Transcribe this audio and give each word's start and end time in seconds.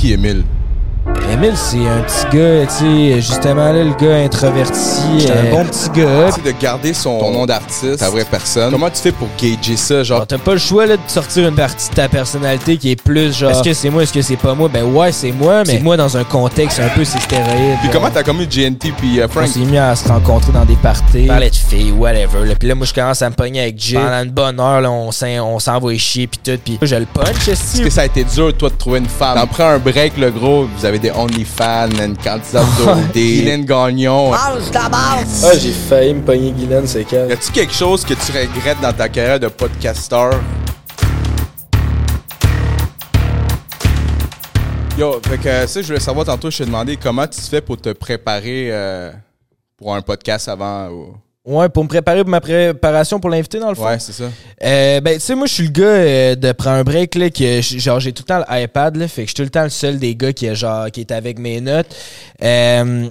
qui 0.00 0.12
Emile? 0.14 0.59
Emile, 1.32 1.52
c'est 1.56 1.78
un 1.78 2.02
petit 2.02 2.36
gars, 2.36 2.66
tu 2.66 2.74
sais, 2.84 3.20
justement, 3.20 3.72
là, 3.72 3.84
le 3.84 3.94
gars 3.94 4.16
introverti, 4.16 5.00
C'est 5.20 5.30
un 5.30 5.46
euh, 5.46 5.50
bon 5.50 5.64
petit 5.64 5.88
gars. 6.00 6.26
Tu 6.34 6.42
sais, 6.42 6.52
de 6.52 6.60
garder 6.60 6.92
son 6.92 7.18
ton 7.20 7.30
nom 7.30 7.46
d'artiste, 7.46 7.98
ta 8.00 8.10
vraie 8.10 8.24
personne. 8.24 8.70
Comment 8.72 8.90
tu 8.90 9.00
fais 9.00 9.12
pour 9.12 9.28
gager 9.40 9.76
ça? 9.76 10.02
Genre, 10.02 10.26
t'as 10.26 10.38
pas 10.38 10.52
le 10.52 10.58
choix 10.58 10.86
là, 10.86 10.96
de 10.96 11.02
sortir 11.06 11.48
une 11.48 11.54
partie 11.54 11.88
de 11.90 11.94
ta 11.94 12.08
personnalité 12.08 12.76
qui 12.76 12.90
est 12.90 13.00
plus 13.02 13.32
genre 13.36 13.52
est-ce 13.52 13.62
que 13.62 13.72
c'est 13.72 13.90
moi, 13.90 14.02
est-ce 14.02 14.12
que 14.12 14.22
c'est 14.22 14.36
pas 14.36 14.54
moi? 14.54 14.68
Ben 14.72 14.82
ouais, 14.84 15.12
c'est 15.12 15.30
moi, 15.30 15.62
mais 15.66 15.74
c'est 15.74 15.78
moi 15.80 15.96
dans 15.96 16.16
un 16.16 16.24
contexte 16.24 16.80
un 16.80 16.88
peu 16.88 17.04
c'est 17.04 17.20
stéroïde. 17.20 17.76
puis 17.80 17.84
genre. 17.84 17.92
comment 17.92 18.10
t'as 18.12 18.22
commis 18.24 18.46
GNT 18.46 18.92
puis 18.98 19.20
euh, 19.20 19.26
On 19.26 19.28
Frank? 19.32 19.46
s'est 19.48 19.60
mis 19.60 19.78
à 19.78 19.94
se 19.94 20.08
rencontrer 20.08 20.52
dans 20.52 20.64
des 20.64 20.76
parties, 20.76 21.26
parler 21.26 21.50
de 21.50 21.54
filles, 21.56 21.92
whatever. 21.92 22.44
Là. 22.44 22.54
Puis 22.58 22.68
là, 22.68 22.74
moi, 22.74 22.86
je 22.86 22.92
commence 22.94 23.22
à 23.22 23.30
me 23.30 23.34
pogner 23.36 23.62
avec 23.62 23.78
Jay. 23.78 23.96
Pendant 23.96 24.22
une 24.24 24.30
bonne 24.30 24.58
heure, 24.60 24.80
là, 24.80 24.90
on 24.90 25.12
s'en- 25.12 25.26
on 25.28 25.58
s'envoie 25.60 25.96
chier, 25.96 26.26
puis 26.26 26.40
tout. 26.44 26.60
Puis 26.62 26.78
je 26.82 26.96
le 26.96 27.06
punch, 27.06 27.46
Est-ce 27.48 27.80
que 27.80 27.90
ça 27.90 28.02
a 28.02 28.04
été 28.06 28.24
dur, 28.24 28.52
toi, 28.56 28.68
de 28.68 28.74
trouver 28.74 28.98
une 28.98 29.08
femme? 29.08 29.36
T'en 29.38 29.46
prends 29.46 29.68
un 29.68 29.78
break, 29.78 30.16
le 30.18 30.30
gros. 30.30 30.66
Vous 30.76 30.84
avez 30.84 30.89
des 30.98 31.10
OnlyFans, 31.10 31.88
une 32.04 32.16
candidat 32.16 32.64
d'OD, 32.78 33.16
Hélène 33.16 33.64
Gagnon. 33.64 34.32
Ah, 34.34 34.52
j'ai 35.58 35.72
failli 35.72 36.14
me 36.14 36.20
pogner 36.22 36.52
Guylaine, 36.52 36.86
c'est 36.86 37.02
Y 37.02 37.06
quel? 37.06 37.32
a-tu 37.32 37.52
quelque 37.52 37.74
chose 37.74 38.04
que 38.04 38.14
tu 38.14 38.32
regrettes 38.32 38.80
dans 38.80 38.92
ta 38.92 39.08
carrière 39.08 39.38
de 39.40 39.48
podcasteur? 39.48 40.32
Yo, 44.98 45.18
fait 45.26 45.38
que 45.38 45.66
ça, 45.66 45.80
je 45.80 45.86
voulais 45.86 46.00
savoir 46.00 46.26
tantôt, 46.26 46.50
je 46.50 46.58
t'ai 46.58 46.66
demandé 46.66 46.96
comment 46.96 47.26
tu 47.26 47.40
fais 47.40 47.60
pour 47.62 47.76
te 47.80 47.90
préparer 47.92 48.68
euh, 48.70 49.10
pour 49.78 49.94
un 49.94 50.02
podcast 50.02 50.48
avant. 50.48 50.88
ou- 50.88 51.14
Ouais, 51.46 51.70
pour 51.70 51.84
me 51.84 51.88
préparer 51.88 52.20
pour 52.20 52.30
ma 52.30 52.40
préparation 52.40 53.18
pour 53.18 53.30
l'invité, 53.30 53.58
dans 53.58 53.70
le 53.70 53.74
fond. 53.74 53.86
Ouais, 53.86 53.98
c'est 53.98 54.12
ça. 54.12 54.24
Euh, 54.62 55.00
ben, 55.00 55.14
tu 55.14 55.20
sais, 55.20 55.34
moi, 55.34 55.46
je 55.46 55.54
suis 55.54 55.64
le 55.64 55.70
gars 55.70 55.84
euh, 55.84 56.34
de 56.34 56.52
prendre 56.52 56.76
un 56.76 56.84
break, 56.84 57.14
là, 57.14 57.30
que, 57.30 57.60
genre, 57.62 57.98
j'ai 57.98 58.12
tout 58.12 58.24
le 58.28 58.34
temps 58.34 58.44
l'iPad, 58.50 58.96
là, 58.96 59.08
fait 59.08 59.22
que 59.22 59.28
je 59.28 59.34
suis 59.34 59.36
tout 59.36 59.42
le 59.42 59.50
temps 59.50 59.62
le 59.62 59.70
seul 59.70 59.98
des 59.98 60.14
gars 60.14 60.34
qui, 60.34 60.46
est, 60.46 60.54
genre, 60.54 60.90
qui 60.90 61.00
est 61.00 61.10
avec 61.12 61.38
mes 61.38 61.62
notes. 61.62 61.96
Euh, 62.42 63.08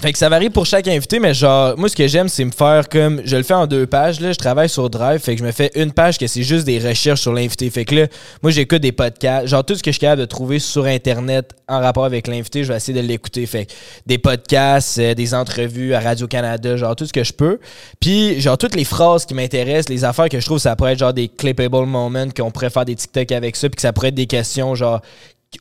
fait 0.00 0.12
que 0.12 0.18
ça 0.18 0.28
varie 0.28 0.48
pour 0.48 0.64
chaque 0.64 0.86
invité, 0.86 1.18
mais 1.18 1.34
genre, 1.34 1.76
moi, 1.76 1.88
ce 1.88 1.96
que 1.96 2.06
j'aime, 2.06 2.28
c'est 2.28 2.44
me 2.44 2.52
faire 2.52 2.88
comme. 2.88 3.20
Je 3.24 3.36
le 3.36 3.42
fais 3.42 3.54
en 3.54 3.66
deux 3.66 3.84
pages, 3.84 4.20
là. 4.20 4.30
Je 4.30 4.38
travaille 4.38 4.68
sur 4.68 4.88
Drive, 4.88 5.18
fait 5.18 5.34
que 5.34 5.40
je 5.40 5.44
me 5.44 5.50
fais 5.50 5.72
une 5.74 5.90
page 5.90 6.18
que 6.18 6.28
c'est 6.28 6.44
juste 6.44 6.64
des 6.66 6.78
recherches 6.78 7.20
sur 7.20 7.32
l'invité. 7.32 7.68
Fait 7.68 7.84
que 7.84 7.96
là, 7.96 8.06
moi, 8.40 8.52
j'écoute 8.52 8.80
des 8.80 8.92
podcasts. 8.92 9.48
Genre, 9.48 9.64
tout 9.64 9.74
ce 9.74 9.82
que 9.82 9.90
je 9.90 9.94
suis 9.94 10.00
capable 10.00 10.20
de 10.20 10.26
trouver 10.26 10.60
sur 10.60 10.84
Internet 10.84 11.50
en 11.66 11.80
rapport 11.80 12.04
avec 12.04 12.28
l'invité, 12.28 12.62
je 12.62 12.68
vais 12.68 12.76
essayer 12.76 13.02
de 13.02 13.04
l'écouter. 13.04 13.44
Fait 13.46 13.66
que 13.66 13.72
des 14.06 14.18
podcasts, 14.18 15.00
euh, 15.00 15.14
des 15.14 15.34
entrevues 15.34 15.94
à 15.94 16.00
Radio-Canada, 16.00 16.76
genre, 16.76 16.94
tout 16.94 17.06
ce 17.06 17.12
que 17.12 17.24
je 17.24 17.32
peux. 17.32 17.58
Puis, 17.98 18.40
genre, 18.40 18.56
toutes 18.56 18.76
les 18.76 18.84
phrases 18.84 19.26
qui 19.26 19.34
m'intéressent, 19.34 19.88
les 19.88 20.04
affaires 20.04 20.28
que 20.28 20.38
je 20.38 20.46
trouve, 20.46 20.58
ça 20.58 20.76
pourrait 20.76 20.92
être 20.92 21.00
genre 21.00 21.12
des 21.12 21.26
clippable 21.26 21.86
moments, 21.86 22.28
qu'on 22.36 22.52
pourrait 22.52 22.70
faire 22.70 22.84
des 22.84 22.94
TikTok 22.94 23.32
avec 23.32 23.56
ça, 23.56 23.68
puis 23.68 23.74
que 23.74 23.82
ça 23.82 23.92
pourrait 23.92 24.10
être 24.10 24.14
des 24.14 24.28
questions, 24.28 24.76
genre, 24.76 25.00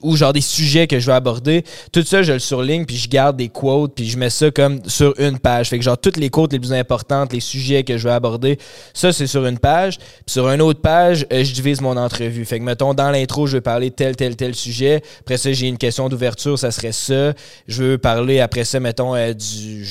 ou 0.02 0.16
genre 0.16 0.34
des 0.34 0.42
sujets 0.42 0.88
que 0.88 1.00
je 1.00 1.08
veux 1.08 1.14
aborder. 1.14 1.64
Tout 1.92 2.04
ça, 2.04 2.22
je 2.22 2.34
le 2.34 2.40
surligne, 2.40 2.86
puis 2.86 2.98
je 2.98 3.08
garde 3.08 3.38
des 3.38 3.50
quotes, 3.50 3.96
puis 3.96 4.08
je 4.08 4.18
mets 4.18 4.30
ça 4.30 4.52
comme 4.52 4.82
sur 4.88 5.14
une 5.20 5.40
page. 5.40 5.70
Fait 5.70 5.78
que 5.78 5.84
genre 5.84 5.98
toutes 5.98 6.18
les 6.18 6.30
quotes 6.30 6.52
les 6.52 6.60
plus 6.60 6.74
importantes, 6.74 7.34
les 7.34 7.40
sujets 7.40 7.84
que 7.84 7.98
je 7.98 8.08
veux 8.08 8.14
aborder, 8.14 8.58
ça 8.94 9.14
c'est 9.14 9.28
sur 9.28 9.46
une 9.46 9.60
page. 9.60 9.98
Puis 9.98 10.34
sur 10.34 10.50
une 10.50 10.62
autre 10.62 10.82
page, 10.82 11.26
euh, 11.32 11.44
je 11.44 11.54
divise 11.54 11.82
mon 11.82 11.98
entrevue. 11.98 12.46
Fait 12.46 12.60
que 12.60 12.64
mettons 12.64 12.94
dans 12.94 13.12
l'intro, 13.12 13.48
je 13.48 13.58
veux 13.58 13.62
parler 13.62 13.92
tel 13.92 14.16
tel 14.16 14.36
tel 14.36 14.56
sujet. 14.56 15.02
Après 15.22 15.38
ça, 15.38 15.52
j'ai 15.52 15.68
une 15.68 15.78
question 15.78 16.10
d'ouverture, 16.10 16.60
ça 16.60 16.72
serait 16.72 16.92
ça. 16.92 17.34
Je 17.68 17.84
veux 17.84 17.98
parler 17.98 18.40
après 18.40 18.66
ça, 18.66 18.80
mettons 18.80 19.16
euh, 19.16 19.34
du 19.34 19.86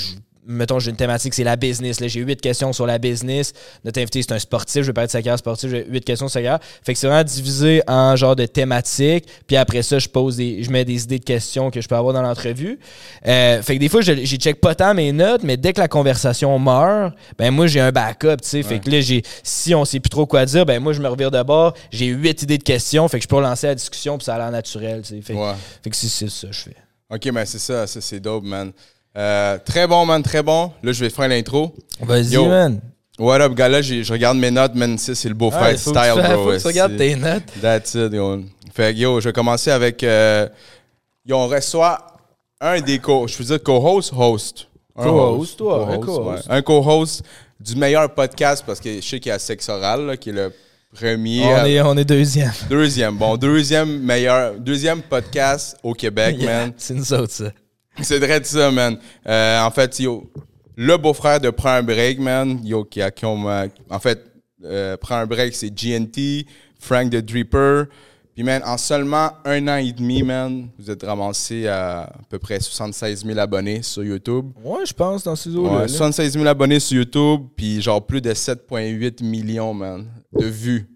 Mettons, 0.48 0.78
j'ai 0.78 0.91
une 0.91 0.97
thématique, 0.97 1.34
c'est 1.34 1.42
la 1.44 1.56
business. 1.56 1.98
J'ai 2.00 2.20
huit 2.20 2.41
questions 2.41 2.72
sur 2.72 2.86
la 2.86 2.98
business. 2.98 3.52
Notre 3.84 4.00
invité, 4.00 4.22
c'est 4.22 4.33
un 4.33 4.39
sportif. 4.39 4.83
Je 4.83 4.86
vais 4.86 4.92
parler 4.92 5.06
de 5.08 5.12
sa 5.12 5.20
carrière 5.20 5.39
sportive. 5.39 5.70
J'ai 5.70 5.84
huit 5.89 6.05
questions 6.05 6.28
sur 6.28 6.34
sa 6.34 6.41
carrière. 6.42 6.61
Fait 6.84 6.92
que 6.92 6.98
c'est 6.98 7.08
vraiment 7.08 7.25
divisé 7.25 7.83
en 7.89 8.14
genre 8.14 8.36
de 8.36 8.47
thématiques. 8.47 9.27
Puis 9.47 9.56
après 9.56 9.83
ça, 9.83 9.98
je 9.98 10.08
pose 10.08 10.36
des, 10.36 10.62
je 10.62 10.70
mets 10.70 10.84
des 10.84 11.02
idées 11.02 11.19
de 11.19 11.24
questions 11.24 11.70
que 11.70 11.80
je 11.80 11.89
peux 11.89 11.97
avoir 11.97 12.14
dans 12.14 12.22
l'entrevue. 12.22 12.78
Euh, 13.27 13.61
fait 13.62 13.74
que 13.74 13.80
des 13.80 13.89
fois, 13.89 14.02
je, 14.02 14.12
j'y 14.24 14.36
check 14.36 14.61
pas 14.61 14.74
tant 14.74 14.94
mes 14.94 15.11
notes, 15.12 15.42
mais 15.42 15.56
dès 15.56 15.72
que 15.72 15.80
la 15.80 15.89
conversation 15.89 16.56
meurt, 16.58 17.14
ben 17.39 17.50
moi, 17.50 17.67
j'ai 17.67 17.80
un 17.80 17.91
backup, 17.92 18.36
tu 18.42 18.48
sais. 18.48 18.62
Fait 18.62 18.79
que 18.79 18.89
là, 18.90 19.01
j'ai, 19.01 19.23
si 19.42 19.74
on 19.74 19.85
sait 19.85 20.01
plus 20.01 20.11
trop 20.11 20.27
quoi 20.27 20.45
dire, 20.46 20.64
ben 20.64 20.80
moi, 20.80 20.92
je 20.92 21.01
me 21.02 21.08
revire 21.08 21.30
de 21.30 21.42
bord. 21.42 21.74
J'ai 21.90 22.06
huit 22.06 22.42
idées 22.42 22.58
de 22.58 22.62
questions. 22.62 23.08
Fait 23.08 23.18
que 23.18 23.24
je 23.24 23.29
peux 23.29 23.36
relancer 23.36 23.67
la 23.67 23.74
discussion, 23.74 24.17
puis 24.17 24.24
ça 24.27 24.36
a 24.36 24.39
l'air 24.39 24.51
naturel, 24.51 25.02
tu 25.02 25.08
sais. 25.17 25.23
Fait, 25.23 25.35
Ouais. 25.35 25.55
fait 25.83 25.90
que 25.90 25.96
c'est, 25.96 26.08
c'est 26.08 26.29
ça 26.30 26.46
que 26.46 26.52
je 26.52 26.61
fais. 26.61 26.77
Ok, 27.11 27.27
mais 27.33 27.46
c'est 27.46 27.58
ça, 27.58 27.86
ça 27.86 28.01
c'est 28.01 28.20
dope, 28.20 28.45
man. 28.45 28.73
Euh, 29.17 29.59
très 29.65 29.87
bon, 29.87 30.05
man, 30.05 30.23
très 30.23 30.43
bon. 30.43 30.73
Là, 30.83 30.93
je 30.93 31.01
vais 31.05 31.11
faire 31.11 31.29
l'intro. 31.29 31.75
Vas-y, 32.01 32.37
man. 32.47 32.81
What 33.19 33.41
up, 33.41 33.55
gars, 33.55 33.69
là, 33.69 33.81
je 33.81 34.13
regarde 34.13 34.37
mes 34.37 34.51
notes, 34.51 34.75
man. 34.75 34.99
C'est 34.99 35.25
le 35.29 35.35
beau-frère 35.35 35.79
style, 35.79 35.93
tu, 35.93 36.21
bro. 36.23 36.45
faut 36.45 36.51
que 36.51 36.61
tu 36.61 36.67
regardes 36.67 36.93
C'est- 36.93 36.99
tes 36.99 37.17
notes. 37.17 37.45
That's 37.63 37.95
it, 37.95 38.13
yo. 38.13 38.41
Fait 38.75 38.93
que, 38.93 38.99
yo, 38.99 39.21
je 39.21 39.29
vais 39.29 39.33
commencer 39.33 39.71
avec. 39.71 40.03
euh, 40.03 40.47
yo, 41.25 41.37
on 41.37 41.47
reçoit 41.49 41.99
un 42.61 42.79
des 42.81 42.99
co. 42.99 43.27
Je 43.27 43.39
veux 43.39 43.45
dire 43.45 43.63
co-host, 43.63 44.13
host. 44.15 44.69
Un 44.99 45.05
Co-host, 45.05 45.57
toi, 45.59 45.89
un 45.91 45.98
co-host, 45.98 46.07
co-host. 46.07 46.47
ouais. 46.48 46.55
Un 46.57 46.63
co-host 46.63 47.23
du 47.61 47.75
meilleur 47.77 48.13
podcast 48.15 48.65
parce 48.67 48.81
que 48.81 48.97
je 48.97 49.01
sais 49.07 49.19
qu'il 49.21 49.31
y 49.31 49.33
a 49.33 49.39
Sexe 49.39 49.69
Oral, 49.71 50.07
là, 50.07 50.17
qui 50.19 50.29
est 50.31 50.33
le 50.33 50.53
premier. 50.95 51.43
On 51.45 51.65
est, 51.65 51.81
on 51.83 51.97
est 51.97 52.05
deuxième. 52.05 52.53
Deuxième, 52.69 53.17
bon, 53.17 53.37
deuxième 53.39 53.98
meilleur. 54.01 54.55
Deuxième 54.59 55.01
podcast 55.03 55.77
au 55.83 55.93
Québec, 55.95 56.37
Yeah, 56.41 56.47
man. 56.67 56.73
C'est 56.77 56.95
nous 56.95 57.13
autres, 57.15 57.33
ça. 57.33 57.45
C'est 58.02 58.18
vrai 58.18 58.40
de 58.40 58.45
ça, 58.45 58.70
man. 58.70 58.98
Euh, 59.27 59.61
en 59.61 59.70
fait, 59.70 59.98
yo, 60.01 60.30
le 60.77 60.96
beau-frère 60.96 61.40
de 61.40 61.51
Prends 61.51 61.70
un 61.70 61.83
break, 61.83 62.18
man, 62.18 62.61
yo, 62.64 62.84
qui 62.84 63.01
a, 63.02 63.11
qui 63.11 63.24
ont, 63.24 63.48
euh, 63.48 63.67
en 63.90 63.98
fait, 63.98 64.23
euh, 64.64 64.96
Prends 64.96 65.17
un 65.17 65.27
break, 65.27 65.55
c'est 65.55 65.70
GNT, 65.70 66.46
Frank 66.79 67.11
the 67.11 67.17
Dripper. 67.17 67.85
Puis, 68.35 68.45
man, 68.45 68.62
en 68.67 68.77
seulement 68.77 69.30
un 69.46 69.67
an 69.67 69.77
et 69.77 69.92
demi, 69.92 70.23
man, 70.23 70.68
vous 70.79 70.90
êtes 70.90 71.02
ramassé 71.02 71.67
à 71.68 72.02
à 72.02 72.12
peu 72.29 72.39
près 72.39 72.61
76 72.61 73.24
000 73.24 73.39
abonnés 73.39 73.80
sur 73.83 74.05
YouTube. 74.05 74.51
Ouais, 74.62 74.85
je 74.85 74.92
pense, 74.92 75.24
dans 75.24 75.36
ces 75.36 75.56
eaux-là. 75.56 75.70
Ouais, 75.70 75.80
là. 75.83 75.89
76 75.89 76.35
000 76.35 76.46
abonnés 76.46 76.80
sur 76.80 76.98
YouTube, 76.98 77.46
puis 77.56 77.80
genre 77.80 78.05
plus 78.05 78.20
de 78.20 78.35
7,8 78.35 79.24
millions, 79.24 79.73
man, 79.73 80.06
de 80.39 80.45
vues 80.45 80.86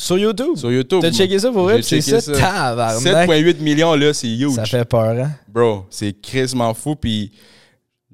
Sur 0.00 0.16
YouTube. 0.16 0.56
sur 0.56 0.70
YouTube. 0.70 1.00
T'as 1.02 1.10
checké 1.10 1.38
ça 1.38 1.50
pour 1.50 1.64
vrai? 1.64 1.82
C'est 1.82 2.00
ça, 2.00 2.20
ça. 2.20 2.32
tabarnak. 2.32 3.28
7,8 3.28 3.60
millions, 3.60 3.94
là, 3.94 4.14
c'est 4.14 4.28
huge. 4.28 4.54
Ça 4.54 4.64
fait 4.64 4.84
peur, 4.84 5.10
hein? 5.10 5.30
Bro, 5.48 5.86
c'est 5.90 6.12
crissement 6.22 6.72
fou. 6.72 6.94
Puis 6.94 7.32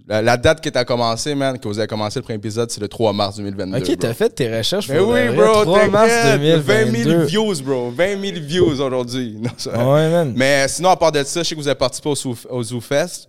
la, 0.08 0.22
la 0.22 0.36
date 0.38 0.62
que 0.62 0.70
t'as 0.70 0.84
commencé, 0.84 1.34
man, 1.34 1.58
que 1.58 1.68
vous 1.68 1.78
avez 1.78 1.86
commencé 1.86 2.18
le 2.18 2.22
premier 2.22 2.36
épisode, 2.38 2.70
c'est 2.70 2.80
le 2.80 2.88
3 2.88 3.12
mars 3.12 3.36
2022. 3.36 3.78
Ok, 3.78 3.98
t'as 3.98 4.14
fait 4.14 4.30
tes 4.30 4.56
recherches 4.56 4.88
Mais 4.88 4.96
pour 4.98 5.08
oui, 5.10 5.28
bro, 5.36 5.62
3 5.62 5.88
mars 5.88 6.10
t'inquiète, 6.10 6.60
20 6.60 6.84
2022. 6.86 7.10
000 7.10 7.24
views, 7.26 7.62
bro. 7.62 7.90
20 7.90 8.20
000 8.20 8.36
views 8.40 8.64
aujourd'hui. 8.66 9.36
Ouais, 9.66 10.10
man. 10.10 10.32
Mais 10.34 10.66
sinon, 10.68 10.88
à 10.88 10.96
part 10.96 11.12
de 11.12 11.22
ça, 11.22 11.42
je 11.42 11.48
sais 11.50 11.54
que 11.54 11.60
vous 11.60 11.68
avez 11.68 11.74
participé 11.78 12.08
au, 12.08 12.14
Zoo- 12.16 12.36
au 12.48 12.62
Zoo 12.62 12.80
Fest. 12.80 13.28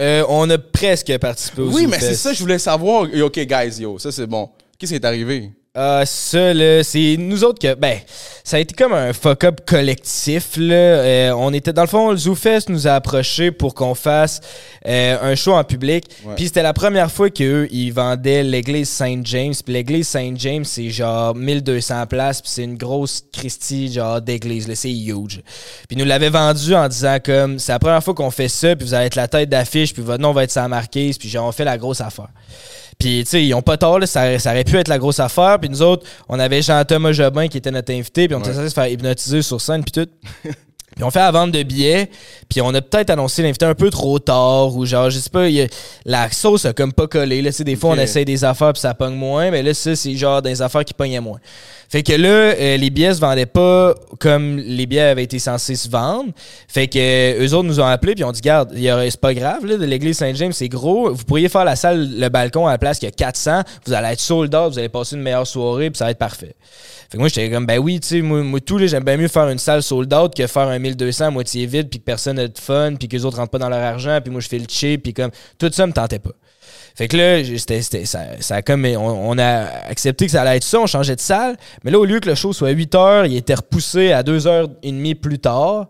Euh, 0.00 0.24
on 0.28 0.48
a 0.50 0.58
presque 0.58 1.16
participé 1.18 1.62
au 1.62 1.70
Oui, 1.72 1.86
mais 1.86 1.98
c'est 1.98 2.14
ça, 2.14 2.32
je 2.34 2.40
voulais 2.40 2.58
savoir. 2.58 3.06
Ok, 3.22 3.38
guys, 3.40 3.80
yo, 3.80 3.98
ça 3.98 4.12
c'est 4.12 4.26
bon. 4.26 4.48
Qu'est-ce 4.78 4.92
qui 4.92 4.96
est 4.96 5.04
arrivé? 5.04 5.50
Ah, 5.74 6.02
ça, 6.06 6.54
là, 6.54 6.82
c'est 6.82 7.16
nous 7.18 7.44
autres 7.44 7.60
que. 7.60 7.74
Ben, 7.74 7.98
ça 8.42 8.56
a 8.56 8.60
été 8.60 8.74
comme 8.74 8.94
un 8.94 9.12
fuck-up 9.12 9.60
collectif, 9.66 10.56
là. 10.56 10.74
Euh, 10.74 11.32
on 11.36 11.52
était, 11.52 11.72
dans 11.72 11.82
le 11.82 11.88
fond, 11.88 12.10
le 12.10 12.16
ZooFest 12.16 12.70
nous 12.70 12.86
a 12.86 12.92
approchés 12.92 13.52
pour 13.52 13.74
qu'on 13.74 13.94
fasse 13.94 14.40
euh, 14.86 15.18
un 15.20 15.34
show 15.34 15.52
en 15.52 15.62
public. 15.64 16.06
Ouais. 16.24 16.34
Puis 16.34 16.46
c'était 16.46 16.62
la 16.62 16.72
première 16.72 17.12
fois 17.12 17.28
qu'eux, 17.28 17.68
ils 17.70 17.92
vendaient 17.92 18.42
l'église 18.42 18.88
Saint-James. 18.88 19.52
Puis 19.64 19.74
l'église 19.74 20.08
Saint-James, 20.08 20.64
c'est 20.64 20.88
genre 20.88 21.34
1200 21.34 22.06
places. 22.06 22.40
Puis 22.40 22.50
c'est 22.50 22.64
une 22.64 22.78
grosse 22.78 23.22
Christie, 23.30 23.92
genre, 23.92 24.22
d'église, 24.22 24.66
là. 24.66 24.74
C'est 24.74 24.90
huge. 24.90 25.42
Puis 25.86 25.96
ils 25.96 25.98
nous 25.98 26.06
l'avaient 26.06 26.30
vendu 26.30 26.74
en 26.74 26.88
disant, 26.88 27.18
comme, 27.22 27.58
c'est 27.58 27.72
la 27.72 27.78
première 27.78 28.02
fois 28.02 28.14
qu'on 28.14 28.30
fait 28.30 28.48
ça. 28.48 28.74
Puis 28.74 28.86
vous 28.86 28.94
allez 28.94 29.06
être 29.06 29.16
la 29.16 29.28
tête 29.28 29.50
d'affiche. 29.50 29.92
Puis 29.92 30.02
votre 30.02 30.22
nom 30.22 30.32
va 30.32 30.44
être 30.44 30.50
sa 30.50 30.66
marquise. 30.66 31.18
Puis 31.18 31.28
genre, 31.28 31.46
on 31.46 31.52
fait 31.52 31.64
la 31.64 31.76
grosse 31.76 32.00
affaire. 32.00 32.30
Puis, 32.98 33.22
tu 33.22 33.30
sais, 33.30 33.44
ils 33.44 33.54
ont 33.54 33.62
pas 33.62 33.76
tort, 33.76 34.00
là, 34.00 34.06
ça, 34.06 34.38
ça 34.40 34.50
aurait 34.50 34.64
pu 34.64 34.76
être 34.76 34.88
la 34.88 34.98
grosse 34.98 35.20
affaire. 35.20 35.58
Puis 35.60 35.70
nous 35.70 35.82
autres, 35.82 36.04
on 36.28 36.38
avait 36.38 36.62
Jean-Thomas 36.62 37.12
Jobin 37.12 37.46
qui 37.46 37.56
était 37.56 37.70
notre 37.70 37.92
invité, 37.92 38.26
puis 38.26 38.34
on 38.34 38.40
était 38.40 38.52
censé 38.52 38.68
se 38.68 38.74
faire 38.74 38.88
hypnotiser 38.88 39.42
sur 39.42 39.60
scène, 39.60 39.84
puis 39.84 39.92
tout. 39.92 40.10
Puis 40.98 41.04
on 41.04 41.12
fait 41.12 41.20
la 41.20 41.30
vente 41.30 41.52
de 41.52 41.62
billets, 41.62 42.10
puis 42.48 42.60
on 42.60 42.74
a 42.74 42.82
peut-être 42.82 43.10
annoncé 43.10 43.40
l'invité 43.40 43.64
un 43.64 43.74
peu 43.76 43.88
trop 43.88 44.18
tard, 44.18 44.74
ou 44.74 44.84
genre, 44.84 45.10
je 45.10 45.20
sais 45.20 45.30
pas, 45.30 45.44
a- 45.44 45.68
la 46.04 46.28
sauce 46.32 46.64
a 46.64 46.72
comme 46.72 46.92
pas 46.92 47.06
collé. 47.06 47.40
Là, 47.40 47.50
Tu 47.50 47.58
sais, 47.58 47.64
des 47.64 47.76
fois, 47.76 47.90
on 47.90 47.94
essaye 48.02 48.24
des 48.24 48.42
affaires, 48.44 48.72
puis 48.72 48.80
ça 48.80 48.94
pogne 48.94 49.14
moins, 49.14 49.52
mais 49.52 49.62
là, 49.62 49.72
ça, 49.74 49.94
c'est 49.94 50.14
genre 50.16 50.42
des 50.42 50.60
affaires 50.60 50.84
qui 50.84 50.94
pognaient 50.94 51.20
moins. 51.20 51.38
Fait 51.88 52.02
que 52.02 52.12
là, 52.12 52.28
euh, 52.28 52.76
les 52.76 52.90
billets 52.90 53.14
se 53.14 53.20
vendaient 53.20 53.46
pas 53.46 53.94
comme 54.18 54.58
les 54.58 54.86
billets 54.86 55.02
avaient 55.02 55.22
été 55.24 55.38
censés 55.38 55.76
se 55.76 55.88
vendre. 55.88 56.32
Fait 56.66 56.86
que 56.88 56.98
euh, 56.98 57.46
eux 57.46 57.54
autres 57.54 57.68
nous 57.68 57.78
ont 57.80 57.86
appelés 57.86 58.14
puis 58.16 58.24
ont 58.24 58.32
dit 58.32 58.40
garde, 58.42 58.72
il 58.74 58.82
y 58.82 58.90
aurait- 58.92 59.08
c'est 59.10 59.20
pas 59.20 59.32
grave 59.32 59.64
là, 59.64 59.76
de 59.76 59.84
l'église 59.86 60.18
Saint-James, 60.18 60.52
c'est 60.52 60.68
gros. 60.68 61.14
Vous 61.14 61.24
pourriez 61.24 61.48
faire 61.48 61.64
la 61.64 61.76
salle, 61.76 62.10
le 62.18 62.28
balcon 62.28 62.66
à 62.66 62.72
la 62.72 62.78
place 62.78 62.98
qu'il 62.98 63.06
y 63.06 63.12
a 63.12 63.12
400. 63.12 63.62
Vous 63.86 63.92
allez 63.94 64.08
être 64.08 64.20
sold 64.20 64.54
out, 64.54 64.72
vous 64.72 64.78
allez 64.80 64.88
passer 64.90 65.14
une 65.16 65.22
meilleure 65.22 65.46
soirée 65.46 65.88
puis 65.90 65.96
ça 65.96 66.06
va 66.06 66.10
être 66.10 66.18
parfait. 66.18 66.54
Fait 67.10 67.16
que 67.16 67.22
moi 67.22 67.28
j'étais 67.28 67.50
comme 67.50 67.64
ben 67.64 67.78
oui, 67.78 68.00
tu 68.00 68.08
sais 68.08 68.22
moi, 68.22 68.42
moi 68.42 68.60
tout 68.60 68.78
j'aime 68.78 69.02
bien 69.02 69.16
mieux 69.16 69.28
faire 69.28 69.48
une 69.48 69.58
salle 69.58 69.82
sold 69.82 70.12
out 70.12 70.34
que 70.34 70.46
faire 70.46 70.68
un 70.68 70.78
1200 70.78 71.26
à 71.26 71.30
moitié 71.30 71.64
vide 71.64 71.88
puis 71.88 72.00
que 72.00 72.04
personne 72.04 72.36
n'a 72.36 72.48
de 72.48 72.58
fun 72.58 72.96
puis 72.98 73.08
que 73.08 73.16
les 73.16 73.24
autres 73.24 73.38
rentrent 73.38 73.50
pas 73.50 73.58
dans 73.58 73.70
leur 73.70 73.82
argent 73.82 74.20
puis 74.22 74.30
moi 74.30 74.42
je 74.42 74.48
fais 74.48 74.58
le 74.58 74.66
cheap 74.68 75.04
puis 75.04 75.14
comme 75.14 75.30
tout 75.58 75.70
ça 75.72 75.86
me 75.86 75.92
tentait 75.92 76.18
pas. 76.18 76.32
Fait 76.98 77.06
que 77.06 77.16
là, 77.16 77.44
c'était, 77.44 77.80
c'était- 77.80 78.04
ça, 78.06 78.22
ça 78.40 78.56
a 78.56 78.62
comme, 78.62 78.84
on, 78.84 79.30
on 79.30 79.38
a 79.38 79.66
accepté 79.88 80.26
que 80.26 80.32
ça 80.32 80.42
allait 80.42 80.56
être 80.56 80.64
ça, 80.64 80.80
on 80.80 80.86
changeait 80.86 81.14
de 81.14 81.20
salle. 81.20 81.56
Mais 81.84 81.92
là, 81.92 81.98
au 82.00 82.04
lieu 82.04 82.18
que 82.18 82.28
le 82.28 82.34
show 82.34 82.52
soit 82.52 82.68
à 82.68 82.72
8 82.72 82.94
heures, 82.96 83.24
il 83.26 83.36
était 83.36 83.54
repoussé 83.54 84.10
à 84.10 84.24
2 84.24 84.48
heures 84.48 84.66
et 84.82 84.90
demie 84.90 85.14
plus 85.14 85.38
tard. 85.38 85.86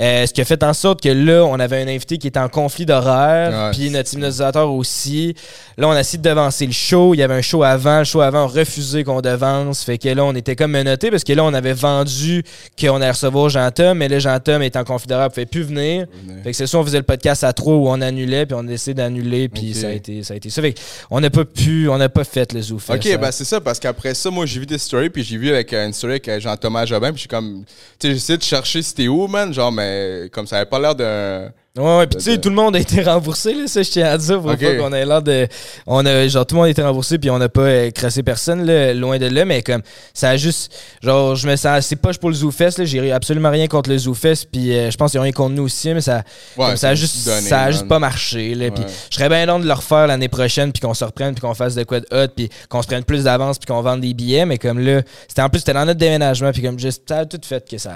Euh, 0.00 0.26
ce 0.26 0.32
qui 0.32 0.40
a 0.40 0.44
fait 0.44 0.62
en 0.64 0.72
sorte 0.72 1.00
que 1.00 1.08
là, 1.08 1.44
on 1.44 1.60
avait 1.60 1.80
un 1.80 1.86
invité 1.88 2.18
qui 2.18 2.26
était 2.26 2.40
en 2.40 2.48
conflit 2.48 2.86
d'horaire, 2.86 3.70
puis 3.72 3.90
notre 3.90 4.12
hypnotisateur 4.12 4.72
aussi. 4.72 5.34
Là, 5.76 5.86
on 5.88 5.92
a 5.92 6.00
essayé 6.00 6.18
de 6.18 6.28
devancer 6.28 6.66
le 6.66 6.72
show. 6.72 7.14
Il 7.14 7.18
y 7.18 7.22
avait 7.22 7.34
un 7.34 7.40
show 7.42 7.62
avant. 7.62 8.00
Le 8.00 8.04
show 8.04 8.20
avant, 8.20 8.44
on 8.44 8.48
refusait 8.48 9.04
qu'on 9.04 9.20
devance. 9.20 9.84
Fait 9.84 9.96
que 9.96 10.08
là, 10.08 10.24
on 10.24 10.34
était 10.34 10.56
comme 10.56 10.72
menotté 10.72 11.10
parce 11.12 11.22
que 11.22 11.32
là, 11.32 11.44
on 11.44 11.54
avait 11.54 11.72
vendu 11.72 12.42
qu'on 12.80 12.96
allait 12.96 13.10
recevoir 13.10 13.48
Jean-Tom, 13.48 13.98
mais 13.98 14.08
là, 14.08 14.18
Jean-Tom 14.18 14.62
est 14.62 14.74
en 14.76 14.82
conflit 14.84 15.06
d'horaire, 15.06 15.28
il 15.28 15.34
pouvait 15.34 15.46
plus 15.46 15.62
venir. 15.62 16.06
Fait 16.42 16.50
que 16.50 16.56
c'est 16.56 16.66
ça, 16.66 16.78
on 16.78 16.84
faisait 16.84 16.98
le 16.98 17.04
podcast 17.04 17.44
à 17.44 17.52
trois 17.52 17.74
où 17.74 17.88
on 17.88 18.00
annulait, 18.00 18.44
puis 18.46 18.54
on 18.54 18.60
a 18.60 18.62
décidé 18.64 18.94
d'annuler, 18.94 19.48
puis 19.48 19.72
ça, 19.74 19.86
a 19.88 19.90
été, 19.92 20.22
ça 20.24 20.34
a 20.34 20.36
été 20.36 20.47
ça. 20.50 20.62
Fait 20.62 20.72
que 20.72 20.80
on 21.10 21.20
n'a 21.20 21.30
pas 21.30 21.44
pu, 21.44 21.88
on 21.88 21.98
n'a 21.98 22.08
pas 22.08 22.24
fait 22.24 22.52
le 22.52 22.60
ZooFest. 22.60 22.94
Ok, 22.94 23.06
hein. 23.06 23.18
ben 23.18 23.30
c'est 23.30 23.44
ça, 23.44 23.60
parce 23.60 23.78
qu'après 23.78 24.14
ça, 24.14 24.30
moi, 24.30 24.46
j'ai 24.46 24.60
vu 24.60 24.66
des 24.66 24.78
stories, 24.78 25.10
puis 25.10 25.22
j'ai 25.22 25.36
vu 25.36 25.50
avec 25.50 25.72
euh, 25.72 25.86
une 25.86 25.92
story 25.92 26.14
avec 26.14 26.28
euh, 26.28 26.40
Jean-Thomas 26.40 26.86
Jobin, 26.86 27.10
puis 27.10 27.20
suis 27.20 27.28
comme, 27.28 27.64
tu 27.98 28.08
sais, 28.08 28.14
j'essaie 28.14 28.36
de 28.36 28.42
chercher 28.42 28.82
c'était 28.82 29.08
où, 29.08 29.26
man, 29.26 29.52
genre, 29.52 29.72
mais 29.72 30.28
comme 30.32 30.46
ça 30.46 30.56
avait 30.56 30.66
pas 30.66 30.78
l'air 30.78 30.94
d'un. 30.94 31.50
Ouais, 31.78 31.98
ouais, 31.98 32.06
puis 32.06 32.18
tu 32.18 32.24
sais, 32.24 32.38
tout 32.38 32.48
le 32.48 32.54
monde 32.54 32.74
a 32.76 32.78
été 32.80 33.02
remboursé, 33.04 33.54
là, 33.54 33.66
ça, 33.66 33.82
je 33.82 33.90
tiens 33.90 34.06
à 34.06 34.18
dire, 34.18 34.40
pour 34.40 34.50
Ok. 34.50 34.60
pas 34.60 34.74
qu'on 34.76 34.92
ait 34.92 35.04
l'air 35.06 35.22
de. 35.22 35.46
On 35.86 36.04
a, 36.04 36.26
genre, 36.28 36.44
tout 36.46 36.54
le 36.54 36.58
monde 36.58 36.66
a 36.66 36.70
été 36.70 36.82
remboursé, 36.82 37.18
puis 37.18 37.30
on 37.30 37.38
n'a 37.38 37.48
pas 37.48 37.60
euh, 37.62 37.90
crassé 37.90 38.22
personne, 38.22 38.64
là, 38.66 38.92
loin 38.94 39.18
de 39.18 39.26
là, 39.26 39.44
mais 39.44 39.62
comme, 39.62 39.82
ça 40.12 40.30
a 40.30 40.36
juste. 40.36 40.72
Genre, 41.02 41.36
je 41.36 41.46
me 41.46 41.56
sens 41.56 41.66
assez 41.66 41.96
poche 41.96 42.18
pour 42.18 42.30
le 42.30 42.34
ZooFest, 42.34 42.78
là, 42.78 42.84
j'ai 42.84 43.12
absolument 43.12 43.50
rien 43.50 43.66
contre 43.68 43.90
le 43.90 43.98
ZooFest, 43.98 44.46
puis 44.50 44.72
euh, 44.76 44.90
je 44.90 44.96
pense 44.96 45.10
qu'il 45.12 45.18
y 45.18 45.20
a 45.20 45.22
rien 45.22 45.32
contre 45.32 45.54
nous 45.54 45.64
aussi, 45.64 45.94
mais 45.94 46.00
ça, 46.00 46.22
Ouais, 46.56 46.66
comme 46.66 46.76
ça 46.76 46.88
a 46.90 46.94
juste, 46.94 47.24
donné, 47.26 47.40
ça 47.48 47.60
a 47.60 47.64
man. 47.64 47.72
juste 47.72 47.88
pas 47.88 47.98
marché, 47.98 48.54
là, 48.54 48.70
puis 48.70 48.82
je 49.10 49.16
serais 49.16 49.28
bien 49.28 49.46
long 49.46 49.58
de 49.60 49.66
le 49.66 49.72
refaire 49.72 50.06
l'année 50.06 50.28
prochaine, 50.28 50.72
puis 50.72 50.80
qu'on 50.80 50.94
se 50.94 51.04
reprenne, 51.04 51.34
puis 51.34 51.42
qu'on 51.42 51.54
fasse 51.54 51.74
de 51.74 51.84
quoi 51.84 52.00
de 52.00 52.06
hot, 52.12 52.28
puis 52.34 52.48
qu'on 52.68 52.82
se 52.82 52.86
prenne 52.88 53.04
plus 53.04 53.24
d'avance, 53.24 53.58
puis 53.58 53.66
qu'on 53.66 53.82
vende 53.82 54.00
des 54.00 54.14
billets, 54.14 54.46
mais 54.46 54.58
comme 54.58 54.78
là, 54.80 55.02
c'était 55.28 55.42
en 55.42 55.48
plus, 55.48 55.60
c'était 55.60 55.74
dans 55.74 55.84
notre 55.84 55.98
déménagement, 56.00 56.50
puis 56.52 56.62
comme, 56.62 56.78
juste, 56.78 57.04
ça 57.08 57.18
a 57.18 57.26
tout 57.26 57.38
fait 57.44 57.68
que 57.68 57.78
ça, 57.78 57.92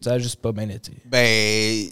ça 0.00 0.12
a 0.12 0.18
juste 0.18 0.36
pas 0.36 0.52
bien 0.52 0.68
été. 0.68 0.92
Ben. 1.06 1.88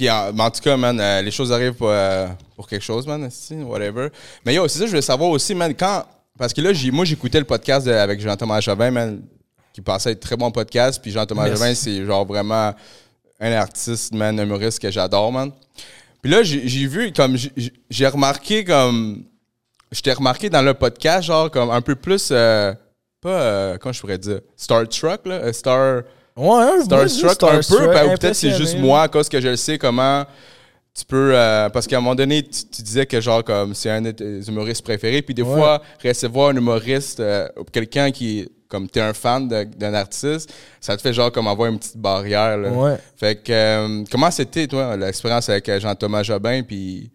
Puis 0.00 0.08
en, 0.08 0.32
mais 0.32 0.44
en 0.44 0.50
tout 0.50 0.62
cas, 0.62 0.78
man, 0.78 0.98
euh, 0.98 1.20
les 1.20 1.30
choses 1.30 1.52
arrivent 1.52 1.74
pour, 1.74 1.90
euh, 1.90 2.26
pour 2.56 2.66
quelque 2.66 2.80
chose, 2.82 3.06
man, 3.06 3.28
whatever. 3.66 4.08
Mais 4.46 4.54
yo, 4.54 4.66
c'est 4.66 4.78
ça, 4.78 4.84
je 4.86 4.90
voulais 4.92 5.02
savoir 5.02 5.28
aussi, 5.28 5.54
man, 5.54 5.74
quand. 5.74 6.06
Parce 6.38 6.54
que 6.54 6.62
là, 6.62 6.72
j'ai- 6.72 6.90
moi, 6.90 7.04
j'écoutais 7.04 7.38
le 7.38 7.44
podcast 7.44 7.86
de- 7.86 7.92
avec 7.92 8.18
Jean-Thomas 8.18 8.60
Jobin, 8.62 8.90
man, 8.90 9.20
qui 9.74 9.82
passait 9.82 10.12
être 10.12 10.20
très 10.20 10.38
bon 10.38 10.50
podcast. 10.50 10.98
Puis 11.02 11.10
Jean-Thomas. 11.10 11.48
Jobin, 11.54 11.74
c'est 11.74 12.02
genre 12.06 12.24
vraiment 12.24 12.72
un 13.40 13.52
artiste, 13.52 14.14
man, 14.14 14.38
humoriste 14.40 14.78
que 14.78 14.90
j'adore, 14.90 15.30
man. 15.32 15.52
Puis 16.22 16.32
là, 16.32 16.42
j'ai 16.42 16.86
vu, 16.86 17.12
comme, 17.12 17.36
j'ai- 17.36 18.06
remarqué, 18.06 18.64
comme. 18.64 19.24
Je 19.92 20.00
t'ai 20.00 20.14
remarqué 20.14 20.48
dans 20.48 20.62
le 20.62 20.72
podcast, 20.72 21.24
genre, 21.24 21.50
comme 21.50 21.68
un 21.70 21.82
peu 21.82 21.94
plus. 21.94 22.30
euh, 22.32 22.72
pas. 23.20 23.28
euh, 23.28 23.76
comment 23.78 23.92
je 23.92 24.00
pourrais 24.00 24.16
dire? 24.16 24.40
Star 24.56 24.88
Trek, 24.88 25.18
là 25.26 25.52
Star. 25.52 26.04
Ouais, 26.36 26.62
un 26.62 26.84
Starstruck 27.08 27.42
un 27.42 27.60
peu, 27.68 27.86
ben, 27.88 28.06
ou 28.06 28.16
peut-être 28.16 28.34
c'est 28.34 28.50
juste 28.50 28.78
moi 28.78 29.02
à 29.02 29.08
cause 29.08 29.28
que 29.28 29.40
je 29.40 29.48
le 29.48 29.56
sais 29.56 29.78
comment 29.78 30.24
tu 30.94 31.04
peux 31.04 31.32
euh, 31.34 31.68
parce 31.68 31.86
qu'à 31.86 31.96
un 31.98 32.00
moment 32.00 32.14
donné 32.14 32.42
tu, 32.42 32.64
tu 32.66 32.82
disais 32.82 33.06
que 33.06 33.20
genre 33.20 33.44
comme 33.44 33.74
c'est 33.74 33.90
un 33.90 34.02
de 34.02 34.10
tes 34.10 34.40
humoristes 34.48 34.82
préférés 34.82 35.22
puis 35.22 35.34
des 35.34 35.42
Ouais. 35.42 35.54
fois 35.54 35.82
recevoir 36.04 36.50
un 36.50 36.56
humoriste 36.56 37.20
euh, 37.20 37.48
quelqu'un 37.72 38.10
qui 38.10 38.48
comme 38.68 38.88
t'es 38.88 39.00
un 39.00 39.12
fan 39.12 39.46
d'un 39.48 39.94
artiste 39.94 40.52
ça 40.80 40.96
te 40.96 41.02
fait 41.02 41.12
genre 41.12 41.30
comme 41.30 41.46
avoir 41.46 41.68
une 41.70 41.78
petite 41.78 41.96
barrière 41.96 42.56
là. 42.58 42.70
Ouais. 42.70 42.96
fait 43.16 43.36
que 43.36 43.52
euh, 43.52 44.04
comment 44.10 44.30
c'était 44.30 44.66
toi 44.66 44.96
l'expérience 44.96 45.48
avec 45.48 45.70
Jean-Thomas 45.80 46.22
Jobin 46.24 46.62
puis 46.62 47.10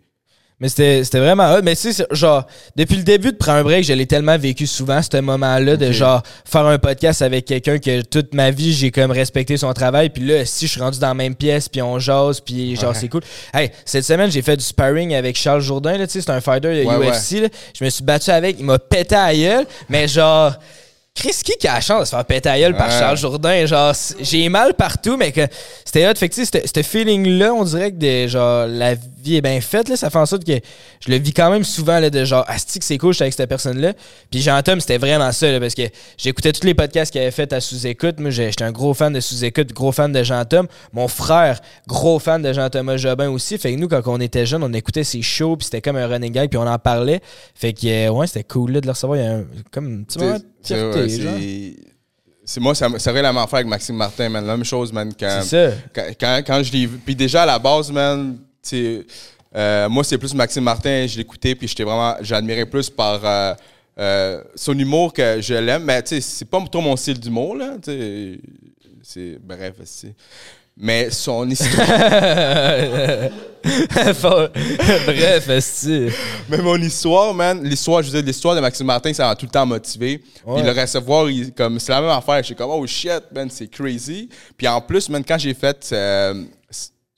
Mais 0.61 0.69
c'était 0.69 1.03
c'était 1.03 1.19
vraiment 1.19 1.53
hot. 1.53 1.61
Mais 1.63 1.75
tu 1.75 1.91
sais, 1.91 2.05
genre, 2.11 2.45
depuis 2.77 2.95
le 2.95 3.03
début 3.03 3.31
de 3.33 3.37
Prends 3.37 3.51
un 3.53 3.63
break, 3.63 3.83
je 3.83 3.91
l'ai 3.91 4.05
tellement 4.05 4.37
vécu 4.37 4.65
souvent, 4.67 5.01
ce 5.01 5.17
moment-là, 5.19 5.75
de 5.75 5.91
genre, 5.91 6.23
faire 6.45 6.65
un 6.65 6.77
podcast 6.77 7.21
avec 7.21 7.43
quelqu'un 7.45 7.77
que 7.77 8.01
toute 8.03 8.33
ma 8.33 8.51
vie, 8.51 8.71
j'ai 8.73 8.89
comme 8.89 9.11
respecté 9.11 9.57
son 9.57 9.73
travail. 9.73 10.09
Puis 10.09 10.23
là, 10.23 10.45
si 10.45 10.67
je 10.67 10.71
suis 10.71 10.79
rendu 10.81 10.97
dans 10.99 11.09
la 11.09 11.13
même 11.13 11.35
pièce, 11.35 11.67
puis 11.67 11.81
on 11.81 11.99
jase, 11.99 12.39
puis 12.39 12.75
genre, 12.77 12.91
Ouais. 12.91 12.97
c'est 12.97 13.09
cool. 13.09 13.21
Hey, 13.53 13.71
cette 13.83 14.05
semaine, 14.05 14.31
j'ai 14.31 14.41
fait 14.41 14.55
du 14.55 14.63
sparring 14.63 15.13
avec 15.13 15.35
Charles 15.37 15.61
Jourdain, 15.61 15.97
là, 15.97 16.07
tu 16.07 16.13
sais, 16.13 16.21
c'est 16.21 16.31
un 16.31 16.39
fighter 16.41 16.83
de 16.83 16.87
Ouais, 16.87 17.09
UFC, 17.09 17.41
là. 17.41 17.49
Je 17.77 17.83
me 17.83 17.89
suis 17.89 18.03
battu 18.03 18.29
avec, 18.29 18.55
il 18.57 18.65
m'a 18.65 18.79
pété 18.79 19.15
à 19.15 19.35
gueule, 19.35 19.65
mais 19.89 20.07
genre. 20.07 20.53
Chris, 21.17 21.31
qui 21.45 21.53
qui 21.57 21.65
a 21.65 21.75
la 21.75 21.79
chance 21.81 22.01
de 22.01 22.05
se 22.05 22.09
faire 22.09 22.25
péter 22.25 22.49
à 22.49 22.59
gueule 22.59 22.75
par. 22.75 22.91
Charles 22.91 23.17
Jourdain? 23.17 23.65
Genre, 23.65 23.93
j'ai 24.19 24.49
mal 24.49 24.73
partout, 24.73 25.15
mais 25.15 25.31
que 25.31 25.47
c'était 25.85 26.05
hot. 26.09 26.13
Fait 26.17 26.27
que, 26.27 26.35
tu 26.35 26.45
sais, 26.45 26.61
ce- 26.75 26.83
feeling-là, 26.83 27.53
on 27.53 27.63
dirait 27.63 27.91
que 27.91 27.97
de, 27.97 28.27
genre, 28.27 28.67
la 28.67 28.95
vie 28.95 29.01
est 29.35 29.41
bien 29.41 29.59
faite, 29.61 29.89
là. 29.89 29.95
Ça 29.97 30.09
fait 30.09 30.17
en 30.19 30.25
sorte 30.25 30.43
que 30.43 30.51
je 30.99 31.09
le 31.09 31.17
vis 31.17 31.33
quand 31.33 31.49
même 31.49 31.63
souvent, 31.63 31.99
là, 31.99 32.09
de 32.09 32.23
genre, 32.25 32.45
asti 32.47 32.79
que 32.79 32.85
c'est 32.85 32.97
cool, 32.97 33.13
je 33.13 33.15
suis 33.15 33.23
avec 33.23 33.33
cette 33.33 33.49
personne-là? 33.49 33.93
Puis 34.29 34.41
Jean-Tom, 34.41 34.79
c'était 34.81 34.97
vraiment 34.97 35.31
ça, 35.31 35.51
là, 35.51 35.59
parce 35.59 35.73
que 35.73 35.83
j'écoutais 36.17 36.51
tous 36.51 36.65
les 36.67 36.73
podcasts 36.75 37.11
qu'il 37.11 37.21
avait 37.21 37.31
fait 37.31 37.51
à 37.53 37.59
sous-écoute. 37.59 38.19
Moi, 38.19 38.29
j'étais 38.29 38.63
un 38.63 38.71
gros 38.71 38.93
fan 38.93 39.11
de 39.13 39.19
sous-écoute, 39.19 39.73
gros 39.73 39.91
fan 39.91 40.11
de 40.11 40.21
Jean-Tom. 40.21 40.67
Mon 40.93 41.07
frère, 41.07 41.59
gros 41.87 42.19
fan 42.19 42.41
de 42.41 42.53
Jean-Thomas 42.53 42.97
Jobin 42.97 43.29
aussi. 43.29 43.57
Fait 43.57 43.73
que 43.73 43.79
nous, 43.79 43.87
quand 43.87 44.01
on 44.05 44.19
était 44.19 44.45
jeunes, 44.45 44.63
on 44.63 44.73
écoutait 44.73 45.03
ses 45.03 45.21
shows, 45.21 45.55
puis 45.57 45.65
c'était 45.65 45.81
comme 45.81 45.95
un 45.95 46.05
running 46.07 46.31
gag, 46.31 46.49
puis 46.49 46.57
on 46.59 46.67
en 46.67 46.77
parlait. 46.77 47.21
Fait 47.55 47.73
que, 47.73 47.87
euh, 47.87 48.09
ouais, 48.11 48.27
c'était 48.27 48.43
cool, 48.43 48.73
là, 48.73 48.81
de 48.81 48.85
le 48.85 48.91
recevoir. 48.91 49.17
Il 49.17 49.23
y 49.23 49.27
a 49.27 49.31
un, 49.33 49.45
comme 49.71 50.01
un 50.01 50.03
petit 50.03 50.19
moment 50.19 50.37
de 50.37 50.45
C'est- 52.47 52.59
moi 52.59 52.75
ça, 52.75 52.87
ça 52.99 53.09
aurait 53.11 53.23
la 53.23 53.33
même 53.33 53.41
affaire 53.41 53.55
avec 53.57 53.67
Maxime 53.67 53.95
Martin 53.95 54.29
man 54.29 54.45
la 54.45 54.55
même 54.55 54.63
chose 54.65 54.93
man 54.93 55.11
quand 55.19 55.41
quand, 55.93 56.03
quand, 56.19 56.41
quand 56.45 56.63
je 56.63 56.71
l'ai 56.73 56.85
vu. 56.85 56.97
Puis 57.03 57.15
déjà, 57.15 57.41
à 57.41 57.45
la 57.47 57.57
base, 57.57 57.91
man, 57.91 58.37
euh, 58.73 59.89
moi, 59.89 60.03
c'est 60.03 60.17
plus 60.17 60.33
Maxime 60.33 60.63
Martin, 60.63 61.05
je 61.07 61.17
l'écoutais, 61.17 61.55
puis 61.55 61.67
j'étais 61.67 61.83
vraiment, 61.83 62.15
j'admirais 62.21 62.65
plus 62.65 62.89
par 62.89 63.19
euh, 63.23 63.53
euh, 63.97 64.43
son 64.55 64.77
humour 64.77 65.13
que 65.13 65.39
je 65.41 65.53
l'aime. 65.53 65.83
Mais 65.83 66.01
tu 66.03 66.15
sais, 66.15 66.21
c'est 66.21 66.45
pas 66.45 66.63
trop 66.71 66.81
mon 66.81 66.95
style 66.95 67.19
d'humour, 67.19 67.55
là. 67.55 67.75
Tu 67.83 68.39
c'est. 69.01 69.37
Bref, 69.41 69.73
c'est. 69.85 70.13
Mais 70.77 71.09
son 71.09 71.49
histoire. 71.49 71.87
Bref, 75.05 75.49
esti. 75.49 76.07
Mais 76.49 76.57
mon 76.57 76.75
histoire, 76.77 77.33
man, 77.33 77.63
l'histoire, 77.63 78.01
je 78.03 78.11
veux 78.11 78.17
dire, 78.17 78.25
l'histoire 78.27 78.55
de 78.55 78.59
Maxime 78.59 78.85
Martin, 78.85 79.13
ça 79.13 79.27
m'a 79.27 79.35
tout 79.35 79.45
le 79.45 79.51
temps 79.51 79.65
motivé. 79.65 80.21
Ouais. 80.45 80.61
Puis 80.61 80.73
le 80.73 80.79
recevoir, 80.81 81.29
il- 81.29 81.53
comme, 81.53 81.79
c'est 81.79 81.91
la 81.91 82.01
même 82.01 82.09
affaire. 82.09 82.37
Je 82.39 82.43
suis 82.47 82.55
comme, 82.55 82.71
oh 82.71 82.85
shit, 82.85 83.23
man, 83.33 83.49
c'est 83.49 83.67
crazy. 83.67 84.29
Puis 84.57 84.67
en 84.67 84.81
plus, 84.81 85.09
man, 85.09 85.23
quand 85.25 85.37
j'ai 85.37 85.53
fait, 85.53 85.89
euh, 85.93 86.43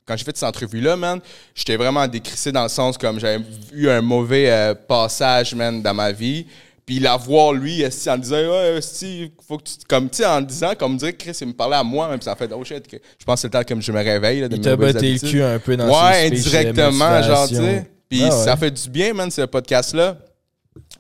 quand 0.08 0.16
j'ai 0.18 0.24
fait 0.24 0.36
cette 0.38 0.48
entrevue-là, 0.48 0.96
man, 0.96 1.20
j'étais 1.54 1.76
vraiment 1.76 2.08
décrissé 2.08 2.52
dans 2.52 2.64
le 2.64 2.70
sens 2.70 2.98
comme 2.98 3.20
j'avais 3.20 3.44
eu 3.74 3.90
un 3.90 4.02
mauvais 4.02 4.50
euh, 4.50 4.74
passage, 4.74 5.54
man, 5.54 5.82
dans 5.82 5.94
ma 5.94 6.12
vie. 6.12 6.46
Puis 6.86 7.00
la 7.00 7.18
voir, 7.18 7.52
lui, 7.52 7.82
esti, 7.82 8.10
en 8.10 8.18
disant, 8.18 8.38
ouais, 8.38 8.78
esti, 8.78 9.30
faut 9.46 9.58
que 9.58 9.64
tu. 9.64 9.72
Comme, 9.90 10.10
tu 10.10 10.18
sais, 10.20 10.26
en 10.26 10.40
disant, 10.40 10.72
comme 10.80 10.96
dire, 10.96 11.18
Chris, 11.18 11.38
il 11.42 11.48
me 11.48 11.54
parlait 11.54 11.76
à 11.76 11.84
moi, 11.84 12.08
même, 12.08 12.22
ça 12.22 12.34
fait, 12.38 12.50
oh 12.54 12.64
shit, 12.64 12.88
que- 12.88 12.96
je 13.20 13.26
pense 13.26 13.36
que 13.36 13.42
c'est 13.42 13.48
le 13.48 13.52
temps 13.66 13.76
que 13.76 13.82
je 13.82 13.92
me 13.92 13.98
réveille, 14.02 14.40
là, 14.40 14.48
de 14.48 14.56
Il 14.56 14.62
t'a 14.62 14.76
batté 14.78 15.12
le 15.12 15.20
cul 15.20 15.42
un 15.44 15.60
peu 15.60 15.76
dans 15.76 15.86
Ouais, 15.86 16.28
indirectement, 16.28 17.22
genre, 17.24 17.48
tu 17.50 17.56
sais. 17.56 17.92
Puis 18.10 18.24
Ah 18.24 18.32
ça 18.32 18.56
fait 18.56 18.72
du 18.72 18.90
bien, 18.90 19.14
man, 19.14 19.30
ce 19.30 19.42
podcast-là. 19.42 20.18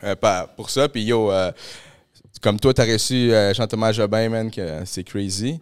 euh, 0.04 0.16
pas- 0.16 0.46
pour 0.58 0.70
ça. 0.70 0.90
Puis 0.90 1.04
yo, 1.04 1.32
euh, 1.32 1.54
comme 2.42 2.60
toi, 2.60 2.74
t'as 2.74 2.84
reçu 2.86 3.32
euh, 3.34 3.54
Jean-Thomas 3.54 3.94
Jobin, 3.94 4.28
man, 4.28 4.52
que 4.52 4.82
c'est 4.84 5.06
crazy. 5.06 5.60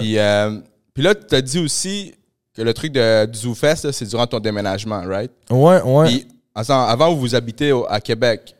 Puis, 0.00 0.18
euh, 0.18 0.58
puis 0.92 1.04
là, 1.04 1.14
t'as 1.14 1.40
dit 1.40 1.60
aussi 1.60 2.14
que 2.58 2.62
le 2.62 2.74
truc 2.74 2.92
de, 2.92 3.26
du 3.26 3.38
ZooFest, 3.38 3.92
c'est 3.92 4.06
durant 4.08 4.26
ton 4.26 4.40
déménagement, 4.40 5.02
right? 5.06 5.30
Ouais, 5.50 5.80
ouais. 5.82 6.06
Puis, 6.08 6.26
avant, 6.54 7.14
vous 7.14 7.34
habitez 7.34 7.72
au- 7.72 7.86
à 7.88 8.00
Québec. 8.00 8.54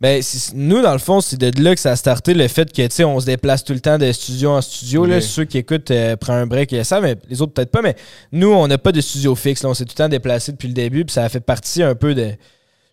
Ben, 0.00 0.22
nous, 0.54 0.80
dans 0.80 0.92
le 0.92 0.98
fond, 0.98 1.20
c'est 1.20 1.36
de 1.36 1.62
là 1.62 1.74
que 1.74 1.80
ça 1.80 1.90
a 1.90 1.96
starté 1.96 2.32
le 2.32 2.48
fait 2.48 2.72
que, 2.72 2.82
tu 2.82 2.88
sais, 2.90 3.04
on 3.04 3.20
se 3.20 3.26
déplace 3.26 3.62
tout 3.62 3.74
le 3.74 3.80
temps 3.80 3.98
de 3.98 4.10
studio 4.12 4.50
en 4.50 4.62
studio. 4.62 5.04
Là, 5.04 5.20
ceux 5.20 5.44
qui 5.44 5.58
écoutent, 5.58 5.90
euh, 5.90 6.16
prennent 6.16 6.36
un 6.36 6.46
break, 6.46 6.72
ils 6.72 6.84
savent, 6.84 7.02
mais 7.02 7.16
les 7.28 7.42
autres, 7.42 7.52
peut-être 7.52 7.70
pas. 7.70 7.82
Mais 7.82 7.94
nous, 8.32 8.48
on 8.50 8.66
n'a 8.66 8.78
pas 8.78 8.92
de 8.92 9.00
studio 9.02 9.34
fixe. 9.34 9.62
Là, 9.62 9.68
on 9.68 9.74
s'est 9.74 9.84
tout 9.84 9.92
le 9.98 10.02
temps 10.04 10.08
déplacé 10.08 10.52
depuis 10.52 10.68
le 10.68 10.74
début. 10.74 11.04
Puis 11.04 11.12
ça 11.12 11.24
a 11.24 11.28
fait 11.28 11.40
partie 11.40 11.82
un 11.82 11.94
peu 11.94 12.14
de. 12.14 12.30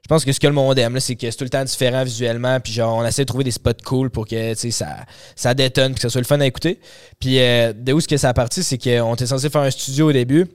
Je 0.04 0.08
pense 0.08 0.26
que 0.26 0.32
ce 0.32 0.40
que 0.40 0.48
le 0.48 0.54
monde 0.54 0.78
aime, 0.80 1.00
c'est 1.00 1.16
que 1.16 1.30
c'est 1.30 1.38
tout 1.38 1.44
le 1.44 1.50
temps 1.50 1.64
différent 1.64 2.04
visuellement. 2.04 2.60
Puis 2.60 2.74
genre, 2.74 2.98
on 2.98 3.06
essaie 3.06 3.22
de 3.22 3.28
trouver 3.28 3.44
des 3.44 3.52
spots 3.52 3.72
cool 3.86 4.10
pour 4.10 4.26
que, 4.28 4.54
ça, 4.56 5.06
ça 5.36 5.54
détonne, 5.54 5.94
que 5.94 6.02
ça 6.02 6.10
soit 6.10 6.22
le 6.22 6.28
fun 6.28 6.40
à 6.40 6.46
écouter. 6.46 6.80
Puis 7.20 7.40
euh, 7.40 7.72
de 7.74 7.94
où 7.94 8.02
ce 8.02 8.08
que 8.08 8.18
ça 8.18 8.30
a 8.30 8.34
parti, 8.34 8.64
c'est 8.64 8.78
qu'on 8.78 9.14
était 9.14 9.28
censé 9.28 9.50
faire 9.50 9.62
un 9.62 9.72
studio 9.72 10.10
au 10.10 10.12
début. 10.12 10.48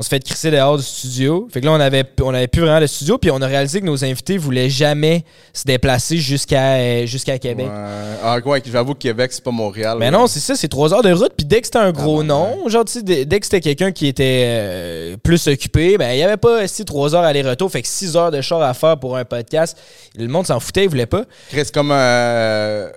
On 0.00 0.02
se 0.02 0.08
fait 0.08 0.24
crisser 0.24 0.50
dehors 0.50 0.78
du 0.78 0.82
studio. 0.82 1.46
Fait 1.52 1.60
que 1.60 1.66
là, 1.66 1.72
on 1.72 1.78
avait, 1.78 2.04
on 2.22 2.32
avait 2.32 2.48
plus 2.48 2.62
vraiment 2.62 2.80
de 2.80 2.86
studio. 2.86 3.18
Puis 3.18 3.30
on 3.30 3.42
a 3.42 3.46
réalisé 3.46 3.82
que 3.82 3.84
nos 3.84 4.02
invités 4.02 4.38
voulaient 4.38 4.70
jamais 4.70 5.26
se 5.52 5.64
déplacer 5.64 6.16
jusqu'à 6.16 6.76
euh, 6.76 7.04
jusqu'à 7.04 7.38
Québec. 7.38 7.66
Ouais. 7.66 8.16
Ah, 8.24 8.38
ouais, 8.38 8.62
j'avoue 8.64 8.94
que 8.94 9.00
Québec, 9.00 9.30
c'est 9.30 9.44
pas 9.44 9.50
Montréal. 9.50 9.98
Mais 10.00 10.10
non, 10.10 10.26
c'est 10.26 10.40
ça, 10.40 10.56
c'est 10.56 10.68
trois 10.68 10.94
heures 10.94 11.02
de 11.02 11.12
route. 11.12 11.34
Puis 11.36 11.44
dès 11.44 11.60
que 11.60 11.66
c'était 11.66 11.80
un 11.80 11.92
gros 11.92 12.20
ouais. 12.20 12.24
nom, 12.24 12.66
genre, 12.66 12.86
tu 12.86 12.92
sais, 12.92 13.02
dès, 13.02 13.40
que 13.40 13.44
c'était 13.44 13.60
quelqu'un 13.60 13.92
qui 13.92 14.06
était 14.06 14.44
euh, 14.46 15.16
plus 15.22 15.46
occupé, 15.48 15.98
ben, 15.98 16.12
il 16.12 16.16
n'y 16.16 16.22
avait 16.22 16.38
pas 16.38 16.66
si 16.66 16.86
trois 16.86 17.14
heures 17.14 17.24
aller-retour. 17.24 17.70
Fait 17.70 17.82
que 17.82 17.88
six 17.88 18.16
heures 18.16 18.30
de 18.30 18.40
char 18.40 18.62
à 18.62 18.72
faire 18.72 18.98
pour 18.98 19.18
un 19.18 19.26
podcast. 19.26 19.76
Le 20.16 20.28
monde 20.28 20.46
s'en 20.46 20.60
foutait, 20.60 20.84
il 20.84 20.88
voulait 20.88 21.04
pas. 21.04 21.24
Chris, 21.50 21.68
comme. 21.74 21.90
euh, 21.92 22.88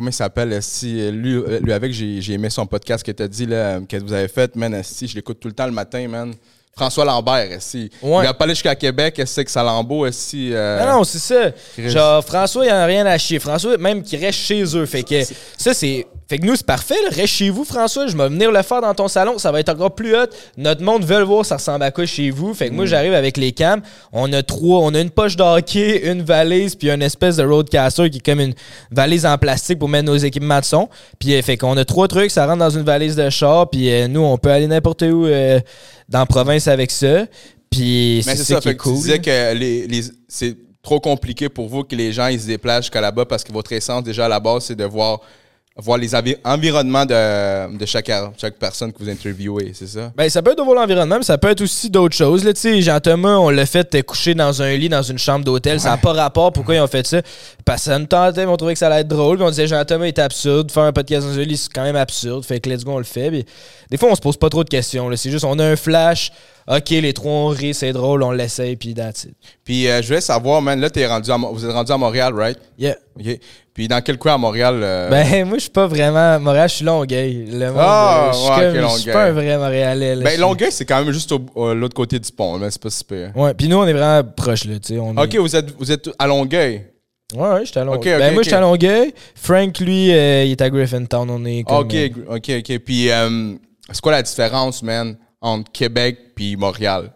comment 0.00 0.10
il 0.10 0.14
s'appelle? 0.14 0.62
Si, 0.62 1.10
lui, 1.10 1.34
euh, 1.34 1.60
lui 1.60 1.72
avec, 1.74 1.92
j'ai 1.92 2.32
aimé 2.32 2.48
son 2.48 2.64
podcast 2.66 3.04
que 3.04 3.12
t'as 3.12 3.28
dit, 3.28 3.44
là, 3.44 3.80
que 3.86 3.96
vous 3.98 4.12
avez 4.14 4.28
fait, 4.28 4.56
man. 4.56 4.80
Si, 4.82 5.06
je 5.06 5.14
l'écoute 5.14 5.38
tout 5.38 5.48
le 5.48 5.54
temps 5.54 5.66
le 5.66 5.72
matin, 5.72 6.08
man. 6.08 6.32
François 6.74 7.04
Lambert, 7.04 7.60
si. 7.60 7.90
Ouais. 8.00 8.24
Il 8.24 8.26
a 8.26 8.32
pas 8.32 8.44
allé 8.44 8.54
jusqu'à 8.54 8.74
Québec, 8.74 9.14
que 9.16 9.26
c'est 9.26 9.44
que 9.44 9.50
Salambo, 9.50 10.10
si. 10.10 10.50
euh, 10.54 10.82
Non, 10.86 10.98
non, 10.98 11.04
c'est 11.04 11.18
ça. 11.18 11.50
Genre, 11.76 12.24
François, 12.24 12.64
il 12.64 12.70
en 12.72 12.76
a 12.76 12.86
rien 12.86 13.04
à 13.04 13.18
chier. 13.18 13.38
François, 13.38 13.76
même 13.76 14.02
qu'il 14.02 14.18
reste 14.24 14.38
chez 14.38 14.62
eux. 14.74 14.86
Fait 14.86 15.02
que 15.02 15.22
ça, 15.58 15.74
c'est. 15.74 16.06
Fait 16.30 16.38
que 16.38 16.46
nous, 16.46 16.54
c'est 16.54 16.64
parfait. 16.64 16.94
là. 17.02 17.08
Reste 17.10 17.34
chez 17.34 17.50
vous, 17.50 17.64
François. 17.64 18.06
Je 18.06 18.16
vais 18.16 18.28
venir 18.28 18.52
le 18.52 18.62
faire 18.62 18.80
dans 18.80 18.94
ton 18.94 19.08
salon. 19.08 19.36
Ça 19.38 19.50
va 19.50 19.58
être 19.58 19.68
encore 19.68 19.96
plus 19.96 20.14
hot. 20.14 20.26
Notre 20.56 20.80
monde 20.84 21.04
veut 21.04 21.18
le 21.18 21.24
voir, 21.24 21.44
ça 21.44 21.56
ressemble 21.56 21.82
à 21.82 21.90
quoi 21.90 22.06
chez 22.06 22.30
vous. 22.30 22.54
Fait 22.54 22.68
que 22.68 22.72
Mm. 22.72 22.76
moi, 22.76 22.86
j'arrive 22.86 23.14
avec 23.14 23.36
les 23.36 23.50
cams. 23.50 23.82
On 24.12 24.32
a 24.32 24.40
trois. 24.44 24.78
On 24.80 24.94
a 24.94 25.00
une 25.00 25.10
poche 25.10 25.34
d'hockey, 25.34 26.08
une 26.08 26.22
valise, 26.22 26.76
puis 26.76 26.88
une 26.88 27.02
espèce 27.02 27.36
de 27.36 27.42
roadcaster 27.44 28.08
qui 28.10 28.18
est 28.18 28.24
comme 28.24 28.38
une 28.38 28.54
valise 28.92 29.26
en 29.26 29.36
plastique 29.38 29.80
pour 29.80 29.88
mettre 29.88 30.04
nos 30.06 30.16
équipements 30.16 30.60
de 30.60 30.64
son. 30.64 30.88
Puis, 31.18 31.34
euh, 31.34 31.42
fait 31.42 31.56
qu'on 31.56 31.76
a 31.76 31.84
trois 31.84 32.06
trucs. 32.06 32.30
Ça 32.30 32.46
rentre 32.46 32.58
dans 32.60 32.70
une 32.70 32.84
valise 32.84 33.16
de 33.16 33.28
char. 33.28 33.68
Puis, 33.68 33.90
euh, 33.92 34.06
nous, 34.06 34.20
on 34.22 34.38
peut 34.38 34.50
aller 34.52 34.68
n'importe 34.68 35.02
où 35.02 35.26
euh, 35.26 35.58
dans 36.08 36.20
la 36.20 36.26
province 36.26 36.68
avec 36.68 36.92
ça. 36.92 37.26
Puis, 37.70 38.22
c'est 38.24 38.36
ça, 38.36 38.44
ça, 38.44 38.60
qui 38.60 38.68
est 38.68 38.70
fait 38.70 38.76
que 38.76 38.82
cool. 38.84 38.94
tu 38.94 38.98
disais 39.00 39.18
que 39.18 39.54
les, 39.54 39.86
les- 39.88 40.04
c'est 40.28 40.56
trop 40.82 41.00
compliqué 41.00 41.48
pour 41.48 41.68
vous 41.68 41.82
que 41.84 41.94
les 41.96 42.12
gens 42.12 42.28
ils 42.28 42.40
se 42.40 42.46
déplacent 42.46 42.84
jusqu'à 42.84 43.00
là-bas 43.00 43.24
parce 43.26 43.44
que 43.44 43.52
votre 43.52 43.70
essence 43.72 44.02
déjà 44.02 44.24
à 44.24 44.28
la 44.28 44.40
base 44.40 44.64
c'est 44.64 44.74
de 44.74 44.84
voir 44.84 45.20
voir 45.76 45.96
les 45.98 46.14
envi- 46.14 46.36
environnements 46.44 47.06
de, 47.06 47.76
de 47.78 47.86
chaque, 47.86 48.10
chaque 48.36 48.56
personne 48.56 48.92
que 48.92 48.98
vous 48.98 49.08
interviewez, 49.08 49.72
c'est 49.74 49.86
ça? 49.86 50.12
Ben, 50.16 50.28
ça 50.28 50.42
peut 50.42 50.50
être 50.50 50.58
de 50.58 50.62
voir 50.62 50.74
l'environnement, 50.76 51.16
mais 51.18 51.22
ça 51.24 51.38
peut 51.38 51.48
être 51.48 51.60
aussi 51.62 51.88
d'autres 51.88 52.16
choses. 52.16 52.44
Là, 52.44 52.52
Tu 52.52 52.60
sais, 52.60 52.82
Jean-Thomas, 52.82 53.36
on 53.36 53.48
l'a 53.50 53.64
fait 53.64 53.94
euh, 53.94 54.02
coucher 54.02 54.34
dans 54.34 54.60
un 54.60 54.76
lit, 54.76 54.88
dans 54.88 55.02
une 55.02 55.18
chambre 55.18 55.44
d'hôtel. 55.44 55.80
Ça 55.80 55.90
n'a 55.90 55.96
pas 55.96 56.12
rapport. 56.12 56.52
Pourquoi 56.52 56.74
ils 56.74 56.80
ont 56.80 56.86
fait 56.86 57.06
ça? 57.06 57.22
Parce 57.64 57.82
que 57.84 57.90
ça 57.90 57.98
nous 57.98 58.06
tentait, 58.06 58.44
on 58.46 58.56
trouvait 58.56 58.74
que 58.74 58.78
ça 58.78 58.88
allait 58.88 59.02
être 59.02 59.08
drôle. 59.08 59.36
Puis 59.38 59.46
on 59.46 59.50
disait, 59.50 59.66
Jean-Thomas 59.68 60.06
est 60.06 60.18
absurde. 60.18 60.70
Faire 60.70 60.82
un 60.82 60.92
podcast 60.92 61.26
dans 61.26 61.38
un 61.38 61.42
lit, 61.44 61.56
c'est 61.56 61.72
quand 61.72 61.84
même 61.84 61.96
absurde. 61.96 62.44
Fait 62.44 62.60
que 62.60 62.68
let's 62.68 62.84
go, 62.84 62.92
on 62.92 62.98
le 62.98 63.04
fait. 63.04 63.30
Puis, 63.30 63.46
des 63.90 63.96
fois, 63.96 64.10
on 64.10 64.14
se 64.14 64.20
pose 64.20 64.36
pas 64.36 64.50
trop 64.50 64.64
de 64.64 64.68
questions. 64.68 65.08
C'est 65.16 65.30
juste, 65.30 65.44
on 65.44 65.58
a 65.58 65.64
un 65.64 65.76
flash. 65.76 66.30
OK, 66.68 66.90
les 66.90 67.12
trois, 67.12 67.32
on 67.32 67.46
rit, 67.48 67.74
c'est 67.74 67.92
drôle, 67.92 68.22
on 68.22 68.30
l'essaye, 68.30 68.76
puis 68.76 68.94
that's 68.94 69.24
it. 69.24 69.34
Puis 69.64 69.88
euh, 69.88 70.02
je 70.02 70.06
voulais 70.08 70.20
savoir, 70.20 70.62
man, 70.62 70.80
là 70.80 70.88
t'es 70.90 71.06
rendu 71.06 71.30
à 71.30 71.36
vous 71.36 71.64
êtes 71.64 71.72
rendu 71.72 71.90
à 71.92 71.96
Montréal, 71.96 72.32
right? 72.34 72.58
Yeah. 72.78 72.96
OK. 73.18 73.38
Puis 73.74 73.88
dans 73.88 74.00
quel 74.02 74.18
coin 74.18 74.34
à 74.34 74.38
Montréal? 74.38 74.80
euh, 74.82 75.08
Ben, 75.10 75.46
moi, 75.46 75.56
je 75.56 75.62
suis 75.62 75.70
pas 75.70 75.86
vraiment. 75.86 76.38
Montréal, 76.38 76.68
je 76.68 76.74
suis 76.76 76.84
Longueuil. 76.84 77.46
Le 77.50 77.66
monde, 77.68 77.76
Ah, 77.78 78.26
euh, 78.26 78.32
je 78.32 78.98
suis 79.00 79.10
pas 79.10 79.24
un 79.26 79.32
vrai 79.32 79.56
Montréalais. 79.58 80.16
là. 80.16 80.24
ben 80.24 80.40
Longueuil, 80.40 80.70
c'est 80.72 80.84
quand 80.84 81.02
même 81.02 81.12
juste 81.12 81.32
au, 81.32 81.40
au- 81.54 81.74
l'autre 81.74 81.94
côté 81.94 82.18
du 82.18 82.30
pont, 82.30 82.58
mais 82.58 82.70
c'est 82.70 82.82
pas 82.82 82.90
super. 82.90 83.36
Ouais, 83.36 83.54
puis 83.54 83.68
nous, 83.68 83.76
on 83.78 83.86
est 83.86 83.92
vraiment 83.92 84.22
proches, 84.36 84.64
là. 84.66 84.74
tu 84.78 84.88
sais, 84.88 84.94
est- 84.94 84.98
OK, 85.00 85.36
vous 85.36 85.56
êtes, 85.56 85.70
vous 85.78 85.90
êtes 85.90 86.10
à 86.18 86.26
Longueuil? 86.26 86.86
Ouais, 87.34 87.48
ouais, 87.48 87.64
j'étais 87.64 87.80
à 87.80 87.84
Longueuil. 87.84 88.14
Ok, 88.14 88.18
ben, 88.20 88.28
ok, 88.28 88.34
moi, 88.34 88.42
j'étais 88.42 88.56
à 88.56 88.60
Longueuil. 88.60 89.14
Frank, 89.34 89.78
lui, 89.78 90.12
euh, 90.12 90.44
il 90.44 90.50
est 90.50 90.60
à 90.60 90.68
Griffintown. 90.68 91.30
On 91.30 91.44
est 91.44 91.62
comme. 91.62 91.76
OK, 91.78 91.94
OK, 92.28 92.50
OK. 92.58 92.78
Puis 92.80 93.08
c'est 93.92 94.00
quoi 94.02 94.12
la 94.12 94.22
différence, 94.22 94.82
man, 94.82 95.16
entre 95.40 95.70
Québec 95.72 96.34
puis 96.34 96.56
Montréal? 96.56 97.12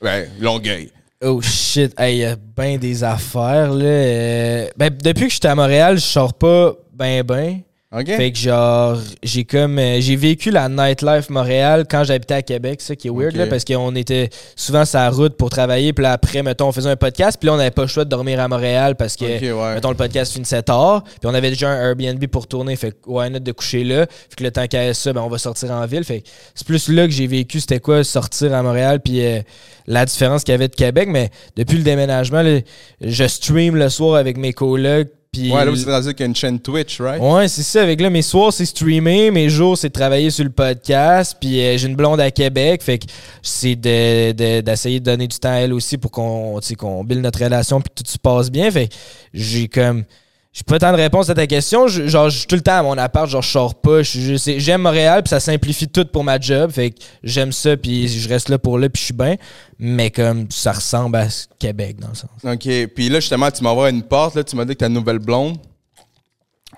Ben, 0.00 0.28
Longueuil. 0.40 0.90
Oh 1.22 1.42
shit, 1.42 1.92
hey, 1.98 2.18
y 2.18 2.24
a 2.24 2.36
bien 2.36 2.78
des 2.78 3.04
affaires, 3.04 3.72
là. 3.74 3.84
Euh, 3.84 4.68
ben, 4.76 4.90
depuis 4.90 5.26
que 5.26 5.34
j'étais 5.34 5.48
à 5.48 5.54
Montréal, 5.54 5.96
je 5.96 6.04
sors 6.04 6.32
pas 6.32 6.74
ben 6.94 7.22
ben. 7.22 7.60
OK? 7.92 8.06
Fait 8.06 8.30
que 8.30 8.38
genre, 8.38 8.98
j'ai 9.20 9.44
comme. 9.44 9.76
euh, 9.80 10.00
j'ai 10.00 10.14
vécu 10.14 10.52
la 10.52 10.68
nightlife 10.68 11.28
Montréal 11.28 11.86
quand 11.90 12.04
j'habitais 12.04 12.34
à 12.34 12.42
Québec, 12.42 12.80
ça 12.80 12.94
qui 12.94 13.08
est 13.08 13.10
weird, 13.10 13.34
là, 13.34 13.48
parce 13.48 13.64
qu'on 13.64 13.96
était 13.96 14.30
souvent 14.54 14.84
sur 14.84 15.00
la 15.00 15.10
route 15.10 15.36
pour 15.36 15.50
travailler, 15.50 15.92
puis 15.92 16.04
là, 16.04 16.12
après, 16.12 16.44
mettons, 16.44 16.68
on 16.68 16.72
faisait 16.72 16.88
un 16.88 16.94
podcast, 16.94 17.36
puis 17.40 17.48
là, 17.48 17.54
on 17.54 17.56
n'avait 17.56 17.72
pas 17.72 17.82
le 17.82 17.88
choix 17.88 18.04
de 18.04 18.08
dormir 18.08 18.38
à 18.38 18.46
Montréal 18.46 18.94
parce 18.94 19.16
que. 19.16 19.24
Ouais. 19.24 19.74
Mettons, 19.74 19.90
le 19.90 19.96
podcast 19.96 20.32
finissait 20.32 20.62
tard, 20.62 21.02
puis 21.02 21.18
on 21.24 21.34
avait 21.34 21.50
déjà 21.50 21.68
un 21.68 21.88
Airbnb 21.88 22.24
pour 22.28 22.46
tourner, 22.46 22.76
fait 22.76 22.92
que 22.92 22.96
why 23.06 23.28
not 23.28 23.40
de 23.40 23.50
coucher 23.50 23.82
là? 23.82 24.06
Fait 24.06 24.36
que 24.36 24.44
le 24.44 24.52
temps 24.52 24.68
qu'il 24.68 24.78
y 24.78 24.82
ait 24.84 24.94
ça, 24.94 25.12
ben, 25.12 25.22
on 25.22 25.28
va 25.28 25.38
sortir 25.38 25.72
en 25.72 25.84
ville. 25.86 26.04
Fait 26.04 26.20
que 26.20 26.28
c'est 26.54 26.66
plus 26.66 26.88
là 26.90 27.06
que 27.06 27.12
j'ai 27.12 27.26
vécu, 27.26 27.58
c'était 27.58 27.80
quoi 27.80 28.04
sortir 28.04 28.54
à 28.54 28.62
Montréal, 28.62 29.00
puis 29.00 29.20
euh, 29.26 29.40
la 29.88 30.04
différence 30.04 30.44
qu'il 30.44 30.52
y 30.52 30.54
avait 30.54 30.68
de 30.68 30.76
Québec. 30.76 31.08
Mais 31.10 31.30
depuis 31.56 31.78
le 31.78 31.82
déménagement, 31.82 32.42
là, 32.42 32.60
je 33.00 33.24
stream 33.26 33.74
le 33.74 33.88
soir 33.88 34.14
avec 34.14 34.36
mes 34.36 34.52
colocs, 34.52 35.08
puis. 35.32 35.52
Ouais, 35.52 35.64
là, 35.64 35.70
vous 35.70 35.80
êtes 35.80 35.88
rendu 35.88 36.08
qu'il 36.14 36.20
y 36.20 36.22
a 36.24 36.26
une 36.26 36.34
chaîne 36.36 36.58
Twitch, 36.60 37.00
right? 37.00 37.20
Ouais, 37.22 37.46
c'est 37.48 37.62
ça. 37.62 37.82
Avec 37.82 38.00
là, 38.00 38.10
mes 38.10 38.22
soirs, 38.22 38.52
c'est 38.52 38.64
streamer. 38.66 39.30
Mes 39.30 39.48
jours, 39.48 39.76
c'est 39.78 39.90
travailler 39.90 40.30
sur 40.30 40.44
le 40.44 40.50
podcast. 40.50 41.36
Puis 41.40 41.60
euh, 41.60 41.76
j'ai 41.78 41.88
une 41.88 41.96
blonde 41.96 42.20
à 42.20 42.30
Québec. 42.30 42.82
Fait 42.82 42.98
que 42.98 43.06
c'est 43.42 43.76
de- 43.76 44.32
de- 44.32 44.60
d'essayer 44.60 44.98
de, 45.00 45.04
donner 45.04 45.26
du 45.28 45.38
temps 45.38 45.50
à 45.52 45.56
elle 45.58 45.72
aussi 45.72 45.98
pour 45.98 46.10
qu'on 46.10 46.58
tu 46.60 46.68
sais, 46.68 46.74
qu'on 46.74 47.04
build 47.04 47.22
notre 47.22 47.42
relation 47.42 47.80
puis 47.80 47.90
que 47.94 48.02
tout 48.02 48.10
se 48.10 48.18
passe 48.18 48.50
bien. 48.50 48.70
Fait 48.70 48.88
que 48.88 48.94
j'ai 49.32 49.68
comme. 49.68 50.04
J'ai 50.52 50.64
pas 50.64 50.80
tant 50.80 50.90
de 50.90 50.96
réponse 50.96 51.30
à 51.30 51.34
ta 51.34 51.46
question. 51.46 51.86
Je- 51.86 52.08
genre, 52.08 52.28
je 52.28 52.38
suis 52.38 52.46
tout 52.48 52.56
le 52.56 52.60
temps 52.60 52.78
à 52.78 52.82
mon 52.82 52.98
appart, 52.98 53.28
genre, 53.30 53.40
je 53.42 53.48
sors 53.50 53.74
pas. 53.80 54.02
J'aime 54.02 54.82
Montréal, 54.82 55.22
puis 55.22 55.28
ça 55.30 55.38
simplifie 55.38 55.86
tout 55.86 56.04
pour 56.06 56.24
ma 56.24 56.40
job. 56.40 56.72
Fait 56.72 56.90
que 56.90 56.96
j'aime 57.22 57.52
ça, 57.52 57.76
puis 57.76 58.08
je 58.08 58.28
reste 58.28 58.48
là 58.48 58.58
pour 58.58 58.76
là, 58.76 58.88
puis 58.88 58.98
je 59.00 59.04
suis 59.06 59.14
bien. 59.14 59.36
Mais 59.78 60.10
comme 60.10 60.46
ça 60.50 60.72
ressemble 60.72 61.16
à 61.18 61.28
Québec, 61.58 62.00
dans 62.00 62.08
le 62.08 62.14
sens. 62.16 62.30
OK. 62.44 62.68
Puis 62.94 63.08
là, 63.08 63.20
justement, 63.20 63.48
tu 63.52 63.62
m'envoies 63.62 63.90
une 63.90 64.02
porte, 64.02 64.34
là, 64.34 64.42
tu 64.42 64.56
m'as 64.56 64.64
dit 64.64 64.72
que 64.72 64.78
t'as 64.78 64.88
une 64.88 64.94
nouvelle 64.94 65.20
blonde. 65.20 65.56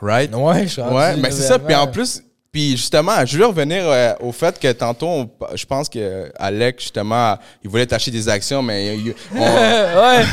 Right? 0.02 0.35
Ouais, 0.35 0.64
je 0.64 0.69
suis 0.73 0.83
Ouais, 0.83 1.17
mais 1.17 1.31
c'est 1.31 1.43
ça. 1.43 1.59
Puis 1.59 1.75
en 1.75 1.87
plus, 1.87 2.23
puis 2.50 2.73
justement, 2.73 3.25
je 3.25 3.38
veux 3.38 3.47
revenir 3.47 3.85
euh, 3.87 4.12
au 4.21 4.33
fait 4.33 4.59
que 4.59 4.71
tantôt, 4.73 5.07
on- 5.07 5.31
je 5.55 5.64
pense 5.64 5.88
que 5.88 6.31
Alec, 6.38 6.79
justement, 6.81 7.38
il 7.64 7.71
voulait 7.71 7.87
t'acheter 7.87 8.11
des 8.11 8.29
actions, 8.29 8.61
mais 8.62 8.97
il- 8.99 9.14
on- 9.35 9.38
ouais. 9.41 10.25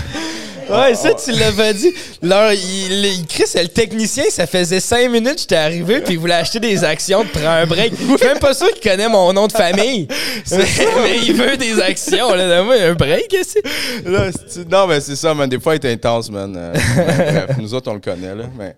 Ouais, 0.70 0.96
ça, 0.96 1.14
tu 1.14 1.32
l'avais 1.32 1.74
dit. 1.74 1.94
Là, 2.22 2.54
il, 2.54 3.06
il, 3.06 3.26
Chris, 3.28 3.46
le 3.56 3.68
technicien, 3.68 4.26
ça 4.30 4.46
faisait 4.48 4.80
cinq 4.80 5.10
minutes, 5.10 5.40
j'étais 5.40 5.56
arrivé, 5.56 6.02
puis 6.02 6.14
il 6.14 6.20
voulait 6.20 6.36
acheter 6.36 6.60
des 6.60 6.84
actions, 6.84 7.24
de 7.24 7.30
prendre 7.30 7.50
un 7.50 7.66
break. 7.66 7.94
Je 8.00 8.18
suis 8.18 8.28
même 8.28 8.40
pas 8.40 8.54
sûr 8.54 8.72
qu'il 8.74 8.92
connaît 8.92 9.10
mon 9.10 9.34
nom 9.34 9.48
de 9.48 9.52
famille. 9.52 10.08
mais, 10.52 11.18
il 11.24 11.34
veut 11.34 11.58
des 11.58 11.82
actions, 11.82 12.34
là. 12.34 12.48
Donne-moi 12.48 12.76
un 12.76 12.94
break, 12.94 13.34
ici. 13.34 13.60
Là, 14.06 14.30
non, 14.70 14.88
mais 14.88 15.02
c'est 15.02 15.16
ça, 15.16 15.34
man. 15.34 15.50
Des 15.50 15.60
fois, 15.60 15.76
il 15.76 15.86
est 15.86 15.92
intense, 15.94 16.30
man. 16.30 16.56
Euh, 16.56 16.74
bref, 16.74 17.58
nous 17.58 17.74
autres, 17.74 17.90
on 17.92 17.96
le 17.96 18.00
connaît, 18.00 18.36
là. 18.36 18.46
Mais... 18.58 18.76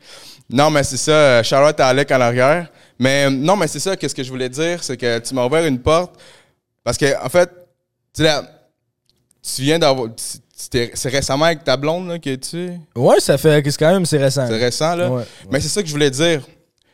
Non, 0.52 0.70
mais 0.70 0.84
c'est 0.84 0.98
ça. 0.98 1.12
euh, 1.12 1.44
Charlotte 1.44 1.80
à 1.80 1.88
Alec 1.88 2.12
en 2.12 2.20
arrière. 2.20 2.68
Mais 3.00 3.26
euh, 3.26 3.30
non, 3.30 3.56
mais 3.56 3.68
c'est 3.68 3.80
ça. 3.80 3.96
Qu'est-ce 3.96 4.14
que 4.14 4.24
je 4.24 4.30
voulais 4.30 4.50
dire? 4.50 4.84
C'est 4.84 4.98
que 4.98 5.20
tu 5.20 5.34
m'as 5.34 5.46
ouvert 5.46 5.66
une 5.66 5.80
porte. 5.80 6.16
Parce 6.84 6.98
que, 6.98 7.06
en 7.24 7.30
fait, 7.30 7.50
tu 8.14 8.24
là, 8.24 8.44
tu 9.42 9.62
viens 9.62 9.80
d'avoir. 9.80 10.10
C'est 10.94 11.10
récemment 11.10 11.46
avec 11.46 11.64
ta 11.64 11.76
blonde, 11.78 12.08
là, 12.10 12.20
que 12.20 12.36
tu. 12.36 12.72
Ouais, 12.96 13.20
ça 13.20 13.38
fait. 13.38 13.62
C'est 13.66 13.78
quand 13.78 13.92
même, 13.92 14.06
c'est 14.06 14.18
récent. 14.18 14.46
C'est 14.48 14.58
récent, 14.58 14.96
là? 14.96 15.10
Ouais. 15.10 15.24
Mais 15.52 15.60
c'est 15.60 15.70
ça 15.70 15.82
que 15.82 15.88
je 15.88 15.94
voulais 15.94 16.12
dire. 16.12 16.42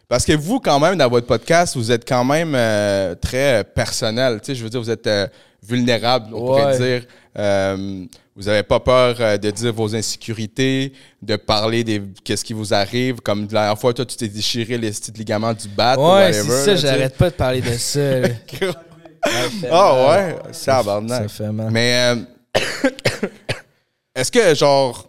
Parce 0.08 0.24
que 0.26 0.32
vous, 0.34 0.60
quand 0.60 0.80
même, 0.80 0.96
dans 0.98 1.10
votre 1.10 1.28
podcast, 1.28 1.76
vous 1.76 1.92
êtes 1.92 2.08
quand 2.08 2.24
même 2.24 2.54
euh, 2.56 3.14
très 3.16 3.64
personnel. 3.66 4.40
Tu 4.40 4.48
sais, 4.48 4.56
je 4.56 4.64
veux 4.64 4.70
dire, 4.70 4.80
vous 4.80 4.90
êtes 4.90 5.06
euh, 5.08 5.28
vulnérable, 5.68 6.34
on 6.34 6.46
pourrait 6.46 6.78
dire. 6.78 7.04
Euh, 7.38 8.06
vous 8.36 8.44
n'avez 8.44 8.64
pas 8.64 8.80
peur 8.80 9.16
de 9.40 9.50
dire 9.52 9.74
vos 9.74 9.94
insécurités, 9.96 10.94
de 11.22 11.36
parler 11.36 11.84
des 11.84 12.02
qu'est-ce 12.24 12.46
qui 12.46 12.54
vous 12.54 12.74
arrive. 12.74 13.16
Comme 13.20 13.42
la 13.42 13.48
dernière 13.48 13.80
fois, 13.80 13.94
toi, 13.94 14.06
tu 14.06 14.16
t'es 14.16 14.28
déchiré 14.28 14.78
les 14.78 14.92
petits 14.92 15.12
ligaments 15.12 15.54
du 15.54 15.68
bat. 15.68 15.98
ou 15.98 16.02
Ouais, 16.02 16.28
whatever, 16.28 16.44
c'est 16.50 16.66
ça, 16.66 16.76
j'arrête 16.76 17.18
pas 17.18 17.30
de 17.32 17.36
parler 17.36 17.62
de 17.62 17.74
ça. 17.74 18.00
Ah 19.70 20.08
ouais, 20.10 20.36
Ça 20.54 20.78
tabarnak. 20.78 21.30
fait 21.30 21.52
mal. 21.52 21.70
Mais 21.72 22.14
est-ce 24.18 24.32
que, 24.32 24.56
genre, 24.56 25.08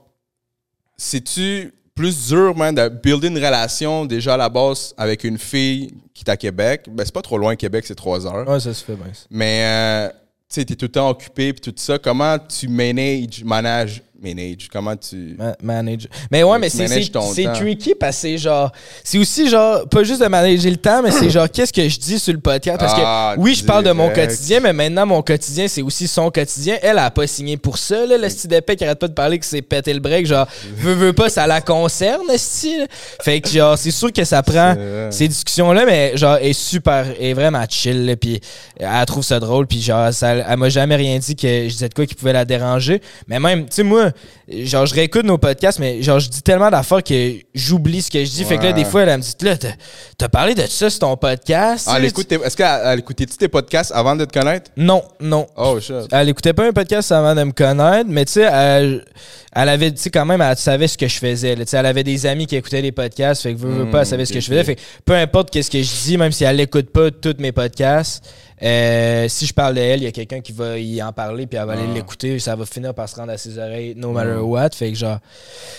c'est-tu 0.98 1.72
plus 1.94 2.28
dur, 2.28 2.54
man, 2.54 2.74
de 2.74 2.88
builder 2.88 3.28
une 3.28 3.38
relation 3.38 4.04
déjà 4.04 4.34
à 4.34 4.36
la 4.36 4.50
base 4.50 4.94
avec 4.98 5.24
une 5.24 5.38
fille 5.38 5.94
qui 6.12 6.24
est 6.24 6.30
à 6.30 6.36
Québec? 6.36 6.86
Ben, 6.90 7.04
c'est 7.06 7.14
pas 7.14 7.22
trop 7.22 7.38
loin, 7.38 7.56
Québec, 7.56 7.86
c'est 7.86 7.94
trois 7.94 8.26
heures. 8.26 8.46
Ouais, 8.46 8.60
ça 8.60 8.74
se 8.74 8.84
fait 8.84 8.94
bien. 8.94 9.10
Mais, 9.30 9.64
euh, 9.64 10.08
tu 10.10 10.14
sais, 10.50 10.64
t'es 10.66 10.74
tout 10.74 10.84
le 10.84 10.92
temps 10.92 11.08
occupé 11.08 11.54
puis 11.54 11.62
tout 11.62 11.74
ça. 11.76 11.98
Comment 11.98 12.38
tu 12.38 12.68
manages, 12.68 13.42
manage, 13.44 14.02
manage, 14.20 14.68
comment 14.72 14.96
tu... 14.96 15.36
Ma- 15.38 15.54
manage. 15.62 16.08
Mais 16.30 16.42
ouais, 16.42 16.58
mais 16.58 16.68
c'est 16.68 16.86
tricky 17.54 17.94
parce 17.94 18.16
que 18.16 18.22
c'est 18.22 18.38
genre. 18.38 18.72
C'est 19.04 19.18
aussi 19.18 19.48
genre, 19.48 19.88
pas 19.88 20.02
juste 20.02 20.20
de 20.22 20.26
manager 20.26 20.70
le 20.70 20.76
temps, 20.76 21.02
mais 21.02 21.10
c'est 21.10 21.30
genre, 21.30 21.48
qu'est-ce 21.50 21.72
que 21.72 21.88
je 21.88 21.98
dis 21.98 22.18
sur 22.18 22.32
le 22.32 22.40
podcast? 22.40 22.78
Parce 22.78 22.94
Ah, 22.96 23.34
que 23.36 23.40
oui, 23.40 23.54
je 23.54 23.64
parle 23.64 23.84
de 23.84 23.92
mon 23.92 24.10
quotidien, 24.10 24.60
mais 24.60 24.72
maintenant, 24.72 25.06
mon 25.06 25.22
quotidien, 25.22 25.68
c'est 25.68 25.82
aussi 25.82 26.08
son 26.08 26.30
quotidien. 26.30 26.76
Elle 26.82 26.98
a 26.98 27.10
pas 27.10 27.26
signé 27.26 27.56
pour 27.56 27.78
ça, 27.78 28.06
là, 28.06 28.18
le 28.18 28.28
style 28.28 28.50
d'épée 28.50 28.76
qui 28.76 28.84
arrête 28.84 28.98
pas 28.98 29.08
de 29.08 29.12
parler 29.14 29.38
que 29.38 29.46
c'est 29.46 29.62
péter 29.62 29.92
le 29.94 30.00
break. 30.00 30.26
Genre, 30.26 30.46
veut, 30.76 30.94
veut 30.94 31.12
pas, 31.12 31.28
ça 31.28 31.46
la 31.46 31.60
concerne, 31.60 32.26
style. 32.36 32.86
Fait 33.22 33.40
que 33.40 33.48
genre, 33.48 33.78
c'est 33.78 33.90
sûr 33.90 34.12
que 34.12 34.24
ça 34.24 34.42
prend 34.42 34.74
ces 35.10 35.28
discussions-là, 35.28 35.84
mais 35.86 36.16
genre, 36.16 36.36
elle 36.40 36.48
est 36.48 36.52
super, 36.52 37.06
est 37.20 37.32
vraiment 37.34 37.64
chill, 37.68 38.06
là, 38.06 38.16
puis 38.16 38.40
elle 38.78 39.06
trouve 39.06 39.22
ça 39.24 39.38
drôle, 39.40 39.66
puis 39.66 39.80
genre, 39.80 40.12
ça, 40.12 40.34
elle 40.34 40.56
m'a 40.56 40.68
jamais 40.68 40.96
rien 40.96 41.18
dit 41.18 41.36
que 41.36 41.46
je 41.46 41.68
disais 41.68 41.88
de 41.88 41.94
quoi 41.94 42.06
qui 42.06 42.14
pouvait 42.14 42.32
la 42.32 42.44
déranger. 42.44 43.00
Mais 43.26 43.38
même, 43.38 43.62
tu 43.66 43.76
sais, 43.76 43.82
moi, 43.82 44.07
moi, 44.10 44.64
genre, 44.64 44.86
je 44.86 44.94
réécoute 44.94 45.24
nos 45.24 45.38
podcasts, 45.38 45.78
mais 45.78 46.02
genre, 46.02 46.18
je 46.20 46.28
dis 46.28 46.42
tellement 46.42 46.70
d'affaires 46.70 47.02
que 47.02 47.34
j'oublie 47.54 48.02
ce 48.02 48.10
que 48.10 48.24
je 48.24 48.30
dis. 48.30 48.44
Fait 48.44 48.58
que 48.58 48.64
là, 48.64 48.72
des 48.72 48.84
fois, 48.84 49.02
elle 49.02 49.16
me 49.18 49.22
dit, 49.22 49.34
là, 49.42 49.56
t'as- 49.56 50.28
parlé 50.28 50.54
de 50.54 50.62
ça 50.62 50.90
sur 50.90 51.00
ton 51.00 51.16
podcast. 51.16 51.88
Ah, 51.90 51.98
tu 52.00 52.06
Est-ce 52.06 52.56
qu'elle 52.56 52.80
elle 52.84 52.98
écoutait-tu 52.98 53.36
tes 53.36 53.48
podcasts 53.48 53.92
avant 53.94 54.14
de 54.16 54.24
te 54.24 54.38
connaître? 54.38 54.70
Non, 54.76 55.02
non. 55.20 55.46
Oh, 55.56 55.78
shit. 55.80 55.94
Elle 56.12 56.28
écoutait 56.28 56.52
pas 56.52 56.66
un 56.66 56.72
podcast 56.72 57.10
avant 57.12 57.34
de 57.34 57.42
me 57.44 57.52
connaître, 57.52 58.08
mais 58.10 58.24
tu 58.24 58.32
sais, 58.32 58.48
elle, 58.50 59.04
elle 59.54 59.68
avait, 59.68 59.90
tu 59.90 59.98
sais, 60.02 60.10
quand 60.10 60.26
même, 60.26 60.40
elle 60.40 60.56
savait 60.56 60.88
ce 60.88 60.98
que 60.98 61.08
je 61.08 61.18
faisais. 61.18 61.56
là. 61.56 61.64
Elle 61.72 61.86
avait 61.86 62.04
des 62.04 62.26
amis 62.26 62.46
qui 62.46 62.56
écoutaient 62.56 62.82
les 62.82 62.92
podcasts, 62.92 63.42
fait 63.42 63.54
que 63.54 63.58
veux, 63.58 63.70
veux 63.70 63.84
Mm, 63.86 63.90
pas, 63.90 64.00
elle 64.00 64.06
savait 64.06 64.24
ce 64.26 64.32
que 64.32 64.40
je 64.40 64.46
faisais. 64.48 64.64
Fait 64.64 64.76
que 64.76 64.80
peu 65.04 65.14
importe 65.14 65.50
qu'est-ce 65.50 65.70
que 65.70 65.82
je 65.82 65.90
dis, 66.04 66.16
même 66.18 66.32
si 66.32 66.44
elle 66.44 66.60
écoute 66.60 66.90
pas 66.90 67.10
tous 67.10 67.36
mes 67.38 67.52
podcasts, 67.52 68.22
euh, 68.60 69.28
si 69.28 69.46
je 69.46 69.54
parle 69.54 69.76
de 69.76 69.80
elle, 69.80 70.00
il 70.00 70.04
y 70.04 70.08
a 70.08 70.10
quelqu'un 70.12 70.40
qui 70.40 70.50
va 70.52 70.76
y 70.78 71.00
en 71.00 71.12
parler, 71.12 71.46
puis 71.46 71.58
elle 71.58 71.66
va 71.66 71.74
aller 71.74 71.82
Ah. 71.90 71.94
l'écouter, 71.94 72.38
ça 72.40 72.56
va 72.56 72.66
finir 72.66 72.92
par 72.92 73.08
se 73.08 73.14
rendre 73.14 73.30
à 73.32 73.38
ses 73.38 73.56
oreilles, 73.56 73.94
no 73.96 74.10
matter 74.10 74.30
Mm. 74.32 74.40
what. 74.50 74.70
Fait 74.74 74.90
que 74.90 74.98
genre, 74.98 75.18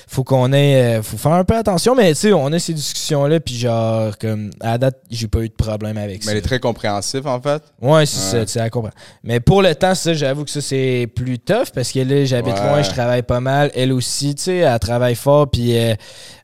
faut 0.08 0.24
qu'on 0.24 0.52
ait, 0.54 1.00
euh, 1.00 1.04
faut 1.04 1.18
faire 1.18 1.34
un 1.34 1.44
peu 1.44 1.56
attention, 1.58 1.94
mais 1.94 2.10
tu 2.14 2.22
sais, 2.22 2.34
on 2.34 2.48
a 2.54 2.58
ces 2.60 2.74
discussions-là, 2.74 3.40
puis 3.42 3.58
genre, 3.58 4.18
comme, 4.18 4.50
à 4.62 4.72
la 4.72 4.78
date, 4.78 4.98
j'ai 5.12 5.28
pas 5.28 5.40
eu 5.42 5.50
de 5.50 5.54
problème 5.54 5.98
avec 5.98 6.20
Mais 6.20 6.26
ça. 6.26 6.32
elle 6.32 6.38
est 6.38 6.42
très 6.42 6.60
compréhensive, 6.60 7.28
en 7.28 7.42
fait. 7.42 7.62
Ouais, 7.82 8.06
c'est 8.06 8.18
Ouais. 8.38 8.40
ça, 8.40 8.46
tu 8.46 8.52
sais, 8.54 8.60
elle 8.62 8.70
comprend. 8.70 8.92
Mais 9.24 9.42
pour 9.42 9.62
le 9.62 9.76
temps, 9.76 9.94
ça, 9.94 10.14
j'avoue 10.14 10.46
que 10.46 10.52
ça, 10.52 10.62
c'est 10.62 11.08
plus 11.14 11.38
tough 11.38 11.72
parce 11.76 11.92
que 11.92 12.00
là, 12.00 12.24
j'habite 12.24 12.54
Ouais. 12.56 12.64
loin, 12.64 12.82
je 12.82 12.90
travaille 12.92 13.24
pas 13.24 13.42
mal. 13.42 13.59
Elle 13.74 13.94
aussi, 13.94 14.36
tu 14.36 14.44
sais, 14.44 14.58
elle 14.58 14.80
travaille 14.80 15.16
fort, 15.16 15.50
puis 15.50 15.78
euh, 15.78 15.96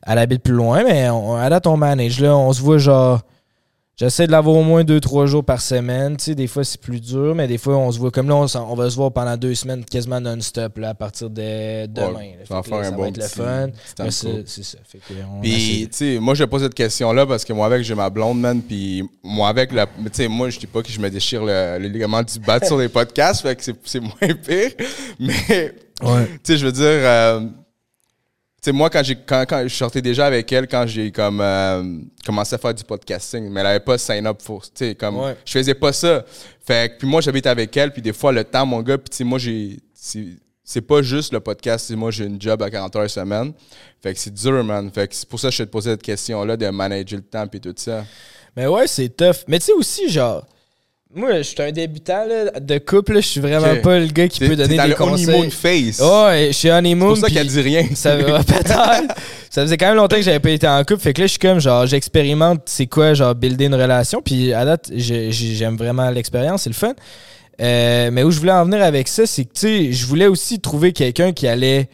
elle 0.06 0.18
habite 0.18 0.42
plus 0.42 0.54
loin, 0.54 0.84
mais 0.84 1.08
elle 1.44 1.52
a 1.52 1.60
ton 1.60 1.76
manage. 1.76 2.20
Là, 2.20 2.36
on 2.36 2.52
se 2.52 2.60
voit 2.62 2.78
genre. 2.78 3.20
J'essaie 3.98 4.26
de 4.26 4.32
l'avoir 4.32 4.56
au 4.56 4.62
moins 4.62 4.84
deux, 4.84 5.00
trois 5.00 5.24
jours 5.24 5.42
par 5.42 5.62
semaine. 5.62 6.18
Tu 6.18 6.24
sais, 6.24 6.34
des 6.34 6.46
fois, 6.48 6.64
c'est 6.64 6.78
plus 6.78 7.00
dur, 7.00 7.34
mais 7.34 7.48
des 7.48 7.56
fois, 7.56 7.78
on 7.78 7.90
se 7.90 7.98
voit 7.98 8.10
comme 8.10 8.28
là, 8.28 8.34
on, 8.34 8.74
va 8.74 8.90
se 8.90 8.94
voir 8.96 9.10
pendant 9.10 9.38
deux 9.38 9.54
semaines 9.54 9.86
quasiment 9.86 10.20
non-stop 10.20 10.76
là, 10.76 10.90
à 10.90 10.94
partir 10.94 11.30
de 11.30 11.86
demain. 11.86 12.12
Ouais, 12.14 12.36
là. 12.50 12.62
faire 12.62 12.74
un 12.74 12.92
bon 12.92 13.06
être 13.06 13.16
le 13.16 13.22
fun. 13.22 13.68
c'est 13.96 14.10
ça. 14.62 14.78
Fait 14.86 14.98
que 14.98 15.14
on 15.34 15.40
Puis, 15.40 15.50
essaie- 15.80 15.86
tu 15.86 15.96
sais, 16.14 16.18
moi, 16.20 16.34
je 16.34 16.44
pose 16.44 16.62
cette 16.62 16.74
question-là 16.74 17.24
parce 17.24 17.42
que 17.42 17.54
moi, 17.54 17.64
avec, 17.64 17.84
j'ai 17.84 17.94
ma 17.94 18.10
blonde, 18.10 18.38
man. 18.38 18.60
Puis, 18.60 19.02
moi, 19.24 19.48
avec, 19.48 19.72
la- 19.72 19.86
tu 19.86 19.92
sais, 20.12 20.28
moi, 20.28 20.50
je 20.50 20.58
dis 20.58 20.66
pas 20.66 20.82
que 20.82 20.90
je 20.90 21.00
me 21.00 21.08
déchire 21.08 21.42
le, 21.42 21.78
le 21.78 21.88
ligament 21.88 22.22
du 22.22 22.38
bas 22.38 22.60
sur 22.62 22.76
les 22.76 22.88
podcasts, 22.90 23.40
fait 23.40 23.56
que 23.56 23.62
c'est, 23.82 24.00
moins 24.00 24.12
pire. 24.46 24.72
Mais, 25.18 25.72
Ouais. 26.02 26.26
tu 26.44 26.52
sais, 26.52 26.58
je 26.58 26.66
veux 26.66 26.72
dire, 26.72 26.84
euh, 26.84 27.40
sais, 28.66 28.72
moi, 28.72 28.90
quand, 28.90 29.02
j'ai, 29.02 29.16
quand, 29.16 29.44
quand 29.48 29.62
je 29.66 29.74
sortais 29.74 30.02
déjà 30.02 30.26
avec 30.26 30.50
elle, 30.52 30.66
quand 30.68 30.86
j'ai 30.86 31.10
comme, 31.10 31.40
euh, 31.40 32.00
commencé 32.24 32.54
à 32.54 32.58
faire 32.58 32.74
du 32.74 32.84
podcasting, 32.84 33.48
mais 33.50 33.60
elle 33.60 33.66
avait 33.66 33.80
pas 33.80 33.96
sign 33.98 34.26
up 34.26 34.38
pour, 34.44 34.62
tu 34.64 34.70
sais, 34.74 34.94
comme, 34.94 35.18
Ouais. 35.18 35.36
je 35.44 35.52
faisais 35.52 35.74
pas 35.74 35.92
ça. 35.92 36.24
Fait 36.64 36.92
que, 36.92 36.98
puis 36.98 37.08
moi, 37.08 37.20
j'habite 37.20 37.46
avec 37.46 37.76
elle, 37.76 37.92
puis 37.92 38.02
des 38.02 38.12
fois, 38.12 38.32
le 38.32 38.44
temps, 38.44 38.66
mon 38.66 38.82
gars, 38.82 38.98
puis 38.98 39.10
tu 39.10 39.16
sais, 39.18 39.24
moi, 39.24 39.38
j'ai, 39.38 39.78
c'est, 40.64 40.80
pas 40.82 41.00
juste 41.02 41.32
le 41.32 41.40
podcast, 41.40 41.86
c'est 41.88 41.96
moi, 41.96 42.10
j'ai 42.10 42.24
une 42.24 42.40
job 42.40 42.60
à 42.62 42.70
40 42.70 42.94
heures 42.96 43.10
semaine. 43.10 43.52
Fait 44.02 44.12
que 44.14 44.18
c'est 44.20 44.34
dur, 44.34 44.62
man. 44.64 44.90
Fait 44.92 45.08
que 45.08 45.14
c'est 45.14 45.28
pour 45.28 45.38
ça 45.40 45.48
que 45.48 45.54
je 45.54 45.62
te 45.62 45.68
posais 45.68 45.90
cette 45.90 46.02
question-là 46.02 46.56
de 46.56 46.68
manager 46.68 47.18
le 47.18 47.24
temps 47.24 47.46
puis 47.46 47.60
tout 47.60 47.74
ça. 47.76 48.04
Mais 48.56 48.66
ouais, 48.66 48.86
c'est 48.86 49.08
tough. 49.16 49.44
Mais 49.48 49.58
tu 49.58 49.66
sais 49.66 49.72
aussi, 49.72 50.08
genre, 50.10 50.44
moi, 51.16 51.38
je 51.38 51.42
suis 51.42 51.62
un 51.62 51.72
débutant 51.72 52.24
là, 52.26 52.60
de 52.60 52.78
couple, 52.78 53.14
là, 53.14 53.20
je 53.20 53.26
suis 53.26 53.40
vraiment 53.40 53.74
pas 53.82 53.98
le 53.98 54.06
gars 54.06 54.28
qui 54.28 54.40
peut 54.40 54.54
donner 54.54 54.76
dans 54.76 54.84
des 54.84 54.90
le 54.90 55.02
honeymoon 55.02 55.44
conseils. 55.44 55.92
face. 55.92 56.00
Ouais, 56.00 56.48
je 56.48 56.52
suis 56.52 56.70
honeymoon. 56.70 57.14
c'est 57.14 57.20
pour 57.20 57.28
ça 57.28 57.34
qu'elle 57.34 57.46
dit 57.46 57.60
rien. 57.60 57.86
Ça 57.94 58.16
va. 58.16 58.40
Ça 59.50 59.62
faisait 59.62 59.78
quand 59.78 59.86
même 59.86 59.96
longtemps 59.96 60.16
que 60.16 60.22
j'avais 60.22 60.40
pas 60.40 60.50
été 60.50 60.68
en 60.68 60.84
couple. 60.84 61.00
Fait 61.00 61.14
que 61.14 61.22
là, 61.22 61.26
je 61.26 61.30
suis 61.30 61.38
comme, 61.38 61.60
genre, 61.60 61.86
j'expérimente 61.86 62.62
c'est 62.66 62.86
quoi, 62.86 63.14
genre, 63.14 63.34
builder 63.34 63.64
une 63.66 63.74
relation. 63.74 64.20
Puis 64.22 64.52
à 64.52 64.66
date, 64.66 64.90
j'aime 64.94 65.76
vraiment 65.76 66.10
l'expérience, 66.10 66.62
c'est 66.62 66.70
le 66.70 66.74
fun. 66.74 66.92
Euh, 67.62 68.10
mais 68.12 68.22
où 68.22 68.30
je 68.30 68.38
voulais 68.38 68.52
en 68.52 68.66
venir 68.66 68.82
avec 68.82 69.08
ça, 69.08 69.24
c'est 69.24 69.44
que, 69.44 69.54
tu 69.54 69.60
sais, 69.60 69.92
je 69.92 70.04
voulais 70.04 70.26
aussi 70.26 70.60
trouver 70.60 70.92
quelqu'un 70.92 71.32
qui 71.32 71.48
allait 71.48 71.88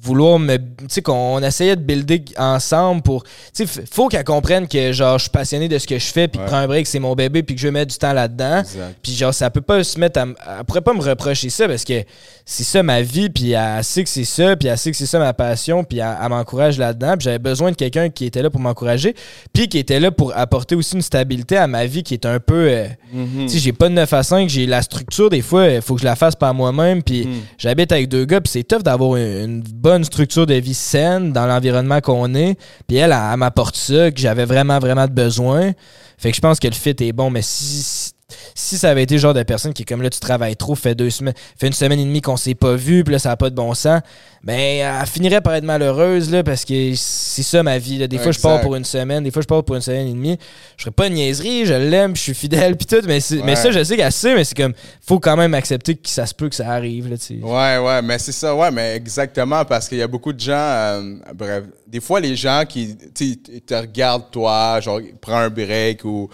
vouloir 0.00 0.38
me. 0.38 0.56
Tu 0.56 0.64
sais, 0.88 1.02
qu'on 1.02 1.42
essayait 1.42 1.76
de 1.76 1.82
builder 1.82 2.24
ensemble 2.36 3.02
pour. 3.02 3.24
Tu 3.54 3.66
sais, 3.66 3.82
faut 3.90 4.08
qu'elle 4.08 4.24
comprenne 4.24 4.66
que, 4.68 4.92
genre, 4.92 5.18
je 5.18 5.22
suis 5.24 5.30
passionné 5.30 5.68
de 5.68 5.78
ce 5.78 5.86
que 5.86 5.98
je 5.98 6.06
fais, 6.06 6.28
puis 6.28 6.38
que 6.38 6.44
Ouais. 6.44 6.48
prendre 6.48 6.62
un 6.62 6.66
break, 6.68 6.86
c'est 6.86 6.98
mon 6.98 7.14
bébé, 7.14 7.42
puis 7.42 7.54
que 7.54 7.60
je 7.60 7.66
vais 7.66 7.72
mettre 7.72 7.92
du 7.92 7.98
temps 7.98 8.12
là-dedans. 8.12 8.62
Puis 9.02 9.12
genre, 9.14 9.34
ça 9.34 9.50
peut 9.50 9.60
pas 9.60 9.82
se 9.84 9.98
mettre 9.98 10.20
à. 10.20 10.22
Elle 10.58 10.64
pourrait 10.66 10.80
pas 10.80 10.94
me 10.94 11.02
reprocher 11.02 11.50
ça 11.50 11.66
parce 11.68 11.84
que 11.84 12.04
c'est 12.44 12.64
ça 12.64 12.82
ma 12.82 13.02
vie, 13.02 13.28
puis 13.28 13.52
elle 13.52 13.84
sait 13.84 14.02
que 14.04 14.08
c'est 14.10 14.24
ça, 14.24 14.56
puis 14.56 14.68
elle 14.68 14.78
sait 14.78 14.90
que 14.90 14.96
c'est 14.96 15.06
ça 15.06 15.18
ma 15.18 15.32
passion, 15.34 15.84
puis 15.84 15.98
elle, 15.98 16.16
elle 16.22 16.28
m'encourage 16.28 16.78
là-dedans. 16.78 17.14
Puis 17.18 17.24
j'avais 17.24 17.38
besoin 17.38 17.70
de 17.70 17.76
quelqu'un 17.76 18.08
qui 18.08 18.24
était 18.26 18.42
là 18.42 18.50
pour 18.50 18.60
m'encourager, 18.60 19.14
puis 19.52 19.68
qui 19.68 19.78
était 19.78 20.00
là 20.00 20.10
pour 20.10 20.36
apporter 20.36 20.74
aussi 20.74 20.94
une 20.94 21.02
stabilité 21.02 21.56
à 21.56 21.66
ma 21.66 21.86
vie 21.86 22.02
qui 22.02 22.14
est 22.14 22.24
un 22.26 22.40
peu. 22.40 22.68
euh, 22.68 22.86
Mhm. 23.12 23.46
Tu 23.46 23.54
sais, 23.54 23.58
j'ai 23.58 23.72
pas 23.72 23.88
de 23.88 23.94
9 23.94 24.12
à 24.12 24.22
5, 24.22 24.48
j'ai 24.48 24.66
la 24.66 24.82
structure, 24.82 25.30
des 25.30 25.40
fois, 25.42 25.66
il 25.68 25.80
faut 25.82 25.94
que 25.94 26.00
je 26.00 26.04
la 26.06 26.14
fasse 26.16 26.36
par 26.36 26.52
moi-même, 26.54 27.02
puis 27.02 27.26
Mhm. 27.26 27.40
j'habite 27.56 27.90
avec 27.92 28.08
deux 28.08 28.24
gars, 28.26 28.40
puis 28.40 28.50
c'est 28.52 28.64
tough 28.64 28.82
d'avoir 28.82 29.16
une, 29.16 29.22
une 29.44 29.62
bonne 29.62 29.87
structure 30.04 30.46
de 30.46 30.54
vie 30.54 30.74
saine 30.74 31.32
dans 31.32 31.46
l'environnement 31.46 32.00
qu'on 32.00 32.34
est. 32.34 32.58
Puis 32.86 32.96
elle, 32.96 33.12
elle, 33.12 33.18
elle 33.32 33.38
m'apporte 33.38 33.76
ça, 33.76 34.10
que 34.10 34.20
j'avais 34.20 34.44
vraiment, 34.44 34.78
vraiment 34.78 35.06
de 35.06 35.12
besoin. 35.12 35.72
Fait 36.18 36.30
que 36.30 36.36
je 36.36 36.40
pense 36.40 36.58
que 36.58 36.66
le 36.66 36.74
fit 36.74 36.96
est 36.98 37.12
bon, 37.12 37.30
mais 37.30 37.42
si, 37.42 38.07
si 38.54 38.76
ça 38.76 38.90
avait 38.90 39.04
été 39.04 39.14
le 39.14 39.20
genre 39.20 39.32
de 39.34 39.42
personne 39.42 39.72
qui 39.72 39.82
est 39.82 39.84
comme 39.86 40.02
là, 40.02 40.10
tu 40.10 40.20
travailles 40.20 40.56
trop, 40.56 40.74
fait 40.74 40.94
deux 40.94 41.08
semaines, 41.08 41.34
fait 41.58 41.66
une 41.68 41.72
semaine 41.72 41.98
et 41.98 42.04
demie 42.04 42.20
qu'on 42.20 42.36
s'est 42.36 42.54
pas 42.54 42.74
vu, 42.74 43.02
puis 43.02 43.12
là, 43.12 43.18
ça 43.18 43.30
a 43.30 43.36
pas 43.36 43.48
de 43.48 43.54
bon 43.54 43.72
sens, 43.72 44.02
ben, 44.44 44.58
elle 44.58 45.06
finirait 45.06 45.40
par 45.40 45.54
être 45.54 45.64
malheureuse, 45.64 46.30
là, 46.30 46.42
parce 46.42 46.64
que 46.64 46.92
c'est 46.94 47.42
ça 47.42 47.62
ma 47.62 47.78
vie. 47.78 47.98
là. 47.98 48.06
Des 48.06 48.18
fois, 48.18 48.32
je 48.32 48.38
pars 48.40 48.60
pour 48.60 48.76
une 48.76 48.84
semaine, 48.84 49.24
des 49.24 49.30
fois, 49.30 49.40
je 49.42 49.46
pars 49.46 49.64
pour 49.64 49.76
une 49.76 49.82
semaine 49.82 50.08
et 50.08 50.12
demie. 50.12 50.38
Je 50.76 50.82
ferais 50.84 50.92
pas 50.92 51.08
de 51.08 51.14
niaiserie, 51.14 51.64
je 51.64 51.74
l'aime, 51.74 52.14
je 52.14 52.20
suis 52.22 52.34
fidèle, 52.34 52.76
puis 52.76 52.86
tout, 52.86 53.00
mais, 53.06 53.18
mais 53.44 53.56
ça, 53.56 53.70
je 53.70 53.82
sais 53.82 53.96
qu'elle 53.96 54.12
sait, 54.12 54.34
mais 54.34 54.44
c'est 54.44 54.56
comme, 54.56 54.74
faut 55.06 55.18
quand 55.18 55.36
même 55.36 55.54
accepter 55.54 55.96
que 55.96 56.08
ça 56.08 56.26
se 56.26 56.34
peut 56.34 56.48
que 56.48 56.54
ça 56.54 56.68
arrive, 56.70 57.08
là, 57.08 57.16
tu 57.16 57.38
sais. 57.38 57.42
Ouais, 57.42 57.78
ouais, 57.78 58.02
mais 58.02 58.18
c'est 58.18 58.32
ça, 58.32 58.54
ouais, 58.54 58.70
mais 58.70 58.94
exactement, 58.94 59.64
parce 59.64 59.88
qu'il 59.88 59.98
y 59.98 60.02
a 60.02 60.06
beaucoup 60.06 60.32
de 60.32 60.40
gens, 60.40 60.52
euh, 60.52 61.14
bref, 61.34 61.64
des 61.86 62.00
fois, 62.00 62.20
les 62.20 62.36
gens 62.36 62.64
qui, 62.68 62.94
tu 63.14 63.38
te 63.38 63.74
regardent, 63.74 64.30
toi, 64.30 64.80
genre, 64.80 65.00
prends 65.20 65.38
un 65.38 65.50
break 65.50 66.04
ou 66.04 66.28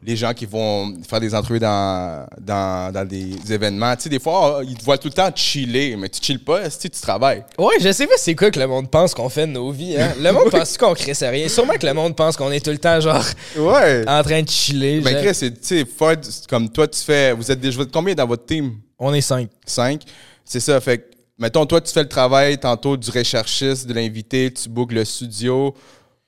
les 0.00 0.14
gens 0.14 0.32
qui 0.32 0.46
vont 0.46 0.94
faire 1.08 1.18
des 1.18 1.34
entrevues 1.34 1.58
dans, 1.58 2.24
dans, 2.40 2.92
dans 2.92 3.04
des 3.06 3.34
événements, 3.52 3.96
tu 3.96 4.02
sais, 4.04 4.08
des 4.08 4.20
fois, 4.20 4.58
oh, 4.60 4.62
ils 4.66 4.76
te 4.76 4.84
voient 4.84 4.96
tout 4.96 5.08
le 5.08 5.12
temps 5.14 5.28
chiller, 5.34 5.96
mais 5.96 6.08
tu 6.08 6.20
chilles 6.22 6.38
pas, 6.38 6.70
si 6.70 6.78
tu 6.88 7.00
travailles. 7.00 7.44
Ouais, 7.58 7.74
je 7.80 7.90
sais 7.90 8.06
pas 8.06 8.14
c'est 8.16 8.36
quoi 8.36 8.50
que 8.52 8.60
le 8.60 8.68
monde 8.68 8.88
pense 8.90 9.12
qu'on 9.12 9.28
fait 9.28 9.46
de 9.48 9.52
nos 9.52 9.72
vies, 9.72 9.96
hein. 10.00 10.14
Le 10.20 10.30
monde 10.30 10.48
pense 10.52 10.78
qu'on 10.78 10.94
crée 10.94 11.14
ça 11.14 11.30
rien. 11.30 11.48
Sûrement 11.48 11.74
que 11.74 11.84
le 11.86 11.94
monde 11.94 12.14
pense 12.14 12.36
qu'on 12.36 12.52
est 12.52 12.64
tout 12.64 12.70
le 12.70 12.78
temps, 12.78 13.00
genre, 13.00 13.24
Ouais. 13.56 14.04
en 14.08 14.22
train 14.22 14.42
de 14.42 14.48
chiller. 14.48 15.00
Mais. 15.04 15.14
Chris, 15.22 15.34
c'est, 15.34 15.50
tu 15.52 15.66
sais, 15.66 15.84
Ford, 15.84 16.14
comme 16.48 16.68
toi, 16.70 16.86
tu 16.86 17.00
fais, 17.00 17.32
vous 17.32 17.50
êtes 17.50 17.58
déjà, 17.60 17.82
combien 17.92 18.14
dans 18.14 18.26
votre 18.26 18.46
team? 18.46 18.74
On 19.00 19.12
est 19.12 19.20
cinq. 19.20 19.48
5. 19.66 20.02
C'est 20.44 20.60
ça. 20.60 20.80
Fait 20.80 20.98
que, 20.98 21.04
mettons, 21.38 21.66
toi, 21.66 21.80
tu 21.80 21.92
fais 21.92 22.02
le 22.02 22.08
travail 22.08 22.56
tantôt 22.58 22.96
du 22.96 23.10
recherchiste, 23.10 23.86
de 23.88 23.94
l'invité, 23.94 24.52
tu 24.52 24.68
bookes 24.68 24.92
le 24.92 25.04
studio. 25.04 25.74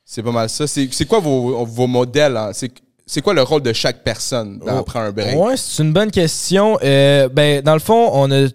C'est 0.04 0.24
pas 0.24 0.33
mal 0.33 0.48
ça. 0.48 0.66
C'est 0.66 0.88
c'est 0.92 1.06
quoi 1.06 1.20
vos, 1.20 1.64
vos 1.64 1.87
modèles? 1.87 2.37
hein? 2.37 2.50
C'est 2.52 2.70
c'est 3.10 3.22
quoi 3.22 3.34
le 3.34 3.42
rôle 3.42 3.62
de 3.62 3.72
chaque 3.72 4.04
personne 4.04 4.60
dans 4.64 4.84
Oh, 4.86 4.98
un 4.98 5.10
break? 5.10 5.36
Ouais, 5.36 5.56
c'est 5.56 5.82
une 5.82 5.92
bonne 5.92 6.12
question. 6.12 6.78
Euh, 6.84 7.28
ben, 7.28 7.60
dans 7.60 7.74
le 7.74 7.80
fond, 7.80 8.08
on 8.12 8.30
a. 8.30 8.46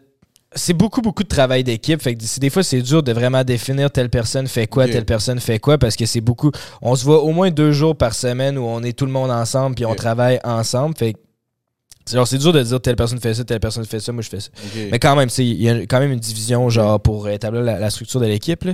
C'est 0.57 0.71
beaucoup, 0.71 1.01
beaucoup 1.01 1.23
de 1.23 1.27
travail 1.27 1.65
d'équipe. 1.65 2.01
Fait 2.01 2.15
que 2.15 2.39
des 2.39 2.49
fois, 2.49 2.63
c'est 2.63 2.81
dur 2.81 3.03
de 3.03 3.11
vraiment 3.11 3.43
définir 3.43 3.91
telle 3.91 4.09
personne 4.09 4.47
fait 4.47 4.67
quoi, 4.67 4.87
telle 4.87 5.03
personne 5.03 5.41
fait 5.41 5.59
quoi, 5.59 5.77
parce 5.77 5.97
que 5.97 6.05
c'est 6.05 6.21
beaucoup. 6.21 6.51
On 6.81 6.95
se 6.95 7.03
voit 7.03 7.21
au 7.21 7.31
moins 7.33 7.51
deux 7.51 7.73
jours 7.73 7.97
par 7.97 8.13
semaine 8.13 8.57
où 8.57 8.63
on 8.63 8.81
est 8.81 8.93
tout 8.97 9.05
le 9.05 9.11
monde 9.11 9.29
ensemble, 9.29 9.75
puis 9.75 9.85
on 9.85 9.95
travaille 9.95 10.39
ensemble. 10.45 10.95
Fait 10.97 11.11
que 11.11 11.19
genre, 12.11 12.27
c'est 12.27 12.37
dur 12.37 12.53
de 12.53 12.61
dire 12.61 12.79
telle 12.81 12.95
personne 12.95 13.19
fait 13.19 13.33
ça, 13.33 13.43
telle 13.43 13.59
personne 13.59 13.85
fait 13.85 13.99
ça, 13.99 14.11
moi 14.11 14.21
je 14.21 14.29
fais 14.29 14.39
ça. 14.39 14.49
Mais 14.91 14.99
quand 14.99 15.15
même, 15.15 15.29
il 15.37 15.61
y 15.61 15.69
a 15.69 15.75
quand 15.81 15.99
même 15.99 16.11
une 16.11 16.19
division 16.19 16.69
genre 16.69 16.99
pour 16.99 17.27
établir 17.29 17.61
la, 17.61 17.79
la 17.79 17.89
structure 17.89 18.19
de 18.19 18.25
l'équipe. 18.25 18.67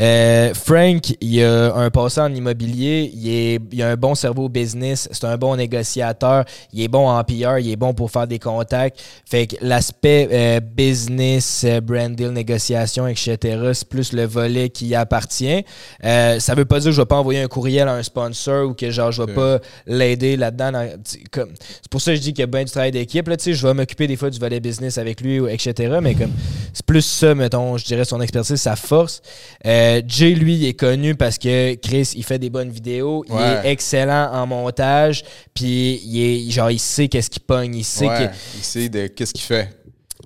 Euh, 0.00 0.54
Frank, 0.54 1.14
il 1.20 1.42
a 1.42 1.74
un 1.74 1.90
passé 1.90 2.20
en 2.20 2.34
immobilier, 2.34 3.10
il, 3.14 3.28
est, 3.28 3.60
il 3.72 3.82
a 3.82 3.90
un 3.90 3.96
bon 3.96 4.14
cerveau 4.14 4.48
business, 4.48 5.08
c'est 5.12 5.24
un 5.24 5.36
bon 5.36 5.56
négociateur, 5.56 6.44
il 6.72 6.82
est 6.82 6.88
bon 6.88 7.08
en 7.08 7.22
PR, 7.24 7.58
il 7.58 7.70
est 7.70 7.76
bon 7.76 7.92
pour 7.92 8.10
faire 8.10 8.26
des 8.26 8.38
contacts. 8.38 9.00
Fait 9.24 9.46
que 9.46 9.56
l'aspect 9.60 10.28
euh, 10.32 10.60
business, 10.60 11.64
euh, 11.64 11.80
brand 11.80 12.14
deal, 12.14 12.30
négociation, 12.30 13.06
etc., 13.06 13.38
c'est 13.74 13.88
plus 13.88 14.12
le 14.12 14.24
volet 14.24 14.70
qui 14.70 14.88
y 14.88 14.94
appartient. 14.94 15.64
Euh, 16.04 16.40
ça 16.40 16.54
veut 16.54 16.64
pas 16.64 16.78
dire 16.78 16.90
que 16.90 16.96
je 16.96 17.00
vais 17.00 17.06
pas 17.06 17.16
envoyer 17.16 17.40
un 17.40 17.48
courriel 17.48 17.88
à 17.88 17.94
un 17.94 18.02
sponsor 18.02 18.68
ou 18.68 18.74
que 18.74 18.90
genre 18.90 19.12
je 19.12 19.22
vais 19.22 19.34
pas 19.34 19.58
l'aider 19.86 20.36
là-dedans. 20.36 20.72
C'est 21.04 21.90
pour 21.90 22.00
ça 22.00 22.12
que 22.12 22.16
je 22.16 22.22
dis 22.22 22.32
qu'il 22.32 22.40
y 22.40 22.44
a 22.44 22.46
bien 22.46 22.60
du 22.70 22.74
travail 22.74 22.90
d'équipe. 22.92 23.26
Là, 23.28 23.36
tu 23.36 23.44
sais, 23.44 23.54
je 23.54 23.66
vais 23.66 23.74
m'occuper 23.74 24.06
des 24.06 24.16
fois 24.16 24.30
du 24.30 24.38
volet 24.38 24.60
business 24.60 24.98
avec 24.98 25.20
lui, 25.20 25.40
etc. 25.48 25.98
Mais 26.02 26.14
comme 26.14 26.32
c'est 26.72 26.86
plus 26.86 27.02
ça, 27.02 27.34
mettons, 27.34 27.76
je 27.76 27.84
dirais 27.84 28.04
son 28.04 28.20
expertise, 28.20 28.60
sa 28.60 28.76
force. 28.76 29.20
Euh, 29.66 30.00
Jay, 30.06 30.34
lui, 30.34 30.54
il 30.54 30.66
est 30.66 30.74
connu 30.74 31.14
parce 31.14 31.38
que 31.38 31.74
Chris, 31.74 32.12
il 32.14 32.24
fait 32.24 32.38
des 32.38 32.50
bonnes 32.50 32.70
vidéos. 32.70 33.24
Il 33.28 33.34
est 33.36 33.70
excellent 33.70 34.30
en 34.32 34.46
montage. 34.46 35.24
Puis 35.54 36.00
il 36.04 36.20
est 36.20 36.50
genre 36.50 36.70
il 36.70 36.78
sait 36.78 37.08
qu'est-ce 37.08 37.30
qu'il 37.30 37.42
pogne. 37.42 37.74
Il 37.74 37.84
sait 37.84 38.08
ouais, 38.08 38.28
que 38.28 38.34
il 38.56 38.64
sait 38.64 38.88
de 38.88 39.06
qu'est-ce 39.08 39.32
qu'il 39.32 39.44
fait. 39.44 39.68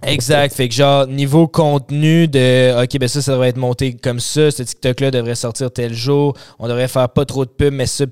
Exact. 0.03 0.55
Fait 0.55 0.69
que 0.69 0.75
genre, 0.75 1.07
niveau 1.07 1.47
contenu 1.47 2.29
de 2.29 2.83
OK, 2.83 2.99
ben 2.99 3.09
ça, 3.09 3.23
ça 3.23 3.33
devrait 3.33 3.49
être 3.49 3.57
monté 3.57 3.95
comme 3.95 4.21
ça. 4.21 4.51
Ce 4.51 4.63
TikTok-là 4.63 5.11
devrait 5.11 5.35
sortir 5.35 5.71
tel 5.71 5.95
jour. 5.95 6.37
On 6.59 6.69
devrait 6.69 6.89
faire 6.89 7.09
pas 7.09 7.25
trop 7.25 7.45
de 7.45 7.51
pub, 7.51 7.73
mais 7.73 7.87
ça. 7.87 8.05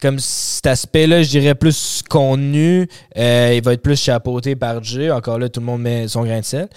Comme 0.00 0.18
cet 0.18 0.66
aspect-là, 0.66 1.22
je 1.22 1.28
dirais 1.28 1.54
plus 1.54 2.02
contenu. 2.08 2.88
Euh, 3.16 3.54
il 3.56 3.62
va 3.62 3.72
être 3.72 3.82
plus 3.82 4.00
chapeauté 4.00 4.56
par 4.56 4.82
Jay. 4.82 5.10
Encore 5.10 5.38
là, 5.38 5.48
tout 5.48 5.60
le 5.60 5.66
monde 5.66 5.82
met 5.82 6.08
son 6.08 6.24
grain 6.24 6.40
de 6.40 6.44
sel. 6.44 6.68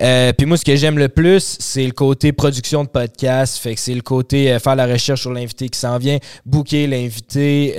Euh, 0.00 0.32
puis 0.32 0.46
moi, 0.46 0.56
ce 0.56 0.64
que 0.64 0.76
j'aime 0.76 0.98
le 0.98 1.08
plus, 1.08 1.56
c'est 1.58 1.84
le 1.84 1.92
côté 1.92 2.32
production 2.32 2.84
de 2.84 2.88
podcast. 2.88 3.58
Fait 3.58 3.74
que 3.74 3.80
c'est 3.80 3.94
le 3.94 4.02
côté 4.02 4.52
euh, 4.52 4.58
faire 4.58 4.76
la 4.76 4.86
recherche 4.86 5.22
sur 5.22 5.32
l'invité 5.32 5.68
qui 5.68 5.78
s'en 5.78 5.98
vient, 5.98 6.18
booker 6.46 6.86
l'invité, 6.86 7.74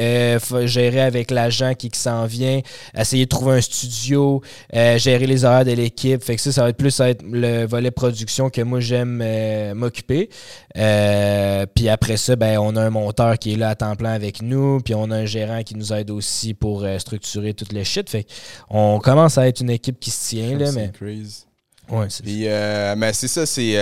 gérer 0.66 1.02
avec 1.02 1.32
l'agent 1.32 1.74
qui, 1.74 1.90
qui 1.90 2.00
s'en 2.00 2.26
vient, 2.26 2.62
essayer 2.98 3.26
de 3.26 3.30
trouver 3.30 3.58
un 3.58 3.62
studio, 3.62 4.42
gérer 4.74 5.26
les 5.26 5.46
horaires 5.46 5.66
de 5.66 5.72
l'équipe. 5.72 6.09
Fait 6.20 6.36
que 6.36 6.42
ça, 6.42 6.52
ça 6.52 6.64
va 6.64 6.70
être 6.70 6.78
plus 6.78 7.00
être 7.00 7.24
le 7.24 7.66
volet 7.66 7.92
production 7.92 8.50
que 8.50 8.62
moi 8.62 8.80
j'aime 8.80 9.22
euh, 9.24 9.74
m'occuper. 9.74 10.30
Euh, 10.78 11.66
puis 11.74 11.90
après 11.90 12.18
ça, 12.18 12.36
ben 12.36 12.58
on 12.58 12.76
a 12.76 12.82
un 12.82 12.90
monteur 12.90 13.38
qui 13.38 13.54
est 13.54 13.56
là 13.56 13.70
à 13.70 13.76
temps 13.76 13.96
plein 13.96 14.12
avec 14.12 14.42
nous, 14.42 14.80
puis 14.80 14.96
on 14.96 15.12
a 15.12 15.18
un 15.18 15.26
gérant 15.26 15.64
qui 15.64 15.76
nous 15.76 15.94
aide 15.94 16.12
aussi 16.12 16.54
pour 16.54 16.84
euh, 16.84 16.98
structurer 17.00 17.54
tout 17.54 17.66
le 17.74 17.84
shit. 17.84 18.10
Fait 18.10 18.26
on 18.70 19.00
commence 19.00 19.38
à 19.38 19.48
être 19.48 19.62
une 19.62 19.70
équipe 19.70 20.00
qui 20.00 20.12
se 20.12 20.30
tient 20.30 20.58
là, 20.58 20.68
C'est 20.68 20.76
mais 20.76 20.92
crazy. 20.92 21.46
ouais, 21.90 22.08
c'est 22.10 22.96
mais 22.96 23.14
c'est 23.14 23.28
ça, 23.28 23.46
c'est 23.46 23.78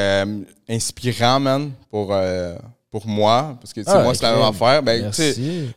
inspirant, 0.69 1.39
man, 1.39 1.71
pour, 1.89 2.13
pour 2.91 3.05
moi. 3.07 3.57
Parce 3.61 3.73
que, 3.73 3.81
Ah, 3.85 4.01
moi, 4.03 4.13
c'est 4.15 4.23
la 4.23 4.33
même 4.33 4.41
affaire. 4.43 4.81
Ben, 4.81 5.11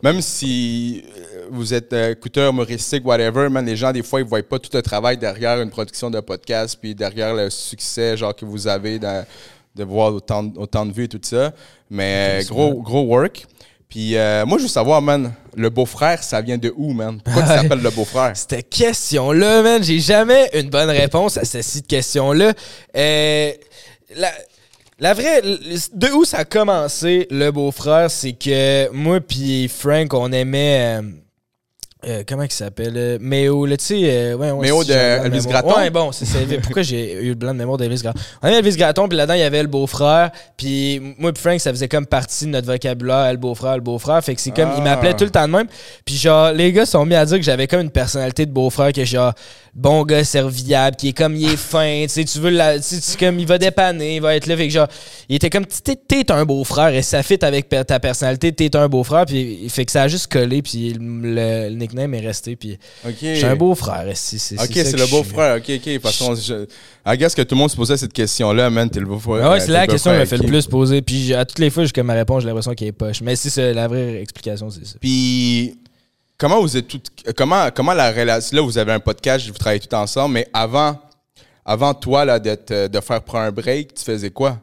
même 0.03 0.20
si 0.20 1.03
euh, 1.16 1.46
vous 1.51 1.75
êtes 1.75 1.92
euh, 1.92 2.12
écouteur 2.12 2.51
humoristique, 2.53 3.05
whatever, 3.07 3.49
man, 3.49 3.64
les 3.66 3.77
gens, 3.77 3.92
des 3.92 4.03
fois, 4.03 4.20
ils 4.20 4.27
voient 4.27 4.42
pas 4.42 4.59
tout 4.59 4.70
le 4.73 4.83
travail 4.83 5.18
derrière 5.18 5.61
une 5.61 5.70
production 5.70 6.11
de 6.11 6.20
podcast, 6.20 6.77
puis 6.81 6.94
derrière 6.94 7.35
le 7.35 7.51
succès, 7.51 8.16
genre, 8.16 8.35
que 8.35 8.44
vous 8.44 8.66
avez 8.68 8.99
dans- 8.99 9.25
de 9.75 9.85
voir 9.85 10.12
autant, 10.14 10.42
de- 10.42 10.59
autant 10.59 10.85
de 10.87 10.92
vues 10.92 11.05
et 11.05 11.09
tout 11.09 11.20
ça. 11.23 11.53
Mais 11.90 12.42
euh, 12.42 12.49
gros, 12.49 12.75
gros 12.83 13.03
work. 13.03 13.46
Puis, 13.88 14.16
euh, 14.16 14.46
moi, 14.46 14.59
je 14.59 14.62
veux 14.64 14.68
savoir, 14.68 15.03
man, 15.03 15.33
le 15.57 15.68
beau-frère, 15.68 16.23
ça 16.23 16.40
vient 16.40 16.59
de 16.59 16.73
où, 16.77 16.92
man? 16.92 17.20
Pourquoi 17.25 17.42
tu 17.42 17.49
t'appelles 17.68 17.83
le 17.83 17.90
beau-frère? 17.90 18.33
Cette 18.37 18.68
question-là, 18.68 19.62
man, 19.62 19.83
j'ai 19.83 19.99
jamais 19.99 20.49
une 20.55 20.70
bonne 20.70 20.90
réponse 20.90 21.37
à 21.37 21.44
cette 21.44 21.88
question-là. 21.88 22.53
Euh, 22.96 23.53
la, 24.14 24.31
la 25.01 25.15
vraie, 25.15 25.43
de 25.43 26.13
où 26.13 26.25
ça 26.25 26.39
a 26.39 26.45
commencé, 26.45 27.27
le 27.31 27.51
beau-frère, 27.51 28.11
c'est 28.11 28.33
que 28.33 28.91
moi 28.93 29.21
puis 29.21 29.69
Frank, 29.69 30.13
on 30.15 30.31
aimait... 30.33 31.01
euh, 31.01 31.11
euh, 32.07 32.23
comment 32.27 32.43
il 32.43 32.53
s'appelle? 32.53 32.95
euh, 32.97 33.19
Méo, 33.21 33.67
là, 33.67 33.77
tu 33.77 33.85
sais... 33.85 34.01
euh, 34.05 34.35
ouais, 34.35 34.51
ouais, 34.51 34.67
Méo 34.67 34.85
de 34.85 34.93
Elvis. 34.93 35.47
Gratton? 35.47 35.77
Ouais, 35.77 35.91
bon, 35.91 36.13
c'est 36.13 36.25
ça. 36.25 36.39
Pourquoi 36.63 36.83
j'ai 36.83 37.23
eu 37.23 37.29
le 37.31 37.35
blanc 37.35 37.53
de 37.53 37.59
mémoire 37.59 37.79
d'Elvis 37.79 38.03
Gratton? 38.03 38.21
On 38.43 38.49
aimait 38.49 38.59
Elvis 38.59 38.77
Gratton, 38.77 39.09
puis 39.09 39.17
là-dedans, 39.17 39.35
il 39.35 39.41
y 39.41 39.45
avait 39.45 39.63
le 39.63 39.69
beau-frère. 39.69 40.31
Puis 40.57 41.01
moi 41.19 41.33
puis 41.33 41.43
Frank, 41.43 41.61
ça 41.61 41.71
faisait 41.71 41.89
comme 41.89 42.07
partie 42.07 42.47
de 42.47 42.51
notre 42.51 42.67
vocabulaire, 42.67 43.31
le 43.33 43.39
beau-frère, 43.39 43.77
le 43.77 43.83
beau-frère. 43.83 44.23
Fait 44.25 44.35
que 44.35 44.41
c'est 44.41 44.51
comme... 44.55 44.71
Il 44.77 44.83
m'appelait 44.83 45.15
tout 45.15 45.25
le 45.25 45.31
temps 45.31 45.47
de 45.47 45.53
même. 45.53 45.67
Puis 46.05 46.17
genre, 46.17 46.53
les 46.53 46.73
gars 46.73 46.87
sont 46.87 47.05
mis 47.05 47.15
à 47.15 47.25
dire 47.25 47.37
que 47.37 47.45
j'avais 47.45 47.67
comme 47.67 47.81
une 47.81 47.91
personnalité 47.91 48.47
de 48.47 48.53
beau-frère, 48.53 48.93
que 48.93 49.05
genre, 49.05 49.33
bon 49.75 50.05
gars 50.05 50.25
serviable, 50.25 50.97
qui 50.97 51.09
est 51.09 51.13
comme, 51.13 51.37
il 51.37 51.53
est 51.53 51.57
fin, 51.57 52.03
tu 52.03 52.09
sais, 52.09 52.25
tu 52.25 52.39
veux 52.39 52.51
la... 52.51 52.79
Tu 52.79 52.97
comme, 53.19 53.39
il 53.39 53.47
va 53.47 53.59
dépanner, 53.59 54.17
il 54.17 54.23
va 54.23 54.37
être 54.37 54.47
là. 54.47 54.57
Fait 54.57 54.67
que 54.67 54.73
genre, 54.73 54.89
il 55.29 55.37
était 55.37 55.51
comme, 55.51 55.67
t'es 55.67 55.97
t'es 55.97 56.31
un 56.33 56.45
beau-frère, 56.45 56.89
et 56.89 57.03
ça 57.03 57.23
fit 57.23 57.39
avec 57.43 57.69
ta 57.69 58.01
personnalité, 58.01 58.53
t'es 58.53 58.75
un 58.77 58.89
beau-frère. 58.89 59.27
Puis 59.27 59.69
fait 59.69 59.85
que 59.85 59.93
ça 59.93 60.03
a 60.03 60.09
juste 60.09 60.33
collé, 60.33 60.63
puis 60.63 60.97
le, 60.99 61.69
le 61.69 61.87
nickname 61.92 62.14
est 62.14 62.26
resté. 62.26 62.57
Puis 62.57 62.79
OK. 63.07 63.14
je 63.20 63.35
suis 63.35 63.44
un 63.44 63.57
beau-frère, 63.57 64.07
si 64.14 64.38
c'est 64.38 64.61
Ok, 64.61 64.70
c'est 64.72 64.92
le 64.92 65.07
je 65.07 65.11
beau-frère. 65.11 65.57
Ok, 65.57 65.64
ok. 65.68 66.37
Je... 66.37 66.66
I 67.07 67.16
guess 67.16 67.35
que 67.35 67.42
tout 67.42 67.55
le 67.55 67.59
monde 67.59 67.70
se 67.70 67.76
posait 67.76 67.96
cette 67.96 68.12
question-là, 68.12 68.70
man. 68.70 68.88
T'es 68.88 69.00
le 69.00 69.07
beau-frère. 69.07 69.44
Ah 69.44 69.50
ouais, 69.50 69.57
euh, 69.57 69.64
c'est 69.64 69.72
la 69.72 69.87
question 69.87 70.12
qui 70.12 70.18
m'a 70.18 70.26
fait 70.26 70.38
le 70.38 70.46
plus 70.46 70.66
poser. 70.66 71.03
Puis 71.03 71.24
j'ai- 71.24 71.35
à 71.35 71.44
toutes 71.44 71.59
les 71.59 71.70
fois, 71.70 71.83
jusqu'à 71.85 72.03
ma 72.03 72.14
réponse, 72.14 72.42
j'ai 72.42 72.48
l'impression 72.48 72.74
qu'il 72.74 72.87
est 72.87 72.92
poche. 72.92 73.20
Mais 73.22 73.37
c'est 73.37 73.50
ça, 73.50 73.72
la 73.72 73.88
vraie 73.88 74.20
explication, 74.20 74.70
c'est 74.70 74.87
ça. 74.87 74.94
Puis, 75.00 75.79
comment 76.38 76.61
vous 76.61 76.76
êtes 76.76 76.88
tout. 76.88 77.00
Comment, 77.37 77.68
comment 77.74 77.94
la 77.94 78.11
relation. 78.12 78.57
Là, 78.57 78.62
vous 78.62 78.79
avez 78.79 78.92
un 78.92 79.00
podcast, 79.00 79.46
vous 79.46 79.53
travaillez 79.55 79.81
tout 79.81 79.94
ensemble, 79.94 80.35
mais 80.35 80.46
avant, 80.53 80.98
avant 81.64 81.94
toi, 81.94 82.24
là, 82.24 82.38
de 82.38 83.00
faire 83.00 83.22
prendre 83.22 83.44
un 83.46 83.53
break, 83.53 83.94
tu 83.94 84.05
faisais 84.05 84.31
quoi? 84.31 84.59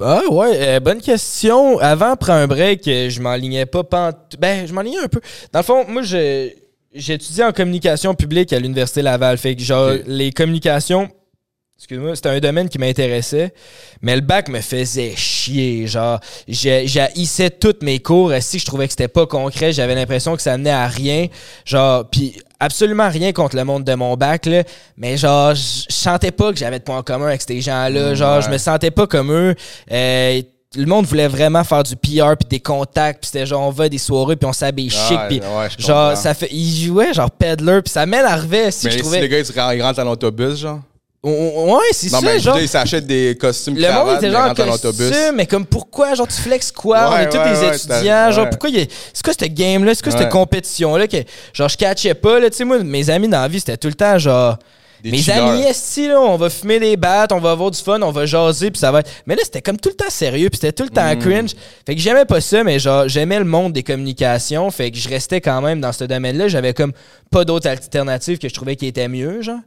Ah 0.00 0.22
ouais, 0.30 0.56
euh, 0.60 0.80
bonne 0.80 1.00
question. 1.00 1.78
Avant, 1.78 2.12
après 2.12 2.32
un 2.32 2.46
break, 2.46 2.86
euh, 2.88 3.10
je 3.10 3.20
m'enlignais 3.20 3.66
pas 3.66 3.84
pant... 3.84 4.10
Ben, 4.38 4.66
je 4.66 4.72
m'enlignais 4.72 5.00
un 5.00 5.08
peu. 5.08 5.20
Dans 5.52 5.60
le 5.60 5.64
fond, 5.64 5.84
moi, 5.88 6.02
j'ai 6.02 6.54
étudié 6.94 7.44
en 7.44 7.52
communication 7.52 8.14
publique 8.14 8.52
à 8.52 8.58
l'Université 8.58 9.02
Laval. 9.02 9.38
Fait 9.38 9.54
que, 9.54 9.62
genre, 9.62 9.92
les 10.06 10.32
communications... 10.32 11.08
Excuse-moi, 11.78 12.16
c'était 12.16 12.30
un 12.30 12.40
domaine 12.40 12.68
qui 12.68 12.76
m'intéressait, 12.78 13.54
mais 14.02 14.16
le 14.16 14.20
bac 14.20 14.48
me 14.48 14.60
faisait 14.60 15.14
chier. 15.16 15.86
Genre, 15.86 16.18
j'ai- 16.48 16.88
j'haïssais 16.88 17.50
toutes 17.50 17.84
mes 17.84 18.00
cours. 18.00 18.32
Si 18.40 18.58
je 18.58 18.66
trouvais 18.66 18.86
que 18.86 18.92
c'était 18.92 19.06
pas 19.06 19.26
concret, 19.26 19.72
j'avais 19.72 19.94
l'impression 19.94 20.34
que 20.34 20.42
ça 20.42 20.58
menait 20.58 20.70
à 20.70 20.88
rien. 20.88 21.28
Genre, 21.64 22.04
puis 22.10 22.34
absolument 22.58 23.08
rien 23.08 23.32
contre 23.32 23.54
le 23.54 23.62
monde 23.64 23.84
de 23.84 23.94
mon 23.94 24.16
bac, 24.16 24.46
là, 24.46 24.64
mais 24.96 25.16
genre, 25.16 25.54
je 25.54 25.84
sentais 25.88 26.32
pas 26.32 26.52
que 26.52 26.58
j'avais 26.58 26.80
de 26.80 26.84
points 26.84 26.98
en 26.98 27.02
commun 27.04 27.26
avec 27.28 27.42
ces 27.42 27.60
gens-là. 27.60 28.10
Mm, 28.10 28.14
genre, 28.16 28.36
ouais. 28.38 28.42
je 28.42 28.50
me 28.50 28.58
sentais 28.58 28.90
pas 28.90 29.06
comme 29.06 29.30
eux. 29.30 29.54
Euh, 29.92 30.42
le 30.76 30.84
monde 30.84 31.06
voulait 31.06 31.28
vraiment 31.28 31.62
faire 31.62 31.84
du 31.84 31.94
PR 31.94 32.36
puis 32.36 32.48
des 32.50 32.60
contacts 32.60 33.20
puis 33.22 33.30
c'était 33.32 33.46
genre 33.46 33.62
on 33.62 33.70
va 33.70 33.84
à 33.84 33.88
des 33.88 33.96
soirées 33.96 34.36
puis 34.36 34.46
on 34.46 34.52
s'habille 34.52 34.90
chic 34.90 35.18
puis 35.28 35.40
ouais, 35.40 35.68
genre 35.78 36.10
comprends. 36.10 36.14
ça 36.16 36.34
fait 36.34 36.48
il 36.52 36.84
jouait 36.84 37.14
genre 37.14 37.30
peddler 37.30 37.80
puis 37.82 37.90
ça 37.90 38.04
m'énervait 38.04 38.70
si 38.70 38.84
mais 38.84 38.90
je 38.92 38.96
si 38.96 39.02
trouvais 39.02 39.20
les 39.22 39.28
gars, 39.30 39.38
ils, 39.38 39.76
ils 39.78 39.82
rentrent 39.82 40.00
en 40.00 40.08
autobus, 40.08 40.58
genre? 40.58 40.80
Ouais 41.24 41.80
c'est 41.92 42.12
Non, 42.12 42.20
ça 42.20 42.26
mais 42.26 42.32
je 42.34 42.36
veux 42.36 42.40
genre 42.42 42.60
ils 42.60 42.68
s'achètent 42.68 43.06
des 43.06 43.36
costumes 43.40 43.74
le 43.76 43.92
monde 43.92 44.16
était 44.18 44.28
mais 44.28 44.32
genre 44.32 44.54
costume, 44.54 45.34
mais 45.34 45.46
comme 45.46 45.66
pourquoi? 45.66 46.14
Genre, 46.14 46.28
tu 46.28 46.40
flexes 46.40 46.70
quoi? 46.70 47.10
on 47.12 47.16
est 47.18 47.28
tous 47.28 47.38
ouais, 47.38 47.52
des 47.54 47.58
ouais, 47.66 47.74
étudiants. 47.76 48.30
Genre, 48.30 48.48
pourquoi 48.50 48.70
il 48.70 48.78
y 48.78 48.82
a- 48.82 48.86
C'est 49.12 49.24
quoi 49.24 49.32
cette 49.36 49.52
game-là? 49.52 49.94
C'est 49.96 50.02
quoi 50.08 50.16
cette 50.16 50.28
compétition-là? 50.28 51.08
Que, 51.08 51.16
genre, 51.52 51.68
je 51.68 51.76
catchais 51.76 52.14
pas, 52.14 52.38
là. 52.38 52.48
Tu 52.50 52.58
sais, 52.58 52.64
moi, 52.64 52.78
mes 52.84 53.10
amis 53.10 53.26
dans 53.28 53.40
la 53.40 53.48
vie, 53.48 53.58
c'était 53.58 53.76
tout 53.76 53.88
le 53.88 53.94
temps, 53.94 54.16
genre. 54.18 54.58
Des 55.02 55.10
mes 55.12 55.18
chillers. 55.18 55.34
amis, 55.38 55.62
esti, 55.62 56.08
là, 56.08 56.20
on 56.20 56.36
va 56.36 56.50
fumer 56.50 56.80
des 56.80 56.96
battes, 56.96 57.30
on 57.32 57.38
va 57.38 57.52
avoir 57.52 57.70
du 57.70 57.78
fun, 57.80 58.00
on 58.02 58.10
va 58.10 58.26
jaser, 58.26 58.70
puis 58.72 58.78
ça 58.80 58.90
va 58.92 59.00
être. 59.00 59.10
Mais 59.26 59.34
là, 59.36 59.42
c'était 59.44 59.62
comme 59.62 59.76
tout 59.78 59.88
le 59.90 59.94
temps 59.96 60.10
sérieux, 60.10 60.48
puis 60.50 60.58
c'était 60.60 60.72
tout 60.72 60.82
le 60.84 60.88
temps 60.90 61.12
Mm. 61.14 61.18
cringe. 61.18 61.50
Fait 61.86 61.94
que 61.94 62.00
j'aimais 62.00 62.24
pas 62.24 62.40
ça, 62.40 62.62
mais 62.64 62.78
genre, 62.80 63.08
j'aimais 63.08 63.38
le 63.38 63.44
monde 63.44 63.72
des 63.72 63.82
communications. 63.84 64.70
Fait 64.72 64.90
que 64.92 64.98
je 64.98 65.08
restais 65.08 65.40
quand 65.40 65.60
même 65.62 65.80
dans 65.80 65.92
ce 65.92 66.02
domaine-là. 66.04 66.46
J'avais 66.48 66.74
comme 66.74 66.92
pas 67.30 67.44
d'autres 67.44 67.68
alternatives 67.68 68.38
que 68.38 68.48
je 68.48 68.54
trouvais 68.54 68.74
qui 68.76 68.86
étaient 68.86 69.08
mieux, 69.08 69.42
genre. 69.42 69.60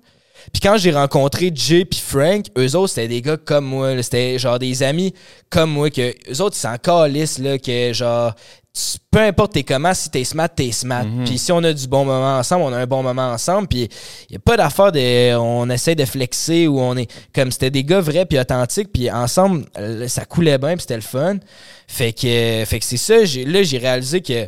Puis 0.52 0.62
quand 0.62 0.78
j'ai 0.78 0.92
rencontré 0.92 1.52
Jay 1.54 1.86
puis 1.86 2.00
Frank, 2.00 2.46
eux 2.58 2.76
autres, 2.76 2.94
c'était 2.94 3.08
des 3.08 3.22
gars 3.22 3.38
comme 3.38 3.66
moi. 3.66 4.02
C'était 4.04 4.38
genre 4.40 4.60
des 4.60 4.84
amis 4.84 5.14
comme 5.50 5.72
moi. 5.72 5.90
que 5.90 6.14
Eux 6.32 6.42
autres, 6.42 6.56
ils 6.58 6.60
s'en 6.62 6.78
calissent, 6.78 7.40
là, 7.40 7.58
que 7.58 7.94
genre... 7.94 8.34
tu- 8.74 8.98
peu 9.12 9.20
importe 9.20 9.52
t'es 9.54 9.64
comment, 9.64 9.94
si 9.94 10.10
t'es 10.10 10.24
smart, 10.24 10.48
t'es 10.50 10.72
smart. 10.72 11.04
Puis 11.26 11.38
si 11.38 11.52
on 11.52 11.62
a 11.64 11.74
du 11.74 11.88
bon 11.88 12.06
moment 12.06 12.38
ensemble, 12.38 12.64
on 12.64 12.74
a 12.74 12.78
un 12.78 12.86
bon 12.88 13.04
moment 13.04 13.32
ensemble. 13.34 13.68
Puis 13.68 13.90
il 14.30 14.38
a 14.38 14.40
pas 14.40 14.56
d'affaire 14.58 14.92
de... 14.92 15.36
On 15.36 15.70
essaie 15.70 15.96
de 15.96 16.06
flexer 16.06 16.68
ou 16.68 16.80
on 16.80 16.96
est... 16.96 17.12
Comme 17.36 17.52
c'était 17.52 17.70
des 17.72 17.84
gars 17.84 18.00
vrais 18.00 18.26
puis 18.26 18.40
authentiques. 18.40 18.92
Puis 18.94 19.12
ensemble, 19.12 19.66
ça 20.08 20.24
coulait 20.26 20.58
bien 20.58 20.72
puis 20.72 20.82
c'était 20.82 20.96
le 20.96 21.02
fun. 21.02 21.38
Fait 21.88 22.14
que, 22.14 22.64
fait 22.66 22.80
que 22.80 22.86
c'est 22.86 22.98
ça. 22.98 23.18
Là, 23.18 23.64
j'ai 23.64 23.78
réalisé 23.78 24.22
que... 24.22 24.48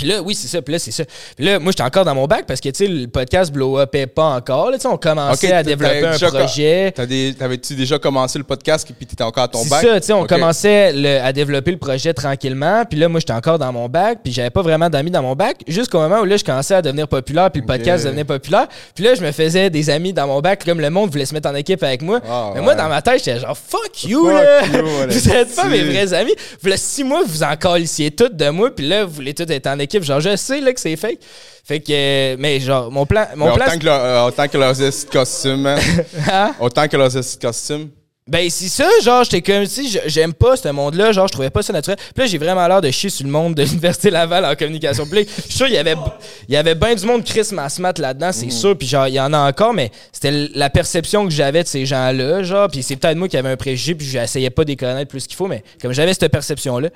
Puis 0.00 0.08
là, 0.08 0.22
oui, 0.22 0.34
c'est 0.34 0.48
ça. 0.48 0.62
Puis 0.62 0.72
là, 0.72 0.78
c'est 0.78 0.92
ça. 0.92 1.04
Puis 1.36 1.44
là, 1.44 1.58
moi, 1.58 1.72
j'étais 1.72 1.82
encore 1.82 2.06
dans 2.06 2.14
mon 2.14 2.26
bac 2.26 2.46
parce 2.46 2.58
que, 2.58 2.70
tu 2.70 2.86
sais, 2.86 2.90
le 2.90 3.06
podcast 3.06 3.52
Blow 3.52 3.78
Up 3.78 3.94
est 3.94 4.06
pas 4.06 4.24
encore. 4.24 4.70
Là, 4.70 4.78
tu 4.78 4.82
sais, 4.82 4.88
on 4.88 4.96
commençait 4.96 5.52
à 5.52 5.62
développer 5.62 6.06
un 6.06 6.16
projet. 6.18 6.92
T'avais-tu 7.38 7.74
déjà 7.74 7.98
commencé 7.98 8.38
le 8.38 8.44
podcast 8.44 8.88
et 8.88 8.94
puis 8.94 9.04
t'étais 9.04 9.22
encore 9.24 9.42
à 9.44 9.48
ton 9.48 9.62
C'est 9.62 9.68
bac? 9.68 9.82
ça, 9.84 10.00
tu 10.00 10.06
sais, 10.06 10.12
on 10.14 10.24
commençait 10.26 10.92
le- 10.94 11.20
à 11.22 11.32
développer 11.34 11.70
le 11.72 11.76
projet 11.76 12.14
tranquillement. 12.14 12.84
Puis 12.88 12.98
là, 12.98 13.08
moi, 13.10 13.20
j'étais 13.20 13.34
encore 13.34 13.58
dans 13.58 13.72
mon 13.72 13.88
bac. 13.90 14.20
Puis 14.24 14.32
j'avais 14.32 14.48
pas 14.48 14.62
vraiment 14.62 14.88
d'amis 14.88 15.10
dans 15.10 15.20
mon 15.22 15.34
bac. 15.36 15.58
Jusqu'au 15.68 15.98
moment 15.98 16.20
où 16.20 16.24
là, 16.24 16.38
je 16.38 16.44
commençais 16.44 16.74
à 16.76 16.80
devenir 16.80 17.06
populaire. 17.06 17.50
Puis 17.50 17.60
le 17.60 17.66
podcast 17.66 18.06
devenait 18.06 18.24
populaire. 18.24 18.68
Puis 18.94 19.04
là, 19.04 19.14
je 19.14 19.20
me 19.22 19.32
faisais 19.32 19.68
des 19.68 19.90
amis 19.90 20.14
dans 20.14 20.26
mon 20.26 20.40
bac. 20.40 20.64
Comme 20.64 20.80
le 20.80 20.88
monde 20.88 21.10
voulait 21.10 21.26
se 21.26 21.34
mettre 21.34 21.50
en 21.50 21.54
équipe 21.54 21.82
avec 21.82 22.00
moi. 22.00 22.20
Ah, 22.26 22.52
Mais 22.54 22.62
moi, 22.62 22.74
dans 22.74 22.88
ma 22.88 23.02
tête, 23.02 23.22
j'étais 23.22 23.38
genre, 23.40 23.56
fuck 23.56 24.04
you, 24.04 24.24
Fuck 24.24 24.32
là. 24.42 24.66
you, 24.66 24.84
vous 25.10 25.28
êtes 25.28 25.54
pas 25.54 25.64
mes 25.68 25.82
vrais 25.82 26.14
amis. 26.14 26.32
Là, 26.64 26.76
six 26.78 27.04
mois, 27.04 27.20
vous 27.26 27.42
en 27.42 27.54
calissiez 27.56 28.10
toutes 28.10 28.36
de 28.36 28.48
moi. 28.48 28.74
Puis 28.74 28.88
là, 28.88 29.04
vous 29.04 29.12
voulez 29.12 29.34
tous 29.34 29.42
être 29.50 29.66
en 29.66 29.78
équipe. 29.78 29.89
Genre, 29.98 30.20
je 30.20 30.36
sais, 30.36 30.60
là, 30.60 30.72
que 30.72 30.80
c'est 30.80 30.96
fake. 30.96 31.18
Fait 31.64 31.80
que, 31.80 31.92
euh, 31.92 32.36
mais 32.38 32.60
genre, 32.60 32.90
mon 32.90 33.06
plan. 33.06 33.26
Mon 33.36 33.46
Mais 33.46 33.54
plan 33.54 33.66
autant, 33.66 33.78
que 33.78 33.84
leur- 33.84 34.04
euh, 34.04 34.26
autant 34.28 34.48
que 34.48 34.58
leurs 34.58 34.76
costumes, 35.10 35.60
man. 35.60 35.78
Hein? 36.30 36.54
autant 36.60 36.88
que 36.88 36.96
leurs 36.96 37.12
costumes. 37.40 37.90
Ben, 38.28 38.48
c'est 38.48 38.68
ça, 38.68 38.88
genre, 39.02 39.24
j'étais 39.24 39.42
comme 39.42 39.66
si 39.66 39.98
j'aime 40.06 40.32
pas 40.32 40.54
ce 40.54 40.68
monde-là, 40.68 41.10
genre, 41.10 41.26
je 41.26 41.32
trouvais 41.32 41.50
pas 41.50 41.62
ça 41.62 41.72
naturel. 41.72 41.96
Puis 42.14 42.22
là, 42.22 42.26
j'ai 42.26 42.38
vraiment 42.38 42.64
l'air 42.68 42.80
de 42.80 42.88
chier 42.92 43.10
sur 43.10 43.24
le 43.26 43.32
monde 43.32 43.56
de 43.56 43.62
l'Université 43.64 44.08
Laval 44.08 44.44
en 44.44 44.54
communication 44.54 45.04
publique. 45.04 45.28
Je 45.36 45.42
suis 45.42 45.52
sûr, 45.54 45.66
il 45.66 45.72
y 45.74 45.78
avait, 45.78 45.96
il 46.46 46.54
y 46.54 46.56
avait 46.56 46.76
bien 46.76 46.94
du 46.94 47.04
monde 47.06 47.24
Chris 47.24 47.48
Masmat 47.50 47.94
là-dedans, 47.98 48.30
c'est 48.30 48.50
sûr, 48.50 48.78
puis 48.78 48.86
genre, 48.86 49.08
il 49.08 49.14
y 49.14 49.20
en 49.20 49.32
a 49.32 49.38
encore, 49.48 49.74
mais 49.74 49.90
c'était 50.12 50.48
la 50.54 50.70
perception 50.70 51.24
que 51.24 51.32
j'avais 51.32 51.64
de 51.64 51.68
ces 51.68 51.84
gens-là, 51.86 52.44
genre, 52.44 52.68
puis 52.68 52.84
c'est 52.84 52.94
peut-être 52.94 53.16
moi 53.16 53.26
qui 53.26 53.36
avais 53.36 53.48
un 53.50 53.56
préjugé, 53.56 53.96
puis 53.96 54.06
j'essayais 54.06 54.50
pas 54.50 54.62
de 54.62 54.68
les 54.70 54.76
connaître 54.76 55.10
plus 55.10 55.26
qu'il 55.26 55.36
faut, 55.36 55.48
mais 55.48 55.64
comme 55.82 55.92
j'avais 55.92 56.14
cette 56.14 56.30
perception-là. 56.30 56.90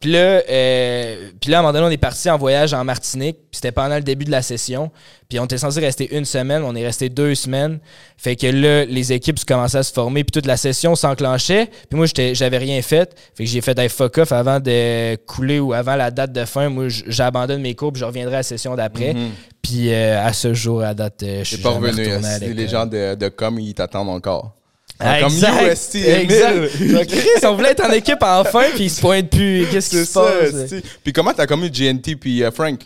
Puis 0.00 0.12
là, 0.12 0.42
euh, 0.48 1.30
puis 1.40 1.50
là, 1.50 1.58
à 1.58 1.60
un 1.60 1.62
moment 1.62 1.72
donné, 1.72 1.86
on 1.86 1.90
est 1.90 1.96
parti 1.96 2.28
en 2.30 2.36
voyage 2.36 2.74
en 2.74 2.84
Martinique, 2.84 3.36
puis 3.36 3.54
c'était 3.54 3.72
pendant 3.72 3.96
le 3.96 4.02
début 4.02 4.24
de 4.24 4.30
la 4.30 4.42
session. 4.42 4.90
Puis 5.28 5.38
on 5.40 5.44
était 5.46 5.58
censé 5.58 5.80
rester 5.80 6.14
une 6.16 6.24
semaine, 6.24 6.62
on 6.64 6.74
est 6.74 6.84
resté 6.84 7.08
deux 7.08 7.34
semaines. 7.34 7.78
Fait 8.16 8.36
que 8.36 8.46
là, 8.46 8.84
les 8.84 9.12
équipes 9.12 9.42
commençaient 9.44 9.78
à 9.78 9.82
se 9.82 9.92
former, 9.92 10.22
puis 10.24 10.32
toute 10.32 10.46
la 10.46 10.56
session 10.56 10.94
s'enclenchait. 10.94 11.70
Puis 11.88 11.96
moi, 11.96 12.06
j'avais 12.34 12.58
rien 12.58 12.80
fait. 12.82 13.16
Fait 13.34 13.44
que 13.44 13.50
j'ai 13.50 13.60
fait 13.60 13.78
un 13.78 13.88
fuck 13.88 14.18
off 14.18 14.32
avant 14.32 14.60
de 14.60 15.16
couler 15.26 15.58
ou 15.60 15.72
avant 15.72 15.96
la 15.96 16.10
date 16.10 16.32
de 16.32 16.44
fin. 16.44 16.68
Moi, 16.68 16.86
j'abandonne 16.88 17.62
mes 17.62 17.74
cours, 17.74 17.92
puis 17.92 18.00
je 18.00 18.04
reviendrai 18.04 18.34
à 18.34 18.38
la 18.38 18.42
session 18.42 18.74
d'après. 18.74 19.14
Puis 19.62 19.92
euh, 19.92 20.22
à 20.22 20.32
ce 20.34 20.52
jour, 20.52 20.82
à 20.82 20.92
date, 20.92 21.22
euh, 21.22 21.38
je 21.42 21.54
suis 21.54 21.56
pas 21.58 21.70
revenu. 21.70 22.06
Les 22.54 22.68
gens 22.68 22.84
de, 22.86 23.14
de 23.14 23.28
com, 23.28 23.58
ils 23.58 23.74
t'attendent 23.74 24.10
encore. 24.10 24.54
Ah, 25.00 25.20
comme. 25.20 25.32
Emile. 25.32 26.90
Genre, 26.90 27.06
Chris, 27.06 27.46
on 27.46 27.54
voulait 27.54 27.70
être 27.70 27.84
en 27.84 27.92
équipe 27.92 28.22
enfin, 28.22 28.64
puis 28.74 28.84
ils 28.84 28.90
se 28.90 29.00
pointent 29.00 29.30
plus. 29.30 29.66
Qu'est-ce 29.70 29.90
qui 29.90 29.96
C'est 29.96 30.04
se 30.04 30.12
ça, 30.12 30.20
passe? 30.22 30.74
Puis 31.02 31.12
comment 31.12 31.32
t'as 31.32 31.46
connu 31.46 31.68
GNT 31.68 32.16
puis 32.16 32.42
euh, 32.44 32.50
Frank? 32.50 32.80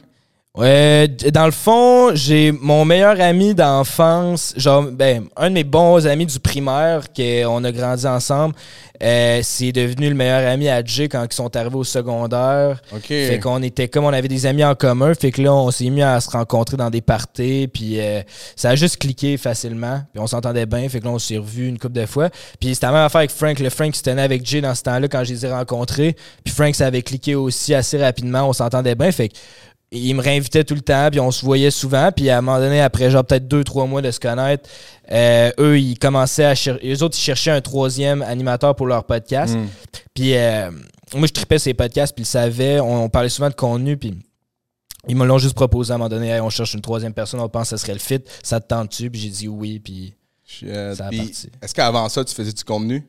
Ouais, 0.56 1.06
dans 1.06 1.44
le 1.44 1.52
fond, 1.52 2.14
j'ai 2.14 2.50
mon 2.50 2.84
meilleur 2.84 3.20
ami 3.20 3.54
d'enfance, 3.54 4.54
genre, 4.56 4.82
ben, 4.90 5.26
un 5.36 5.50
de 5.50 5.54
mes 5.54 5.62
bons 5.62 6.04
amis 6.06 6.26
du 6.26 6.40
primaire, 6.40 7.12
qu'on 7.14 7.62
a 7.62 7.70
grandi 7.70 8.06
ensemble, 8.06 8.54
euh, 9.00 9.38
c'est 9.44 9.70
devenu 9.70 10.08
le 10.08 10.16
meilleur 10.16 10.50
ami 10.50 10.68
à 10.68 10.82
Jay 10.84 11.08
quand 11.08 11.24
ils 11.30 11.34
sont 11.34 11.54
arrivés 11.54 11.76
au 11.76 11.84
secondaire. 11.84 12.82
OK. 12.92 13.06
Fait 13.06 13.38
qu'on 13.40 13.62
était 13.62 13.86
comme 13.86 14.06
on 14.06 14.12
avait 14.12 14.26
des 14.26 14.46
amis 14.46 14.64
en 14.64 14.74
commun, 14.74 15.14
fait 15.14 15.30
que 15.30 15.40
là 15.40 15.54
on 15.54 15.70
s'est 15.70 15.90
mis 15.90 16.02
à 16.02 16.20
se 16.20 16.30
rencontrer 16.30 16.76
dans 16.76 16.90
des 16.90 17.02
parties, 17.02 17.68
puis 17.72 18.00
euh, 18.00 18.22
ça 18.56 18.70
a 18.70 18.74
juste 18.74 18.96
cliqué 18.96 19.36
facilement, 19.36 20.00
puis 20.12 20.20
on 20.20 20.26
s'entendait 20.26 20.66
bien, 20.66 20.88
fait 20.88 20.98
que 20.98 21.04
là 21.04 21.12
on 21.12 21.20
s'est 21.20 21.38
revus 21.38 21.68
une 21.68 21.78
couple 21.78 21.94
de 21.94 22.06
fois. 22.06 22.30
Puis 22.58 22.74
c'était 22.74 22.86
la 22.86 22.92
même 22.92 23.02
affaire 23.02 23.20
avec 23.20 23.30
Frank, 23.30 23.60
le 23.60 23.70
Frank 23.70 23.94
se 23.94 24.02
tenait 24.02 24.22
avec 24.22 24.44
Jay 24.44 24.60
dans 24.60 24.74
ce 24.74 24.82
temps-là 24.82 25.06
quand 25.06 25.22
je 25.22 25.34
les 25.34 25.46
ai 25.46 25.52
rencontrés, 25.52 26.16
puis 26.42 26.52
Frank 26.52 26.74
ça 26.74 26.86
avait 26.86 27.02
cliqué 27.02 27.36
aussi 27.36 27.74
assez 27.74 28.02
rapidement, 28.02 28.48
on 28.48 28.52
s'entendait 28.52 28.96
bien, 28.96 29.12
fait 29.12 29.28
que 29.28 29.34
il 29.90 30.14
me 30.14 30.22
réinvitait 30.22 30.64
tout 30.64 30.74
le 30.74 30.80
temps, 30.80 31.08
puis 31.10 31.20
on 31.20 31.30
se 31.30 31.44
voyait 31.44 31.70
souvent, 31.70 32.10
puis 32.14 32.28
à 32.30 32.38
un 32.38 32.40
moment 32.40 32.58
donné 32.58 32.80
après 32.80 33.10
genre 33.10 33.24
peut-être 33.24 33.48
deux 33.48 33.64
trois 33.64 33.86
mois 33.86 34.02
de 34.02 34.10
se 34.10 34.20
connaître, 34.20 34.68
euh, 35.10 35.50
eux 35.58 35.78
ils 35.78 35.98
commençaient 35.98 36.44
à 36.44 36.54
chercher, 36.54 36.92
eux 36.92 37.02
autres 37.02 37.16
ils 37.16 37.22
cherchaient 37.22 37.50
un 37.50 37.60
troisième 37.60 38.22
animateur 38.22 38.74
pour 38.76 38.86
leur 38.86 39.04
podcast. 39.04 39.54
Mm. 39.54 39.66
Puis 40.14 40.36
euh, 40.36 40.70
moi, 41.14 41.26
je 41.26 41.32
tripais 41.32 41.58
ces 41.58 41.72
podcasts, 41.72 42.14
puis 42.14 42.22
ils 42.22 42.26
le 42.26 42.28
savaient. 42.28 42.80
On, 42.80 43.04
on 43.04 43.08
parlait 43.08 43.30
souvent 43.30 43.48
de 43.48 43.54
contenu, 43.54 43.96
puis 43.96 44.14
ils 45.06 45.16
me 45.16 45.24
l'ont 45.24 45.38
juste 45.38 45.54
proposé 45.54 45.92
à 45.92 45.94
un 45.94 45.98
moment 45.98 46.10
donné. 46.10 46.28
Hey, 46.28 46.40
on 46.40 46.50
cherche 46.50 46.74
une 46.74 46.82
troisième 46.82 47.14
personne, 47.14 47.40
on 47.40 47.48
pense 47.48 47.70
que 47.70 47.76
ça 47.76 47.78
serait 47.78 47.94
le 47.94 47.98
fit. 47.98 48.20
Ça 48.42 48.60
te 48.60 48.66
tente-tu? 48.66 49.10
Puis 49.10 49.20
j'ai 49.20 49.30
dit 49.30 49.48
oui, 49.48 49.78
puis 49.78 50.14
Shit. 50.48 50.68
Ça 50.94 51.06
a 51.06 51.10
parti. 51.10 51.50
Est-ce 51.60 51.74
qu'avant 51.74 52.08
ça, 52.08 52.24
tu 52.24 52.34
faisais 52.34 52.52
du 52.52 52.64
contenu? 52.64 53.06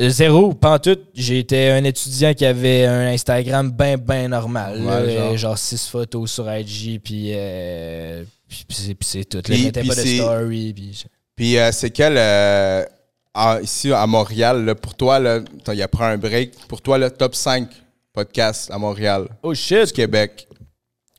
Euh, 0.00 0.08
zéro, 0.08 0.54
tout. 0.82 0.98
J'étais 1.14 1.70
un 1.70 1.84
étudiant 1.84 2.32
qui 2.32 2.46
avait 2.46 2.86
un 2.86 3.08
Instagram 3.12 3.70
bien, 3.70 3.98
bien 3.98 4.28
normal. 4.28 4.82
là. 4.82 5.02
Ouais, 5.02 5.12
genre. 5.14 5.32
Euh, 5.32 5.36
genre 5.36 5.58
six 5.58 5.86
photos 5.88 6.30
sur 6.30 6.50
IG, 6.52 7.00
puis, 7.02 7.32
euh, 7.34 8.24
puis, 8.48 8.64
puis 8.66 8.76
c'est, 8.76 8.94
puis 8.94 9.26
tout. 9.26 9.36
Là, 9.38 9.42
Puis- 9.44 9.56
je 9.58 9.64
mettais 9.64 9.80
puis 9.80 9.88
pas 9.90 9.94
de 9.96 10.00
c'est- 10.00 10.16
story. 10.16 10.72
Puis... 10.74 11.04
Puis 11.36 11.58
euh, 11.58 11.70
c'est 11.72 11.90
quel, 11.90 12.14
euh, 12.16 12.84
à- 13.34 13.60
ici 13.62 13.92
à 13.92 14.06
Montréal, 14.06 14.64
là, 14.64 14.74
pour 14.74 14.94
toi, 14.94 15.18
là, 15.18 15.40
il 15.72 15.82
a 15.82 15.88
pris 15.88 16.04
un 16.04 16.16
break, 16.18 16.52
pour 16.68 16.80
toi, 16.82 16.98
le 16.98 17.10
top 17.10 17.34
5 17.34 17.68
podcasts 18.12 18.70
à 18.70 18.78
Montréal, 18.78 19.28
Oh 19.42 19.52
du 19.52 19.58
shit! 19.58 19.92
Québec? 19.92 20.46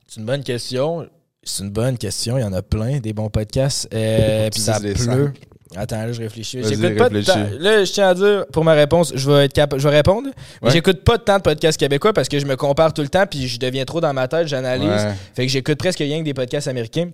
C'est 0.07 0.19
une 0.19 0.25
bonne 0.25 0.43
question. 0.43 1.07
C'est 1.43 1.63
une 1.63 1.69
bonne 1.71 1.97
question. 1.97 2.37
Il 2.37 2.41
y 2.41 2.43
en 2.43 2.53
a 2.53 2.61
plein, 2.61 2.99
des 2.99 3.13
bons 3.13 3.29
podcasts. 3.29 3.87
Euh, 3.93 4.49
puis 4.51 4.59
ça 4.59 4.79
pleut. 4.79 5.33
Attends, 5.75 6.05
là, 6.05 6.11
je 6.11 6.21
réfléchis. 6.21 6.59
J'écoute 6.63 6.97
pas 6.97 7.09
de 7.09 7.21
temps- 7.21 7.35
Là, 7.59 7.83
je 7.83 7.91
tiens 7.91 8.09
à 8.09 8.13
dire, 8.13 8.45
pour 8.51 8.63
ma 8.65 8.73
réponse, 8.73 9.13
je 9.15 9.29
vais 9.31 9.45
être 9.45 9.53
capable. 9.53 9.81
Je 9.81 9.87
vais 9.87 9.95
répondre. 9.95 10.27
Mais 10.61 10.67
Ouais. 10.67 10.73
j'écoute 10.73 11.03
pas 11.03 11.17
de 11.17 11.23
tant 11.23 11.37
de 11.37 11.41
podcasts 11.43 11.79
québécois 11.79 12.11
parce 12.13 12.27
que 12.27 12.39
je 12.39 12.45
me 12.45 12.55
compare 12.55 12.93
tout 12.93 13.01
le 13.01 13.07
temps 13.07 13.25
puis 13.29 13.47
je 13.47 13.59
deviens 13.59 13.85
trop 13.85 14.01
dans 14.01 14.13
ma 14.13 14.27
tête, 14.27 14.47
j'analyse. 14.47 14.87
Ouais. 14.89 15.13
Fait 15.35 15.45
que 15.45 15.51
j'écoute 15.51 15.77
presque 15.77 15.99
rien 15.99 16.19
que 16.19 16.25
des 16.25 16.33
podcasts 16.33 16.67
américains. 16.67 17.09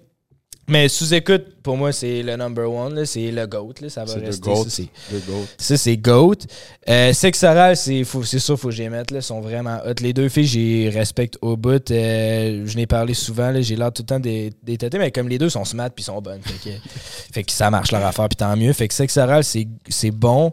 Mais 0.69 0.89
sous-écoute, 0.89 1.45
pour 1.63 1.77
moi, 1.77 1.93
c'est 1.93 2.21
le 2.23 2.35
number 2.35 2.69
one. 2.69 3.05
C'est 3.05 3.31
le 3.31 3.45
GOAT. 3.47 3.73
là. 3.81 3.89
Ça 3.89 4.03
va 4.03 4.15
rester. 4.15 4.41
GOAT. 4.41 4.63
ça, 4.65 4.69
c'est- 4.69 4.89
Le 5.13 5.19
GOAT. 5.19 5.45
ça, 5.57 5.77
c'est 5.77 5.95
GOAT. 5.97 6.35
Euh, 6.89 7.13
Sex 7.13 7.43
Oral, 7.43 7.77
c'est 7.77 8.03
sûr, 8.03 8.59
faut 8.59 8.67
que 8.67 8.73
je 8.73 8.83
les 8.83 8.89
mette. 8.89 9.11
Là, 9.11 9.21
sont 9.21 9.39
vraiment 9.39 9.77
hot. 9.85 9.93
Les 10.01 10.11
deux 10.11 10.27
filles, 10.27 10.45
j'y 10.45 10.89
respecte 10.89 11.37
au 11.41 11.55
bout. 11.55 11.89
Euh, 11.89 12.63
je 12.65 12.75
n'ai 12.75 12.85
parlé 12.85 13.13
souvent. 13.13 13.53
J'ai 13.61 13.77
l'air 13.77 13.93
tout 13.93 14.01
le 14.01 14.07
temps 14.07 14.19
des, 14.19 14.51
des 14.61 14.77
têtés, 14.77 14.97
mais 14.99 15.09
comme 15.11 15.29
les 15.29 15.37
deux 15.37 15.49
sont 15.49 15.63
smart 15.63 15.89
puis 15.89 16.03
sont 16.03 16.21
bonnes. 16.21 16.41
Fait 16.41 16.69
que, 16.71 16.75
fait 17.33 17.43
que 17.43 17.51
ça 17.53 17.69
marche 17.71 17.91
leur 17.93 18.05
affaire, 18.05 18.27
puis 18.27 18.35
tant 18.35 18.55
mieux. 18.57 18.73
Fait 18.73 18.89
que 18.89 18.93
Sex 18.93 19.15
Oral, 19.15 19.43
c'est 19.45 20.11
bon. 20.11 20.51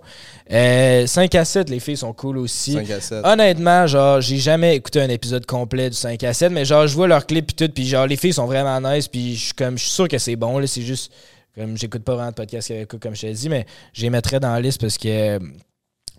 Euh, 0.53 1.07
5 1.07 1.35
à 1.37 1.45
7, 1.45 1.71
les 1.71 1.81
filles 1.81 1.97
sont 1.97 2.13
cool 2.13 2.39
aussi. 2.39 2.73
5 2.75 2.91
à 2.91 3.01
7. 3.01 3.25
Honnêtement, 3.25 3.87
genre, 3.87 4.21
j'ai 4.21 4.37
jamais 4.37 4.77
écouté 4.77 5.01
un 5.01 5.09
épisode 5.09 5.47
complet 5.47 5.89
du 5.89 5.97
5 5.97 6.23
à 6.23 6.35
7, 6.35 6.53
mais 6.53 6.65
genre, 6.65 6.87
je 6.87 6.95
vois 6.95 7.09
leurs 7.09 7.27
clips 7.27 7.47
puis 7.47 7.67
tout, 7.67 7.73
puis 7.73 7.87
genre, 7.87 8.07
les 8.07 8.17
filles 8.17 8.35
sont 8.35 8.47
vraiment 8.47 8.81
nice, 8.81 9.09
puis 9.09 9.37
je 9.37 9.45
suis 9.47 9.55
comme, 9.55 9.79
je 9.79 9.85
suis 9.85 9.93
sûr 9.93 10.09
que 10.09 10.19
c'est 10.19 10.37
bon, 10.37 10.59
là, 10.59 10.67
c'est 10.67 10.83
juste, 10.83 11.13
comme, 11.57 11.79
j'écoute 11.79 12.05
pas 12.05 12.15
vraiment 12.15 12.31
de 12.31 12.35
podcast 12.35 12.69
québécois, 12.69 12.99
comme 13.01 13.17
je 13.17 13.23
te 13.23 13.33
dit, 13.33 13.49
mais 13.49 13.65
je 13.95 14.03
les 14.03 14.11
mettrais 14.11 14.39
dans 14.39 14.53
la 14.53 14.61
liste 14.61 14.81
parce 14.81 14.99
que, 14.99 15.39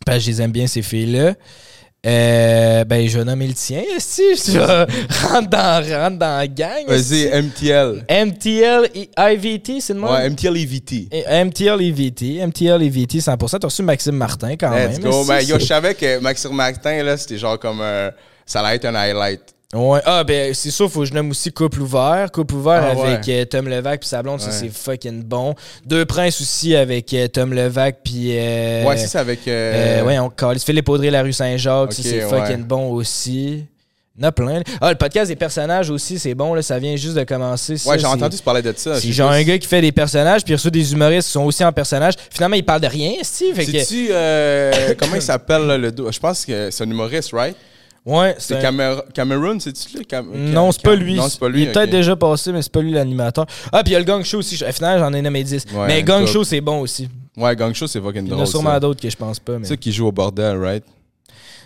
parce 0.06 0.18
que 0.18 0.24
je 0.24 0.30
les 0.32 0.42
aime 0.42 0.52
bien, 0.52 0.66
ces 0.66 0.82
filles-là. 0.82 1.36
Euh, 2.06 2.84
ben, 2.84 3.08
je 3.08 3.18
vais 3.18 3.26
nommer 3.26 3.48
le 3.48 3.54
tien, 3.54 3.82
si 3.98 4.22
je 4.36 4.60
rentre 4.60 5.50
dans, 5.50 5.84
rentre 6.02 6.18
dans 6.20 6.38
la 6.38 6.48
gang. 6.48 6.86
Vas-y. 6.88 7.26
MTL. 7.41 8.06
MTL 8.10 8.89
IVT, 9.18 9.82
c'est 9.82 9.94
le 9.94 10.00
nom? 10.02 10.12
Ouais, 10.12 10.30
MTL. 10.30 10.56
Et- 11.12 11.44
MTL 11.46 11.82
EVT, 11.82 12.46
MTL 12.46 12.84
EVT 12.84 13.20
100%. 13.20 13.60
T'as 13.60 13.68
reçu 13.68 13.82
Maxime 13.82 14.15
Martin 14.15 14.56
quand 14.56 14.70
Let's 14.72 15.00
même. 15.00 15.12
go. 15.12 15.26
Ben, 15.26 15.39
yo, 15.41 15.58
je 15.60 15.65
savais 15.65 15.96
que 15.96 16.20
Maxime 16.20 16.54
Martin, 16.54 17.02
là, 17.02 17.18
c'était 17.18 17.38
genre 17.38 17.58
comme 17.60 17.82
un. 17.82 18.12
Ça 18.46 18.60
allait 18.62 18.76
être 18.76 18.86
un 18.86 18.94
highlight. 18.96 19.41
Ouais. 19.73 19.99
Ah, 20.06 20.23
ben, 20.23 20.54
c'est 20.54 20.71
sûr, 20.71 20.89
faut 20.89 21.01
que 21.01 21.06
je 21.08 21.13
nomme 21.13 21.32
aussi 21.32 21.51
Couple 21.51 21.82
ouvert. 21.82 22.32
Couple 22.32 22.54
ouvert 22.56 22.82
Ah, 22.84 22.91
avec 22.91 23.28
ouais. 23.28 23.41
euh, 23.41 23.45
Tom 23.45 23.67
Levac 23.67 23.99
puis 24.01 24.08
sa 24.08 24.21
blonde, 24.23 24.39
ça, 24.39 24.51
c'est 24.51 24.69
fucking 24.69 25.23
bon. 25.23 25.54
Deux 25.86 26.06
Princes 26.06 26.39
aussi 26.39 26.75
avec 26.75 27.13
euh, 27.13 27.28
Tom 27.28 27.54
Levac 27.54 27.97
puis. 28.04 28.38
Euh, 28.38 28.86
ouais, 28.86 28.95
c'est 28.97 29.08
ça 29.08 29.19
avec. 29.21 29.41
ouais, 29.45 30.19
on 30.19 30.30
calisse 30.30 30.63
Philippe 30.63 30.88
Audrey, 30.89 31.10
la 31.10 31.23
rue 31.23 31.34
Saint-Jacques, 31.34 31.93
c'est 31.93 32.21
fucking 32.21 32.63
bon 32.63 32.89
aussi. 32.91 33.65
Il 34.17 34.21
y 34.21 34.25
en 34.25 34.30
a 34.30 34.32
plein. 34.32 34.62
Ah, 34.80 34.91
le 34.91 34.97
podcast 34.97 35.28
des 35.28 35.36
personnages 35.36 35.89
aussi, 35.89 36.17
c'est 36.19 36.34
bon, 36.36 36.54
là, 36.54 36.62
ça 36.62 36.80
vient 36.80 36.95
juste 36.95 37.15
de 37.15 37.23
commencer. 37.25 37.75
ça, 37.75 37.89
Ouais, 37.89 37.99
j'ai 37.99 38.06
entendu 38.06 38.38
parler 38.38 38.62
de 38.62 38.73
ça. 38.78 38.97
C'est 38.97 39.12
genre 39.12 39.30
un 39.32 39.43
gars 39.43 39.58
qui 39.58 39.67
fait 39.67 39.82
des 39.82 39.91
personnages, 39.91 40.41
puis 40.45 40.54
il 40.54 40.56
reçoit 40.56 40.71
des 40.71 40.93
humoristes 40.93 41.28
qui 41.28 41.34
sont 41.34 41.43
aussi 41.43 41.65
en 41.65 41.73
personnage. 41.73 42.13
Finalement, 42.32 42.56
il 42.56 42.63
parle 42.63 42.80
de 42.80 42.88
rien, 42.88 43.12
Steve. 43.23 43.56
Fait 43.56 43.65
que, 43.65 43.71
C'est-tu. 43.73 44.08
euh, 44.12 44.93
comment 44.97 45.15
il 45.15 45.21
s'appelle, 45.21 45.63
là, 45.63 45.78
le 45.78 45.91
Je 46.10 46.19
pense 46.19 46.45
que 46.45 46.69
c'est 46.71 46.84
un 46.86 46.89
humoriste, 46.89 47.32
right? 47.34 47.58
Ouais, 48.06 48.36
C'est 48.38 48.60
Camer- 48.62 49.02
c'est-tu 49.60 49.98
lui 49.98 50.06
Cam- 50.06 50.30
Non, 50.34 50.72
c'est 50.72 50.82
pas 50.82 50.96
lui. 50.96 51.15
Non, 51.15 51.28
c'est 51.30 51.39
pas 51.39 51.50
lui. 51.50 51.63
Il 51.63 51.68
est 51.70 51.72
peut-être 51.72 51.89
déjà 51.89 52.15
passé, 52.15 52.52
mais 52.52 52.62
c'est 52.62 52.72
pas 52.72 52.82
lui 52.82 52.91
l'animateur. 52.91 53.46
Ah, 53.72 53.84
puis 53.84 53.91
il 53.91 53.94
y 53.94 53.96
a 53.96 54.00
le 54.00 54.06
Gang 54.06 54.24
Show 54.24 54.39
aussi. 54.39 54.63
Au 54.63 54.72
final, 54.72 55.00
j'en 55.00 55.13
ai 55.13 55.22
nommé 55.22 55.44
10. 55.44 55.65
Ouais, 55.74 55.88
mais 55.88 56.04
Gang 56.04 56.22
top. 56.26 56.30
Show, 56.34 56.44
c'est 56.44 56.62
bon 56.62 56.80
aussi. 56.82 57.10
Ouais, 57.38 57.56
Gang 57.56 57.74
Show, 57.74 57.88
c'est 57.88 58.00
fucking 58.02 58.22
Il 58.26 58.30
y 58.30 58.32
en 58.32 58.36
drôle. 58.36 58.44
a 58.44 58.46
sûrement 58.50 58.80
d'autres 58.80 59.02
que 59.02 59.10
je 59.10 59.18
pense 59.18 59.39
pas. 59.39 59.60
Mais... 59.60 59.65
C'est 59.68 59.78
qui 59.78 59.91
joue 59.91 60.08
au 60.08 60.12
bordel, 60.12 60.58
right? 60.58 60.84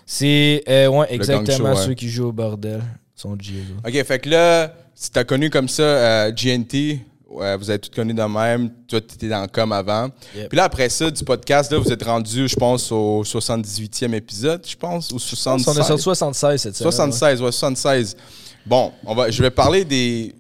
C'est 0.05 0.63
euh, 0.67 0.87
ouais, 0.87 1.05
exactement 1.13 1.73
Show, 1.73 1.79
ouais. 1.79 1.85
ceux 1.87 1.93
qui 1.93 2.09
jouent 2.09 2.29
au 2.29 2.31
bordel. 2.31 2.81
Sont 3.15 3.35
G. 3.39 3.53
Ok, 3.85 4.03
fait 4.05 4.19
que 4.19 4.29
là, 4.29 4.73
si 4.95 5.11
t'as 5.11 5.23
connu 5.23 5.49
comme 5.49 5.67
ça 5.67 5.83
euh, 5.83 6.31
GNT, 6.31 6.99
ouais, 7.29 7.57
vous 7.57 7.69
avez 7.69 7.79
tout 7.79 7.89
connu 7.95 8.13
de 8.13 8.21
même, 8.23 8.69
toi 8.87 8.99
t'étais 9.01 9.27
dans 9.29 9.41
le 9.41 9.47
com 9.47 9.71
avant. 9.71 10.09
Yep. 10.35 10.49
Puis 10.49 10.57
là, 10.57 10.63
après 10.65 10.89
ça, 10.89 11.09
du 11.11 11.23
podcast, 11.23 11.71
là, 11.71 11.77
vous 11.77 11.91
êtes 11.91 12.03
rendu, 12.03 12.47
je 12.47 12.55
pense, 12.55 12.91
au 12.91 13.23
78e 13.23 14.13
épisode, 14.13 14.65
je 14.67 14.75
pense, 14.75 15.11
ou 15.11 15.15
On 15.15 15.19
76. 15.19 15.79
est 15.79 15.83
sur 15.85 15.99
76 15.99 16.61
cette 16.61 16.75
semaine. 16.75 16.91
76, 16.91 17.41
ouais, 17.41 17.51
76. 17.51 18.17
Bon, 18.65 18.91
on 19.05 19.15
va, 19.15 19.29
je 19.31 19.41
vais 19.41 19.51
parler 19.51 19.85
des 19.85 20.35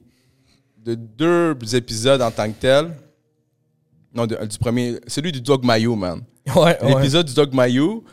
de 0.85 0.95
deux 0.95 1.55
épisodes 1.75 2.21
en 2.21 2.31
tant 2.31 2.47
que 2.51 2.57
tel. 2.59 2.95
Non, 4.13 4.25
de- 4.25 4.43
du 4.45 4.57
premier, 4.57 4.95
celui 5.07 5.31
du 5.31 5.41
Dog 5.41 5.63
Mayo, 5.63 5.95
man. 5.95 6.21
Ouais. 6.55 6.77
L'épisode 6.81 7.27
du 7.27 7.33
Dog 7.33 7.53
Mayo, 7.53 8.03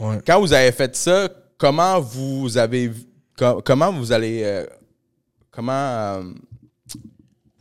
Ouais. 0.00 0.18
quand 0.26 0.40
vous 0.40 0.52
avez 0.52 0.72
fait 0.72 0.96
ça, 0.96 1.28
comment 1.56 2.00
vous 2.00 2.56
avez 2.58 2.90
co- 3.38 3.62
comment 3.64 3.92
vous 3.92 4.10
allez 4.10 4.42
euh, 4.42 4.66
comment 5.52 5.72
euh, 5.72 6.22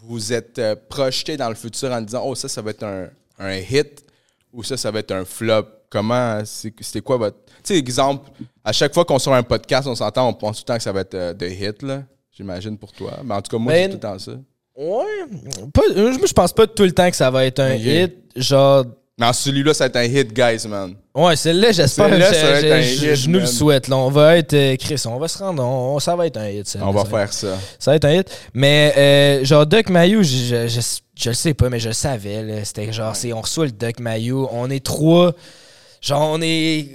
vous 0.03 0.33
êtes 0.33 0.59
euh, 0.59 0.75
projeté 0.89 1.37
dans 1.37 1.49
le 1.49 1.55
futur 1.55 1.91
en 1.91 2.01
disant 2.01 2.23
oh 2.25 2.35
ça 2.35 2.47
ça 2.47 2.61
va 2.61 2.71
être 2.71 2.83
un, 2.83 3.07
un 3.39 3.55
hit 3.57 4.03
ou 4.51 4.63
ça 4.63 4.77
ça 4.77 4.91
va 4.91 4.99
être 4.99 5.11
un 5.11 5.25
flop 5.25 5.65
comment 5.89 6.41
c'était 6.45 7.01
quoi 7.01 7.17
votre 7.17 7.37
tu 7.63 7.73
sais 7.73 7.77
exemple 7.77 8.29
à 8.63 8.71
chaque 8.71 8.93
fois 8.93 9.05
qu'on 9.05 9.19
sort 9.19 9.33
un 9.33 9.43
podcast 9.43 9.87
on 9.87 9.95
s'entend 9.95 10.27
on 10.27 10.33
pense 10.33 10.57
tout 10.57 10.63
le 10.63 10.73
temps 10.73 10.77
que 10.77 10.83
ça 10.83 10.91
va 10.91 11.01
être 11.01 11.13
euh, 11.15 11.33
de 11.33 11.47
hit 11.47 11.81
là 11.81 12.03
j'imagine 12.31 12.77
pour 12.77 12.91
toi 12.91 13.19
mais 13.23 13.33
en 13.35 13.41
tout 13.41 13.55
cas 13.55 13.61
moi 13.61 13.73
Ben, 13.73 13.83
c'est 13.91 13.97
tout 13.99 14.07
le 14.07 14.13
temps 14.13 14.19
ça 14.19 14.31
Ouais. 14.75 15.05
Pas, 15.71 15.81
je 15.95 16.33
pense 16.33 16.51
pas 16.51 16.65
tout 16.65 16.81
le 16.81 16.91
temps 16.91 17.07
que 17.07 17.15
ça 17.15 17.29
va 17.29 17.45
être 17.45 17.59
un 17.59 17.75
hit. 17.75 18.15
Genre. 18.35 18.85
Mais 19.27 19.33
celui-là 19.33 19.73
ça 19.73 19.83
va 19.83 19.87
être 19.87 19.95
un 19.97 20.03
hit 20.03 20.33
guys 20.33 20.67
man 20.67 20.95
Ouais, 21.15 21.35
celle-là, 21.35 21.71
j'espère. 21.71 22.09
Celle-là, 22.09 22.29
je- 22.31 22.35
ça 22.35 22.51
va 22.51 22.59
être 22.59 22.71
un 22.71 22.79
hit, 22.79 23.15
je 23.15 23.29
nous 23.29 23.39
le 23.39 23.45
souhaite. 23.45 23.87
Là. 23.87 23.97
On 23.97 24.09
va 24.09 24.37
être. 24.37 24.53
euh, 24.53 24.75
Chris, 24.77 24.99
on 25.05 25.17
va 25.19 25.27
se 25.27 25.37
rendre. 25.37 25.63
on- 25.63 25.99
ça 25.99 26.15
va 26.15 26.25
être 26.25 26.37
un 26.37 26.49
hit. 26.49 26.75
on 26.81 26.91
va 26.91 27.05
faire 27.05 27.31
ça 27.31 27.55
Ça 27.77 27.91
va 27.91 27.97
être 27.97 28.05
un 28.05 28.13
hit. 28.13 28.27
Mais 28.55 28.93
euh, 28.97 29.45
genre 29.45 29.65
Doc 29.67 29.89
Mayou, 29.89 30.23
je, 30.23 30.27
je, 30.29 30.67
je, 30.67 30.79
je 31.15 31.29
le 31.29 31.35
sais 31.35 31.53
pas, 31.53 31.69
mais 31.69 31.77
je 31.79 31.89
le 31.89 31.93
savais. 31.93 32.63
C'était 32.65 32.91
genre, 32.91 33.15
c'est, 33.15 33.31
on 33.31 33.41
reçoit 33.41 33.65
le 33.65 33.71
Doc 33.71 33.99
Mayou. 33.99 34.47
On 34.51 34.69
est 34.71 34.83
trois. 34.83 35.33
Genre, 36.01 36.29
on 36.33 36.41
est. 36.41 36.87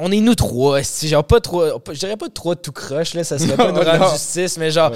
on 0.00 0.10
est 0.12 0.20
nous 0.20 0.34
trois, 0.34 0.78
esti, 0.80 1.08
genre 1.08 1.24
pas 1.24 1.40
trois, 1.40 1.80
je 1.92 1.98
dirais 1.98 2.16
pas 2.16 2.28
trois 2.28 2.56
tout 2.56 2.72
croche, 2.72 3.14
là, 3.14 3.24
ça 3.24 3.38
serait 3.38 3.56
pas 3.56 3.72
nous 3.72 3.80
rendre 3.82 4.12
justice, 4.12 4.56
mais 4.58 4.70
genre, 4.70 4.90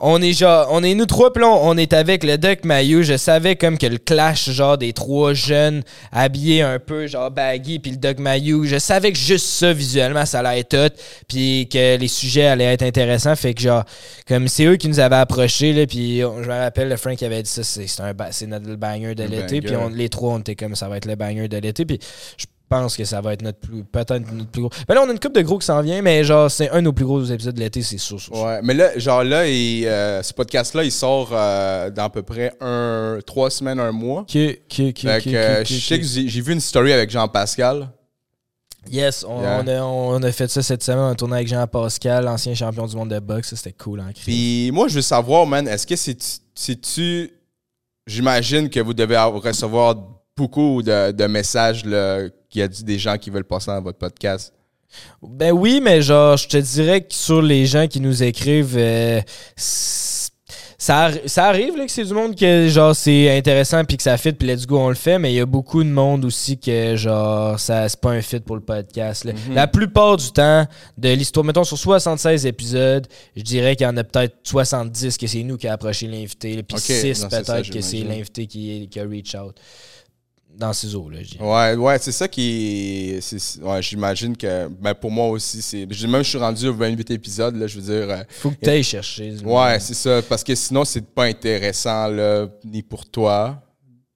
on 0.00 0.20
est 0.22 0.32
genre, 0.32 0.68
on 0.70 0.82
est 0.82 0.94
nous 0.94 1.06
trois, 1.06 1.32
puis 1.32 1.42
là, 1.42 1.48
on, 1.48 1.70
on 1.70 1.76
est 1.76 1.92
avec 1.92 2.24
le 2.24 2.36
Doc 2.38 2.64
Mayou, 2.64 3.02
je 3.02 3.16
savais 3.16 3.56
comme 3.56 3.78
que 3.78 3.86
le 3.86 3.98
clash, 3.98 4.50
genre, 4.50 4.78
des 4.78 4.92
trois 4.92 5.34
jeunes 5.34 5.82
habillés 6.12 6.62
un 6.62 6.78
peu, 6.78 7.06
genre, 7.06 7.30
baggy, 7.30 7.78
puis 7.78 7.92
le 7.92 7.96
Doc 7.96 8.18
Mayou, 8.18 8.64
je 8.64 8.78
savais 8.78 9.12
que 9.12 9.18
juste 9.18 9.46
ça, 9.46 9.72
visuellement, 9.72 10.24
ça 10.26 10.40
allait 10.40 10.60
être 10.60 10.74
hot, 10.74 10.94
puis 11.28 11.68
que 11.70 11.96
les 11.96 12.08
sujets 12.08 12.46
allaient 12.46 12.72
être 12.74 12.82
intéressants, 12.82 13.36
fait 13.36 13.54
que 13.54 13.60
genre, 13.62 13.84
comme 14.28 14.48
c'est 14.48 14.64
eux 14.64 14.76
qui 14.76 14.88
nous 14.88 15.00
avaient 15.00 15.16
approchés, 15.16 15.72
là, 15.72 15.86
puis 15.86 16.22
on- 16.24 16.42
je 16.42 16.48
me 16.48 16.54
rappelle, 16.58 16.88
le 16.88 16.96
Frank 16.96 17.22
avait 17.22 17.42
dit 17.42 17.50
ça, 17.50 17.62
c'est 17.62 17.86
c'est 17.86 18.02
un 18.02 18.12
ba- 18.14 18.28
c'est 18.32 18.46
notre 18.46 18.74
banger 18.76 19.14
de 19.14 19.24
l'été, 19.24 19.60
puis 19.60 19.70
les 19.94 20.08
trois, 20.08 20.32
on 20.34 20.38
était 20.40 20.54
comme 20.56 20.74
ça 20.74 20.88
va 20.88 20.96
être 20.96 21.06
le 21.06 21.14
banger 21.16 21.48
de 21.48 21.56
l'été, 21.58 21.84
puis 21.84 21.98
je 22.36 22.44
pense 22.82 22.96
que 22.96 23.04
ça 23.04 23.20
va 23.20 23.32
être 23.32 23.42
notre 23.42 23.58
plus, 23.58 23.84
peut-être 23.84 24.32
notre 24.32 24.50
plus 24.50 24.62
gros. 24.62 24.70
Ben 24.88 24.94
là, 24.94 25.02
on 25.04 25.08
a 25.08 25.12
une 25.12 25.20
coupe 25.20 25.34
de 25.34 25.42
gros 25.42 25.58
qui 25.58 25.66
s'en 25.66 25.80
vient, 25.82 26.02
mais 26.02 26.24
genre, 26.24 26.50
c'est 26.50 26.70
un 26.70 26.76
de 26.76 26.80
nos 26.82 26.92
plus 26.92 27.04
gros 27.04 27.22
épisodes 27.24 27.54
de 27.54 27.60
l'été, 27.60 27.82
c'est 27.82 27.98
sûr, 27.98 28.20
sûr, 28.20 28.34
sûr. 28.34 28.44
Ouais, 28.44 28.60
mais 28.62 28.74
là, 28.74 28.98
genre 28.98 29.22
là, 29.24 29.46
il, 29.48 29.86
euh, 29.86 30.22
ce 30.22 30.32
podcast-là, 30.32 30.84
il 30.84 30.92
sort 30.92 31.30
euh, 31.32 31.90
dans 31.90 32.04
à 32.04 32.10
peu 32.10 32.22
près 32.22 32.52
un, 32.60 33.18
trois 33.26 33.50
semaines, 33.50 33.78
un 33.80 33.92
mois. 33.92 34.22
Ok, 34.22 34.36
ok, 34.36 34.80
ok, 34.88 34.98
Fait 35.00 35.22
que, 35.22 35.30
euh, 35.34 35.64
je 35.64 35.74
sais 35.74 35.98
que 35.98 36.04
j'ai 36.06 36.40
vu 36.40 36.52
une 36.52 36.60
story 36.60 36.92
avec 36.92 37.10
Jean-Pascal. 37.10 37.90
Yes, 38.90 39.24
on, 39.26 39.40
Yeah. 39.40 39.62
on 39.64 39.66
a, 39.68 39.80
on 39.82 40.22
a 40.22 40.30
fait 40.32 40.50
ça 40.50 40.62
cette 40.62 40.82
semaine, 40.82 41.00
on 41.00 41.08
a 41.08 41.14
tourné 41.14 41.36
avec 41.36 41.48
Jean 41.48 41.66
Pascal, 41.66 42.28
ancien 42.28 42.54
champion 42.54 42.86
du 42.86 42.94
monde 42.96 43.08
de 43.10 43.18
boxe, 43.18 43.54
c'était 43.54 43.72
cool 43.72 44.00
en 44.00 44.12
crise. 44.12 44.24
Puis 44.24 44.70
moi, 44.72 44.88
je 44.88 44.96
veux 44.96 45.00
savoir, 45.02 45.46
man, 45.46 45.66
est-ce 45.66 45.86
que 45.86 45.96
c'est- 45.96 46.40
c'est-tu. 46.54 47.30
J'imagine 48.06 48.68
que 48.68 48.80
vous 48.80 48.92
devez 48.92 49.16
recevoir 49.16 49.94
beaucoup 50.36 50.82
de, 50.82 51.12
de 51.12 51.24
messages 51.26 51.86
là, 51.86 52.24
qu'il 52.54 52.60
y 52.60 52.64
a 52.64 52.68
des 52.68 52.98
gens 53.00 53.18
qui 53.18 53.30
veulent 53.30 53.44
passer 53.44 53.72
dans 53.72 53.82
votre 53.82 53.98
podcast? 53.98 54.54
Ben 55.20 55.50
oui, 55.50 55.80
mais 55.82 56.02
genre, 56.02 56.36
je 56.36 56.46
te 56.46 56.56
dirais 56.56 57.00
que 57.00 57.12
sur 57.12 57.42
les 57.42 57.66
gens 57.66 57.88
qui 57.88 57.98
nous 57.98 58.22
écrivent, 58.22 58.76
euh, 58.78 59.20
ça, 59.56 61.10
ça 61.26 61.46
arrive 61.46 61.76
là, 61.76 61.84
que 61.84 61.90
c'est 61.90 62.04
du 62.04 62.14
monde 62.14 62.36
que 62.36 62.68
genre 62.68 62.94
c'est 62.94 63.36
intéressant 63.36 63.84
puis 63.84 63.96
que 63.96 64.04
ça 64.04 64.16
fit 64.16 64.32
puis 64.34 64.46
let's 64.46 64.66
go 64.66 64.78
on 64.78 64.90
le 64.90 64.94
fait, 64.94 65.18
mais 65.18 65.32
il 65.32 65.36
y 65.36 65.40
a 65.40 65.46
beaucoup 65.46 65.82
de 65.82 65.88
monde 65.88 66.24
aussi 66.24 66.58
que 66.58 66.94
genre 66.94 67.58
ça 67.58 67.88
c'est 67.88 67.98
pas 67.98 68.10
un 68.10 68.22
fit 68.22 68.38
pour 68.38 68.54
le 68.54 68.62
podcast. 68.62 69.24
là. 69.24 69.32
Mhm. 69.32 69.54
La 69.54 69.66
plupart 69.66 70.16
du 70.16 70.30
temps 70.30 70.64
de 70.96 71.08
l'histoire, 71.08 71.44
mettons 71.44 71.64
sur 71.64 71.78
76 71.78 72.46
épisodes, 72.46 73.08
je 73.34 73.42
dirais 73.42 73.74
qu'il 73.74 73.86
y 73.86 73.90
en 73.90 73.96
a 73.96 74.04
peut-être 74.04 74.36
70 74.44 75.18
que 75.18 75.26
c'est 75.26 75.42
nous 75.42 75.56
qui 75.56 75.66
a 75.66 75.72
approché 75.72 76.06
l'invité, 76.06 76.62
puis 76.62 76.76
Ok, 76.76 76.82
6 76.82 77.22
non, 77.22 77.28
c'est 77.30 77.44
ça, 77.44 77.54
peut-être 77.54 77.70
que 77.72 77.80
c'est 77.80 78.02
l'invité 78.02 78.46
qui, 78.46 78.88
qui 78.88 79.00
a 79.00 79.04
reach 79.04 79.34
out 79.34 79.56
dans 80.56 80.72
ces 80.72 80.94
eaux 80.94 81.08
là. 81.08 81.18
je 81.22 81.30
dirais. 81.30 81.44
Ouais, 81.44 81.74
ouais, 81.76 81.98
c'est 81.98 82.12
ça 82.12 82.28
qui. 82.28 83.18
Ouais, 83.62 83.82
j'imagine 83.82 84.36
que. 84.36 84.68
Ben 84.68 84.94
pour 84.94 85.10
moi 85.10 85.28
aussi, 85.28 85.60
c'est. 85.62 85.86
Même 86.06 86.22
je 86.22 86.28
suis 86.28 86.38
rendu 86.38 86.68
au 86.68 86.74
28 86.74 87.10
épisodes, 87.10 87.56
là, 87.56 87.66
je 87.66 87.78
veux 87.80 87.82
dire. 87.82 88.10
euh, 88.10 88.22
Faut 88.28 88.50
que 88.50 88.56
t'ailles 88.56 88.82
chercher. 88.84 89.34
Ouais, 89.44 89.78
c'est 89.80 89.94
ça. 89.94 90.22
Parce 90.22 90.44
que 90.44 90.54
sinon, 90.54 90.84
c'est 90.84 91.04
pas 91.06 91.24
intéressant, 91.24 92.08
là, 92.08 92.46
ni 92.64 92.82
pour 92.82 93.04
toi. 93.06 93.60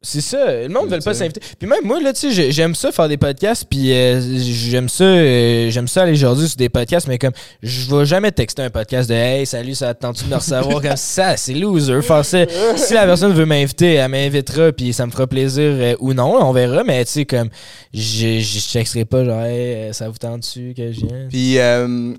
C'est 0.01 0.21
ça, 0.21 0.63
le 0.63 0.69
monde 0.69 0.89
ne 0.91 0.95
veut 0.95 1.01
pas 1.03 1.13
s'inviter. 1.13 1.41
Puis 1.59 1.69
même 1.69 1.83
moi, 1.83 2.01
là, 2.01 2.13
tu 2.13 2.21
sais, 2.21 2.31
j'ai- 2.31 2.53
j'aime 2.53 2.77
ça 2.77 2.93
faire 2.93 3.09
des 3.09 3.17
podcasts, 3.17 3.65
puis 3.69 3.93
euh, 3.93 4.21
j'aime 4.39 4.89
ça 4.89 5.03
euh, 5.03 5.71
j'aime 5.73 5.89
ça 5.89 6.03
aller 6.03 6.15
jaser 6.15 6.47
sur 6.47 6.57
des 6.57 6.69
podcasts, 6.69 7.09
mais 7.09 7.19
comme, 7.19 7.33
je 7.65 7.93
vais 7.93 8.07
jamais 8.07 8.31
texter 8.31 8.63
un 8.63 8.71
podcast 8.71 9.09
de 9.09 9.15
«Hey, 9.17 9.45
salut, 9.45 9.75
ça 9.75 9.93
te 9.95 10.03
tente 10.03 10.23
de 10.23 10.31
me 10.31 10.37
recevoir?» 10.37 10.81
Comme 10.83 10.97
ça, 10.97 11.37
c'est 11.37 11.53
loser. 11.53 12.01
Faire 12.03 12.25
ça. 12.25 12.45
Si 12.77 12.95
la 12.95 13.07
personne 13.07 13.33
veut 13.33 13.45
m'inviter, 13.45 13.95
elle 13.95 14.09
m'invitera, 14.13 14.71
puis 14.71 14.93
ça 14.93 15.05
me 15.05 15.11
fera 15.11 15.27
plaisir 15.27 15.65
euh, 15.65 15.97
ou 15.99 16.15
non, 16.15 16.47
on 16.47 16.53
verra, 16.53 16.85
mais 16.85 17.05
tu 17.05 17.11
sais, 17.11 17.25
comme, 17.25 17.49
je 17.93 18.73
texterai 18.73 19.05
pas 19.05 19.25
genre 19.25 19.43
«Hey, 19.45 19.93
ça 19.93 20.09
vous 20.09 20.19
tente 20.19 20.41
dessus 20.43 20.75
que 20.77 20.93
je 20.93 21.01
vienne? 21.01 21.27
Puis 21.29 21.59
euh, 21.59 22.15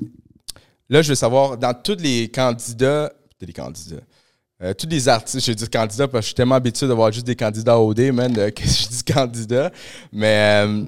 là, 0.89 1.01
je 1.01 1.07
veux 1.07 1.15
savoir, 1.15 1.57
dans 1.57 1.73
tous 1.73 1.95
les 2.01 2.27
candidats. 2.27 3.09
tous 3.39 3.45
Les 3.45 3.53
candidats. 3.53 4.01
Euh, 4.61 4.73
tous 4.73 4.87
les 4.87 5.07
artistes, 5.07 5.45
je 5.45 5.53
dis 5.53 5.67
candidats 5.69 6.07
parce 6.07 6.19
que 6.19 6.23
je 6.23 6.27
suis 6.27 6.35
tellement 6.35 6.55
habitué 6.55 6.87
de 6.87 6.93
voir 6.93 7.11
juste 7.11 7.25
des 7.25 7.35
candidats 7.35 7.79
OD, 7.79 8.11
man, 8.11 8.33
euh, 8.37 8.51
que 8.55 8.63
je 8.63 8.87
dis 8.89 9.03
candidat. 9.03 9.71
Mais 10.11 10.65
euh, 10.65 10.83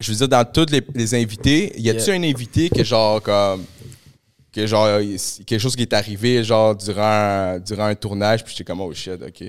je 0.00 0.12
veux 0.12 0.16
dire, 0.18 0.28
dans 0.28 0.44
tous 0.44 0.66
les, 0.70 0.82
les 0.94 1.14
invités, 1.14 1.72
y 1.80 1.90
a-tu 1.90 2.10
Yeah. 2.10 2.14
un 2.14 2.22
invité 2.22 2.70
que 2.70 2.84
genre 2.84 3.20
comme. 3.22 3.64
Que 4.52 4.66
genre, 4.66 4.98
quelque 5.46 5.58
chose 5.60 5.76
qui 5.76 5.82
est 5.82 5.92
arrivé 5.92 6.42
genre 6.42 6.74
durant 6.74 7.02
un, 7.02 7.58
durant 7.58 7.84
un 7.84 7.94
tournage, 7.94 8.42
puis 8.44 8.52
j'étais 8.56 8.64
comme 8.64 8.80
oh 8.80 8.92
shit, 8.94 9.20
ok. 9.22 9.44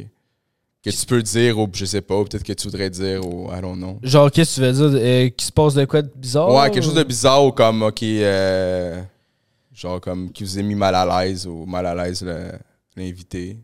Que 0.83 0.89
tu 0.91 1.05
peux 1.05 1.21
dire, 1.21 1.57
ou 1.59 1.67
je 1.73 1.85
sais 1.85 2.01
pas, 2.01 2.17
ou 2.17 2.25
peut-être 2.25 2.43
que 2.43 2.53
tu 2.53 2.65
voudrais 2.67 2.89
dire, 2.89 3.25
ou 3.25 3.49
I 3.51 3.61
don't 3.61 3.75
know. 3.77 3.99
Genre, 4.03 4.29
qu'est-ce 4.31 4.59
que 4.61 4.65
tu 4.67 4.73
veux 4.73 4.89
dire? 4.91 4.99
Euh, 5.01 5.29
qu'il 5.29 5.45
se 5.47 5.51
passe 5.51 5.73
de 5.73 5.85
quoi 5.85 6.01
de 6.01 6.11
bizarre? 6.15 6.49
Ouais, 6.53 6.69
quelque 6.71 6.83
chose 6.83 6.93
de 6.95 7.03
bizarre 7.03 7.43
ou 7.45 7.51
comme, 7.51 7.81
ok, 7.83 8.01
euh, 8.03 9.01
genre 9.73 9.99
comme 10.01 10.31
qui 10.31 10.43
vous 10.43 10.57
a 10.57 10.61
mis 10.61 10.75
mal 10.75 10.95
à 10.95 11.23
l'aise 11.25 11.47
ou 11.47 11.65
mal 11.65 11.85
à 11.85 11.95
l'aise 11.95 12.21
le- 12.21 12.51
l'invité. 12.99 13.57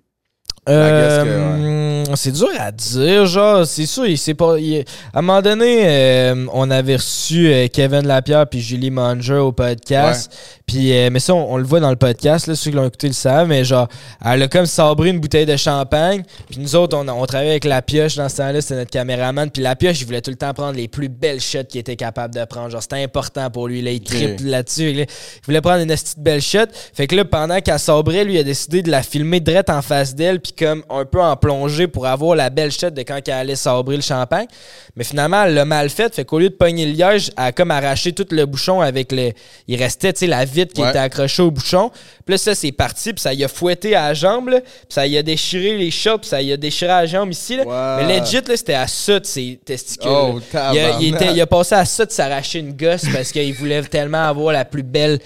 Euh, 0.67 2.03
hum, 2.07 2.15
c'est 2.15 2.31
dur 2.31 2.49
à 2.59 2.71
dire, 2.71 3.25
genre, 3.25 3.65
c'est 3.65 3.85
sûr, 3.85 4.05
il 4.07 4.17
s'est 4.17 4.33
pas. 4.33 4.57
il- 4.57 4.83
à 5.13 5.19
un 5.19 5.21
moment 5.21 5.41
donné, 5.41 5.83
euh, 5.85 6.45
on 6.53 6.69
avait 6.71 6.95
reçu 6.95 7.47
euh, 7.51 7.67
Kevin 7.71 8.07
Lapierre 8.07 8.47
puis 8.47 8.61
Julie 8.61 8.89
Manger 8.91 9.35
au 9.35 9.51
podcast. 9.51 10.31
Puis, 10.65 10.91
mais 11.11 11.19
ça, 11.19 11.33
on, 11.35 11.53
on 11.53 11.57
le 11.57 11.63
voit 11.63 11.79
dans 11.79 11.91
le 11.91 11.95
podcast, 11.95 12.47
là, 12.47 12.55
ceux 12.55 12.71
qui 12.71 12.75
l'ont 12.77 12.87
écouté 12.87 13.07
le 13.07 13.13
savent, 13.13 13.47
mais 13.47 13.63
genre, 13.63 13.87
elle 14.25 14.41
a 14.41 14.47
comme 14.47 14.65
sabré 14.65 15.09
une 15.09 15.19
bouteille 15.19 15.45
de 15.45 15.55
champagne. 15.57 16.23
Puis 16.49 16.59
nous 16.59 16.75
autres, 16.75 16.97
on, 16.97 17.07
on 17.07 17.25
travaillait 17.27 17.51
avec 17.51 17.65
La 17.65 17.83
Pioche 17.83 18.15
dans 18.15 18.27
ce 18.29 18.37
temps-là, 18.37 18.61
c'était 18.61 18.75
notre 18.75 18.89
caméraman. 18.89 19.51
Puis 19.51 19.61
La 19.61 19.75
Pioche, 19.75 20.01
il 20.01 20.05
voulait 20.07 20.21
tout 20.21 20.31
le 20.31 20.37
temps 20.37 20.53
prendre 20.55 20.75
les 20.75 20.87
plus 20.87 21.09
belles 21.09 21.39
shots 21.41 21.65
qu'il 21.69 21.79
était 21.81 21.95
capable 21.95 22.33
de 22.33 22.43
prendre. 22.45 22.71
Genre, 22.71 22.81
c'était 22.81 23.03
important 23.03 23.51
pour 23.51 23.67
lui, 23.67 23.81
là, 23.83 23.91
il 23.91 24.01
triple 24.01 24.43
là-dessus. 24.45 24.93
là. 24.93 25.03
Il 25.03 25.45
voulait 25.45 25.61
prendre 25.61 25.81
une 25.81 25.87
petite 25.87 26.17
belle 26.19 26.41
shot. 26.41 26.65
Fait 26.95 27.05
que 27.05 27.15
là, 27.15 27.25
pendant 27.25 27.59
qu'elle 27.61 27.77
sabrait, 27.79 28.23
lui, 28.23 28.33
il 28.33 28.39
a 28.39 28.43
décidé 28.43 28.81
de 28.81 28.89
la 28.89 29.03
filmer 29.03 29.39
direct 29.39 29.69
en 29.69 29.83
face 29.83 30.15
d'elle, 30.15 30.39
puis 30.39 30.53
comme 30.57 30.83
un 30.89 31.05
peu 31.05 31.21
en 31.21 31.35
plongée 31.35 31.87
pour 31.87 32.05
avoir 32.07 32.35
la 32.35 32.49
belle 32.49 32.71
shot 32.71 32.89
de 32.91 33.01
quand 33.01 33.19
elle 33.27 33.33
allait 33.33 33.55
sabrer 33.55 33.95
le 33.95 34.01
champagne. 34.01 34.47
Mais 34.95 35.03
finalement, 35.03 35.43
elle 35.43 35.53
l'a 35.53 35.65
mal 35.65 35.89
fait. 35.89 36.13
Fait 36.15 36.25
qu'au 36.25 36.39
lieu 36.39 36.49
de 36.49 36.55
pogner 36.55 36.85
le 36.85 36.93
liège, 36.93 37.31
elle 37.37 37.43
a 37.45 37.51
comme 37.51 37.71
arraché 37.71 38.13
tout 38.13 38.25
le 38.31 38.45
bouchon 38.45 38.81
avec 38.81 39.11
le. 39.11 39.31
Il 39.67 39.77
restait, 39.81 40.13
tu 40.13 40.19
sais, 40.19 40.27
la 40.27 40.45
vitre 40.45 40.73
qui 40.73 40.81
Ouais. 40.81 40.89
était 40.89 40.99
accrochée 40.99 41.41
au 41.41 41.51
bouchon. 41.51 41.89
Puis 42.25 42.33
là, 42.33 42.37
ça, 42.37 42.55
c'est 42.55 42.71
parti, 42.71 43.13
puis 43.13 43.21
ça 43.21 43.33
y 43.33 43.43
a 43.43 43.47
fouetté 43.47 43.95
à 43.95 44.07
la 44.09 44.13
jambe, 44.13 44.49
là. 44.49 44.61
Puis 44.61 44.71
ça 44.89 45.05
y 45.05 45.17
a 45.17 45.23
déchiré 45.23 45.77
les 45.77 45.91
shots, 45.91 46.19
puis 46.19 46.29
ça 46.29 46.41
y 46.41 46.51
a 46.53 46.57
déchiré 46.57 46.91
à 46.91 47.01
la 47.01 47.07
jambe 47.07 47.31
ici, 47.31 47.57
là. 47.57 47.97
Mais 47.97 48.19
legit, 48.19 48.41
là, 48.47 48.55
c'était 48.57 48.73
à 48.73 48.87
ça 48.87 49.19
de 49.19 49.25
ses 49.25 49.59
testicules. 49.65 50.09
Oh, 50.11 50.39
il, 50.53 50.57
a, 50.57 50.69
il 50.71 50.81
tabarnak. 50.81 51.01
était- 51.21 51.33
il 51.33 51.41
a 51.41 51.47
passé 51.47 51.75
à 51.75 51.85
ça 51.85 52.05
de 52.05 52.11
s'arracher 52.11 52.59
une 52.59 52.73
gosse 52.73 53.03
parce 53.13 53.31
qu'il 53.31 53.53
voulait 53.53 53.81
tellement 53.83 54.27
avoir 54.27 54.53
la 54.53 54.65
plus 54.65 54.83
belle 54.83 55.19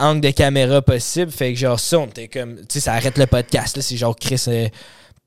angle 0.00 0.20
de 0.20 0.30
caméra 0.30 0.82
possible. 0.82 1.30
Fait 1.30 1.52
que 1.52 1.58
genre 1.58 1.78
ça, 1.80 1.98
on 1.98 2.06
était 2.06 2.28
comme. 2.28 2.56
Tu 2.56 2.64
sais, 2.68 2.80
ça 2.80 2.94
arrête 2.94 3.18
le 3.18 3.26
podcast. 3.26 3.80
C'est 3.80 3.96
genre 3.96 4.16
Chris. 4.16 4.42
euh, 4.48 4.68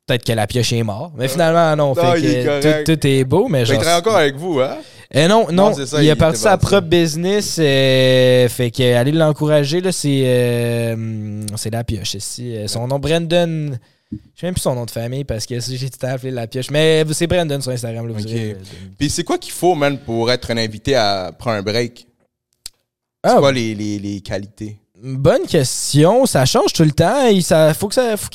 Peut-être 0.05 0.23
que 0.23 0.31
la 0.31 0.47
pioche 0.47 0.71
est 0.71 0.83
mort. 0.83 1.11
Mais 1.17 1.27
finalement, 1.27 1.75
non. 1.75 1.93
Non, 1.93 2.13
fait 2.13 2.19
il 2.21 2.25
est 2.29 2.43
que 2.45 2.83
tout, 2.85 2.95
tout 2.95 3.07
est 3.07 3.25
beau, 3.25 3.49
mais 3.49 3.59
Mais 3.59 3.65
genre. 3.65 3.83
encore 3.97 4.15
avec 4.15 4.35
vous, 4.37 4.61
hein? 4.61 4.77
Eh 5.11 5.27
non, 5.27 5.47
non, 5.51 5.69
Non, 5.69 5.73
c'est 5.73 5.85
ça, 5.85 6.01
il 6.01 6.05
il 6.05 6.09
est 6.09 6.15
parti 6.15 6.39
sa 6.39 6.57
propre 6.57 6.87
business. 6.87 7.57
euh, 7.59 8.47
fait 8.47 8.71
que 8.71 8.95
allez 8.95 9.11
l'encourager, 9.11 9.81
là, 9.81 9.91
c'est. 9.91 10.21
euh, 10.23 11.41
c'est 11.57 11.71
la 11.73 11.83
pioche 11.83 12.13
ici. 12.13 12.55
Euh, 12.55 12.67
Son 12.67 12.87
nom, 12.87 12.99
Brandon. 12.99 13.71
Je 14.11 14.17
sais 14.39 14.45
même 14.47 14.53
plus 14.53 14.61
son 14.61 14.75
nom 14.75 14.85
de 14.85 14.91
famille 14.91 15.25
parce 15.25 15.45
que 15.45 15.59
j'ai 15.59 15.89
tout 15.89 15.97
temps 15.97 16.07
appelé 16.07 16.31
la 16.31 16.47
pioche. 16.47 16.71
Mais 16.71 17.03
c'est 17.11 17.27
Brandon 17.27 17.59
sur 17.59 17.71
Instagram, 17.73 18.07
là, 18.07 18.13
vous 18.17 18.25
euh, 18.33 18.53
Puis 18.97 19.09
c'est 19.09 19.25
quoi 19.25 19.37
qu'il 19.37 19.51
faut, 19.51 19.75
man, 19.75 19.97
pour 19.97 20.31
être 20.31 20.51
un 20.51 20.57
invité 20.57 20.95
à 20.95 21.33
prendre 21.37 21.57
un 21.57 21.61
break? 21.61 22.07
C'est 23.25 23.36
Ah, 23.36 23.38
quoi 23.38 23.51
les, 23.51 23.75
les, 23.75 23.99
les 23.99 24.21
qualités? 24.21 24.80
Bonne 25.03 25.45
question. 25.45 26.25
Ça 26.25 26.45
change 26.45 26.73
tout 26.73 26.83
le 26.83 26.91
temps. 26.91 27.27
Il 27.27 27.43
faut 27.75 27.88
que 27.88 27.93
ça, 27.93 28.17
faut 28.17 28.29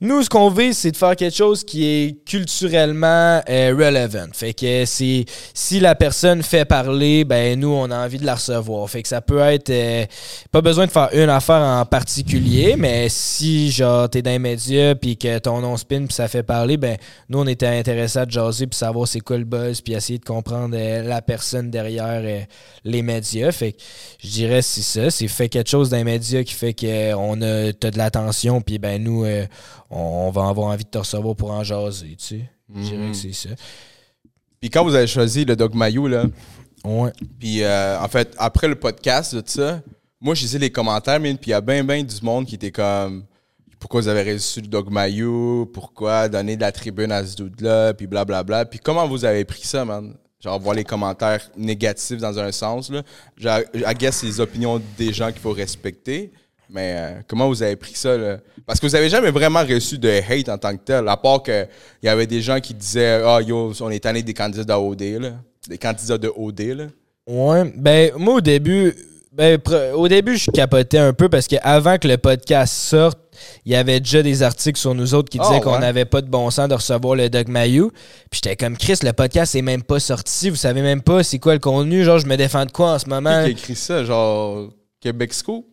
Nous, 0.00 0.24
ce 0.24 0.28
qu'on 0.28 0.50
veut, 0.50 0.72
c'est 0.72 0.90
de 0.90 0.96
faire 0.96 1.14
quelque 1.14 1.36
chose 1.36 1.62
qui 1.62 1.86
est 1.86 2.24
culturellement 2.24 3.40
euh, 3.48 3.72
relevant. 3.78 4.26
Fait 4.32 4.54
que 4.54 4.84
c'est 4.86 5.24
si 5.54 5.78
la 5.78 5.94
personne 5.94 6.42
fait 6.42 6.64
parler, 6.64 7.24
ben 7.24 7.60
nous, 7.60 7.68
on 7.68 7.92
a 7.92 8.04
envie 8.04 8.18
de 8.18 8.26
la 8.26 8.34
recevoir. 8.34 8.90
Fait 8.90 9.02
que 9.02 9.08
ça 9.08 9.20
peut 9.20 9.38
être 9.38 9.70
euh, 9.70 10.04
pas 10.50 10.62
besoin 10.62 10.86
de 10.86 10.90
faire 10.90 11.10
une 11.12 11.30
affaire 11.30 11.62
en 11.62 11.84
particulier, 11.84 12.74
mais 12.76 13.08
si 13.08 13.70
genre 13.70 14.10
t'es 14.10 14.20
dans 14.20 14.32
les 14.32 14.40
médias 14.40 14.96
puis 14.96 15.16
que 15.16 15.38
ton 15.38 15.60
nom 15.60 15.76
spin 15.76 16.06
puis 16.06 16.14
ça 16.14 16.26
fait 16.26 16.42
parler, 16.42 16.76
ben 16.76 16.96
nous, 17.28 17.38
on 17.38 17.46
était 17.46 17.68
intéressés 17.68 18.18
à 18.18 18.26
jaser 18.28 18.66
puis 18.66 18.76
savoir 18.76 19.06
c'est 19.06 19.20
quoi 19.20 19.38
le 19.38 19.44
buzz 19.44 19.80
puis 19.80 19.94
essayer 19.94 20.18
de 20.18 20.24
comprendre 20.24 20.74
euh, 20.76 21.04
la 21.04 21.22
personne 21.22 21.70
derrière 21.70 22.20
les 22.82 23.02
médias. 23.02 23.52
Fait 23.52 23.72
que 23.72 23.78
je 24.18 24.28
dirais 24.28 24.60
c'est 24.60 24.82
ça, 24.82 25.08
c'est 25.08 25.28
fait 25.28 25.48
quelque 25.48 25.70
chose 25.70 25.83
dans 25.90 25.96
les 25.96 26.04
médias 26.04 26.42
qui 26.42 26.54
fait 26.54 26.74
qu'on 26.74 27.40
a 27.42 27.72
t'as 27.72 27.90
de 27.90 27.98
l'attention 27.98 28.60
puis 28.60 28.78
ben 28.78 29.02
nous 29.02 29.24
euh, 29.24 29.46
on, 29.90 29.98
on 30.26 30.30
va 30.30 30.48
avoir 30.48 30.68
envie 30.68 30.84
de 30.84 30.88
te 30.90 30.98
recevoir 30.98 31.34
pour 31.36 31.50
en 31.50 31.62
jaser, 31.64 32.16
tu 32.18 32.24
sais. 32.26 32.50
Je 32.74 32.80
dirais 32.80 32.96
Mhm. 32.96 33.10
que 33.12 33.16
c'est 33.16 33.32
ça. 33.32 33.50
Puis 34.60 34.70
quand 34.70 34.82
vous 34.84 34.94
avez 34.94 35.06
choisi 35.06 35.44
le 35.44 35.54
Dog 35.56 35.74
Mayo, 35.74 36.08
là, 36.08 36.24
Ouais. 36.84 37.12
puis 37.38 37.62
euh, 37.62 37.98
en 38.00 38.08
fait, 38.08 38.34
après 38.38 38.68
le 38.68 38.74
podcast 38.74 39.34
de 39.34 39.40
tout 39.40 39.52
ça, 39.52 39.80
moi, 40.20 40.34
j'ai 40.34 40.58
les 40.58 40.70
commentaires, 40.70 41.20
man, 41.20 41.36
puis 41.36 41.50
il 41.50 41.52
y 41.52 41.54
a 41.54 41.60
bien, 41.60 41.84
bien 41.84 42.02
du 42.02 42.14
monde 42.22 42.46
qui 42.46 42.54
était 42.54 42.70
comme 42.72 43.24
pourquoi 43.78 44.00
vous 44.00 44.08
avez 44.08 44.32
reçu 44.32 44.62
le 44.62 44.66
Dog 44.68 44.90
Mayo, 44.90 45.66
pourquoi 45.74 46.28
donner 46.30 46.56
de 46.56 46.62
la 46.62 46.72
tribune 46.72 47.12
à 47.12 47.24
ce 47.26 47.36
dude-là, 47.36 47.92
puis 47.92 48.06
blablabla. 48.06 48.64
Puis 48.64 48.78
comment 48.82 49.06
vous 49.06 49.26
avez 49.26 49.44
pris 49.44 49.66
ça, 49.66 49.84
man? 49.84 50.14
Genre 50.44 50.60
voir 50.60 50.74
les 50.74 50.84
commentaires 50.84 51.40
négatifs 51.56 52.18
dans 52.18 52.38
un 52.38 52.52
sens. 52.52 52.90
Là. 52.90 53.62
Les 54.22 54.40
opinions 54.40 54.80
des 54.98 55.12
gens 55.12 55.32
qu'il 55.32 55.40
faut 55.40 55.52
respecter. 55.52 56.30
Mais 56.70 56.94
euh, 56.96 57.20
comment 57.28 57.48
vous 57.48 57.62
avez 57.62 57.76
pris 57.76 57.94
ça? 57.94 58.16
Là? 58.16 58.38
Parce 58.66 58.80
que 58.80 58.86
vous 58.86 58.94
avez 58.94 59.08
jamais 59.08 59.30
vraiment 59.30 59.60
reçu 59.60 59.98
de 59.98 60.08
hate 60.08 60.48
en 60.48 60.58
tant 60.58 60.72
que 60.76 60.82
tel, 60.82 61.08
à 61.08 61.16
part 61.16 61.42
qu'il 61.42 61.68
y 62.02 62.08
avait 62.08 62.26
des 62.26 62.40
gens 62.40 62.58
qui 62.58 62.74
disaient 62.74 63.22
Ah 63.24 63.40
yo, 63.40 63.72
on 63.80 63.90
est 63.90 64.00
tanné 64.00 64.22
des 64.22 64.34
candidats 64.34 64.64
d'OD. 64.64 65.34
Des 65.68 65.78
candidats 65.78 66.18
de 66.18 66.32
OD. 66.34 66.60
Là. 66.60 66.84
Ouais, 67.26 67.72
ben 67.76 68.12
moi 68.16 68.34
au 68.34 68.40
début, 68.40 68.94
ben, 69.32 69.58
au 69.94 70.08
début 70.08 70.36
je 70.36 70.50
capotais 70.50 70.98
un 70.98 71.12
peu 71.12 71.28
parce 71.28 71.46
qu'avant 71.46 71.98
que 71.98 72.08
le 72.08 72.18
podcast 72.18 72.74
sorte, 72.74 73.18
il 73.64 73.72
y 73.72 73.76
avait 73.76 74.00
déjà 74.00 74.22
des 74.22 74.42
articles 74.42 74.78
sur 74.78 74.94
nous 74.94 75.14
autres 75.14 75.28
qui 75.30 75.38
disaient 75.38 75.56
Ah, 75.56 75.60
qu'on 75.60 75.78
n'avait 75.78 76.04
pas 76.04 76.20
de 76.20 76.28
bon 76.28 76.50
sens 76.50 76.68
de 76.68 76.74
recevoir 76.74 77.14
le 77.14 77.28
Doug 77.30 77.48
Mayou. 77.48 77.90
Puis 78.30 78.40
j'étais 78.42 78.56
comme 78.56 78.76
Chris, 78.76 78.98
le 79.02 79.12
podcast 79.12 79.54
est 79.54 79.62
même 79.62 79.82
pas 79.82 80.00
sorti, 80.00 80.50
vous 80.50 80.56
savez 80.56 80.82
même 80.82 81.02
pas 81.02 81.22
c'est 81.22 81.38
quoi 81.38 81.54
le 81.54 81.60
contenu, 81.60 82.04
genre 82.04 82.18
je 82.18 82.26
me 82.26 82.36
défends 82.36 82.66
de 82.66 82.72
quoi 82.72 82.92
en 82.94 82.98
ce 82.98 83.08
moment? 83.08 83.30
Qui 83.30 83.36
a 83.36 83.48
écrit 83.48 83.76
ça? 83.76 84.04
Genre 84.04 84.68
Québec 85.00 85.34
Scoop? 85.34 85.66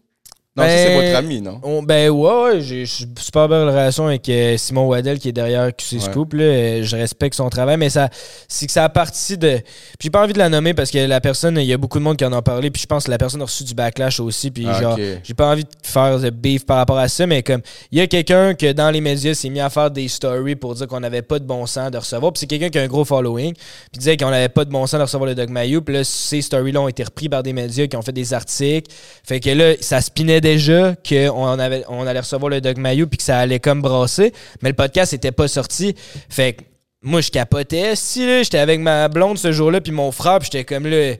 Non, 0.57 0.63
Ben, 0.65 0.69
c'est 0.85 0.95
votre 0.95 1.15
ami, 1.17 1.39
non? 1.39 1.61
On- 1.63 1.81
ben 1.81 2.09
ouais, 2.09 2.43
ouais, 2.43 2.59
j'ai 2.61 2.81
une 2.81 2.85
super 3.17 3.47
belle 3.47 3.69
relation 3.69 4.07
avec 4.07 4.27
euh, 4.27 4.57
Simon 4.57 4.85
Waddell 4.85 5.17
qui 5.17 5.29
est 5.29 5.31
derrière 5.31 5.73
QC 5.73 5.95
Ouais. 5.95 6.01
Scoop. 6.01 6.33
Là, 6.33 6.43
Euh, 6.43 6.83
je 6.83 6.93
respecte 6.97 7.35
son 7.35 7.49
travail, 7.49 7.77
mais 7.77 7.89
ça 7.89 8.09
c'est 8.49 8.65
que 8.65 8.73
ça 8.73 8.83
a 8.83 8.89
parti 8.89 9.37
de. 9.37 9.59
Puis 9.59 9.63
j'ai 10.01 10.09
pas 10.09 10.21
envie 10.21 10.33
de 10.33 10.37
la 10.39 10.49
nommer 10.49 10.73
parce 10.73 10.91
que 10.91 10.97
la 10.97 11.21
personne, 11.21 11.57
il 11.57 11.63
y 11.63 11.71
a 11.71 11.77
beaucoup 11.77 11.99
de 11.99 12.03
monde 12.03 12.17
qui 12.17 12.25
en 12.25 12.33
a 12.33 12.41
parlé, 12.41 12.69
puis 12.69 12.81
je 12.81 12.85
pense 12.85 13.05
que 13.05 13.11
la 13.11 13.17
personne 13.17 13.41
a 13.41 13.45
reçu 13.45 13.63
du 13.63 13.73
backlash 13.73 14.19
aussi. 14.19 14.51
Puis 14.51 14.65
Ah, 14.67 14.81
genre, 14.81 14.93
ok. 14.95 15.01
j'ai 15.23 15.33
pas 15.33 15.47
envie 15.51 15.63
de 15.63 15.69
faire 15.83 16.19
de 16.19 16.29
beef 16.29 16.65
par 16.65 16.75
rapport 16.75 16.97
à 16.97 17.07
ça, 17.07 17.25
mais 17.25 17.43
comme 17.43 17.61
il 17.89 17.99
y 17.99 18.01
a 18.01 18.07
quelqu'un 18.07 18.53
que 18.53 18.73
dans 18.73 18.91
les 18.91 18.99
médias 18.99 19.33
s'est 19.33 19.49
mis 19.49 19.61
à 19.61 19.69
faire 19.69 19.89
des 19.89 20.09
stories 20.09 20.57
pour 20.57 20.75
dire 20.75 20.85
qu'on 20.87 20.99
n'avait 20.99 21.21
pas 21.21 21.39
de 21.39 21.45
bon 21.45 21.65
sens 21.65 21.89
de 21.91 21.97
recevoir. 21.97 22.33
Puis 22.33 22.41
c'est 22.41 22.47
quelqu'un 22.47 22.67
qui 22.69 22.77
a 22.77 22.81
un 22.81 22.87
gros 22.87 23.05
following, 23.05 23.53
puis 23.53 23.99
disait 23.99 24.17
qu'on 24.17 24.29
n'avait 24.31 24.49
pas 24.49 24.65
de 24.65 24.69
bon 24.69 24.85
sens 24.85 24.97
de 24.97 25.03
recevoir 25.03 25.29
le 25.29 25.35
Doug 25.35 25.47
Mayou. 25.49 25.81
Puis 25.81 25.95
là, 25.95 26.03
ces 26.03 26.41
stories-là 26.41 26.81
ont 26.81 26.89
été 26.89 27.05
repris 27.05 27.29
par 27.29 27.41
des 27.41 27.53
médias 27.53 27.87
qui 27.87 27.95
ont 27.95 28.01
fait 28.01 28.11
des 28.11 28.33
articles. 28.33 28.91
Fait 29.25 29.39
que 29.39 29.49
là, 29.49 29.75
ça 29.79 30.01
spinait 30.01 30.40
déjà 30.41 30.95
qu'on 31.07 31.57
avait, 31.59 31.83
on 31.87 32.05
allait 32.05 32.19
recevoir 32.19 32.49
le 32.49 32.59
Doug 32.59 32.77
Mayou 32.77 33.07
puis 33.07 33.17
que 33.17 33.23
ça 33.23 33.39
allait 33.39 33.59
comme 33.59 33.81
brasser. 33.81 34.33
Mais 34.61 34.69
le 34.69 34.75
podcast 34.75 35.13
était 35.13 35.31
pas 35.31 35.47
sorti. 35.47 35.95
Fait 36.29 36.53
que 36.53 36.63
moi, 37.01 37.21
je 37.21 37.31
capotais. 37.31 37.95
Si 37.95 38.25
là, 38.25 38.43
j'étais 38.43 38.57
avec 38.59 38.79
ma 38.79 39.07
blonde 39.07 39.37
ce 39.37 39.51
jour-là, 39.51 39.79
puis 39.81 39.91
mon 39.91 40.11
frère, 40.11 40.39
puis 40.39 40.49
j'étais 40.51 40.65
comme 40.65 40.85
là. 40.87 41.13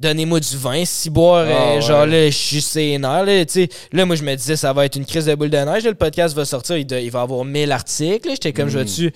Donnez-moi 0.00 0.40
du 0.40 0.56
vin, 0.56 0.84
si 0.84 1.10
boire, 1.10 1.46
Ah, 1.48 1.52
euh, 1.52 1.74
ouais. 1.76 1.80
genre 1.80 2.06
là, 2.06 2.26
je 2.26 2.36
suis 2.36 2.60
sénère, 2.60 3.24
là, 3.24 3.44
tu 3.44 3.52
sais. 3.52 3.68
Là, 3.92 4.04
moi, 4.04 4.16
je 4.16 4.24
me 4.24 4.34
disais, 4.34 4.56
ça 4.56 4.72
va 4.72 4.84
être 4.84 4.96
une 4.96 5.04
crise 5.04 5.26
de 5.26 5.34
boule 5.36 5.50
de 5.50 5.58
neige, 5.58 5.84
là, 5.84 5.90
le 5.90 5.94
podcast 5.96 6.34
va 6.34 6.44
sortir, 6.44 6.76
il, 6.76 7.10
va 7.12 7.20
avoir 7.20 7.44
1000 7.44 7.70
articles. 7.70 8.28
J'étais 8.30 8.52
comme, 8.52 8.68
je 8.68 8.78
vais-tu... 8.80 9.12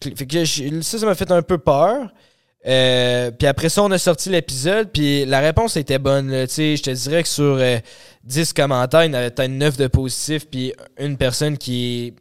Fait 0.00 0.26
que- 0.26 0.44
ça, 0.82 0.98
ça 0.98 1.06
m'a 1.06 1.16
fait 1.16 1.32
un 1.32 1.42
peu 1.42 1.58
peur. 1.58 2.06
Euh, 2.66 3.30
puis 3.30 3.46
après 3.46 3.68
ça, 3.68 3.82
on 3.82 3.90
a 3.90 3.98
sorti 3.98 4.28
l'épisode, 4.28 4.90
puis 4.92 5.24
la 5.24 5.40
réponse 5.40 5.76
était 5.76 5.98
bonne. 5.98 6.30
Je 6.30 6.82
te 6.82 6.90
dirais 6.90 7.22
que 7.22 7.28
sur 7.28 7.56
euh, 7.58 7.78
10 8.24 8.52
commentaires, 8.52 9.04
il 9.04 9.08
y 9.08 9.10
en 9.10 9.14
avait 9.14 9.30
peut-être 9.30 9.50
9 9.50 9.76
de 9.76 9.86
positifs, 9.86 10.46
puis 10.48 10.74
une 10.98 11.16
personne 11.16 11.56
qui 11.56 12.14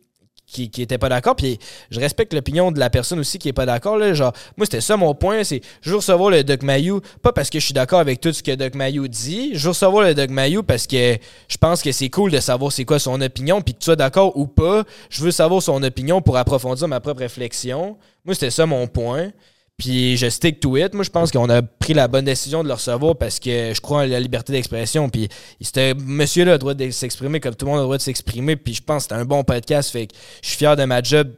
qui, 0.52 0.70
qui 0.70 0.82
était 0.82 0.98
pas 0.98 1.10
d'accord. 1.10 1.36
Puis 1.36 1.60
je 1.92 2.00
respecte 2.00 2.34
l'opinion 2.34 2.72
de 2.72 2.80
la 2.80 2.90
personne 2.90 3.20
aussi 3.20 3.38
qui 3.38 3.50
est 3.50 3.54
pas 3.54 3.66
d'accord. 3.66 3.98
là. 3.98 4.14
Genre, 4.14 4.34
moi, 4.58 4.66
c'était 4.66 4.82
ça 4.82 4.98
mon 4.98 5.14
point. 5.14 5.44
C'est 5.44 5.62
je 5.82 5.92
veux 5.92 5.98
recevoir 5.98 6.30
le 6.30 6.44
Doc 6.44 6.64
Mayou, 6.64 7.02
pas 7.22 7.32
parce 7.32 7.50
que 7.50 7.60
je 7.60 7.66
suis 7.66 7.74
d'accord 7.74 8.00
avec 8.00 8.20
tout 8.20 8.34
ce 8.34 8.44
que 8.44 8.56
Doc 8.56 8.76
Mayou 8.76 9.08
dit. 9.08 9.52
Je 9.54 9.64
veux 9.64 9.70
recevoir 9.70 10.04
le 10.06 10.14
Doc 10.14 10.30
Mayou 10.30 10.64
parce 10.64 10.88
que 10.88 11.18
je 11.48 11.58
pense 11.58 11.82
que 11.82 11.92
c'est 11.92 12.10
cool 12.10 12.32
de 12.32 12.40
savoir 12.40 12.72
c'est 12.72 12.86
quoi 12.86 13.00
son 13.00 13.22
opinion. 13.22 13.62
Puis 13.62 13.74
que 13.74 13.80
tu 13.80 13.86
sois 13.86 13.96
d'accord 13.96 14.36
ou 14.38 14.48
pas, 14.48 14.84
je 15.10 15.24
veux 15.24 15.32
savoir 15.32 15.62
son 15.62 15.82
opinion 15.84 16.22
pour 16.22 16.38
approfondir 16.38 16.88
ma 16.88 17.00
propre 17.00 17.20
réflexion. 17.20 17.98
Moi, 18.26 18.34
c'était 18.34 18.52
ça 18.52 18.66
mon 18.66 18.88
point. 18.88 19.32
Puis 19.80 20.18
je 20.18 20.30
stick 20.30 20.60
to 20.60 20.76
it. 20.78 20.94
Moi, 20.94 21.04
je 21.04 21.10
pense 21.10 21.32
qu'on 21.32 21.50
a 21.50 21.62
pris 21.62 21.94
la 21.94 22.08
bonne 22.10 22.26
décision 22.26 22.62
de 22.64 22.68
le 22.68 22.74
recevoir 22.74 23.16
parce 23.16 23.40
que 23.40 23.72
je 23.74 23.80
crois 23.80 24.04
en 24.04 24.06
la 24.06 24.20
liberté 24.20 24.52
d'expression. 24.52 25.10
Puis 25.10 25.30
ce 25.62 25.94
monsieur-là 25.96 26.52
a 26.52 26.56
le 26.56 26.60
droit 26.60 26.74
de 26.74 26.92
s'exprimer 26.92 27.40
comme 27.40 27.56
tout 27.56 27.66
le 27.66 27.72
monde 27.72 27.80
a 27.80 27.82
le 27.84 27.86
droit 27.86 27.98
de 27.98 28.02
s'exprimer. 28.02 28.58
Puis 28.58 28.76
je 28.76 28.84
pense 28.84 28.98
que 28.98 29.02
c'était 29.04 29.22
un 29.22 29.26
bon 29.26 29.44
podcast. 29.44 29.90
Fait 29.90 30.08
que 30.08 30.16
je 30.44 30.50
suis 30.50 30.58
fier 30.58 30.76
de 30.76 30.84
ma 30.84 31.02
job 31.02 31.32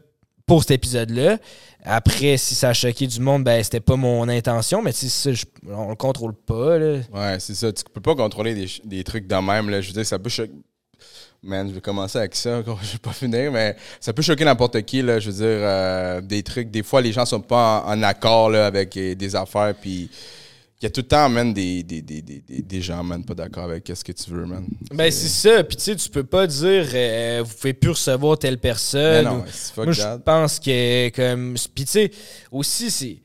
pour 0.48 0.64
cet 0.64 0.72
épisode-là. 0.72 1.38
Après, 1.84 2.36
si 2.38 2.56
ça 2.56 2.70
a 2.70 2.74
choqué 2.74 3.06
du 3.06 3.20
monde, 3.20 3.44
ben 3.44 3.64
c'était 3.64 3.80
pas 3.80 3.96
mon 3.96 4.28
intention. 4.28 4.82
Mais 4.82 4.92
ça, 4.92 5.30
on 5.70 5.90
le 5.90 5.96
contrôle 5.96 6.34
pas. 6.34 6.80
Là. 6.80 6.98
Ouais, 7.14 7.38
c'est 7.40 7.56
ça. 7.56 7.72
Tu 7.72 7.84
peux 7.94 8.02
pas 8.02 8.16
contrôler 8.16 8.56
des, 8.56 8.68
des 8.84 9.04
trucs 9.04 9.28
de 9.28 9.36
même. 9.36 9.70
Là. 9.70 9.82
Je 9.82 9.88
veux 9.88 9.94
dire, 9.94 10.06
ça 10.06 10.18
peut 10.18 10.30
choquer. 10.30 10.52
Man, 11.44 11.70
je 11.70 11.74
vais 11.74 11.82
commencer 11.82 12.20
avec 12.20 12.36
ça. 12.36 12.62
Je 12.84 12.92
vais 12.92 12.98
pas 13.02 13.14
finir, 13.14 13.52
mais 13.52 13.76
ça 14.00 14.14
peut 14.14 14.22
choquer 14.22 14.46
n'importe 14.46 14.80
qui. 14.84 15.02
Là. 15.02 15.20
Je 15.20 15.32
veux 15.32 15.38
dire, 15.38 15.46
euh, 15.48 16.22
des 16.22 16.44
trucs. 16.44 16.70
Des 16.70 16.84
fois, 16.84 17.02
les 17.02 17.12
gens 17.12 17.26
sont 17.26 17.42
pas 17.42 17.84
en, 17.88 17.94
en 17.98 18.04
accord 18.04 18.50
là, 18.52 18.68
avec 18.68 18.96
euh, 18.96 19.16
des 19.16 19.36
affaires. 19.36 19.74
Puis 19.82 20.08
il 20.80 20.84
y 20.84 20.86
a 20.86 20.92
tout 20.92 21.02
le 21.02 21.08
temps, 21.08 21.30
man, 21.30 21.52
des, 21.52 21.82
des, 21.82 22.02
des, 22.02 22.22
des, 22.22 22.82
gens, 22.82 23.04
man, 23.04 23.24
pas 23.26 23.34
d'accord 23.34 23.64
avec 23.64 23.84
qu'est-ce 23.84 24.04
que 24.04 24.12
tu 24.12 24.30
veux, 24.30 24.46
man. 24.46 24.68
Ben 24.94 25.12
c'est 25.12 25.28
ça. 25.30 25.64
Puis 25.64 25.78
tu 25.78 25.84
sais, 25.84 25.96
tu 25.96 26.10
peux 26.10 26.24
pas 26.24 26.46
dire 26.46 26.86
euh, 26.94 27.42
vous 27.44 27.56
pouvez 27.56 27.74
plus 27.74 27.90
recevoir 27.90 28.38
telle 28.38 28.54
Mais 28.54 28.58
personne. 28.58 29.26
non, 29.26 29.38
ou- 29.40 29.46
fuck 29.48 29.86
Moi, 29.86 29.94
je 29.94 30.18
pense 30.24 30.60
que 30.60 31.10
comme. 31.10 31.56
Puis 31.74 31.86
tu 31.86 31.92
sais, 31.92 32.12
aussi, 32.52 32.92
c'est. 32.92 33.18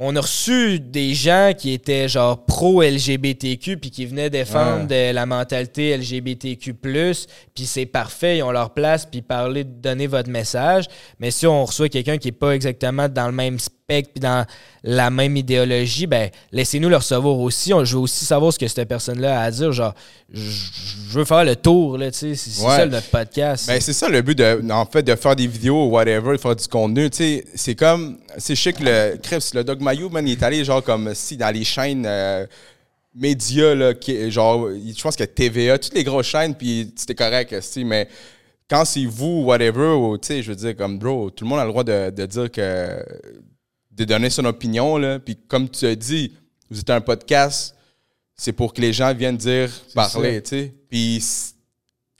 On 0.00 0.16
a 0.16 0.20
reçu 0.20 0.80
des 0.80 1.14
gens 1.14 1.52
qui 1.56 1.72
étaient 1.72 2.08
genre 2.08 2.44
pro-LGBTQ 2.46 3.76
puis 3.76 3.92
qui 3.92 4.06
venaient 4.06 4.28
défendre 4.28 4.88
la 4.90 5.24
mentalité 5.24 5.96
LGBTQ+, 5.96 6.74
puis 6.74 7.64
c'est 7.64 7.86
parfait, 7.86 8.38
ils 8.38 8.42
ont 8.42 8.50
leur 8.50 8.74
place, 8.74 9.06
puis 9.06 9.22
parler, 9.22 9.62
donner 9.62 10.08
votre 10.08 10.30
message. 10.30 10.86
Mais 11.20 11.30
si 11.30 11.46
on 11.46 11.64
reçoit 11.64 11.88
quelqu'un 11.88 12.18
qui 12.18 12.28
est 12.28 12.32
pas 12.32 12.56
exactement 12.56 13.08
dans 13.08 13.26
le 13.26 13.32
même 13.32 13.60
spectre 13.86 14.12
puis 14.14 14.20
dans 14.20 14.46
la 14.82 15.10
même 15.10 15.36
idéologie, 15.36 16.06
ben 16.06 16.30
laissez-nous 16.52 16.88
le 16.88 16.96
recevoir 16.96 17.38
aussi. 17.38 17.72
On- 17.74 17.84
je 17.84 17.94
veux 17.96 18.02
aussi 18.02 18.24
savoir 18.24 18.50
ce 18.52 18.58
que 18.58 18.66
cette 18.66 18.88
personne-là 18.88 19.40
a 19.40 19.44
à 19.44 19.50
dire. 19.50 19.72
Genre, 19.72 19.94
je 20.32 20.40
veux 21.18 21.24
faire 21.26 21.44
le 21.44 21.54
tour, 21.54 21.98
là, 21.98 22.10
tu 22.10 22.18
sais. 22.18 22.34
C'est 22.34 22.62
Ouais. 22.64 22.76
ça 22.76 22.86
notre 22.86 23.08
podcast. 23.10 23.66
Ben, 23.66 23.78
c'est 23.80 23.92
ça 23.92 24.08
le 24.08 24.22
but 24.22 24.38
de, 24.38 24.62
en 24.70 24.86
fait, 24.86 25.02
de 25.02 25.14
faire 25.14 25.36
des 25.36 25.46
vidéos 25.46 25.84
ou 25.86 25.90
whatever, 25.90 26.32
de 26.32 26.38
faire 26.40 26.56
du 26.56 26.66
contenu. 26.66 27.10
Tu 27.10 27.16
sais, 27.18 27.44
c'est 27.54 27.74
comme, 27.74 28.18
c'est 28.38 28.56
chic 28.56 28.76
le 28.80 29.16
Chris, 29.22 29.50
le 29.52 29.62
Dog 29.62 29.82
Mayo, 29.82 30.08
man, 30.08 30.26
il 30.26 30.32
est 30.32 30.42
allé 30.42 30.64
genre 30.64 30.82
comme 30.82 31.14
si 31.14 31.36
dans 31.36 31.50
les 31.54 31.64
chaînes 31.64 32.06
euh, 32.06 32.46
médias, 33.14 33.74
là, 33.74 33.92
qui, 33.92 34.30
genre, 34.30 34.70
je 34.70 35.02
pense 35.02 35.14
que 35.16 35.24
TVA, 35.24 35.78
toutes 35.78 35.94
les 35.94 36.04
grosses 36.04 36.26
chaînes, 36.26 36.54
puis 36.54 36.90
c'était 36.96 37.14
correct, 37.14 37.54
si, 37.60 37.84
mais 37.84 38.08
quand 38.68 38.86
c'est 38.86 39.04
vous, 39.04 39.42
whatever, 39.44 39.88
ou, 39.88 40.16
tu 40.16 40.28
sais, 40.28 40.42
je 40.42 40.48
veux 40.50 40.56
dire, 40.56 40.74
comme, 40.74 40.98
bro, 40.98 41.28
tout 41.28 41.44
le 41.44 41.50
monde 41.50 41.58
a 41.60 41.64
le 41.64 41.70
droit 41.70 41.84
de, 41.84 42.08
de 42.10 42.24
dire 42.26 42.50
que, 42.50 43.04
de 43.96 44.04
donner 44.04 44.30
son 44.30 44.44
opinion, 44.44 44.96
là, 44.96 45.18
puis 45.18 45.36
comme 45.48 45.68
tu 45.68 45.86
as 45.86 45.94
dit, 45.94 46.32
vous 46.70 46.80
êtes 46.80 46.90
un 46.90 47.00
podcast, 47.00 47.74
c'est 48.36 48.52
pour 48.52 48.74
que 48.74 48.80
les 48.80 48.92
gens 48.92 49.14
viennent 49.14 49.36
dire, 49.36 49.70
parler, 49.94 50.42
tu 50.42 50.50
sais. 50.50 50.74
Puis 50.88 51.22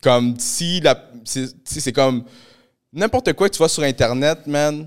comme 0.03 0.39
si 0.39 0.81
la 0.81 1.03
c'est 1.25 1.93
comme 1.93 2.25
n'importe 2.93 3.33
quoi 3.33 3.49
que 3.49 3.55
tu 3.55 3.59
vois 3.59 3.71
sur 3.71 3.83
internet 3.83 4.47
man 4.47 4.87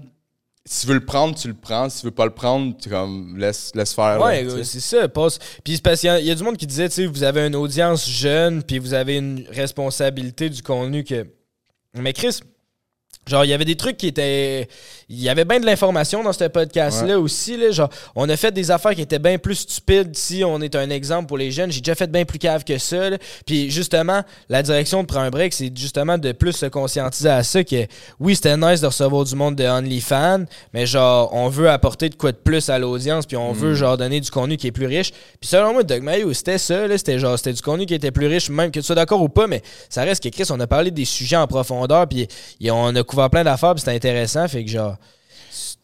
si 0.63 0.81
tu 0.81 0.87
veux 0.87 0.93
le 0.93 1.05
prendre 1.05 1.35
tu 1.35 1.47
le 1.47 1.55
prends 1.55 1.89
si 1.89 2.01
tu 2.01 2.05
veux 2.05 2.11
pas 2.11 2.25
le 2.25 2.31
prendre 2.31 2.77
tu 2.77 2.87
comme 2.87 3.35
laisse 3.35 3.71
laisse 3.73 3.93
faire 3.93 4.21
Ouais, 4.21 4.45
c'est 4.63 4.79
ça. 4.79 5.07
Passe. 5.07 5.39
Puis 5.63 5.79
parce 5.79 6.01
qu'il 6.01 6.19
y 6.19 6.25
y, 6.25 6.31
a 6.31 6.35
du 6.35 6.43
monde 6.43 6.57
qui 6.57 6.67
disait, 6.67 6.87
tu 6.89 6.95
sais, 6.95 7.05
vous 7.05 7.23
avez 7.23 7.47
une 7.47 7.55
audience 7.55 8.07
jeune, 8.07 8.61
puis 8.61 8.77
vous 8.77 8.93
avez 8.93 9.17
une 9.17 9.45
responsabilité 9.49 10.49
du 10.49 10.61
contenu 10.61 11.03
que. 11.03 11.25
Mais 11.95 12.13
Chris, 12.13 12.39
genre, 13.27 13.45
il 13.45 13.49
y 13.49 13.53
avait 13.53 13.65
des 13.65 13.75
trucs 13.75 13.97
qui 13.97 14.07
étaient. 14.07 14.67
Il 15.09 15.21
y 15.21 15.29
avait 15.29 15.45
bien 15.45 15.59
de 15.59 15.65
l'information 15.65 16.21
dans 16.21 16.33
ce 16.33 16.43
podcast-là 16.45 17.17
aussi. 17.19 17.55
Là, 17.55 17.71
genre, 17.71 17.89
on 18.15 18.27
a 18.27 18.35
fait 18.35 18.51
des 18.51 18.71
affaires 18.71 18.93
qui 18.93 19.01
étaient 19.01 19.19
bien 19.19 19.37
plus 19.37 19.55
stupides. 19.55 20.15
Si 20.17 20.43
on 20.43 20.61
est 20.61 20.75
un 20.75 20.89
exemple 20.89 21.27
pour 21.27 21.37
les 21.37 21.49
jeunes, 21.51 21.71
j'ai 21.71 21.79
déjà 21.79 21.95
fait 21.95 22.11
bien 22.11 22.25
plus 22.25 22.39
cave 22.39 22.65
que 22.65 22.77
ça. 22.77 23.09
là. 23.11 23.17
Puis 23.45 23.71
justement, 23.71 24.21
la 24.49 24.63
direction 24.63 25.01
de 25.03 25.07
prendre 25.07 25.25
un 25.25 25.29
break, 25.29 25.53
c'est 25.53 25.71
justement 25.77 26.17
de 26.17 26.31
plus 26.33 26.51
se 26.53 26.65
conscientiser 26.65 27.29
à 27.29 27.43
ça 27.43 27.63
que 27.63 27.85
oui, 28.19 28.35
c'était 28.35 28.57
nice 28.57 28.81
de 28.81 28.87
recevoir 28.87 29.23
du 29.23 29.35
monde 29.35 29.55
de 29.55 29.63
OnlyFans, 29.65 30.43
mais 30.73 30.85
genre, 30.85 31.33
on 31.33 31.47
veut 31.49 31.69
apporter 31.69 32.09
de 32.09 32.15
quoi 32.15 32.31
de 32.31 32.37
plus 32.37 32.69
à 32.69 32.77
l'audience, 32.77 33.25
puis 33.25 33.37
on 33.37 33.53
veut 33.53 33.75
genre 33.75 33.97
donner 33.97 34.19
du 34.19 34.29
contenu 34.29 34.57
qui 34.57 34.67
est 34.67 34.71
plus 34.71 34.87
riche. 34.87 35.11
Puis 35.39 35.49
selon 35.49 35.73
moi, 35.73 35.83
Doug 35.83 36.01
Mayo, 36.01 36.33
c'était 36.33 36.57
ça, 36.57 36.85
là, 36.87 36.97
c'était 36.97 37.19
genre, 37.19 37.37
c'était 37.37 37.53
du 37.53 37.61
contenu 37.61 37.85
qui 37.85 37.93
était 37.93 38.11
plus 38.11 38.27
riche, 38.27 38.49
même 38.49 38.71
que 38.71 38.79
tu 38.79 38.85
sois 38.85 38.95
d'accord 38.95 39.21
ou 39.21 39.29
pas, 39.29 39.47
mais 39.47 39.61
ça 39.89 40.03
reste 40.03 40.21
que 40.23 40.29
Chris, 40.29 40.45
on 40.49 40.59
a 40.59 40.67
parlé 40.67 40.91
des 40.91 41.05
sujets 41.05 41.37
en 41.37 41.47
profondeur, 41.47 42.07
puis 42.07 42.27
et 42.59 42.71
on 42.71 42.87
a 42.95 43.03
couvert 43.03 43.16
plein 43.29 43.43
d'affaires, 43.43 43.73
puis 43.73 43.81
c'était 43.81 43.95
intéressant, 43.95 44.47
fait 44.47 44.63
que 44.63 44.69
genre. 44.71 44.95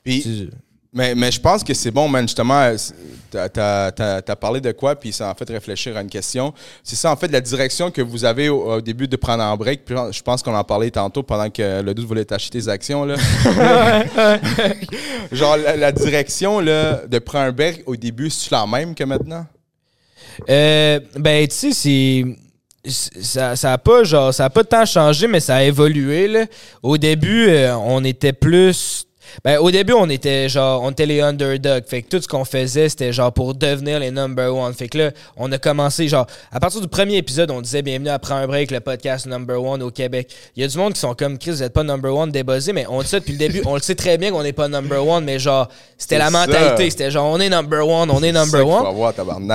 Puis- 0.04 0.50
mais, 0.96 1.16
mais 1.16 1.32
je 1.32 1.40
pense 1.42 1.64
que 1.64 1.74
c'est 1.74 1.90
bon 1.90 2.08
man 2.08 2.28
justement 2.28 2.72
t'as 3.32 3.92
t'as 3.92 4.36
parlé 4.36 4.62
de 4.62 4.72
quoi 4.74 4.96
puis 4.96 5.12
ça 5.12 5.28
en 5.28 5.34
fait 5.34 5.50
réfléchir 5.50 5.98
à 5.98 6.02
une 6.02 6.08
question 6.10 6.54
c'est 6.84 6.96
ça 6.96 7.12
en 7.12 7.16
fait 7.16 7.30
la 7.32 7.42
direction 7.42 7.90
que 7.90 8.04
vous 8.04 8.24
avez 8.26 8.48
au, 8.50 8.74
au 8.74 8.80
début 8.80 9.08
de 9.08 9.16
prendre 9.16 9.42
un 9.42 9.56
break 9.58 9.86
puis 9.86 9.96
je 10.12 10.22
pense 10.22 10.44
qu'on 10.44 10.54
en 10.54 10.64
parlait 10.64 10.92
tantôt 10.92 11.24
pendant 11.24 11.50
que 11.50 11.82
le 11.82 11.94
doute 11.96 12.06
voulait 12.06 12.26
t'acheter 12.26 12.62
tes 12.62 12.68
actions 12.70 13.06
là 13.06 13.16
genre 15.32 15.58
la, 15.58 15.76
la 15.78 15.92
direction 15.92 16.60
là 16.60 17.02
de 17.08 17.18
prendre 17.18 17.46
un 17.46 17.52
break 17.52 17.82
au 17.88 17.96
début 17.96 18.30
c'est 18.30 18.52
la 18.52 18.68
même 18.68 18.94
que 18.94 19.04
maintenant? 19.04 19.48
Euh, 20.50 21.00
ben, 21.16 21.48
tu 21.48 21.56
sais, 21.56 21.74
c'est. 21.74 22.26
Ça, 22.86 23.56
ça 23.56 23.72
a 23.72 23.78
pas 23.78 24.04
genre 24.04 24.34
ça 24.34 24.46
a 24.46 24.50
pas 24.50 24.66
tant 24.66 24.86
changé 24.86 25.28
mais 25.28 25.40
ça 25.40 25.56
a 25.56 25.64
évolué 25.64 26.28
là. 26.28 26.46
Au 26.82 26.98
début, 26.98 27.48
euh, 27.48 27.76
on 27.78 28.04
était 28.04 28.34
plus 28.34 29.08
Ben, 29.44 29.58
au 29.60 29.72
début, 29.72 29.94
on 29.94 30.10
était 30.10 30.50
genre, 30.50 30.82
on 30.84 30.92
était 30.92 31.06
les 31.06 31.22
underdogs. 31.22 31.86
Fait 31.88 32.02
que 32.02 32.10
tout 32.10 32.22
ce 32.22 32.28
qu'on 32.28 32.46
faisait, 32.46 32.90
c'était 32.90 33.14
genre 33.14 33.32
pour 33.32 33.56
devenir 33.56 34.00
les 34.00 34.12
number 34.12 34.56
one. 34.56 34.74
Fait 34.74 34.88
que 34.88 34.98
là, 34.98 35.12
on 35.38 35.52
a 35.52 35.58
commencé 35.58 36.08
genre, 36.08 36.28
à 36.52 36.60
partir 36.60 36.82
du 36.82 36.88
premier 36.88 37.18
épisode, 37.18 37.52
on 37.52 37.62
disait 37.62 37.82
bienvenue 37.82 38.10
après 38.10 38.34
un 38.34 38.48
break, 38.48 38.72
le 38.72 38.80
podcast 38.80 39.26
number 39.26 39.62
one 39.62 39.82
au 39.82 39.92
Québec. 39.92 40.34
Il 40.56 40.62
y 40.62 40.66
a 40.66 40.68
du 40.68 40.78
monde 40.78 40.94
qui 40.94 41.00
sont 41.00 41.14
comme 41.14 41.38
Chris, 41.38 41.52
vous 41.52 41.64
êtes 41.64 41.74
pas 41.74 41.84
number 41.84 42.16
one, 42.16 42.32
débuzzé, 42.32 42.74
mais 42.74 42.86
on 42.90 43.02
dit 43.02 43.08
ça 43.08 43.20
depuis 43.20 43.34
le 43.34 43.38
début. 43.40 43.62
on 43.66 43.76
le 43.76 43.82
sait 43.82 43.96
très 43.96 44.18
bien 44.18 44.32
qu'on 44.32 44.44
n'est 44.44 44.54
pas 44.54 44.68
number 44.68 45.06
one, 45.06 45.24
mais 45.24 45.40
genre, 45.40 45.68
c'était 45.98 46.18
la 46.18 46.30
mentalité. 46.30 46.90
C'était 46.90 47.12
genre, 47.12 47.26
on 47.32 47.40
est 47.40 47.50
number 47.50 47.88
one, 47.88 48.10
on 48.12 48.22
est 48.24 48.32
number 48.32 48.68
one. 48.68 48.86
Avoir. 48.86 49.14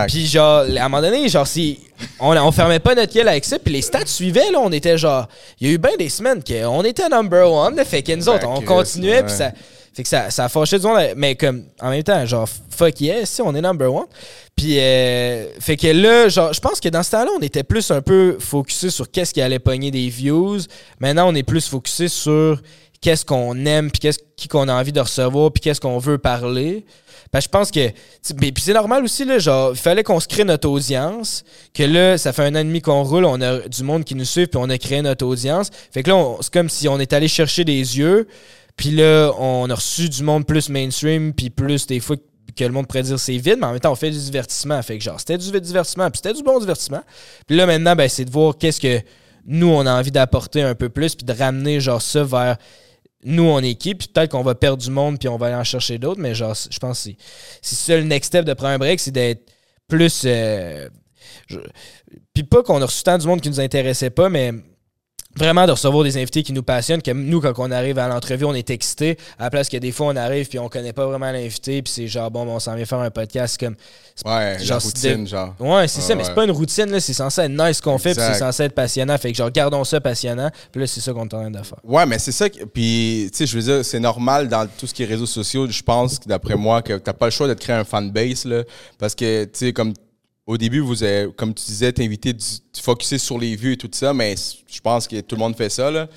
Puis 0.09 0.27
genre, 0.27 0.61
à 0.61 0.85
un 0.85 0.89
moment 0.89 1.03
donné, 1.03 1.29
genre, 1.29 1.47
si 1.47 1.79
on, 2.21 2.37
on 2.37 2.53
fermait 2.53 2.79
pas 2.79 2.95
notre 2.95 3.13
gueule 3.13 3.29
avec 3.29 3.45
ça, 3.45 3.59
puis 3.59 3.73
les 3.73 3.83
stats 3.83 4.07
suivaient, 4.07 4.51
là, 4.53 4.61
on 4.61 4.71
était 4.73 4.97
genre, 4.99 5.27
il 5.61 5.69
y 5.69 5.71
a 5.71 5.75
eu 5.75 5.79
bien 5.79 5.97
des 5.99 6.09
semaines 6.09 6.43
qu'on 6.43 6.83
était 6.85 7.09
number 7.09 7.51
one, 7.51 7.77
fait 7.85 8.03
que 8.03 8.13
nous 8.13 8.29
autres, 8.29 8.47
on 8.49 8.61
continuait, 8.63 9.23
puis 9.23 9.33
ça, 9.33 9.53
fait 9.99 10.05
que 10.05 10.09
ça, 10.11 10.31
ça 10.31 10.45
a 10.45 10.49
fâché 10.49 10.79
du 10.79 10.87
monde, 10.87 10.97
mais 11.17 11.35
comme, 11.35 11.65
en 11.81 11.91
même 11.91 12.05
temps, 12.05 12.25
genre, 12.25 12.49
fuck 12.71 13.01
yeah, 13.01 13.27
si 13.27 13.43
on 13.43 13.53
est 13.57 13.61
number 13.61 13.93
one. 13.93 14.07
Puis, 14.55 14.79
euh, 14.79 15.49
fait 15.59 15.77
que 15.77 15.89
là, 15.89 16.29
genre, 16.29 16.53
je 16.53 16.61
pense 16.61 16.79
que 16.79 16.89
dans 16.89 17.03
ce 17.03 17.11
temps-là, 17.11 17.31
on 17.37 17.43
était 17.43 17.65
plus 17.65 17.91
un 17.91 18.01
peu 18.01 18.37
focusé 18.39 18.91
sur 18.91 19.11
qu'est-ce 19.11 19.35
qui 19.35 19.43
allait 19.43 19.59
pogner 19.59 19.91
des 19.91 20.09
views. 20.09 20.61
Maintenant, 21.01 21.29
on 21.29 21.35
est 21.35 21.43
plus 21.43 21.67
focusé 21.67 22.07
sur 22.07 22.63
qu'est-ce 23.01 23.25
qu'on 23.25 23.67
aime, 23.67 23.91
puis 23.91 23.99
qu'est-ce 23.99 24.21
qui 24.37 24.47
qu'on 24.47 24.69
a 24.69 24.73
envie 24.73 24.93
de 24.93 25.01
recevoir, 25.01 25.51
puis 25.51 25.61
qu'est-ce 25.63 25.81
qu'on 25.81 25.99
veut 25.99 26.19
parler. 26.19 26.85
Je 27.35 27.49
pense 27.49 27.73
que. 27.73 27.89
Puis 27.89 28.53
c'est 28.59 28.73
normal 28.73 29.03
aussi, 29.03 29.25
là, 29.25 29.41
genre, 29.41 29.73
il 29.73 29.79
fallait 29.79 30.05
qu'on 30.05 30.21
se 30.21 30.29
crée 30.29 30.45
notre 30.45 30.69
audience. 30.69 31.45
Que 31.75 31.83
là, 31.83 32.17
ça 32.19 32.33
fait 32.33 32.45
un 32.45 32.55
an 32.55 32.61
et 32.61 32.65
demi 32.65 32.81
qu'on 32.81 33.03
roule, 33.03 33.25
on 33.25 33.41
a 33.41 33.67
du 33.69 33.83
monde 33.83 34.05
qui 34.05 34.15
nous 34.15 34.25
suit, 34.25 34.47
puis 34.47 34.61
on 34.63 34.71
a 34.71 34.79
créé 34.79 35.03
notre 35.03 35.27
audience. 35.27 35.71
Fait 35.93 36.05
que 36.05 36.11
là, 36.11 36.37
c'est 36.41 36.53
comme 36.53 36.69
si 36.69 36.89
on 36.89 37.01
est 37.01 37.13
allé 37.13 37.27
chercher 37.27 37.65
des 37.65 37.99
yeux, 37.99 38.29
puis 38.79 38.93
là, 38.93 39.33
on 39.39 39.69
a 39.69 39.75
reçu 39.75 40.09
du 40.09 40.23
monde 40.23 40.47
plus 40.47 40.69
mainstream, 40.69 41.35
puis 41.35 41.51
plus 41.51 41.87
des 41.89 41.99
fois 41.99 42.17
que 42.57 42.65
le 42.65 42.71
monde 42.71 42.87
pourrait 42.87 43.03
dire 43.03 43.19
c'est 43.19 43.37
vide, 43.37 43.57
mais 43.59 43.67
en 43.67 43.73
même 43.73 43.81
temps, 43.81 43.91
on 43.91 43.97
fait 43.97 44.13
du 44.13 44.19
divertissement. 44.19 44.81
Fait 44.83 44.99
que 44.99 45.05
genre, 45.05 45.19
c'était 45.19 45.37
du 45.37 45.51
divertissement, 45.61 46.09
puis 46.11 46.21
c'était 46.23 46.33
du 46.33 46.45
bon 46.45 46.61
divertissement. 46.61 47.03
Puis 47.49 47.57
là, 47.57 47.67
maintenant, 47.67 47.97
ben, 47.97 48.09
c'est 48.09 48.25
de 48.25 48.31
voir 48.31 48.57
qu'est-ce 48.57 48.81
que 48.81 49.01
nous, 49.47 49.67
on 49.67 49.85
a 49.85 49.93
envie 49.93 50.13
d'apporter 50.13 50.63
un 50.63 50.77
peu 50.77 50.89
plus, 50.91 51.17
puis 51.17 51.27
de 51.27 51.33
ramener 51.33 51.81
genre 51.81 52.01
ça 52.01 52.23
vers 52.23 52.57
nous, 53.25 53.43
on 53.43 53.59
équipe, 53.59 53.99
puis 53.99 54.09
peut-être 54.09 54.31
qu'on 54.31 54.43
va 54.43 54.55
perdre 54.55 54.81
du 54.81 54.91
monde, 54.91 55.19
puis 55.19 55.29
on 55.29 55.37
va 55.37 55.47
aller 55.47 55.57
en 55.57 55.65
chercher 55.65 55.99
d'autres, 55.99 56.21
mais 56.21 56.37
genre, 56.37 56.55
je 56.55 56.79
pense 56.79 57.05
que 57.05 57.11
c'est 57.63 57.75
ça 57.75 57.97
le 57.97 58.05
next 58.05 58.29
step 58.29 58.45
de 58.45 58.55
prendre 58.55 58.75
un 58.75 58.79
break, 58.79 59.01
c'est 59.01 59.11
d'être 59.11 59.43
plus. 59.89 60.23
Euh, 60.25 60.89
puis 62.33 62.45
pas 62.45 62.63
qu'on 62.63 62.81
a 62.81 62.87
reçu 62.87 63.03
tant 63.03 63.19
du 63.19 63.27
monde 63.27 63.41
qui 63.41 63.49
nous 63.49 63.59
intéressait 63.59 64.11
pas, 64.11 64.29
mais 64.29 64.53
vraiment 65.39 65.67
de 65.67 65.73
recevoir 65.73 66.05
des 66.05 66.17
invités 66.17 66.43
qui 66.43 66.53
nous 66.53 66.63
passionnent, 66.63 67.01
que 67.01 67.11
nous, 67.11 67.41
quand 67.41 67.53
on 67.59 67.71
arrive 67.71 67.99
à 67.99 68.09
l'entrevue, 68.09 68.45
on 68.45 68.55
est 68.55 68.69
excité, 68.71 69.17
à 69.39 69.45
la 69.45 69.51
place 69.51 69.69
que 69.69 69.77
des 69.77 69.93
fois, 69.93 70.09
on 70.09 70.17
arrive 70.17 70.49
puis 70.49 70.59
on 70.59 70.69
connaît 70.69 70.93
pas 70.93 71.07
vraiment 71.07 71.31
l'invité, 71.31 71.81
puis 71.81 71.93
c'est 71.93 72.09
genre, 72.09 72.31
bon, 72.31 72.47
on 72.47 72.59
s'en 72.59 72.75
vient 72.75 72.85
faire 72.85 72.99
un 72.99 73.11
podcast, 73.11 73.59
comme... 73.59 73.77
Ouais, 74.27 74.57
genre, 74.61 74.83
routine, 74.83 75.27
genre. 75.27 75.55
Ouais, 75.61 75.87
c'est 75.87 76.01
ça, 76.01 76.15
mais 76.17 76.25
c'est 76.25 76.35
pas 76.35 76.45
une 76.45 76.51
routine, 76.51 76.91
là, 76.91 77.01
c'est 77.01 77.15
censé 77.15 77.43
être 77.43 77.51
nice 77.51 77.77
ce 77.77 77.83
qu'on 77.83 77.99
fait, 77.99 78.15
puis 78.15 78.23
c'est 78.23 78.39
censé 78.41 78.65
être 78.65 78.75
passionnant, 78.75 79.17
fait 79.17 79.31
que 79.31 79.39
genre, 79.39 79.51
gardons 79.51 79.85
ça 79.85 80.01
passionnant, 80.01 80.51
puis 80.73 80.81
là, 80.81 80.87
c'est 80.87 81.01
ça 81.01 81.13
qu'on 81.13 81.23
est 81.23 81.35
en 81.35 81.41
train 81.41 81.51
de 81.51 81.63
faire. 81.63 81.79
Ouais, 81.85 82.05
mais 82.05 82.19
c'est 82.19 82.33
ça, 82.33 82.47
puis, 82.49 83.31
tu 83.33 83.39
sais, 83.39 83.47
je 83.47 83.57
veux 83.57 83.63
dire, 83.63 83.85
c'est 83.85 84.01
normal 84.01 84.49
dans 84.49 84.67
tout 84.67 84.87
ce 84.87 84.95
qui 84.95 85.05
est 85.05 85.07
réseaux 85.07 85.27
sociaux, 85.27 85.69
je 85.69 85.83
pense, 85.83 86.19
d'après 86.21 86.57
moi, 86.57 86.83
que 86.83 86.95
t'as 86.95 87.13
pas 87.13 87.27
le 87.27 87.31
choix 87.31 87.47
de 87.47 87.55
créer 87.55 87.77
un 87.77 87.85
fanbase, 87.85 88.45
là, 88.45 88.65
parce 88.99 89.15
que, 89.15 89.45
tu 89.45 89.51
sais, 89.53 89.73
comme 89.73 89.95
au 90.49 90.57
début, 90.57 90.81
vous 90.81 91.03
avez, 91.03 91.31
comme 91.35 91.53
tu 91.53 91.67
disais, 91.67 91.93
t'inviter 91.93 92.33
de 92.33 92.43
focuser 92.81 93.19
sur 93.19 93.39
les 93.39 93.55
vues 93.55 93.75
et 93.75 93.77
tout 93.77 93.91
ça, 93.93 94.15
mais 94.15 94.35
je 94.67 94.81
pense 94.81 95.07
que 95.07 95.21
tout 95.21 95.37
le 95.37 95.41
monde 95.41 95.55
fait 95.55 95.69
ça. 95.69 95.91
Là. 95.91 96.09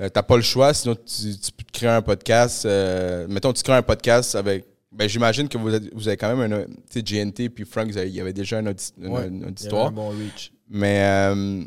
Euh, 0.00 0.08
t'as 0.08 0.22
pas 0.22 0.36
le 0.36 0.42
choix, 0.42 0.72
sinon 0.72 0.94
tu, 0.94 1.52
peux 1.54 1.64
créer 1.70 1.90
un 1.90 2.00
podcast. 2.00 2.64
Euh, 2.64 3.26
mettons, 3.28 3.52
tu 3.52 3.62
crées 3.62 3.74
un 3.74 3.82
podcast 3.82 4.36
avec. 4.36 4.64
Ben, 4.90 5.06
j'imagine 5.06 5.48
que 5.48 5.58
vous 5.58 5.68
avez, 5.68 5.90
vous 5.92 6.08
avez 6.08 6.16
quand 6.16 6.34
même 6.34 6.50
un. 6.50 6.64
Tu 6.90 7.00
sais, 7.00 7.02
GNT 7.02 7.50
puis 7.50 7.66
Frank, 7.66 7.90
il 7.94 8.08
y 8.08 8.22
avait 8.22 8.32
déjà 8.32 8.56
un, 8.56 8.66
auditoire. 8.66 9.92
bon 9.92 10.08
reach. 10.08 10.50
Mais, 10.70 11.02
euh, 11.02 11.62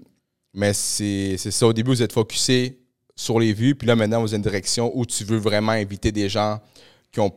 mais 0.56 0.74
c'est 0.74 1.38
ça. 1.38 1.68
Au 1.68 1.74
début, 1.74 1.92
vous 1.92 2.02
êtes 2.02 2.14
focusé 2.14 2.80
sur 3.16 3.40
les 3.40 3.54
vues, 3.54 3.76
puis 3.76 3.88
là, 3.88 3.96
maintenant, 3.96 4.22
vous 4.22 4.30
avez 4.30 4.38
une 4.38 4.42
direction 4.42 4.92
où 4.96 5.06
tu 5.06 5.24
veux 5.24 5.38
vraiment 5.38 5.74
inviter 5.74 6.12
des 6.12 6.30
gens 6.30 6.60
qui 7.12 7.20
ont 7.20 7.32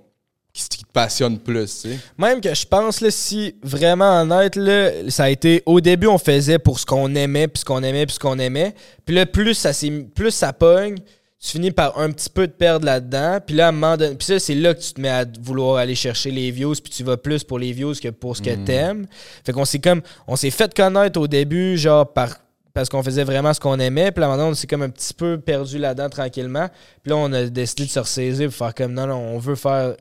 qui, 0.52 0.68
te 0.68 0.92
passionne 0.92 1.38
plus, 1.38 1.82
tu 1.82 1.88
sais? 1.90 1.98
Même 2.18 2.40
que 2.40 2.52
je 2.52 2.66
pense, 2.66 3.00
là, 3.00 3.10
si 3.10 3.54
vraiment 3.62 4.20
honnête, 4.20 4.56
là, 4.56 4.90
ça 5.08 5.24
a 5.24 5.30
été. 5.30 5.62
Au 5.66 5.80
début, 5.80 6.08
on 6.08 6.18
faisait 6.18 6.58
pour 6.58 6.80
ce 6.80 6.86
qu'on 6.86 7.14
aimait, 7.14 7.48
puis 7.48 7.60
ce 7.60 7.64
qu'on 7.64 7.82
aimait, 7.82 8.06
puis 8.06 8.14
ce 8.14 8.18
qu'on 8.18 8.38
aimait. 8.38 8.74
Puis 9.04 9.14
là, 9.14 9.26
plus 9.26 9.54
ça, 9.54 9.70
plus 10.14 10.30
ça 10.30 10.52
pogne, 10.52 10.96
tu 11.40 11.52
finis 11.52 11.70
par 11.70 11.98
un 11.98 12.10
petit 12.10 12.28
peu 12.28 12.46
te 12.46 12.52
perdre 12.52 12.84
là-dedans. 12.84 13.38
Puis 13.44 13.56
là, 13.56 13.66
à 13.66 13.68
un 13.68 13.72
moment 13.72 13.96
donné, 13.96 14.16
puis 14.16 14.26
ça, 14.26 14.38
c'est 14.38 14.54
là 14.54 14.74
que 14.74 14.80
tu 14.80 14.92
te 14.92 15.00
mets 15.00 15.08
à 15.08 15.24
vouloir 15.40 15.76
aller 15.76 15.94
chercher 15.94 16.30
les 16.30 16.50
views, 16.50 16.74
puis 16.74 16.92
tu 16.92 17.04
vas 17.04 17.16
plus 17.16 17.44
pour 17.44 17.58
les 17.58 17.72
views 17.72 17.94
que 17.94 18.08
pour 18.08 18.36
ce 18.36 18.42
que 18.42 18.54
mm. 18.54 18.64
t'aimes. 18.64 19.06
Fait 19.44 19.52
qu'on 19.52 19.64
s'est 19.64 19.78
comme. 19.78 20.02
On 20.26 20.36
s'est 20.36 20.50
fait 20.50 20.74
connaître 20.74 21.20
au 21.20 21.28
début, 21.28 21.78
genre, 21.78 22.12
par 22.12 22.36
parce 22.72 22.88
qu'on 22.88 23.02
faisait 23.02 23.24
vraiment 23.24 23.52
ce 23.52 23.60
qu'on 23.60 23.78
aimait. 23.80 24.12
Puis 24.12 24.20
là, 24.20 24.28
maintenant, 24.28 24.48
on 24.48 24.54
s'est 24.54 24.66
comme 24.66 24.82
un 24.82 24.90
petit 24.90 25.14
peu 25.14 25.38
perdu 25.38 25.78
là-dedans 25.78 26.08
tranquillement. 26.08 26.68
Puis 27.02 27.10
là, 27.10 27.16
on 27.16 27.32
a 27.32 27.44
décidé 27.44 27.84
de 27.84 27.90
se 27.90 27.98
ressaisir 27.98 28.48
pour 28.48 28.56
faire 28.56 28.74
comme 28.74 28.92
non, 28.92 29.06
non, 29.06 29.16
on 29.16 29.38
veut 29.38 29.56
faire 29.56 29.94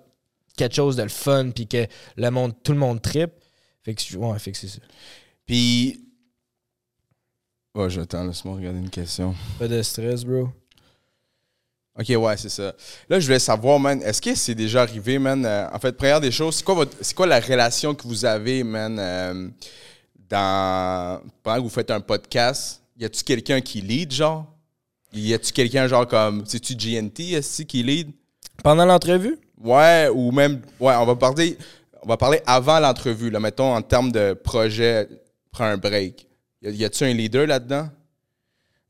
quelque 0.59 0.75
chose 0.75 0.95
de 0.97 1.03
le 1.03 1.09
fun, 1.09 1.51
puis 1.51 1.67
que 1.67 1.87
le 2.17 2.29
monde, 2.29 2.53
tout 2.63 2.73
le 2.73 2.77
monde 2.77 3.01
tripe. 3.01 3.31
Fait 3.83 3.95
que, 3.95 4.17
ouais, 4.17 4.39
fait 4.39 4.51
que 4.51 4.57
c'est 4.57 4.67
ça. 4.67 4.79
Puis. 5.45 6.05
Oh, 7.73 7.87
j'attends, 7.87 8.25
laisse-moi 8.25 8.55
regarder 8.55 8.79
une 8.79 8.89
question. 8.89 9.33
Pas 9.57 9.67
de 9.67 9.81
stress, 9.81 10.23
bro. 10.25 10.49
Ok, 11.97 12.07
ouais, 12.09 12.37
c'est 12.37 12.49
ça. 12.49 12.73
Là, 13.09 13.19
je 13.19 13.25
voulais 13.25 13.39
savoir, 13.39 13.79
man, 13.79 14.01
est-ce 14.03 14.21
que 14.21 14.35
c'est 14.35 14.55
déjà 14.55 14.81
arrivé, 14.81 15.17
man? 15.17 15.45
Euh, 15.45 15.67
en 15.71 15.79
fait, 15.79 15.93
première 15.93 16.19
des 16.21 16.31
choses, 16.31 16.55
c'est 16.55 16.63
quoi, 16.63 16.75
votre, 16.75 16.97
c'est 17.01 17.15
quoi 17.15 17.27
la 17.27 17.39
relation 17.39 17.95
que 17.95 18.07
vous 18.07 18.25
avez, 18.25 18.63
man, 18.63 18.97
euh, 18.99 19.49
dans, 20.29 21.21
pendant 21.43 21.57
que 21.57 21.63
vous 21.63 21.69
faites 21.69 21.91
un 21.91 21.99
podcast? 22.01 22.81
Y 22.97 23.05
a-tu 23.05 23.23
quelqu'un 23.23 23.61
qui 23.61 23.81
lead, 23.81 24.11
genre? 24.11 24.45
Y 25.13 25.33
a-tu 25.33 25.51
quelqu'un, 25.51 25.87
genre, 25.87 26.07
comme, 26.07 26.45
c'est-tu 26.45 26.75
GNT, 26.75 27.33
est-ce 27.33 27.63
qui 27.63 27.83
lead? 27.83 28.11
Pendant 28.63 28.85
l'entrevue? 28.85 29.37
Ouais, 29.59 30.09
ou 30.13 30.31
même, 30.31 30.61
ouais, 30.79 30.93
on 30.95 31.05
va 31.05 31.15
parler, 31.15 31.57
on 32.01 32.07
va 32.07 32.17
parler 32.17 32.41
avant 32.45 32.79
l'entrevue, 32.79 33.29
là, 33.29 33.39
mettons, 33.39 33.73
en 33.73 33.81
termes 33.81 34.11
de 34.11 34.33
projet, 34.33 35.07
prends 35.51 35.65
un 35.65 35.77
break. 35.77 36.27
Y 36.61 36.85
a-tu 36.85 37.03
un 37.03 37.13
leader 37.13 37.47
là-dedans? 37.47 37.89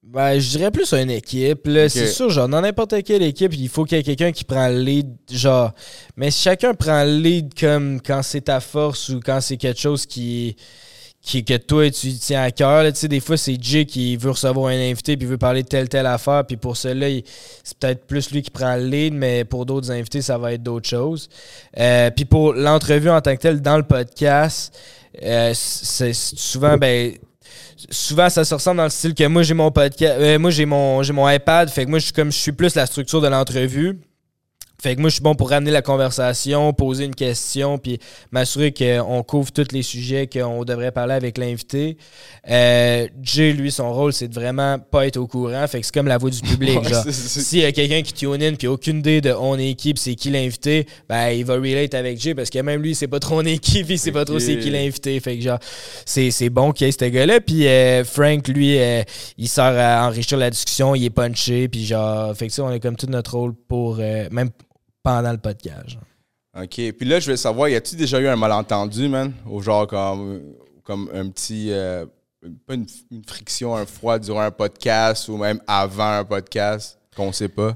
Ben, 0.01 0.39
je 0.39 0.49
dirais 0.57 0.71
plus 0.71 0.93
une 0.93 1.11
équipe. 1.11 1.69
C'est 1.89 2.07
sûr, 2.07 2.29
genre, 2.29 2.47
dans 2.47 2.61
n'importe 2.61 3.03
quelle 3.03 3.21
équipe, 3.21 3.53
il 3.53 3.69
faut 3.69 3.83
qu'il 3.83 3.97
y 3.97 3.99
ait 3.99 4.03
quelqu'un 4.03 4.31
qui 4.31 4.43
prend 4.43 4.67
le 4.67 4.79
lead. 4.79 5.15
Genre, 5.29 5.71
mais 6.15 6.31
si 6.31 6.43
chacun 6.43 6.73
prend 6.73 7.03
le 7.03 7.17
lead 7.17 7.53
comme 7.59 8.01
quand 8.01 8.23
c'est 8.23 8.41
ta 8.41 8.59
force 8.59 9.09
ou 9.09 9.19
quand 9.19 9.41
c'est 9.41 9.57
quelque 9.57 9.79
chose 9.79 10.05
qui 10.05 10.55
que 11.29 11.57
toi, 11.57 11.89
tu 11.91 12.13
tiens 12.13 12.43
à 12.43 12.51
cœur. 12.51 12.91
Des 12.91 13.19
fois, 13.19 13.37
c'est 13.37 13.57
Jay 13.61 13.85
qui 13.85 14.17
veut 14.17 14.31
recevoir 14.31 14.67
un 14.67 14.89
invité 14.89 15.15
puis 15.15 15.27
veut 15.27 15.37
parler 15.37 15.63
de 15.63 15.67
telle, 15.67 15.87
telle 15.87 16.05
affaire. 16.05 16.43
Puis 16.45 16.57
pour 16.57 16.75
cela, 16.75 17.07
c'est 17.63 17.77
peut-être 17.77 18.05
plus 18.05 18.31
lui 18.31 18.41
qui 18.41 18.49
prend 18.49 18.75
le 18.75 18.85
lead, 18.85 19.13
mais 19.13 19.45
pour 19.45 19.65
d'autres 19.65 19.91
invités, 19.91 20.21
ça 20.21 20.37
va 20.37 20.53
être 20.53 20.63
d'autres 20.63 20.89
choses. 20.89 21.29
Euh, 21.77 22.09
puis 22.09 22.25
pour 22.25 22.53
l'entrevue 22.53 23.09
en 23.09 23.21
tant 23.21 23.35
que 23.35 23.41
telle 23.41 23.61
dans 23.61 23.77
le 23.77 23.83
podcast, 23.83 24.77
euh, 25.23 25.51
c'est 25.53 26.13
souvent, 26.13 26.77
ben, 26.77 27.13
souvent 27.89 28.29
ça 28.29 28.43
se 28.43 28.53
ressemble 28.53 28.77
dans 28.77 28.83
le 28.83 28.89
style 28.89 29.13
que 29.13 29.25
moi 29.25 29.41
j'ai 29.41 29.53
mon 29.53 29.71
podcast 29.71 30.17
euh, 30.19 30.37
moi 30.37 30.51
j'ai 30.51 30.65
mon 30.65 31.01
mon 31.13 31.29
iPad 31.29 31.69
fait 31.69 31.85
que 31.85 31.89
moi 31.89 31.99
je 31.99 32.05
suis 32.05 32.13
comme 32.13 32.31
je 32.31 32.37
suis 32.37 32.51
plus 32.51 32.75
la 32.75 32.85
structure 32.85 33.21
de 33.21 33.27
l'entrevue 33.27 33.97
fait 34.81 34.95
que 34.95 35.01
moi, 35.01 35.09
je 35.09 35.15
suis 35.15 35.23
bon 35.23 35.35
pour 35.35 35.49
ramener 35.49 35.71
la 35.71 35.81
conversation, 35.81 36.71
poser 36.71 37.03
une 37.03 37.15
question, 37.15 37.77
puis 37.77 37.99
m'assurer 38.31 38.73
qu'on 38.73 39.23
couvre 39.23 39.51
tous 39.51 39.73
les 39.73 39.83
sujets 39.83 40.27
qu'on 40.27 40.63
devrait 40.63 40.91
parler 40.91 41.15
avec 41.15 41.37
l'invité. 41.37 41.97
Euh, 42.49 43.07
Jay, 43.21 43.51
lui, 43.51 43.71
son 43.71 43.91
rôle, 43.93 44.13
c'est 44.13 44.29
de 44.29 44.33
vraiment 44.33 44.79
pas 44.79 45.05
être 45.05 45.17
au 45.17 45.27
courant. 45.27 45.67
Fait 45.67 45.81
que 45.81 45.85
c'est 45.85 45.93
comme 45.93 46.07
la 46.07 46.17
voix 46.17 46.29
du 46.29 46.39
public. 46.39 46.81
genre, 46.87 47.03
s'il 47.09 47.59
y 47.59 47.65
a 47.65 47.73
quelqu'un 47.73 48.01
qui 48.01 48.13
tune 48.13 48.41
in, 48.41 48.53
puis 48.53 48.67
aucune 48.67 48.99
idée 48.99 49.19
de 49.19 49.33
on 49.33 49.57
équipe, 49.57 49.97
c'est 49.97 50.15
qui 50.15 50.29
l'invité, 50.29 50.85
ben, 51.09 51.29
il 51.31 51.43
va 51.43 51.55
relate 51.55 51.93
avec 51.93 52.19
Jay, 52.21 52.33
parce 52.33 52.49
que 52.49 52.59
même 52.59 52.81
lui, 52.81 52.95
c'est 52.95 53.07
pas 53.07 53.19
trop 53.19 53.39
on 53.39 53.45
équipe, 53.45 53.87
il 53.89 53.99
sait 53.99 54.13
pas 54.13 54.23
trop 54.23 54.39
c'est 54.39 54.59
qui 54.59 54.69
l'invité. 54.69 55.19
Fait 55.19 55.35
que 55.37 55.43
genre, 55.43 55.59
c'est, 56.05 56.49
bon 56.49 56.71
qu'il 56.71 56.87
y 56.87 56.89
ait 56.89 56.93
ce 56.93 57.05
gars-là. 57.05 57.41
Puis 57.41 57.67
euh, 57.67 58.05
Frank, 58.05 58.47
lui, 58.47 58.79
euh, 58.79 59.03
il 59.37 59.49
sert 59.49 59.65
à 59.77 60.07
enrichir 60.07 60.37
la 60.37 60.49
discussion, 60.49 60.95
il 60.95 61.03
est 61.03 61.09
punché, 61.09 61.67
puis 61.67 61.85
genre, 61.85 62.33
fait 62.35 62.47
que 62.47 62.53
ça, 62.53 62.63
on 62.63 62.71
est 62.71 62.79
comme 62.79 62.95
tout 62.95 63.07
notre 63.07 63.35
rôle 63.35 63.53
pour, 63.67 63.97
euh, 63.99 64.27
même 64.31 64.49
pendant 65.03 65.31
le 65.31 65.37
podcast. 65.37 65.97
OK. 66.55 66.69
Puis 66.73 67.05
là, 67.05 67.19
je 67.19 67.31
veux 67.31 67.37
savoir, 67.37 67.69
y 67.69 67.75
a-tu 67.75 67.95
déjà 67.95 68.19
eu 68.19 68.27
un 68.27 68.35
malentendu, 68.35 69.07
man? 69.07 69.33
Ou 69.45 69.61
genre 69.61 69.87
comme, 69.87 70.41
comme 70.83 71.09
un 71.13 71.29
petit. 71.29 71.71
Euh, 71.71 72.05
pas 72.65 72.73
une, 72.75 72.87
friction, 73.27 73.75
un 73.75 73.85
froid 73.85 74.17
durant 74.17 74.41
un 74.41 74.51
podcast 74.51 75.27
ou 75.27 75.37
même 75.37 75.61
avant 75.67 76.19
un 76.19 76.25
podcast 76.25 76.97
qu'on 77.15 77.31
sait 77.31 77.49
pas? 77.49 77.75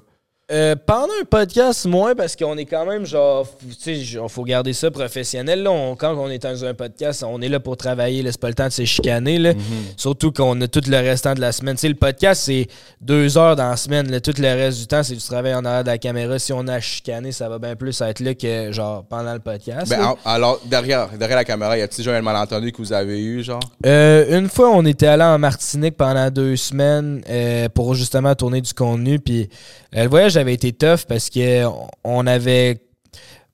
Euh, 0.53 0.75
pendant 0.85 1.07
un 1.19 1.25
podcast, 1.27 1.85
moins 1.87 2.13
parce 2.13 2.35
qu'on 2.35 2.55
est 2.57 2.65
quand 2.65 2.85
même 2.85 3.05
genre, 3.07 3.47
tu 3.59 3.73
sais, 3.79 3.97
il 3.97 4.19
faut 4.29 4.43
garder 4.43 4.73
ça 4.73 4.91
professionnel. 4.91 5.63
Là, 5.63 5.71
on- 5.71 5.95
quand 5.95 6.13
on 6.15 6.29
est 6.29 6.37
dans 6.43 6.63
un 6.63 6.75
podcast, 6.75 7.23
on 7.27 7.41
est 7.41 7.49
là 7.49 7.59
pour 7.59 7.75
travailler. 7.75 8.21
là, 8.21 8.31
C'est 8.31 8.39
pas 8.39 8.49
le 8.49 8.53
temps 8.53 8.67
de 8.67 8.71
se 8.71 8.85
chicaner. 8.85 9.39
Là. 9.39 9.53
Surtout 9.97 10.31
qu'on 10.31 10.59
a 10.61 10.67
tout 10.67 10.81
le 10.87 10.97
restant 10.97 11.33
de 11.33 11.41
la 11.41 11.51
semaine. 11.51 11.75
Tu 11.75 11.81
sais, 11.81 11.89
le 11.89 11.95
podcast, 11.95 12.43
c'est 12.45 12.67
deux 13.01 13.35
heures 13.37 13.55
dans 13.55 13.69
la 13.69 13.77
semaine. 13.77 14.11
là. 14.11 14.19
Tout 14.19 14.33
le 14.37 14.47
reste 14.47 14.77
du 14.79 14.85
temps, 14.87 15.01
c'est 15.01 15.15
du 15.15 15.21
travail 15.23 15.55
en 15.55 15.65
arrière 15.65 15.83
de 15.83 15.89
la 15.89 15.97
caméra. 15.97 16.37
Si 16.37 16.53
on 16.53 16.67
a 16.67 16.75
à 16.75 16.79
chicaner, 16.79 17.31
ça 17.31 17.49
va 17.49 17.57
bien 17.57 17.75
plus 17.75 17.99
être 18.01 18.19
là 18.19 18.35
que 18.35 18.71
genre 18.71 19.03
pendant 19.05 19.33
le 19.33 19.39
podcast. 19.39 19.89
Ben, 19.89 20.03
en- 20.05 20.17
alors, 20.23 20.59
derrière, 20.65 21.09
derrière 21.17 21.37
la 21.37 21.45
caméra, 21.45 21.75
y 21.77 21.81
a-t-il 21.81 21.97
déjà 22.05 22.15
un 22.15 22.21
malentendu 22.21 22.71
que 22.71 22.77
vous 22.77 22.93
avez 22.93 23.19
eu, 23.23 23.43
genre? 23.43 23.59
Euh, 23.87 24.37
une 24.39 24.49
fois, 24.49 24.69
on 24.69 24.85
était 24.85 25.07
allé 25.07 25.23
en 25.23 25.39
Martinique 25.39 25.97
pendant 25.97 26.29
deux 26.29 26.55
semaines 26.57 27.23
euh, 27.27 27.69
pour 27.69 27.95
justement 27.95 28.35
tourner 28.35 28.61
du 28.61 28.73
contenu. 28.73 29.17
Puis 29.19 29.49
le 29.93 30.07
voyage 30.07 30.37
avait 30.43 30.53
été 30.53 30.71
tough 30.73 31.05
parce 31.07 31.29
que 31.29 31.65
on- 32.03 32.27
avait. 32.27 32.77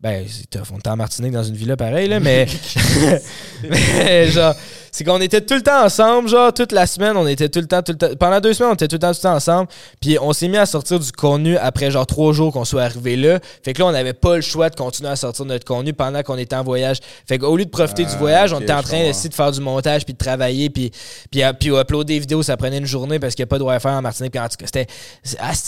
Ben, 0.01 0.25
c'est 0.29 0.49
tough. 0.49 0.71
On 0.73 0.77
était 0.77 0.89
en 0.89 0.95
Martinique 0.95 1.33
dans 1.33 1.43
une 1.43 1.55
villa 1.55 1.75
pareille, 1.75 2.07
là, 2.07 2.19
mais. 2.19 2.45
mais 3.69 4.29
genre, 4.29 4.55
c'est 4.91 5.03
qu'on 5.03 5.19
était 5.21 5.41
tout 5.41 5.53
le 5.55 5.61
temps 5.61 5.83
ensemble, 5.83 6.29
genre, 6.29 6.53
toute 6.53 6.71
la 6.71 6.87
semaine, 6.87 7.15
on 7.17 7.27
était 7.27 7.49
tout 7.49 7.59
le 7.59 7.67
temps, 7.67 7.81
tout 7.81 7.91
le 7.93 7.97
temps. 7.97 8.09
Pendant 8.19 8.39
deux 8.39 8.53
semaines, 8.53 8.71
on 8.71 8.75
était 8.75 8.87
tout 8.87 8.95
le 8.95 8.99
temps, 8.99 9.11
tout 9.11 9.17
le 9.19 9.29
temps 9.29 9.35
ensemble. 9.35 9.67
Puis 10.01 10.17
on 10.21 10.33
s'est 10.33 10.47
mis 10.47 10.57
à 10.57 10.65
sortir 10.65 10.99
du 10.99 11.11
contenu 11.11 11.57
après, 11.57 11.91
genre, 11.91 12.05
trois 12.07 12.33
jours 12.33 12.53
qu'on 12.53 12.65
soit 12.65 12.83
arrivé 12.83 13.15
là. 13.15 13.39
Fait 13.63 13.73
que 13.73 13.79
là, 13.79 13.87
on 13.87 13.91
n'avait 13.91 14.13
pas 14.13 14.35
le 14.35 14.41
choix 14.41 14.69
de 14.69 14.75
continuer 14.75 15.09
à 15.09 15.15
sortir 15.15 15.45
notre 15.45 15.65
contenu 15.65 15.93
pendant 15.93 16.21
qu'on 16.23 16.37
était 16.37 16.55
en 16.55 16.63
voyage. 16.63 16.97
Fait 17.27 17.37
qu'au 17.37 17.55
lieu 17.57 17.65
de 17.65 17.69
profiter 17.69 18.03
du 18.05 18.11
Ah, 18.13 18.17
voyage, 18.17 18.53
on 18.53 18.59
était 18.61 18.73
en 18.73 18.83
train 18.83 18.99
d'essayer 18.99 19.29
de 19.29 19.33
faire 19.35 19.51
du 19.51 19.61
montage 19.61 20.05
puis 20.05 20.13
de 20.13 20.17
travailler 20.17 20.69
puis 20.69 20.91
puis, 21.31 21.43
euh, 21.43 21.53
puis 21.53 21.69
uploader 21.69 22.13
des 22.15 22.19
vidéos 22.19 22.43
ça 22.43 22.57
prenait 22.57 22.77
une 22.79 22.85
journée 22.85 23.19
parce 23.19 23.35
qu'il 23.35 23.43
n'y 23.43 23.47
a 23.47 23.51
pas 23.51 23.59
de 23.59 23.63
Wi-Fi 23.63 23.87
en 23.87 24.01
Martinique 24.01 24.31
puis 24.31 24.39
en 24.41 24.47
tout 24.47 24.57
cas 24.57 24.65
c'était 24.65 24.87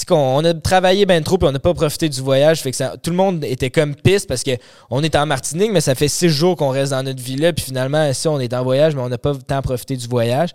qu'on- 0.08 0.38
on 0.38 0.44
a 0.46 0.54
travaillé 0.54 1.06
ben 1.06 1.24
trop 1.24 1.38
puis 1.38 1.48
on 1.48 1.52
n'a 1.52 1.60
pas 1.60 1.74
profité 1.74 2.10
du 2.10 2.22
voyage 2.22 2.62
fait 2.62 2.72
que 2.72 2.78
ça- 2.78 2.96
tout 3.02 3.10
le 3.12 3.16
monde 3.16 3.44
était 3.44 3.70
comme 3.70 3.96
piste 3.96 4.28
parce 4.28 4.44
que 4.44 4.52
on 4.90 5.04
est 5.04 5.16
en 5.16 5.26
Martinique 5.26 5.72
mais 5.72 5.82
ça 5.82 5.96
fait 5.96 6.08
six 6.08 6.30
jours 6.30 6.56
qu'on 6.56 6.70
reste 6.70 6.92
dans 6.92 7.04
notre 7.04 7.22
villa 7.22 7.54
puis 7.54 7.64
finalement 7.66 8.12
si 8.14 8.28
on 8.28 8.40
est 8.40 8.54
en 8.54 8.64
voyage 8.64 8.96
mais 8.96 9.02
on 9.02 9.11
n'a 9.12 9.18
pas 9.20 9.34
tant 9.36 9.62
profité 9.62 9.96
du 9.96 10.08
voyage 10.08 10.50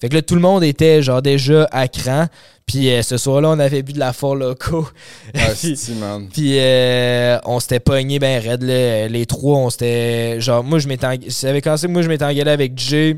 fait 0.00 0.08
que 0.08 0.14
là 0.14 0.22
tout 0.22 0.34
le 0.36 0.40
monde 0.40 0.62
était 0.62 1.02
genre 1.02 1.20
déjà 1.22 1.68
à 1.72 1.88
cran 1.88 2.26
puis 2.66 2.88
euh, 2.90 3.02
ce 3.02 3.16
soir-là 3.16 3.48
on 3.50 3.58
avait 3.58 3.82
bu 3.82 3.92
de 3.92 3.98
la 3.98 4.12
Four 4.12 4.36
Loco 4.36 4.88
Ah, 5.34 5.48
Puis- 5.60 5.76
si, 5.76 5.92
man. 5.94 6.28
puis 6.32 6.58
euh, 6.58 7.38
on 7.44 7.58
s'était 7.58 7.80
pogné 7.80 8.18
ben 8.20 8.40
raide 8.40 8.62
là. 8.62 9.08
Les 9.08 9.26
trois, 9.26 9.58
on 9.58 9.68
s'était. 9.70 10.40
Genre, 10.40 10.62
moi 10.62 10.78
je 10.78 10.86
m'étais. 10.86 11.06
eng- 11.06 11.28
Ça 11.30 11.48
avait 11.48 11.60
commencé 11.60 11.86
que 11.88 11.92
moi 11.92 12.02
je 12.02 12.08
m'étais 12.08 12.24
engueulé 12.24 12.50
avec 12.50 12.78
Jay. 12.78 13.16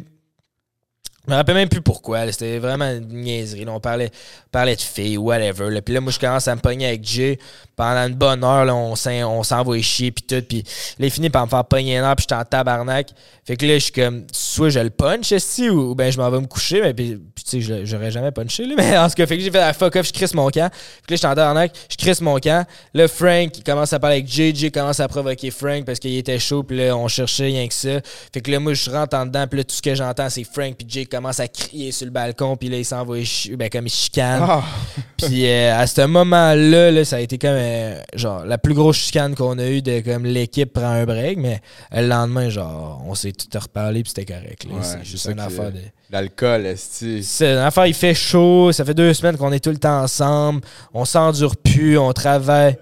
Je 1.26 1.32
me 1.32 1.36
rappelle 1.36 1.54
même 1.54 1.68
plus 1.70 1.80
pourquoi. 1.80 2.30
C'était 2.30 2.58
vraiment 2.58 2.84
une 2.90 3.08
niaiserie. 3.22 3.64
là. 3.64 3.72
On 3.72 3.80
parlait, 3.80 4.10
parlait 4.52 4.76
de 4.76 4.80
filles, 4.80 5.16
whatever. 5.16 5.70
Là. 5.70 5.80
Puis 5.80 5.94
là, 5.94 6.00
moi, 6.00 6.12
je 6.12 6.18
commence 6.18 6.46
à 6.48 6.54
me 6.54 6.60
pogner 6.60 6.86
avec 6.86 7.02
Jay. 7.04 7.38
Pendant 7.76 8.06
une 8.06 8.14
bonne 8.14 8.44
heure, 8.44 8.64
là, 8.64 8.74
on 8.74 8.94
s'en- 8.94 9.10
on 9.10 9.42
s'envoie 9.42 9.80
chier, 9.80 10.12
puis 10.12 10.22
tout. 10.24 10.42
Puis 10.46 10.62
là, 10.98 11.06
il 11.06 11.10
finit 11.10 11.30
par 11.30 11.44
me 11.44 11.50
faire 11.50 11.64
pogner 11.64 11.98
un 11.98 12.04
heure, 12.04 12.14
puis 12.14 12.22
j'étais 12.24 12.34
en 12.40 12.44
tabarnak. 12.44 13.08
Fait 13.44 13.56
que 13.56 13.66
là, 13.66 13.74
je 13.74 13.78
suis 13.84 13.92
comme, 13.92 14.26
soit 14.32 14.68
je 14.68 14.78
le 14.78 14.90
punch, 14.90 15.32
esti, 15.32 15.68
ou, 15.70 15.90
ou 15.90 15.94
ben 15.94 16.12
je 16.12 16.18
m'en 16.18 16.30
vais 16.30 16.40
me 16.40 16.46
coucher. 16.46 16.80
Mais 16.82 16.94
puis, 16.94 17.18
tu 17.48 17.62
sais, 17.62 17.84
j'aurais 17.86 18.10
jamais 18.10 18.30
punché, 18.30 18.64
là. 18.66 18.74
Mais 18.78 18.96
en 18.96 19.08
tout 19.08 19.14
cas, 19.14 19.26
fait 19.26 19.36
que 19.38 19.42
j'ai 19.42 19.50
fait 19.50 19.58
la 19.58 19.72
fuck 19.72 19.96
off, 19.96 20.06
je 20.06 20.12
crisse 20.12 20.34
mon 20.34 20.48
camp. 20.50 20.70
Fait 20.72 21.06
que 21.06 21.12
là, 21.14 21.16
j'étais 21.16 21.26
en 21.26 21.30
tabarnak, 21.34 21.72
je 21.90 21.96
crisse 21.96 22.20
mon 22.20 22.38
camp. 22.38 22.64
Là, 22.92 23.08
Frank, 23.08 23.56
il 23.56 23.64
commence 23.64 23.92
à 23.92 23.98
parler 23.98 24.16
avec 24.18 24.28
Jay. 24.28 24.52
Jay 24.54 24.70
commence 24.70 25.00
à 25.00 25.08
provoquer 25.08 25.50
Frank 25.50 25.84
parce 25.84 25.98
qu'il 25.98 26.16
était 26.16 26.38
chaud, 26.38 26.62
puis 26.62 26.76
là, 26.76 26.96
on 26.96 27.08
cherchait 27.08 27.44
rien 27.46 27.66
que 27.66 27.74
ça. 27.74 28.00
Fait 28.32 28.40
que 28.40 28.50
là, 28.50 28.60
moi, 28.60 28.74
je 28.74 28.88
rentre 28.90 29.16
en 29.16 29.26
dedans, 29.26 29.46
puis 29.48 29.58
là, 29.58 29.64
tout 29.64 29.74
ce 29.74 29.82
que 29.82 29.94
j'entends, 29.94 30.30
c'est 30.30 30.44
Frank, 30.44 30.74
puis 30.76 30.86
Jay 30.88 31.06
commence 31.14 31.40
à 31.40 31.48
crier 31.48 31.92
sur 31.92 32.06
le 32.06 32.10
balcon, 32.10 32.56
puis 32.56 32.68
là, 32.68 32.78
il 32.78 32.84
s'en 32.84 33.04
va, 33.04 33.14
ben, 33.56 33.68
comme 33.70 33.86
il 33.86 33.90
chicane. 33.90 34.42
Ah, 34.42 34.62
Puis 35.16 35.46
euh, 35.46 35.78
à 35.78 35.86
ce 35.86 36.02
moment-là, 36.02 36.90
là, 36.90 37.04
ça 37.04 37.16
a 37.16 37.20
été 37.20 37.38
comme 37.38 37.50
euh, 37.52 38.00
genre 38.14 38.44
la 38.44 38.58
plus 38.58 38.74
grosse 38.74 38.96
chicane 38.96 39.34
qu'on 39.34 39.58
a 39.58 39.66
eue 39.66 39.82
de 39.82 40.00
comme 40.00 40.24
l'équipe 40.24 40.72
prend 40.72 40.86
un 40.86 41.04
break, 41.04 41.38
mais 41.38 41.60
euh, 41.94 42.02
le 42.02 42.08
lendemain, 42.08 42.48
genre, 42.48 43.02
on 43.06 43.14
s'est 43.14 43.32
tout 43.32 43.58
reparlé 43.58 44.02
puis 44.02 44.12
c'était 44.14 44.32
correct. 44.32 44.64
Ouais, 44.64 44.80
c'est 44.82 45.04
juste 45.04 45.26
une 45.26 45.40
affaire 45.40 45.70
de. 45.72 45.80
L'alcool, 46.10 46.66
esti. 46.66 47.22
C'est 47.22 47.52
une 47.52 47.58
affaire, 47.58 47.86
il 47.86 47.94
fait 47.94 48.14
chaud, 48.14 48.72
ça 48.72 48.84
fait 48.84 48.94
deux 48.94 49.14
semaines 49.14 49.36
qu'on 49.36 49.52
est 49.52 49.62
tout 49.62 49.70
le 49.70 49.78
temps 49.78 50.02
ensemble, 50.02 50.60
on 50.92 51.04
s'endure 51.04 51.56
plus, 51.56 51.98
on 51.98 52.12
travaille. 52.12 52.76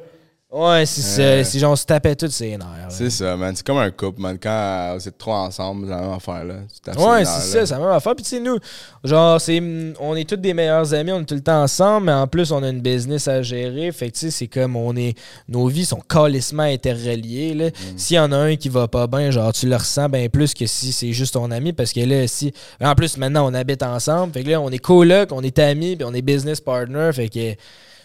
Ouais, 0.52 0.84
c'est 0.84 1.00
ça. 1.00 1.44
C'est 1.44 1.58
genre, 1.58 1.72
on 1.72 1.76
se 1.76 1.86
tapait 1.86 2.14
tous 2.14 2.30
ses 2.30 2.58
nerfs. 2.58 2.90
C'est 2.90 3.08
ça, 3.08 3.34
man. 3.38 3.56
C'est 3.56 3.64
comme 3.66 3.78
un 3.78 3.90
couple, 3.90 4.20
man. 4.20 4.36
Quand 4.38 4.50
euh, 4.50 4.98
vous 4.98 5.08
êtes 5.08 5.16
trois 5.16 5.38
ensemble, 5.38 5.86
c'est 5.86 5.94
la 5.94 6.00
même 6.02 6.12
affaire, 6.12 6.44
là. 6.44 6.54
Tu 6.70 6.80
tapes 6.80 6.98
Ouais, 6.98 7.24
c'est 7.24 7.40
ça, 7.40 7.66
c'est 7.66 7.72
la 7.72 7.80
même 7.80 7.88
affaire. 7.88 8.14
Puis 8.14 8.22
tu 8.22 8.36
sais, 8.36 8.40
nous, 8.40 8.58
genre, 9.02 9.40
c'est, 9.40 9.62
on 9.98 10.14
est 10.14 10.28
tous 10.28 10.36
des 10.36 10.52
meilleurs 10.52 10.92
amis, 10.92 11.10
on 11.10 11.20
est 11.20 11.24
tout 11.24 11.34
le 11.34 11.40
temps 11.40 11.62
ensemble, 11.62 12.06
mais 12.06 12.12
en 12.12 12.26
plus, 12.26 12.52
on 12.52 12.62
a 12.62 12.68
une 12.68 12.82
business 12.82 13.28
à 13.28 13.40
gérer. 13.40 13.90
Fait 13.92 14.10
que 14.10 14.12
tu 14.12 14.20
sais, 14.26 14.30
c'est 14.30 14.46
comme 14.46 14.76
on 14.76 14.94
est. 14.94 15.16
Nos 15.48 15.68
vies 15.68 15.86
sont 15.86 16.00
calissement 16.00 16.64
interreliées. 16.64 17.54
Là. 17.54 17.70
S'il 17.96 18.16
y 18.16 18.20
en 18.20 18.30
a 18.30 18.36
un 18.36 18.56
qui 18.56 18.68
va 18.68 18.88
pas 18.88 19.06
bien, 19.06 19.30
genre, 19.30 19.54
tu 19.54 19.66
le 19.66 19.76
ressens 19.76 20.10
bien 20.10 20.28
plus 20.28 20.52
que 20.52 20.66
si 20.66 20.92
c'est 20.92 21.12
juste 21.14 21.32
ton 21.32 21.50
ami. 21.50 21.72
Parce 21.72 21.94
que 21.94 22.00
là, 22.00 22.26
si. 22.26 22.52
En 22.78 22.94
plus, 22.94 23.16
maintenant, 23.16 23.50
on 23.50 23.54
habite 23.54 23.82
ensemble. 23.82 24.34
Fait 24.34 24.44
que 24.44 24.50
là, 24.50 24.60
on 24.60 24.68
est 24.68 24.78
coloc, 24.78 25.32
on 25.32 25.42
est 25.42 25.58
amis, 25.58 25.96
puis 25.96 26.04
on 26.04 26.12
est 26.12 26.20
business 26.20 26.60
partner. 26.60 27.10
Fait 27.14 27.30
que. 27.30 27.54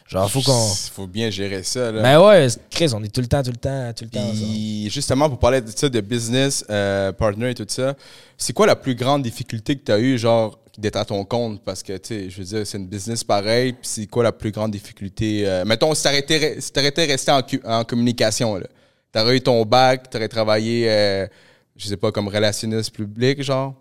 Genre, 0.08 0.32
faut 0.32 0.42
qu'on. 0.42 0.68
Faut 0.94 1.08
bien 1.08 1.30
gérer 1.30 1.64
ça, 1.64 1.92
là. 1.92 2.02
Ben 2.02 2.22
ouais, 2.26 2.48
Chris, 2.70 2.92
on 2.94 3.04
est 3.04 3.14
tout 3.14 3.20
le 3.22 3.28
temps, 3.28 3.44
tout 3.44 3.52
le 3.52 3.58
temps, 3.58 3.92
tout 3.94 4.06
le 4.06 4.10
temps. 4.10 4.30
Puis, 4.32 4.90
justement, 4.90 5.30
pour 5.30 5.38
parler 5.38 5.60
de 5.60 5.70
ça, 5.70 5.90
de 5.90 6.00
business, 6.00 6.64
euh, 6.70 7.12
partner 7.12 7.50
et 7.50 7.54
tout 7.56 7.66
ça, 7.68 7.94
c'est 8.38 8.54
quoi 8.54 8.68
la 8.68 8.76
plus 8.78 8.96
grande 8.96 9.22
difficulté 9.24 9.76
que 9.76 9.84
tu 9.84 9.92
as 9.92 10.00
eu, 10.00 10.18
genre, 10.18 10.60
d'être 10.78 10.96
à 10.96 11.04
ton 11.04 11.26
compte? 11.26 11.62
Parce 11.66 11.84
que, 11.84 11.92
tu 11.98 12.08
sais, 12.08 12.30
je 12.30 12.38
veux 12.38 12.44
dire, 12.46 12.66
c'est 12.66 12.78
une 12.78 12.88
business 12.88 13.24
pareil, 13.24 13.74
puis 13.74 13.82
c'est 13.84 14.08
quoi 14.08 14.24
la 14.24 14.32
plus 14.32 14.52
grande 14.52 14.72
difficulté? 14.72 15.46
euh, 15.46 15.66
mettons, 15.66 15.94
si 15.94 16.04
t'arrêtais 16.04 16.62
si 16.62 16.72
t'arrêtais 16.72 17.06
resté 17.06 17.32
en, 17.66 17.84
communication, 17.84 18.56
là, 18.56 18.68
t'aurais 19.12 19.36
eu 19.36 19.42
ton 19.42 19.66
bac, 19.66 20.10
t'aurais 20.10 20.30
travaillé, 20.30 20.90
euh, 20.90 21.28
je 21.76 21.88
sais 21.88 21.98
pas, 21.98 22.14
comme 22.14 22.30
relationniste 22.30 22.96
public, 22.96 23.44
genre, 23.44 23.74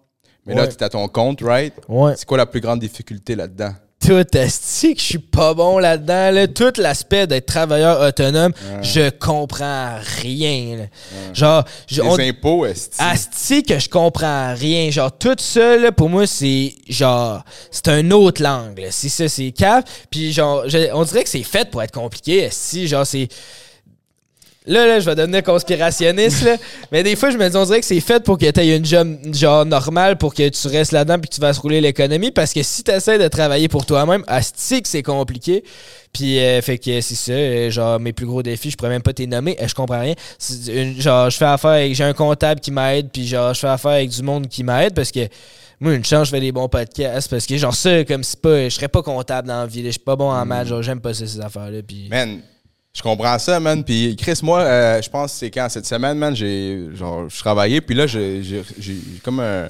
mais 0.45 0.55
là, 0.55 0.63
Ouais. 0.63 0.69
t'es 0.69 0.83
à 0.83 0.89
ton 0.89 1.07
compte, 1.07 1.41
right? 1.43 1.73
Ouais. 1.89 2.15
C'est 2.17 2.27
quoi 2.27 2.39
la 2.39 2.47
plus 2.47 2.61
grande 2.61 2.81
difficulté 2.81 3.37
là-dedans? 3.37 3.75
Tout 4.05 4.37
esti 4.37 4.95
que 4.95 5.01
je 5.01 5.07
suis 5.07 5.19
pas 5.19 5.55
bon 5.55 5.79
là-dedans 5.79 6.31
là. 6.31 6.47
tout 6.47 6.73
l'aspect 6.77 7.27
d'être 7.27 7.47
travailleur 7.47 8.01
autonome 8.01 8.53
je 8.83 9.11
comprends 9.11 9.97
rien 10.21 10.77
là. 10.77 10.85
genre 11.35 11.65
je- 11.89 12.03
Les 12.03 12.09
on- 12.09 12.19
impôts, 12.19 12.67
est 12.67 12.91
asti 12.99 13.63
que 13.63 13.79
je 13.79 13.89
comprends 13.89 14.55
rien. 14.55 14.91
Genre 14.91 15.11
tout 15.17 15.35
ça 15.39 15.77
là, 15.77 15.91
pour 15.93 16.09
moi 16.11 16.27
c'est 16.27 16.75
genre 16.89 17.43
c'est 17.71 17.89
un 17.89 18.11
autre 18.11 18.43
langue 18.43 18.87
c'est 18.91 19.09
ça 19.09 19.29
c'est 19.29 19.51
cap 19.51 19.89
puis 20.11 20.33
genre 20.33 20.69
je- 20.69 20.93
on 20.93 21.03
dirait 21.05 21.25
que 21.25 21.31
c'est 21.31 21.43
fait 21.43 21.71
pour 21.71 21.83
être 21.83 21.93
compliqué 21.93 22.49
si 22.53 22.87
genre 22.87 23.07
c'est 23.07 23.29
Là, 24.67 24.87
là, 24.87 24.99
je 25.01 25.07
vais 25.09 25.15
devenir 25.15 25.43
conspirationniste, 25.43 26.43
là. 26.45 26.57
Mais 26.93 27.03
des 27.03 27.15
fois, 27.17 27.31
je 27.31 27.37
me 27.39 27.49
dis, 27.49 27.57
on 27.57 27.65
dirait 27.65 27.81
que 27.81 27.87
c'est 27.87 28.01
fait 28.01 28.23
pour 28.25 28.37
que 28.39 28.51
tu 28.51 28.61
aies 28.61 28.77
une 28.77 28.85
job, 28.85 29.17
genre, 29.33 29.65
normale, 29.65 30.17
pour 30.19 30.35
que 30.35 30.49
tu 30.49 30.67
restes 30.69 30.93
là-dedans 30.93 31.19
puis 31.21 31.29
que 31.29 31.35
tu 31.35 31.41
fasses 31.41 31.59
rouler 31.59 31.81
l'économie. 31.81 32.31
Parce 32.33 32.53
que 32.53 32.63
si 32.63 32.83
tu 32.83 32.91
essaies 32.91 33.19
de 33.19 33.29
travailler 33.29 33.69
pour 33.69 33.87
toi-même, 33.87 34.25
asti 34.27 34.83
que 34.83 34.89
c'est 34.89 35.03
compliqué. 35.03 35.63
Puis, 36.13 36.39
euh, 36.41 36.61
fait 36.63 36.79
que 36.79 37.01
c'est 37.01 37.15
ça. 37.15 37.33
euh, 37.33 37.71
genre, 37.71 38.01
mes 38.01 38.13
plus 38.13 38.27
gros 38.27 38.43
défis, 38.43 38.71
je 38.71 38.77
pourrais 38.77 38.91
même 38.91 39.03
pas 39.03 39.13
t'es 39.13 39.27
nommer. 39.27 39.57
euh, 39.63 39.69
je 39.69 39.75
comprends 39.75 40.01
rien. 40.01 40.15
Une- 40.69 41.01
genre, 41.01 41.31
je 41.31 41.37
fais 41.37 41.45
affaire 41.45 41.71
avec. 41.71 41.95
J'ai 41.95 42.05
un 42.05 42.13
comptable 42.15 42.61
qui 42.61 42.71
m'aide. 42.71 43.09
Puis, 43.13 43.27
genre, 43.27 43.55
je 43.55 43.61
fais 43.61 43.69
affaire 43.69 43.93
avec 43.93 44.11
du 44.11 44.23
monde 44.23 44.49
qui 44.49 44.65
m'aide 44.65 44.95
parce 44.95 45.11
que. 45.13 45.21
Moi, 45.79 45.93
une 45.93 46.05
chance, 46.07 46.29
je 46.29 46.31
fais 46.31 46.41
des 46.41 46.53
bons 46.53 46.71
podcasts 46.71 47.29
parce 47.29 47.45
que, 47.45 47.55
genre, 47.59 47.75
ça, 47.75 48.03
comme 48.05 48.25
c'est 48.25 48.41
pas. 48.41 48.65
Je 48.65 48.71
serais 48.71 48.89
pas 48.89 49.03
comptable 49.03 49.47
dans 49.49 49.61
la 49.61 49.67
vie. 49.67 49.85
Je 49.85 49.91
suis 49.91 50.01
pas 50.01 50.17
bon 50.17 50.31
en 50.31 50.45
maths. 50.47 50.69
Genre, 50.69 50.83
j'aime 50.83 51.01
pas 51.01 51.13
ça, 51.13 51.27
ces 51.27 51.39
affaires-là. 51.39 51.81
Puis. 51.87 52.09
Man, 52.11 52.41
je 52.97 53.03
comprends 53.03 53.39
ça, 53.39 53.61
man. 53.61 53.85
Puis 53.85 54.17
Chris, 54.17 54.41
moi, 54.43 54.61
euh, 54.61 55.03
je 55.03 55.11
pense 55.11 55.33
que 55.33 55.39
c'est 55.39 55.51
quand? 55.51 55.69
Cette 55.69 55.85
semaine, 55.85 56.17
man, 56.17 56.35
j'ai 56.35 56.89
genre 56.95 57.29
je 57.29 57.39
travaillais, 57.39 57.83
puis 57.83 57.95
là 57.95 58.07
j'ai 58.07 58.43
comme 59.23 59.41
un 59.41 59.69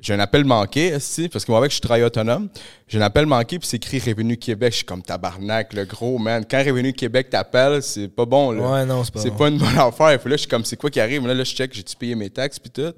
j'ai 0.00 0.12
un 0.12 0.18
appel 0.18 0.44
manqué, 0.44 0.88
esti, 0.88 1.28
parce 1.28 1.44
que 1.44 1.52
moi 1.52 1.60
avec 1.60 1.72
je 1.72 1.80
travaille 1.80 2.02
autonome. 2.02 2.48
J'ai 2.88 2.98
un 2.98 3.02
appel 3.02 3.24
manqué 3.24 3.58
puis 3.58 3.68
c'est 3.68 3.76
écrit 3.76 4.00
Revenu 4.00 4.36
Québec, 4.36 4.72
je 4.72 4.78
suis 4.78 4.84
comme 4.84 5.00
tabarnak, 5.00 5.72
le 5.72 5.86
gros 5.86 6.18
man. 6.18 6.44
Quand 6.48 6.58
Revenu 6.58 6.92
Québec 6.92 7.30
t'appelle, 7.30 7.82
c'est 7.82 8.08
pas 8.08 8.26
bon 8.26 8.50
là. 8.50 8.70
Ouais, 8.70 8.84
non, 8.84 9.02
c'est 9.02 9.14
pas 9.14 9.20
C'est 9.20 9.30
bon. 9.30 9.36
pas 9.36 9.48
une 9.48 9.58
bonne 9.58 9.78
affaire. 9.78 10.18
Puis 10.18 10.28
là, 10.28 10.36
je 10.36 10.40
suis 10.40 10.48
comme, 10.48 10.64
c'est 10.64 10.76
quoi 10.76 10.90
qui 10.90 11.00
arrive? 11.00 11.26
Là, 11.26 11.32
là 11.32 11.44
je 11.44 11.54
check, 11.54 11.72
j'ai-tu 11.72 11.96
payé 11.96 12.14
mes 12.16 12.28
taxes, 12.28 12.58
puis 12.58 12.70
tout. 12.70 12.92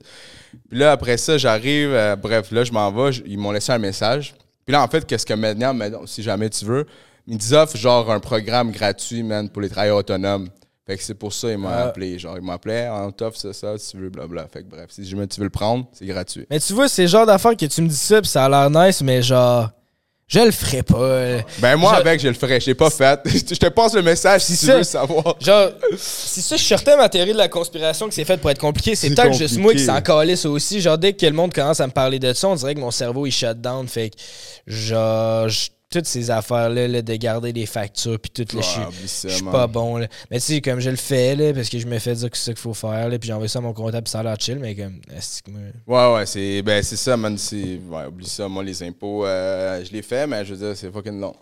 Puis 0.68 0.78
là, 0.78 0.90
après 0.90 1.16
ça, 1.16 1.38
j'arrive, 1.38 1.90
euh, 1.92 2.16
bref, 2.16 2.50
là, 2.50 2.64
je 2.64 2.72
m'en 2.72 2.90
vais, 2.90 3.10
ils 3.26 3.38
m'ont 3.38 3.52
laissé 3.52 3.70
un 3.70 3.78
message. 3.78 4.34
Puis 4.64 4.72
là, 4.72 4.82
en 4.82 4.88
fait, 4.88 5.04
qu'est-ce 5.06 5.26
que 5.26 5.34
maintenant, 5.34 5.74
maintenant, 5.74 6.06
si 6.06 6.22
jamais 6.22 6.48
tu 6.48 6.64
veux, 6.64 6.86
ils 7.26 7.36
nous 7.36 7.54
offrent 7.54 7.76
genre 7.76 8.10
un 8.10 8.20
programme 8.20 8.70
gratuit, 8.70 9.22
man, 9.22 9.48
pour 9.48 9.62
les 9.62 9.68
travailleurs 9.68 9.98
autonomes. 9.98 10.48
Fait 10.86 10.98
que 10.98 11.02
c'est 11.02 11.14
pour 11.14 11.32
ça 11.32 11.48
qu'ils 11.48 11.56
m'ont 11.58 11.68
Ah. 11.68 11.84
appelé. 11.84 12.18
Genre, 12.18 12.36
ils 12.36 12.42
m'ont 12.42 12.52
appelé, 12.52 12.86
on 12.92 13.10
t'offre 13.10 13.38
ça, 13.38 13.54
ça, 13.54 13.78
si 13.78 13.92
tu 13.92 13.96
veux, 13.96 14.10
blabla. 14.10 14.46
Fait 14.52 14.62
que 14.62 14.68
bref, 14.68 14.86
si 14.90 15.02
jamais 15.08 15.26
tu 15.26 15.40
veux 15.40 15.44
le 15.46 15.50
prendre, 15.50 15.86
c'est 15.92 16.04
gratuit. 16.04 16.46
Mais 16.50 16.60
tu 16.60 16.74
vois, 16.74 16.88
c'est 16.88 17.02
le 17.02 17.08
genre 17.08 17.24
d'affaire 17.24 17.56
que 17.56 17.64
tu 17.64 17.80
me 17.80 17.88
dis 17.88 17.96
ça, 17.96 18.20
pis 18.20 18.28
ça 18.28 18.44
a 18.44 18.48
l'air 18.50 18.68
nice, 18.68 19.00
mais 19.00 19.22
genre, 19.22 19.70
je 20.26 20.40
le 20.40 20.50
ferai 20.50 20.82
pas. 20.82 21.38
Ben 21.60 21.76
moi, 21.76 21.94
Je- 21.94 22.00
avec, 22.00 22.20
je 22.20 22.28
le 22.28 22.34
ferais. 22.34 22.60
Je 22.60 22.66
l'ai 22.66 22.74
pas 22.74 22.90
fait. 22.90 23.18
je 23.24 23.54
te 23.54 23.66
passe 23.70 23.94
le 23.94 24.02
message 24.02 24.42
si 24.42 24.58
tu 24.58 24.66
ça. 24.66 24.76
veux 24.76 24.82
savoir. 24.82 25.36
Genre, 25.40 25.70
si 25.96 26.42
ça, 26.42 26.56
je 26.58 26.62
sortais 26.62 26.98
ma 26.98 27.08
théorie 27.08 27.32
de 27.32 27.38
la 27.38 27.48
conspiration 27.48 28.06
que 28.06 28.12
c'est 28.14 28.24
fait 28.26 28.36
pour 28.36 28.50
être 28.50 28.60
compliqué, 28.60 28.94
c'est 28.94 29.08
peut-être 29.14 29.32
juste 29.32 29.56
moi 29.56 29.72
qui 29.72 29.82
s'en 29.86 30.02
calisse 30.02 30.44
aussi. 30.44 30.82
Genre, 30.82 30.98
dès 30.98 31.14
que 31.14 31.24
le 31.24 31.32
monde 31.32 31.54
commence 31.54 31.80
à 31.80 31.86
me 31.86 31.92
parler 31.92 32.18
de 32.18 32.30
ça, 32.34 32.46
on 32.48 32.56
dirait 32.56 32.74
que 32.74 32.80
mon 32.80 32.90
cerveau 32.90 33.24
il 33.24 33.32
shut 33.32 33.58
down. 33.58 33.88
Fait 33.88 34.10
que, 34.10 34.16
genre, 34.66 35.48
je- 35.48 35.70
toutes 35.94 36.06
ces 36.06 36.30
affaires-là, 36.30 36.88
là, 36.88 37.02
de 37.02 37.14
garder 37.16 37.52
des 37.52 37.66
factures, 37.66 38.18
puis 38.18 38.30
tout, 38.30 38.56
là, 38.56 38.62
je 38.62 39.06
suis- 39.06 39.28
je 39.30 39.44
pas 39.52 39.66
bon, 39.66 39.96
là. 39.98 40.08
Mais 40.30 40.38
tu 40.40 40.46
sais, 40.46 40.60
comme 40.60 40.80
je 40.80 40.90
le 40.90 40.96
fais, 40.96 41.34
là, 41.36 41.52
parce 41.54 41.68
que 41.68 41.78
je 41.78 41.86
me 41.86 41.98
fais 41.98 42.14
dire 42.14 42.30
que 42.30 42.36
c'est 42.36 42.44
ça 42.46 42.52
qu'il 42.52 42.60
faut 42.60 42.74
faire, 42.74 43.08
là, 43.08 43.18
puis 43.18 43.28
j'envoie 43.28 43.48
ça 43.48 43.60
à 43.60 43.62
mon 43.62 43.72
comptable, 43.72 44.02
puis 44.04 44.10
ça 44.10 44.20
a 44.20 44.22
l'air 44.22 44.36
chill, 44.38 44.58
mais 44.58 44.74
comme, 44.74 45.00
Ouais, 45.86 46.14
ouais, 46.14 46.26
c'est 46.26 46.62
ben, 46.62 46.82
c'est 46.82 46.96
ça, 46.96 47.16
man. 47.16 47.38
c'est- 47.38 47.78
Ouais, 47.88 48.06
oublie 48.06 48.26
ça. 48.28 48.48
Moi, 48.48 48.62
les 48.64 48.82
impôts, 48.82 49.24
euh, 49.26 49.84
je 49.84 49.92
les 49.92 50.02
fais, 50.02 50.26
mais 50.26 50.44
je 50.44 50.54
veux 50.54 50.66
dire, 50.66 50.76
c'est 50.76 50.90
fucking 50.92 51.20
long. 51.20 51.34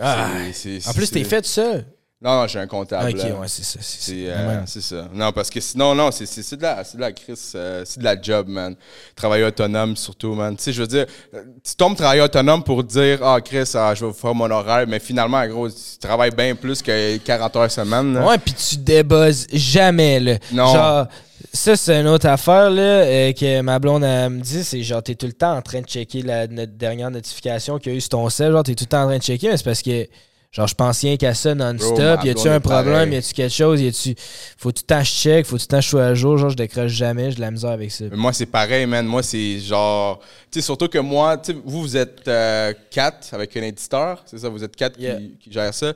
Ah, 0.00 0.28
C'est- 0.52 0.80
c'est- 0.80 0.88
en 0.88 0.92
plus, 0.92 1.10
t'es 1.10 1.24
fait 1.24 1.44
ça. 1.44 1.80
Non, 2.22 2.42
non, 2.42 2.46
j'ai 2.46 2.58
un 2.58 2.66
comptable. 2.66 3.08
ok, 3.10 3.16
ouais, 3.16 3.48
c'est 3.48 3.64
ça. 3.64 3.78
C'est 3.80 4.00
C'est 4.02 4.26
ça. 4.26 4.32
euh, 4.32 4.62
c'est 4.66 4.80
ça. 4.82 5.08
Non, 5.14 5.32
parce 5.32 5.48
que 5.48 5.58
sinon, 5.58 5.94
non, 5.94 6.10
c'est 6.10 6.24
de 6.56 6.62
la, 6.62 6.84
c'est 6.84 6.96
de 6.98 7.00
la 7.00 7.12
crise, 7.12 7.52
euh, 7.54 7.82
c'est 7.86 7.98
de 7.98 8.04
la 8.04 8.20
job, 8.20 8.46
man. 8.46 8.76
Travailler 9.16 9.44
autonome, 9.44 9.96
surtout, 9.96 10.34
man. 10.34 10.54
Tu 10.54 10.64
sais, 10.64 10.72
je 10.74 10.82
veux 10.82 10.86
dire, 10.86 11.06
euh, 11.32 11.42
tu 11.64 11.74
tombes 11.76 11.96
travailler 11.96 12.20
autonome 12.20 12.62
pour 12.62 12.84
dire, 12.84 13.20
ah, 13.22 13.40
Chris, 13.40 13.70
ah, 13.74 13.94
je 13.94 14.04
vais 14.04 14.12
faire 14.12 14.34
mon 14.34 14.50
horaire, 14.50 14.86
mais 14.86 14.98
finalement, 14.98 15.46
gros, 15.46 15.70
tu 15.70 15.74
travailles 15.98 16.30
bien 16.30 16.54
plus 16.54 16.82
que 16.82 17.16
40 17.16 17.56
heures 17.56 17.70
semaine. 17.70 18.12
là. 18.12 18.26
Ouais, 18.26 18.36
puis 18.36 18.52
tu 18.52 18.76
débuzzes 18.76 19.46
jamais, 19.50 20.20
là. 20.20 20.34
Non. 20.52 20.74
Genre, 20.74 21.06
ça, 21.54 21.74
c'est 21.74 21.98
une 22.02 22.06
autre 22.08 22.26
affaire, 22.26 22.68
là, 22.68 22.82
euh, 22.82 23.32
que 23.32 23.62
ma 23.62 23.78
blonde, 23.78 24.04
elle 24.04 24.28
me 24.28 24.40
dit, 24.42 24.62
c'est 24.62 24.82
genre, 24.82 25.02
t'es 25.02 25.14
tout 25.14 25.24
le 25.26 25.32
temps 25.32 25.56
en 25.56 25.62
train 25.62 25.80
de 25.80 25.86
checker 25.86 26.20
la 26.20 26.46
notre 26.46 26.72
dernière 26.76 27.10
notification 27.10 27.78
qu'il 27.78 27.92
y 27.92 27.94
a 27.94 27.96
eu 27.96 28.00
sur 28.02 28.10
ton 28.10 28.28
cell, 28.28 28.52
genre, 28.52 28.62
t'es 28.62 28.74
tout 28.74 28.84
le 28.84 28.88
temps 28.90 29.04
en 29.04 29.06
train 29.06 29.16
de 29.16 29.22
checker, 29.22 29.48
mais 29.48 29.56
c'est 29.56 29.64
parce 29.64 29.80
que, 29.80 30.06
genre, 30.52 30.66
je 30.66 30.74
pense 30.74 31.00
rien 31.00 31.16
qu'à 31.16 31.32
ça 31.34 31.54
non-stop. 31.54 32.24
Y 32.24 32.30
a-tu 32.30 32.48
un 32.48 32.60
problème? 32.60 33.12
Y 33.12 33.16
a-tu 33.16 33.32
quelque 33.34 33.52
chose? 33.54 33.80
Y 33.80 33.88
a-tu. 33.88 34.14
Faut 34.58 34.72
tout 34.72 34.82
le 34.82 34.86
temps 34.86 34.98
que 35.00 35.04
je 35.06 35.10
check, 35.10 35.46
faut 35.46 35.56
tout 35.56 35.62
le 35.64 35.66
temps 35.68 35.76
que 35.78 35.84
je 35.84 35.88
sois 35.88 36.06
à 36.06 36.14
jour, 36.14 36.38
genre, 36.38 36.50
je 36.50 36.56
décroche 36.56 36.90
jamais, 36.92 37.30
j'ai 37.30 37.36
de 37.36 37.40
la 37.40 37.50
misère 37.50 37.70
avec 37.70 37.90
ça. 37.90 38.04
Mais 38.10 38.16
Moi, 38.16 38.32
c'est 38.32 38.46
pareil, 38.46 38.86
man. 38.86 39.06
Moi, 39.06 39.22
c'est 39.22 39.58
genre. 39.60 40.18
Tu 40.50 40.58
sais, 40.58 40.62
surtout 40.62 40.88
que 40.88 40.98
moi, 40.98 41.38
tu 41.38 41.52
sais, 41.52 41.58
vous, 41.64 41.82
vous 41.82 41.96
êtes 41.96 42.26
euh, 42.28 42.72
quatre 42.90 43.32
avec 43.34 43.56
un 43.56 43.62
éditeur, 43.62 44.22
c'est 44.26 44.38
ça? 44.38 44.48
Vous 44.48 44.64
êtes 44.64 44.74
quatre 44.76 44.96
qui- 44.96 45.02
Yeah. 45.02 45.18
qui, 45.38 45.52
gèrent 45.52 45.74
ça. 45.74 45.92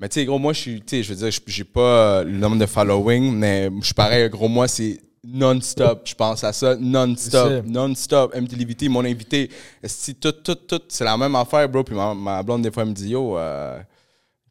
Mais 0.00 0.08
tu 0.08 0.14
sais, 0.20 0.24
gros, 0.24 0.38
moi, 0.38 0.52
je 0.52 0.60
suis. 0.60 0.80
Tu 0.80 0.96
sais, 0.96 1.02
je 1.02 1.12
veux 1.14 1.28
dire, 1.30 1.40
j'ai 1.46 1.64
pas 1.64 2.24
le 2.24 2.32
nombre 2.32 2.56
de 2.58 2.66
following, 2.66 3.32
mais 3.34 3.70
je 3.80 3.84
suis 3.84 3.94
pareil, 3.94 4.28
gros, 4.30 4.48
moi, 4.48 4.66
c'est 4.68 4.98
non-stop. 5.26 6.02
Je 6.04 6.14
pense 6.14 6.44
à 6.44 6.52
ça, 6.52 6.76
non-stop. 6.76 7.64
Non-stop. 7.66 8.34
MTLVT, 8.34 8.88
mon 8.88 9.04
invité. 9.04 9.50
Si 9.84 10.14
tout, 10.14 10.32
tout, 10.32 10.54
tout, 10.54 10.80
c'est 10.88 11.04
la 11.04 11.16
même 11.16 11.34
affaire, 11.36 11.68
bro. 11.68 11.82
Puis 11.82 11.94
ma, 11.94 12.14
ma 12.14 12.42
blonde, 12.42 12.62
des 12.62 12.70
fois, 12.70 12.82
elle 12.82 12.90
me 12.90 12.94
dit, 12.94 13.08
yo, 13.10 13.38
euh, 13.38 13.78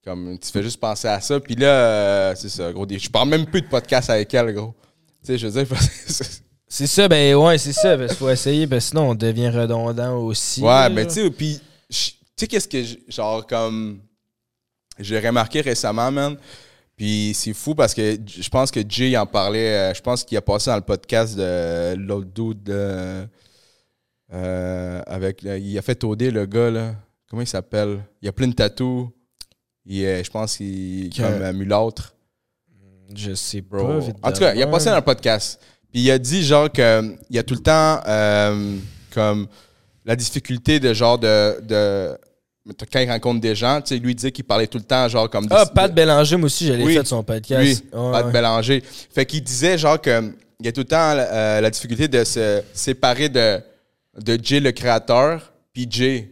comme, 0.03 0.38
tu 0.39 0.49
fais 0.51 0.63
juste 0.63 0.80
penser 0.80 1.07
à 1.07 1.21
ça. 1.21 1.39
Puis 1.39 1.55
là, 1.55 1.67
euh, 1.67 2.34
c'est 2.36 2.49
ça, 2.49 2.71
gros. 2.71 2.86
Je 2.89 3.09
parle 3.09 3.30
même 3.30 3.45
plus 3.45 3.61
de 3.61 3.67
podcast 3.67 4.09
avec 4.09 4.34
elle, 4.34 4.53
gros. 4.53 4.74
Tu 5.24 5.28
sais, 5.28 5.38
je 5.38 5.47
veux 5.47 5.63
dire, 5.63 5.78
c'est- 6.67 6.88
ça, 6.88 7.07
ben 7.07 7.36
ouais, 7.36 7.57
c'est 7.57 7.71
ça, 7.74 7.95
parce 7.97 8.09
qu'il 8.09 8.17
faut 8.17 8.30
essayer, 8.30 8.67
parce 8.67 8.86
que 8.86 8.89
sinon, 8.89 9.11
on 9.11 9.15
devient 9.15 9.49
redondant 9.49 10.17
aussi. 10.17 10.61
Ouais, 10.61 10.67
là, 10.67 10.89
genre. 10.89 11.07
tu 11.07 11.13
sais, 11.21 11.30
puis, 11.30 11.59
tu 11.89 11.95
sais, 12.36 12.47
qu'est-ce 12.47 12.67
que, 12.67 12.84
genre, 13.09 13.45
comme, 13.47 13.99
j'ai 14.99 15.19
remarqué 15.19 15.61
récemment, 15.61 16.11
man, 16.11 16.36
puis 16.95 17.33
c'est 17.35 17.53
fou 17.53 17.73
parce 17.75 17.93
que 17.93 18.17
je 18.25 18.49
pense 18.49 18.69
que 18.71 18.79
Jay 18.87 19.15
en 19.17 19.25
parlait, 19.25 19.69
euh, 19.69 19.93
je 19.93 20.01
pense 20.01 20.23
qu'il 20.23 20.37
a 20.37 20.41
passé 20.41 20.69
dans 20.69 20.75
le 20.77 20.81
podcast 20.83 21.35
de 21.35 21.95
l'autre 21.95 22.29
dude, 22.33 22.63
de, 22.63 23.27
euh, 24.33 25.01
avec, 25.05 25.41
le- 25.41 25.59
il 25.59 25.77
a 25.77 25.81
fait 25.81 26.03
OD, 26.03 26.23
le 26.31 26.45
gars, 26.45 26.69
là, 26.71 26.95
comment 27.29 27.41
il 27.41 27.47
s'appelle? 27.47 27.99
Il 28.21 28.27
a 28.27 28.31
plein 28.31 28.47
de 28.47 28.53
tatous, 28.53 29.09
il 29.85 30.01
est, 30.03 30.23
je 30.23 30.31
pense 30.31 30.57
qu'il 30.57 31.05
est 31.07 31.09
Que- 31.09 31.21
comme 31.21 31.41
euh, 31.41 31.53
mulâtre. 31.53 32.15
Je 33.15 33.33
sais 33.35 33.61
pas. 33.61 33.77
Bro. 33.77 33.99
vite 33.99 34.15
En 34.23 34.31
tout 34.31 34.39
cas, 34.39 34.55
il 34.55 34.63
a 34.63 34.67
passé 34.67 34.89
dans 34.89 34.95
le 34.95 35.01
podcast. 35.03 35.59
Puis 35.91 36.01
il 36.01 36.09
a 36.09 36.17
dit 36.17 36.43
genre 36.43 36.71
que 36.71 37.15
il 37.29 37.35
y 37.35 37.37
a 37.39 37.43
tout 37.43 37.53
le 37.53 37.59
temps 37.59 37.99
euh, 38.07 38.77
comme 39.13 39.47
la 40.05 40.15
difficulté 40.15 40.79
de 40.79 40.93
genre 40.93 41.19
de, 41.19 41.61
de 41.61 42.17
quand 42.91 42.99
il 42.99 43.09
rencontre 43.11 43.41
des 43.41 43.55
gens, 43.55 43.82
tu 43.82 43.95
sais, 43.95 43.99
lui 44.01 44.16
disait 44.16 44.32
qu'il 44.32 44.45
parlait 44.45 44.68
tout 44.68 44.78
le 44.78 44.84
temps 44.84 45.07
genre 45.07 45.30
comme 45.30 45.47
Ah, 45.51 45.66
de- 45.66 45.70
Pat 45.72 45.93
Bélanger, 45.93 46.38
moi 46.38 46.45
aussi, 46.45 46.68
j'allais 46.68 46.84
Oui, 46.84 46.95
fait 46.95 47.05
son 47.05 47.24
podcast. 47.24 47.61
lui, 47.61 47.74
Ouais, 47.99 48.11
Pat 48.11 48.26
ouais. 48.26 48.32
Bélanger. 48.32 48.84
Fait 49.14 49.26
qu'il 49.26 49.43
disait 49.43 49.78
genre 49.78 49.99
que 49.99 50.34
il 50.59 50.66
y 50.66 50.70
a 50.70 50.72
tout 50.72 50.82
le 50.82 50.86
temps 50.86 51.14
euh, 51.18 51.59
la 51.59 51.70
difficulté 51.70 52.07
de 52.07 52.24
se 52.24 52.61
séparer 52.74 53.28
de 53.30 53.59
de 54.18 54.38
Jay 54.41 54.59
le 54.59 54.72
créateur 54.72 55.51
puis 55.74 55.88
Jay. 55.89 56.30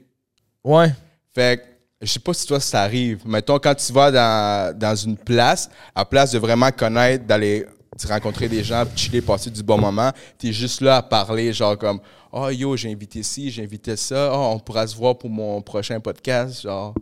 Ouais. 0.63 0.93
Fait 1.33 1.57
que, 1.59 2.05
je 2.05 2.11
sais 2.11 2.19
pas 2.19 2.33
si 2.33 2.45
toi 2.47 2.59
ça 2.59 2.83
arrive. 2.83 3.21
Mettons, 3.25 3.57
quand 3.59 3.73
tu 3.75 3.91
vas 3.91 4.11
dans, 4.11 4.77
dans 4.77 4.95
une 4.95 5.17
place, 5.17 5.69
à 5.95 6.05
place 6.05 6.31
de 6.31 6.37
vraiment 6.39 6.71
connaître, 6.71 7.25
d'aller 7.25 7.65
rencontrer 8.07 8.47
des 8.47 8.63
gens, 8.63 8.83
chiller, 8.95 9.21
passer 9.21 9.49
du 9.49 9.63
bon 9.63 9.77
moment, 9.77 10.11
t'es 10.37 10.51
juste 10.51 10.81
là 10.81 10.97
à 10.97 11.01
parler, 11.01 11.53
genre 11.53 11.77
comme 11.77 11.99
Oh 12.31 12.49
yo, 12.49 12.77
j'ai 12.77 12.91
invité 12.91 13.23
ci, 13.23 13.51
j'ai 13.51 13.63
invité 13.63 13.95
ça, 13.97 14.31
oh, 14.33 14.53
on 14.53 14.59
pourra 14.59 14.87
se 14.87 14.95
voir 14.95 15.17
pour 15.17 15.29
mon 15.29 15.61
prochain 15.61 15.99
podcast, 15.99 16.61
genre. 16.61 16.93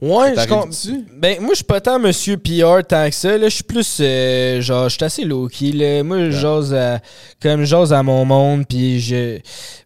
Ouais, 0.00 0.30
je 0.30 0.34
T'arrives 0.34 0.48
com- 0.50 0.68
dessus? 0.70 1.04
Ben, 1.16 1.36
moi, 1.40 1.50
je 1.50 1.56
suis 1.56 1.64
pas 1.64 1.80
tant 1.80 1.98
monsieur 1.98 2.36
PR 2.36 2.84
tant 2.88 3.08
que 3.08 3.14
ça. 3.14 3.38
Là, 3.38 3.48
je 3.48 3.54
suis 3.54 3.62
plus. 3.64 3.98
euh, 4.00 4.60
genre, 4.60 4.88
je 4.88 4.94
suis 4.96 5.04
assez 5.04 5.24
low-key. 5.24 5.72
Là. 5.72 6.02
Moi, 6.02 6.30
je 6.30 6.30
jase 6.32 6.74
à, 6.74 7.00
comme 7.40 7.60
je 7.60 7.66
jase 7.66 7.92
à 7.92 8.02
mon 8.02 8.24
monde. 8.24 8.64
Puis 8.68 9.00
je. 9.00 9.38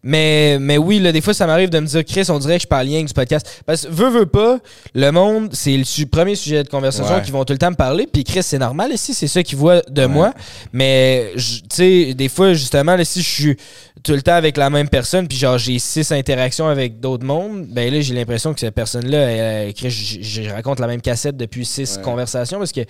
Mais, 0.02 0.56
mais 0.60 0.78
oui, 0.78 1.00
là, 1.00 1.12
des 1.12 1.20
fois, 1.20 1.34
ça 1.34 1.46
m'arrive 1.46 1.68
de 1.68 1.78
me 1.80 1.86
dire, 1.86 2.04
Chris, 2.04 2.26
on 2.30 2.38
dirait 2.38 2.56
que 2.56 2.62
je 2.62 2.66
parle 2.68 2.86
rien 2.86 3.02
du 3.02 3.12
podcast. 3.12 3.62
Parce 3.66 3.82
que, 3.86 3.90
veux, 3.90 4.08
veux 4.08 4.26
pas, 4.26 4.58
le 4.94 5.10
monde, 5.10 5.50
c'est 5.52 5.76
le 5.76 5.84
su- 5.84 6.06
premier 6.06 6.34
sujet 6.34 6.62
de 6.64 6.68
conversation 6.68 7.16
Ouais. 7.16 7.22
qui 7.22 7.30
vont 7.30 7.44
tout 7.44 7.52
le 7.52 7.58
temps 7.58 7.70
me 7.70 7.76
parler. 7.76 8.06
Puis 8.10 8.24
Chris, 8.24 8.42
c'est 8.42 8.58
normal 8.58 8.92
ici, 8.92 9.12
c'est 9.12 9.26
ça 9.26 9.42
qu'ils 9.42 9.58
voient 9.58 9.82
de 9.90 10.06
moi. 10.06 10.32
Mais, 10.72 11.32
tu 11.36 11.42
sais, 11.70 12.14
des 12.14 12.28
fois, 12.28 12.54
justement, 12.54 12.96
là, 12.96 13.04
si 13.04 13.20
je 13.22 13.28
suis 13.28 13.56
tout 14.02 14.12
le 14.12 14.22
temps 14.22 14.34
avec 14.34 14.56
la 14.56 14.70
même 14.70 14.88
personne, 14.88 15.26
puis 15.26 15.36
genre, 15.36 15.58
j'ai 15.58 15.78
six 15.78 16.12
interactions 16.12 16.68
avec 16.68 17.00
d'autres 17.00 17.24
mondes, 17.24 17.66
ben 17.68 17.92
là, 17.92 18.00
j'ai 18.00 18.14
l'impression 18.14 18.54
que 18.54 18.60
cette 18.60 18.74
personne-là, 18.74 19.18
elle, 19.18 19.65
Chris, 19.72 19.90
je, 19.90 20.22
je 20.42 20.50
raconte 20.50 20.80
la 20.80 20.86
même 20.86 21.00
cassette 21.00 21.36
depuis 21.36 21.64
six 21.64 21.96
Ouais. 21.96 22.02
conversations 22.02 22.58
parce 22.58 22.72
que 22.72 22.80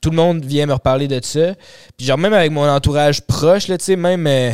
tout 0.00 0.10
le 0.10 0.16
monde 0.16 0.44
vient 0.44 0.66
me 0.66 0.72
reparler 0.74 1.08
de 1.08 1.20
ça. 1.22 1.54
Puis 1.96 2.06
genre, 2.06 2.18
même 2.18 2.32
avec 2.34 2.50
mon 2.52 2.68
entourage 2.68 3.20
proche, 3.22 3.68
là, 3.68 3.78
tu 3.78 3.84
sais, 3.84 3.96
même. 3.96 4.26
euh, 4.26 4.52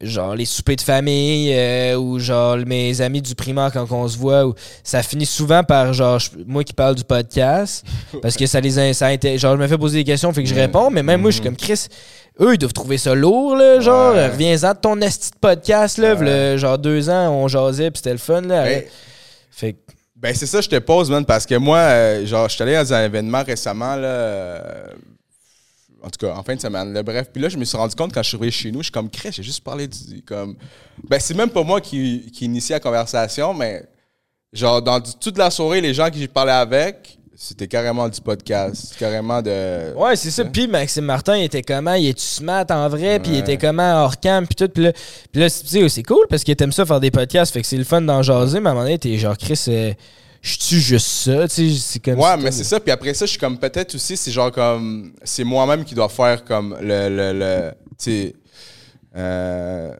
genre 0.00 0.34
les 0.34 0.44
soupers 0.44 0.74
de 0.74 0.80
famille 0.80 1.52
euh, 1.54 1.94
ou 1.96 2.18
genre 2.18 2.56
mes 2.66 3.00
amis 3.00 3.22
du 3.22 3.36
primaire 3.36 3.70
quand 3.72 3.86
on 3.92 4.08
se 4.08 4.18
voit 4.18 4.44
ou 4.44 4.52
ça 4.82 5.04
finit 5.04 5.24
souvent 5.24 5.62
par 5.62 5.92
genre 5.94 6.18
je- 6.18 6.30
moi 6.46 6.64
qui 6.64 6.72
parle 6.72 6.96
du 6.96 7.04
podcast 7.04 7.86
parce 8.20 8.36
que 8.36 8.44
ça 8.44 8.60
les 8.60 8.76
a, 8.76 8.92
ça 8.92 9.06
a 9.06 9.36
genre 9.36 9.56
je 9.56 9.62
me 9.62 9.68
fais 9.68 9.78
poser 9.78 9.98
des 9.98 10.04
questions 10.04 10.32
fait 10.32 10.42
que 10.42 10.48
je 10.48 10.54
réponds 10.54 10.90
mais 10.90 11.04
même 11.04 11.20
moi 11.20 11.30
je 11.30 11.36
suis 11.36 11.44
comme 11.44 11.56
Chris 11.56 11.86
eux 12.40 12.54
ils 12.54 12.58
doivent 12.58 12.72
trouver 12.72 12.98
ça 12.98 13.14
lourd 13.14 13.54
là 13.54 13.78
genre 13.78 14.14
Ouais. 14.14 14.26
reviens-en 14.26 14.72
de 14.72 14.78
ton 14.78 15.00
esti 15.00 15.30
de 15.30 15.36
podcast 15.40 15.96
là 15.98 16.14
Ouais. 16.16 16.58
genre 16.58 16.76
deux 16.76 17.08
ans 17.08 17.30
on 17.30 17.46
jasait 17.46 17.92
puis 17.92 17.98
c'était 17.98 18.12
le 18.12 18.18
fun 18.18 18.40
là 18.40 18.64
Ben, 18.64 18.82
fait 19.48 19.74
que 19.74 19.78
Ben, 20.24 20.34
c'est 20.34 20.46
ça, 20.46 20.62
je 20.62 20.70
te 20.70 20.78
pose, 20.78 21.10
man, 21.10 21.22
parce 21.26 21.44
que 21.44 21.54
moi, 21.54 21.76
euh, 21.76 22.24
genre, 22.24 22.48
je 22.48 22.54
suis 22.54 22.62
allé 22.62 22.72
dans 22.72 22.94
un 22.94 23.04
événement 23.04 23.42
récemment, 23.42 23.94
là. 23.94 24.08
euh, 24.08 24.86
en 26.02 26.08
tout 26.08 26.26
cas, 26.26 26.34
en 26.34 26.42
fin 26.42 26.56
de 26.56 26.60
semaine, 26.62 26.98
bref. 27.02 27.28
Puis 27.30 27.42
là, 27.42 27.50
je 27.50 27.58
me 27.58 27.64
suis 27.66 27.76
rendu 27.76 27.94
compte 27.94 28.14
quand 28.14 28.22
je 28.22 28.28
suis 28.28 28.38
arrivé 28.38 28.50
chez 28.50 28.72
nous, 28.72 28.78
je 28.78 28.84
suis 28.84 28.90
comme, 28.90 29.10
Crée, 29.10 29.32
j'ai 29.32 29.42
juste 29.42 29.62
parlé 29.62 29.86
du. 29.86 30.22
Comme... 30.22 30.56
Ben, 31.06 31.20
c'est 31.20 31.34
même 31.34 31.50
pas 31.50 31.62
moi 31.62 31.78
qui, 31.78 32.30
qui 32.32 32.46
initie 32.46 32.72
la 32.72 32.80
conversation, 32.80 33.52
mais 33.52 33.84
genre, 34.50 34.80
dans 34.80 34.98
toute 34.98 35.36
la 35.36 35.50
soirée, 35.50 35.82
les 35.82 35.92
gens 35.92 36.08
que 36.08 36.16
j'ai 36.16 36.26
parlé 36.26 36.52
avec, 36.52 37.18
c'était 37.36 37.66
carrément 37.66 38.08
du 38.08 38.20
podcast, 38.20 38.94
carrément 38.98 39.42
de. 39.42 39.92
Ouais, 39.94 40.14
c'est 40.14 40.30
ça. 40.30 40.44
Puis 40.44 40.68
Maxime 40.68 41.04
Martin, 41.04 41.36
il 41.36 41.44
était 41.44 41.62
comment? 41.62 41.94
Il 41.94 42.08
est-tu 42.08 42.22
smart 42.22 42.64
en 42.70 42.88
vrai? 42.88 43.18
Puis 43.18 43.32
il 43.32 43.38
était 43.38 43.56
comment 43.58 44.02
hors 44.04 44.18
cam? 44.20 44.46
Puis 44.46 44.54
tout. 44.54 44.68
Puis 44.68 44.84
là, 44.84 44.92
puis 45.32 45.40
là, 45.40 45.50
tu 45.50 45.66
sais, 45.66 45.88
c'est 45.88 46.02
cool 46.02 46.26
parce 46.30 46.44
qu'il 46.44 46.54
aime 46.60 46.72
ça 46.72 46.86
faire 46.86 47.00
des 47.00 47.10
podcasts. 47.10 47.52
Fait 47.52 47.60
que 47.60 47.66
c'est 47.66 47.76
le 47.76 47.84
fun 47.84 48.02
d'en 48.02 48.22
jaser. 48.22 48.60
Mais 48.60 48.68
à 48.68 48.70
un 48.70 48.74
moment 48.74 48.84
donné, 48.84 48.98
t'es 48.98 49.16
genre, 49.18 49.36
Chris, 49.36 49.64
euh, 49.68 49.92
je 50.42 50.58
tue 50.58 50.80
juste 50.80 51.06
ça. 51.06 51.48
Tu 51.48 51.70
sais, 51.72 51.78
c'est 51.80 51.98
comme 51.98 52.20
Ouais, 52.20 52.36
mais 52.36 52.52
c'est 52.52 52.64
ça. 52.64 52.78
Puis 52.78 52.92
après 52.92 53.14
ça, 53.14 53.26
je 53.26 53.30
suis 53.30 53.40
comme 53.40 53.58
peut-être 53.58 53.94
aussi, 53.94 54.16
c'est 54.16 54.30
genre 54.30 54.52
comme. 54.52 55.12
C'est 55.24 55.44
moi-même 55.44 55.84
qui 55.84 55.94
dois 55.94 56.08
faire 56.08 56.44
comme 56.44 56.76
le. 56.80 57.08
le, 57.08 57.32
le 57.38 57.70
tu 57.98 58.04
sais. 58.04 58.34
Euh, 59.16 59.92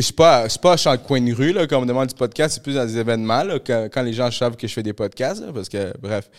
je 0.00 0.04
suis 0.06 0.12
pas, 0.14 0.44
je 0.44 0.50
suis 0.50 0.58
pas 0.58 0.74
le 0.74 0.96
coin 0.98 1.20
de 1.20 1.32
rue, 1.32 1.52
là, 1.52 1.66
comme 1.66 1.78
on 1.78 1.82
me 1.82 1.86
demande 1.88 2.08
du 2.08 2.14
podcast, 2.14 2.54
c'est 2.54 2.62
plus 2.62 2.74
dans 2.74 2.86
des 2.86 2.96
événements, 2.96 3.42
là, 3.42 3.58
quand, 3.64 3.88
quand 3.92 4.02
les 4.02 4.12
gens 4.12 4.30
savent 4.30 4.56
que 4.56 4.66
je 4.66 4.72
fais 4.72 4.82
des 4.82 4.92
podcasts, 4.92 5.40
là, 5.42 5.52
parce 5.54 5.68
que, 5.68 5.92
bref. 6.00 6.30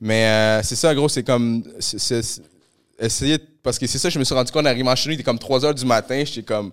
Mais 0.00 0.24
euh, 0.26 0.62
c'est 0.62 0.76
ça, 0.76 0.90
en 0.90 0.94
gros, 0.94 1.08
c'est 1.08 1.22
comme. 1.22 1.62
essayer. 2.98 3.38
de- 3.38 3.44
Parce 3.62 3.78
que 3.78 3.86
c'est 3.86 3.98
ça, 3.98 4.08
je 4.10 4.18
me 4.18 4.24
suis 4.24 4.34
rendu 4.34 4.50
compte 4.50 4.62
en 4.66 4.68
arrivant 4.70 4.94
chez 4.96 5.08
nous, 5.08 5.12
il 5.12 5.14
était 5.14 5.22
comme 5.24 5.38
3 5.38 5.60
h 5.60 5.74
du 5.74 5.84
matin, 5.84 6.22
j'étais 6.26 6.42
comme. 6.42 6.72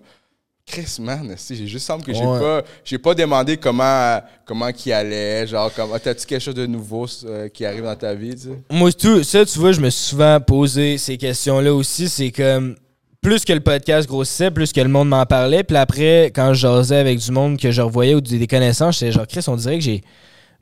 Chris, 0.66 0.98
man, 1.00 1.34
j'ai 1.48 1.66
juste 1.66 1.86
semble 1.86 2.04
que 2.04 2.12
j'ai 2.12 2.24
Ouais. 2.24 2.38
pas 2.38 2.62
j'ai 2.84 2.98
pas 2.98 3.14
demandé 3.14 3.56
comment 3.56 4.20
comment 4.44 4.70
qu'il 4.70 4.92
allait, 4.92 5.44
genre 5.46 5.72
comme 5.74 5.90
ah, 5.92 5.98
t'as-tu 5.98 6.26
quelque 6.26 6.42
chose 6.42 6.54
de 6.54 6.66
nouveau 6.66 7.06
euh, 7.24 7.48
qui 7.48 7.64
arrive 7.64 7.82
dans 7.84 7.96
ta 7.96 8.14
vie, 8.14 8.34
tu 8.36 8.42
sais? 8.42 8.58
Moi, 8.70 8.92
tout, 8.92 9.24
ça, 9.24 9.44
tu 9.44 9.58
vois, 9.58 9.72
je 9.72 9.80
me 9.80 9.90
suis 9.90 10.10
souvent 10.10 10.38
posé 10.40 10.96
ces 10.98 11.16
questions-là 11.16 11.74
aussi. 11.74 12.08
C'est 12.08 12.30
comme. 12.30 12.76
Plus 13.22 13.44
que 13.44 13.52
le 13.52 13.60
podcast 13.60 14.08
grossissait, 14.08 14.50
plus 14.50 14.72
que 14.72 14.80
le 14.80 14.88
monde 14.88 15.08
m'en 15.08 15.26
parlait. 15.26 15.62
Puis 15.62 15.76
après, 15.76 16.32
quand 16.34 16.54
je 16.54 16.60
jasais 16.60 16.96
avec 16.96 17.18
du 17.18 17.30
monde 17.32 17.58
que 17.58 17.70
je 17.70 17.82
revoyais 17.82 18.14
ou 18.14 18.20
des 18.22 18.46
connaissances, 18.46 18.98
j'étais 18.98 19.12
genre, 19.12 19.26
Chris, 19.26 19.44
on 19.46 19.56
dirait 19.56 19.78
que 19.78 19.84
j'ai. 19.84 20.02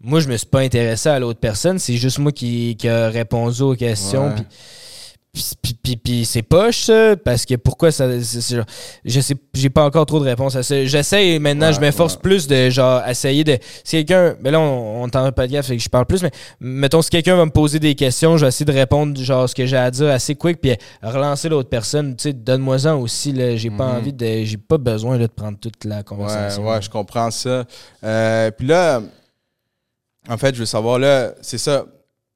Moi, 0.01 0.19
je 0.21 0.29
me 0.29 0.37
suis 0.37 0.47
pas 0.47 0.61
intéressé 0.61 1.09
à 1.09 1.19
l'autre 1.21 1.39
personne. 1.39 1.79
C'est 1.79 1.97
juste 1.97 2.19
moi 2.19 2.33
qui, 2.33 2.77
qui 2.77 2.89
a 2.89 3.11
répondu 3.11 3.63
aux 3.63 3.75
questions. 3.75 4.29
Ouais. 4.29 4.35
Puis, 4.35 4.45
puis, 6.03 6.24
c'est 6.24 6.43
poche, 6.43 6.85
ça, 6.85 7.14
parce 7.16 7.45
que 7.45 7.55
pourquoi 7.55 7.93
ça. 7.93 8.09
je 8.18 9.20
sais, 9.20 9.35
j'ai 9.55 9.70
pas 9.70 9.85
encore 9.85 10.07
trop 10.07 10.18
de 10.20 10.24
réponses 10.24 10.57
à 10.57 10.62
ça. 10.62 10.85
J'essaie 10.85 11.39
maintenant, 11.39 11.66
Ouais, 11.68 11.72
je 11.74 11.81
m'efforce 11.81 12.14
ouais. 12.14 12.20
plus 12.22 12.47
de 12.49 12.70
genre 12.70 13.07
essayer 13.07 13.45
de. 13.45 13.59
Si 13.85 13.97
quelqu'un. 14.05 14.37
Mais 14.41 14.51
là, 14.51 14.59
on, 14.61 15.05
on 15.05 15.09
t'en 15.09 15.31
pas 15.33 15.47
de 15.47 15.53
gaffe, 15.53 15.66
fait 15.66 15.76
que 15.76 15.83
je 15.83 15.89
parle 15.89 16.07
plus, 16.07 16.22
mais 16.22 16.31
mettons, 16.61 17.03
si 17.03 17.11
quelqu'un 17.11 17.37
va 17.37 17.45
me 17.45 17.51
poser 17.51 17.79
des 17.79 17.95
questions, 17.95 18.37
je 18.37 18.45
vais 18.45 18.49
essayer 18.49 18.66
de 18.66 18.72
répondre 18.72 19.18
genre 19.20 19.49
ce 19.49 19.55
que 19.55 19.66
j'ai 19.66 19.76
à 19.76 19.91
dire 19.91 20.09
assez 20.09 20.35
quick, 20.35 20.61
puis 20.61 20.74
relancer 21.03 21.49
l'autre 21.49 21.68
personne. 21.68 22.16
Tu 22.16 22.22
sais, 22.24 22.33
donne-moi-en 22.33 22.97
aussi, 22.99 23.33
là. 23.33 23.55
J'ai 23.57 23.70
pas 23.70 23.93
Mhm. 23.93 23.97
envie 23.99 24.12
de. 24.12 24.45
J'ai 24.45 24.57
pas 24.59 24.79
besoin 24.79 25.18
là, 25.18 25.26
de 25.26 25.33
prendre 25.33 25.59
toute 25.59 25.85
la 25.85 25.99
Ouais, 25.99 26.05
conversation. 26.05 26.66
ouais, 26.68 26.83
je 26.83 26.91
comprends 26.91 27.31
ça. 27.31 27.64
Euh, 28.03 28.51
puis 28.51 28.66
là, 28.66 29.03
en 30.29 30.37
fait, 30.37 30.55
je 30.55 30.61
veux 30.61 30.66
savoir, 30.66 30.99
là, 30.99 31.33
c'est 31.43 31.59
ça. 31.59 31.85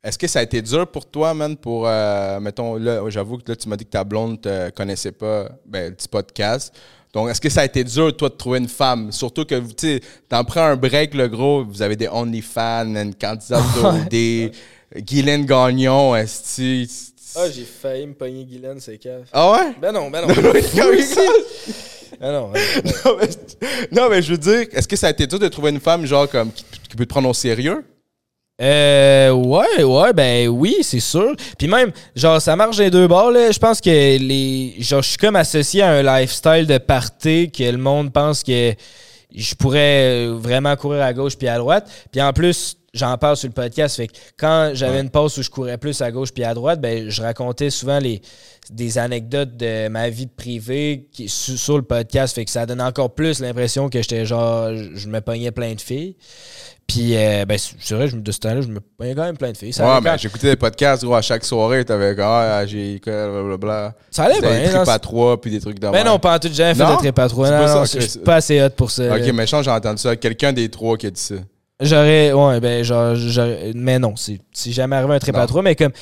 Est-ce 0.05 0.18
que 0.18 0.26
ça 0.26 0.40
a 0.40 0.42
été 0.42 0.61
dur 0.61 0.84
pour 0.88 1.07
toi, 1.07 1.32
man, 1.32 1.57
pour, 1.57 1.86
euh, 1.86 2.40
mettons, 2.40 2.74
là, 2.74 3.09
j'avoue 3.09 3.38
que 3.38 3.48
là, 3.53 3.55
tu 3.55 3.68
m'as 3.68 3.76
dit 3.76 3.84
que 3.84 3.90
ta 3.90 4.03
blonde 4.03 4.40
te 4.40 4.70
connaissait 4.70 5.12
pas, 5.12 5.48
ben, 5.64 5.90
le 5.90 5.94
petit 5.94 6.09
podcast. 6.09 6.74
Donc, 7.12 7.28
est-ce 7.30 7.40
que 7.40 7.48
ça 7.48 7.61
a 7.61 7.64
été 7.66 7.84
dur, 7.84 8.16
toi, 8.16 8.28
de 8.28 8.34
trouver 8.34 8.59
une 8.59 8.68
femme? 8.68 9.12
Surtout 9.12 9.44
que, 9.44 9.55
tu 9.61 9.74
sais, 9.76 10.00
t'en 10.28 10.42
prends 10.42 10.64
un 10.64 10.76
break, 10.76 11.14
le 11.14 11.28
gros, 11.28 11.64
vous 11.64 11.82
avez 11.82 11.94
des 11.94 12.09
OnlyFans, 12.09 12.96
une 12.96 13.14
candidate 13.14 13.62
d'OD, 13.76 14.50
Guylaine 15.07 15.46
Gagnon, 15.46 16.16
est-ce 16.16 16.84
Ah, 17.36 17.48
j'ai 17.48 17.64
failli 17.64 18.09
me 18.09 18.14
pogner 18.14 18.44
Guylaine, 18.44 18.80
c'est 18.80 18.98
cave. 18.98 19.28
Ah 19.32 19.53
ouais? 19.53 19.72
Ben 19.80 19.92
non, 19.92 20.11
ben 20.11 20.22
non. 20.22 20.34
Ah 20.34 20.42
non, 22.20 22.32
non, 22.32 22.50
mais, 22.53 23.28
non, 23.92 24.09
mais 24.11 24.20
je 24.20 24.32
veux 24.32 24.38
dire, 24.38 24.66
est-ce 24.72 24.88
que 24.88 24.96
ça 24.96 25.07
a 25.07 25.11
été 25.11 25.28
dur 25.28 25.38
de 25.38 25.46
trouver 25.46 25.70
une 25.70 25.80
femme, 25.80 26.05
genre, 26.07 26.28
comme, 26.28 26.50
qui, 26.50 26.64
qui 26.90 26.96
peut 26.96 27.05
te 27.05 27.11
prendre 27.11 27.28
au 27.28 27.34
sérieux? 27.34 27.84
Euh, 28.63 29.31
ouais, 29.33 29.83
ouais, 29.83 30.13
ben 30.13 30.49
oui, 30.49 30.77
c'est 30.83 31.01
sûr. 31.01 31.35
Puis 31.59 31.67
même, 31.67 31.91
genre, 32.15 32.41
ça 32.41 32.55
marche 32.55 32.77
des 32.77 32.91
deux 32.91 33.09
bords, 33.09 33.33
là. 33.33 33.51
Je 33.51 33.59
pense 33.59 33.81
que 33.81 33.91
les. 33.91 34.75
Genre, 34.79 35.03
je 35.03 35.09
suis 35.09 35.19
comme 35.19 35.37
associé 35.37 35.83
à 35.83 35.91
un 35.91 36.03
lifestyle 36.21 36.67
de 36.67 36.79
party 36.79 37.51
que 37.51 37.65
le 37.65 37.79
monde 37.79 38.13
pense 38.13 38.43
que 38.45 38.75
je 39.35 39.55
pourrais 39.57 40.29
euh, 40.29 40.35
vraiment 40.39 40.77
courir 40.77 41.03
à 41.03 41.13
gauche 41.13 41.37
puis 41.37 41.49
à 41.49 41.59
droite. 41.59 41.91
Puis 42.13 42.21
en 42.23 42.33
plus, 42.33 42.77
j'en 42.95 43.17
parle 43.19 43.37
sur 43.37 43.49
le 43.49 43.55
podcast. 43.55 43.97
Fait 43.97 44.07
que 44.07 44.13
quand 44.39 44.71
j'avais 44.75 44.97
Ouais. 44.97 45.01
une 45.01 45.11
pause 45.11 45.37
où 45.39 45.43
je 45.43 45.51
courais 45.51 45.79
plus 45.79 46.01
à 46.03 46.13
gauche 46.13 46.31
puis 46.33 46.45
à 46.45 46.55
droite, 46.55 46.81
ben 46.81 47.09
je 47.09 47.23
racontais 47.23 47.71
souvent 47.71 47.99
les 47.99 48.21
des 48.71 48.97
anecdotes 48.97 49.57
de 49.57 49.89
ma 49.89 50.09
vie 50.09 50.29
privée 50.29 51.09
qui, 51.13 51.29
sur, 51.29 51.59
sur 51.59 51.77
le 51.77 51.83
podcast. 51.83 52.35
Fait 52.35 52.45
que 52.45 52.51
ça 52.51 52.65
donne 52.65 52.81
encore 52.81 53.13
plus 53.15 53.41
l'impression 53.41 53.89
que 53.89 54.01
j'étais 54.01 54.25
genre. 54.25 54.77
Je 54.77 54.95
je 54.95 55.09
me 55.09 55.21
pognais 55.21 55.51
plein 55.51 55.75
de 55.75 55.81
filles. 55.81 56.15
Puis, 56.93 57.16
euh, 57.16 57.47
ben, 57.47 57.57
c'est 57.59 57.95
vrai, 57.95 58.09
de 58.12 58.32
ce 58.32 58.38
temps-là, 58.38 58.61
je 58.61 58.66
me 58.66 58.80
pognais 58.80 59.14
quand 59.14 59.24
même 59.24 59.36
plein 59.38 59.51
de 59.51 59.57
filles. 59.57 59.72
Ça 59.72 59.82
ouais, 59.82 60.01
mais 60.03 60.11
quand- 60.11 60.18
j'écoutais 60.18 60.51
des 60.51 60.57
podcasts, 60.57 61.03
gros, 61.03 61.14
à 61.14 61.22
chaque 61.22 61.43
soirée, 61.43 61.86
t'avais 61.86 62.14
ah, 62.20 62.66
j'ai, 62.66 63.01
blablabla. 63.03 63.95
ça 64.11 64.24
allait 64.24 64.40
bien. 64.40 64.51
des 64.51 64.66
non, 64.66 64.84
trips 64.84 64.88
à 64.88 64.99
trois, 64.99 65.40
puis 65.40 65.51
des 65.51 65.61
trucs 65.61 65.78
de 65.78 65.88
Ben 65.88 66.05
non, 66.05 66.18
pas 66.18 66.36
en 66.36 66.38
tout, 66.38 66.49
j'ai 66.49 66.55
jamais 66.55 66.74
fait 66.74 66.84
de 66.84 66.99
trip 66.99 67.18
à 67.18 67.28
trois. 67.28 67.51
Non, 67.51 67.84
je 67.84 67.99
suis 67.99 68.18
pas 68.18 68.36
assez 68.36 68.61
hot 68.62 68.70
pour 68.76 68.90
ça. 68.90 69.16
Ok, 69.16 69.32
mais 69.32 69.47
je 69.47 69.62
j'ai 69.62 69.70
entendu 69.70 70.03
ça. 70.03 70.16
Quelqu'un 70.16 70.53
des 70.53 70.68
trois 70.68 70.99
qui 70.99 71.07
a 71.07 71.11
dit 71.11 71.20
ça. 71.20 71.36
J'aurais, 71.85 72.33
ouais, 72.33 72.61
ben, 72.61 72.85
genre, 72.85 73.14
mais 73.74 73.99
non, 73.99 74.14
c'est 74.16 74.39
c'est 74.53 74.70
jamais 74.72 74.97
arrivé 74.97 75.14
un 75.14 75.18
trip 75.18 75.37
à 75.37 75.47
trois, 75.47 75.62
mais 75.62 75.74
comme, 75.74 75.93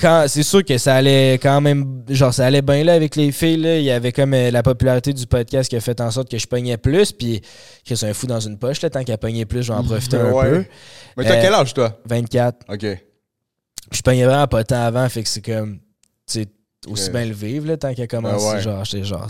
quand, 0.00 0.24
c'est 0.26 0.42
sûr 0.42 0.64
que 0.64 0.76
ça 0.78 0.96
allait 0.96 1.34
quand 1.34 1.60
même, 1.60 2.02
genre, 2.08 2.34
ça 2.34 2.46
allait 2.46 2.62
bien 2.62 2.82
là 2.84 2.94
avec 2.94 3.14
les 3.16 3.30
filles, 3.32 3.58
là. 3.58 3.78
Il 3.78 3.84
y 3.84 3.90
avait 3.90 4.12
comme 4.12 4.34
euh, 4.34 4.50
la 4.50 4.62
popularité 4.62 5.12
du 5.12 5.26
podcast 5.26 5.70
qui 5.70 5.76
a 5.76 5.80
fait 5.80 6.00
en 6.00 6.10
sorte 6.10 6.30
que 6.30 6.38
je 6.38 6.46
pognais 6.46 6.76
plus, 6.76 7.12
puis, 7.12 7.40
Chris, 7.84 7.98
un 8.02 8.12
fou 8.14 8.26
dans 8.26 8.40
une 8.40 8.58
poche, 8.58 8.82
là, 8.82 8.90
tant 8.90 9.04
qu'à 9.04 9.16
pogner 9.16 9.44
plus, 9.46 9.62
je 9.62 9.72
vais 9.72 9.78
en 9.78 9.84
profiter 9.84 10.16
un 10.16 10.32
Ouais. 10.32 10.50
peu. 10.50 10.64
Mais 11.16 11.24
t'as 11.24 11.36
Euh, 11.36 11.42
quel 11.42 11.54
âge, 11.54 11.72
toi? 11.74 11.98
24. 12.06 12.56
Ok. 12.68 12.86
Je 13.92 14.02
pognais 14.02 14.24
vraiment 14.24 14.46
pas 14.48 14.64
tant 14.64 14.82
avant, 14.82 15.08
fait 15.08 15.22
que 15.22 15.28
c'est 15.28 15.42
comme, 15.44 15.78
tu 16.30 16.44
aussi 16.88 17.10
bien 17.10 17.24
le 17.26 17.32
vivre, 17.34 17.66
là, 17.66 17.76
tant 17.76 17.92
qu'à 17.94 18.06
commencer. 18.06 18.44
Ouais, 18.46 18.54
ouais. 18.56 19.04
Genre, 19.04 19.28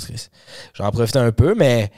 j'en 0.74 0.90
profitais 0.90 1.18
un 1.18 1.32
peu, 1.32 1.54
mais. 1.56 1.90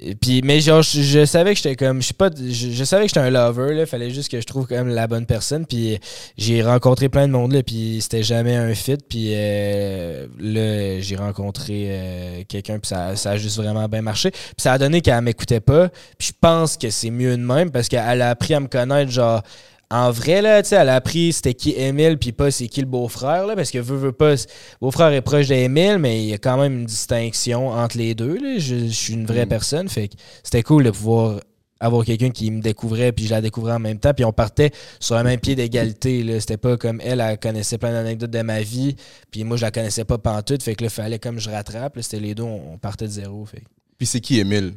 Et 0.00 0.14
Puis, 0.14 0.42
mais 0.44 0.60
genre, 0.60 0.82
je, 0.82 1.24
savais 1.24 1.54
que 1.54 1.60
j'étais 1.60 1.74
comme, 1.74 2.00
je 2.00 2.08
sais 2.08 2.14
pas, 2.14 2.30
je, 2.36 2.70
je 2.70 2.84
savais 2.84 3.04
que 3.04 3.08
j'étais 3.08 3.20
un 3.20 3.30
lover, 3.30 3.74
là. 3.74 3.86
Fallait 3.86 4.10
juste 4.10 4.30
que 4.30 4.40
je 4.40 4.46
trouve 4.46 4.66
quand 4.66 4.76
même 4.76 4.88
la 4.88 5.06
bonne 5.06 5.26
personne. 5.26 5.66
Puis 5.66 5.98
j'ai 6.36 6.62
rencontré 6.62 7.08
plein 7.08 7.26
de 7.26 7.32
monde, 7.32 7.52
là. 7.52 7.62
Puis 7.62 7.98
c'était 8.00 8.22
jamais 8.22 8.54
un 8.54 8.74
fit. 8.74 8.98
Puis 9.08 9.30
euh, 9.32 10.26
là, 10.38 11.00
j'ai 11.00 11.16
rencontré 11.16 11.86
euh, 11.88 12.42
quelqu'un. 12.46 12.78
Puis 12.78 12.88
ça, 12.88 13.16
ça 13.16 13.32
a 13.32 13.36
juste 13.38 13.56
vraiment 13.56 13.88
bien 13.88 14.02
marché. 14.02 14.30
Puis 14.30 14.54
ça 14.58 14.72
a 14.72 14.78
donné 14.78 15.00
qu'elle 15.00 15.20
m'écoutait 15.20 15.60
pas. 15.60 15.88
Puis 16.16 16.28
je 16.28 16.32
pense 16.40 16.76
que 16.76 16.90
c'est 16.90 17.10
mieux 17.10 17.36
de 17.36 17.42
même 17.42 17.70
parce 17.70 17.88
qu'elle 17.88 18.22
a 18.22 18.30
appris 18.30 18.54
à 18.54 18.60
me 18.60 18.68
connaître, 18.68 19.10
genre. 19.10 19.42
En 19.90 20.10
vrai, 20.10 20.42
là, 20.42 20.62
tu 20.62 20.68
sais, 20.68 20.76
elle 20.76 20.90
a 20.90 20.96
appris 20.96 21.32
c'était 21.32 21.54
qui 21.54 21.70
Émile, 21.70 22.18
puis 22.18 22.32
pas 22.32 22.50
c'est 22.50 22.68
qui 22.68 22.80
le 22.80 22.86
beau-frère, 22.86 23.46
là, 23.46 23.56
parce 23.56 23.70
que 23.70 23.78
veut, 23.78 23.96
veut 23.96 24.12
pas. 24.12 24.34
Beau-frère 24.82 25.10
est 25.12 25.22
proche 25.22 25.48
d'Émile, 25.48 25.96
mais 25.98 26.22
il 26.22 26.28
y 26.28 26.34
a 26.34 26.38
quand 26.38 26.58
même 26.58 26.80
une 26.80 26.84
distinction 26.86 27.68
entre 27.68 27.96
les 27.96 28.14
deux, 28.14 28.36
là. 28.36 28.58
Je, 28.58 28.76
je 28.86 28.92
suis 28.92 29.14
une 29.14 29.24
vraie 29.24 29.46
Mm. 29.46 29.48
personne, 29.48 29.88
fait 29.88 30.08
que 30.08 30.14
c'était 30.42 30.62
cool 30.62 30.84
de 30.84 30.90
pouvoir 30.90 31.40
avoir 31.80 32.04
quelqu'un 32.04 32.30
qui 32.30 32.50
me 32.50 32.60
découvrait, 32.60 33.12
puis 33.12 33.24
je 33.26 33.30
la 33.30 33.40
découvrais 33.40 33.72
en 33.72 33.78
même 33.78 33.98
temps, 33.98 34.12
puis 34.12 34.24
on 34.26 34.32
partait 34.32 34.72
sur 35.00 35.16
un 35.16 35.22
même 35.22 35.40
pied 35.40 35.54
d'égalité, 35.54 36.22
là. 36.22 36.38
C'était 36.38 36.58
pas 36.58 36.76
comme 36.76 37.00
elle, 37.02 37.20
elle 37.20 37.38
connaissait 37.38 37.78
plein 37.78 37.92
d'anecdotes 37.92 38.30
de 38.32 38.42
ma 38.42 38.60
vie, 38.60 38.94
puis 39.30 39.42
moi, 39.44 39.56
je 39.56 39.62
la 39.62 39.70
connaissais 39.70 40.04
pas 40.04 40.18
pantoute, 40.18 40.62
fait 40.62 40.74
que 40.74 40.84
là, 40.84 40.90
fallait 40.90 41.18
comme 41.18 41.38
je 41.38 41.48
rattrape, 41.48 41.96
là, 41.96 42.02
c'était 42.02 42.20
les 42.20 42.34
deux, 42.34 42.42
on, 42.42 42.74
on 42.74 42.78
partait 42.78 43.06
de 43.06 43.12
zéro, 43.12 43.46
fait 43.46 43.62
Puis 43.96 44.06
c'est 44.06 44.20
qui, 44.20 44.38
Émile? 44.38 44.74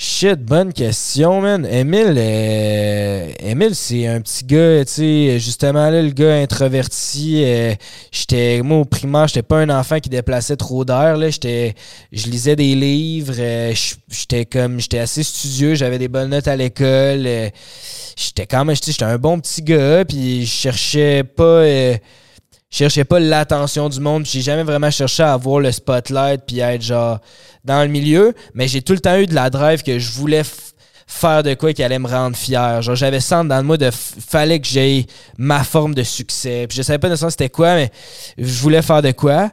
Shit, 0.00 0.36
bonne 0.44 0.72
question, 0.72 1.40
man. 1.40 1.66
Émile, 1.66 2.14
euh, 2.16 3.32
Émile, 3.40 3.74
c'est 3.74 4.06
un 4.06 4.20
petit 4.20 4.44
gars, 4.44 4.84
tu 4.84 4.92
sais, 4.92 5.38
justement, 5.40 5.90
là, 5.90 6.00
le 6.00 6.10
gars 6.10 6.36
introverti. 6.36 7.42
euh, 7.44 7.74
j'étais, 8.12 8.62
moi, 8.62 8.78
au 8.78 8.84
primaire, 8.84 9.26
j'étais 9.26 9.42
pas 9.42 9.58
un 9.58 9.68
enfant 9.70 9.98
qui 9.98 10.08
déplaçait 10.08 10.54
trop 10.56 10.84
d'air, 10.84 11.16
là. 11.16 11.30
J'étais, 11.30 11.74
je 12.12 12.26
lisais 12.28 12.54
des 12.54 12.76
livres, 12.76 13.34
euh, 13.40 13.74
j'étais 14.08 14.44
comme, 14.44 14.78
j'étais 14.78 15.00
assez 15.00 15.24
studieux, 15.24 15.74
j'avais 15.74 15.98
des 15.98 16.06
bonnes 16.06 16.30
notes 16.30 16.46
à 16.46 16.54
l'école. 16.54 17.26
euh, 17.26 17.50
j'étais 18.16 18.46
quand 18.46 18.64
même, 18.64 18.76
j'étais 18.76 19.02
un 19.02 19.18
bon 19.18 19.40
petit 19.40 19.62
gars, 19.62 20.04
puis 20.04 20.46
je 20.46 20.50
cherchais 20.50 21.24
pas... 21.24 21.64
je 22.70 22.78
cherchais 22.78 23.04
pas 23.04 23.18
l'attention 23.18 23.88
du 23.88 24.00
monde, 24.00 24.26
j'ai 24.26 24.42
jamais 24.42 24.62
vraiment 24.62 24.90
cherché 24.90 25.22
à 25.22 25.32
avoir 25.32 25.60
le 25.60 25.72
spotlight 25.72 26.42
puis 26.46 26.60
à 26.60 26.74
être 26.74 26.82
genre 26.82 27.18
dans 27.64 27.82
le 27.82 27.88
milieu, 27.88 28.34
mais 28.54 28.68
j'ai 28.68 28.82
tout 28.82 28.92
le 28.92 29.00
temps 29.00 29.16
eu 29.16 29.26
de 29.26 29.34
la 29.34 29.50
drive 29.50 29.82
que 29.82 29.98
je 29.98 30.12
voulais 30.12 30.42
faire 31.06 31.42
de 31.42 31.54
quoi 31.54 31.72
qui 31.72 31.82
allait 31.82 31.98
me 31.98 32.06
rendre 32.06 32.36
fier. 32.36 32.82
Genre 32.82 32.94
j'avais 32.94 33.20
ça 33.20 33.42
dans 33.42 33.56
le 33.56 33.62
moi 33.62 33.78
de 33.78 33.90
fallait 33.90 34.60
que 34.60 34.66
j'aie 34.66 35.06
ma 35.38 35.64
forme 35.64 35.94
de 35.94 36.02
succès. 36.02 36.66
Puis 36.68 36.76
je 36.76 36.82
savais 36.82 36.98
pas 36.98 37.08
nécessairement 37.08 37.30
c'était 37.30 37.48
quoi, 37.48 37.74
mais 37.74 37.90
je 38.36 38.60
voulais 38.60 38.82
faire 38.82 39.00
de 39.00 39.12
quoi. 39.12 39.50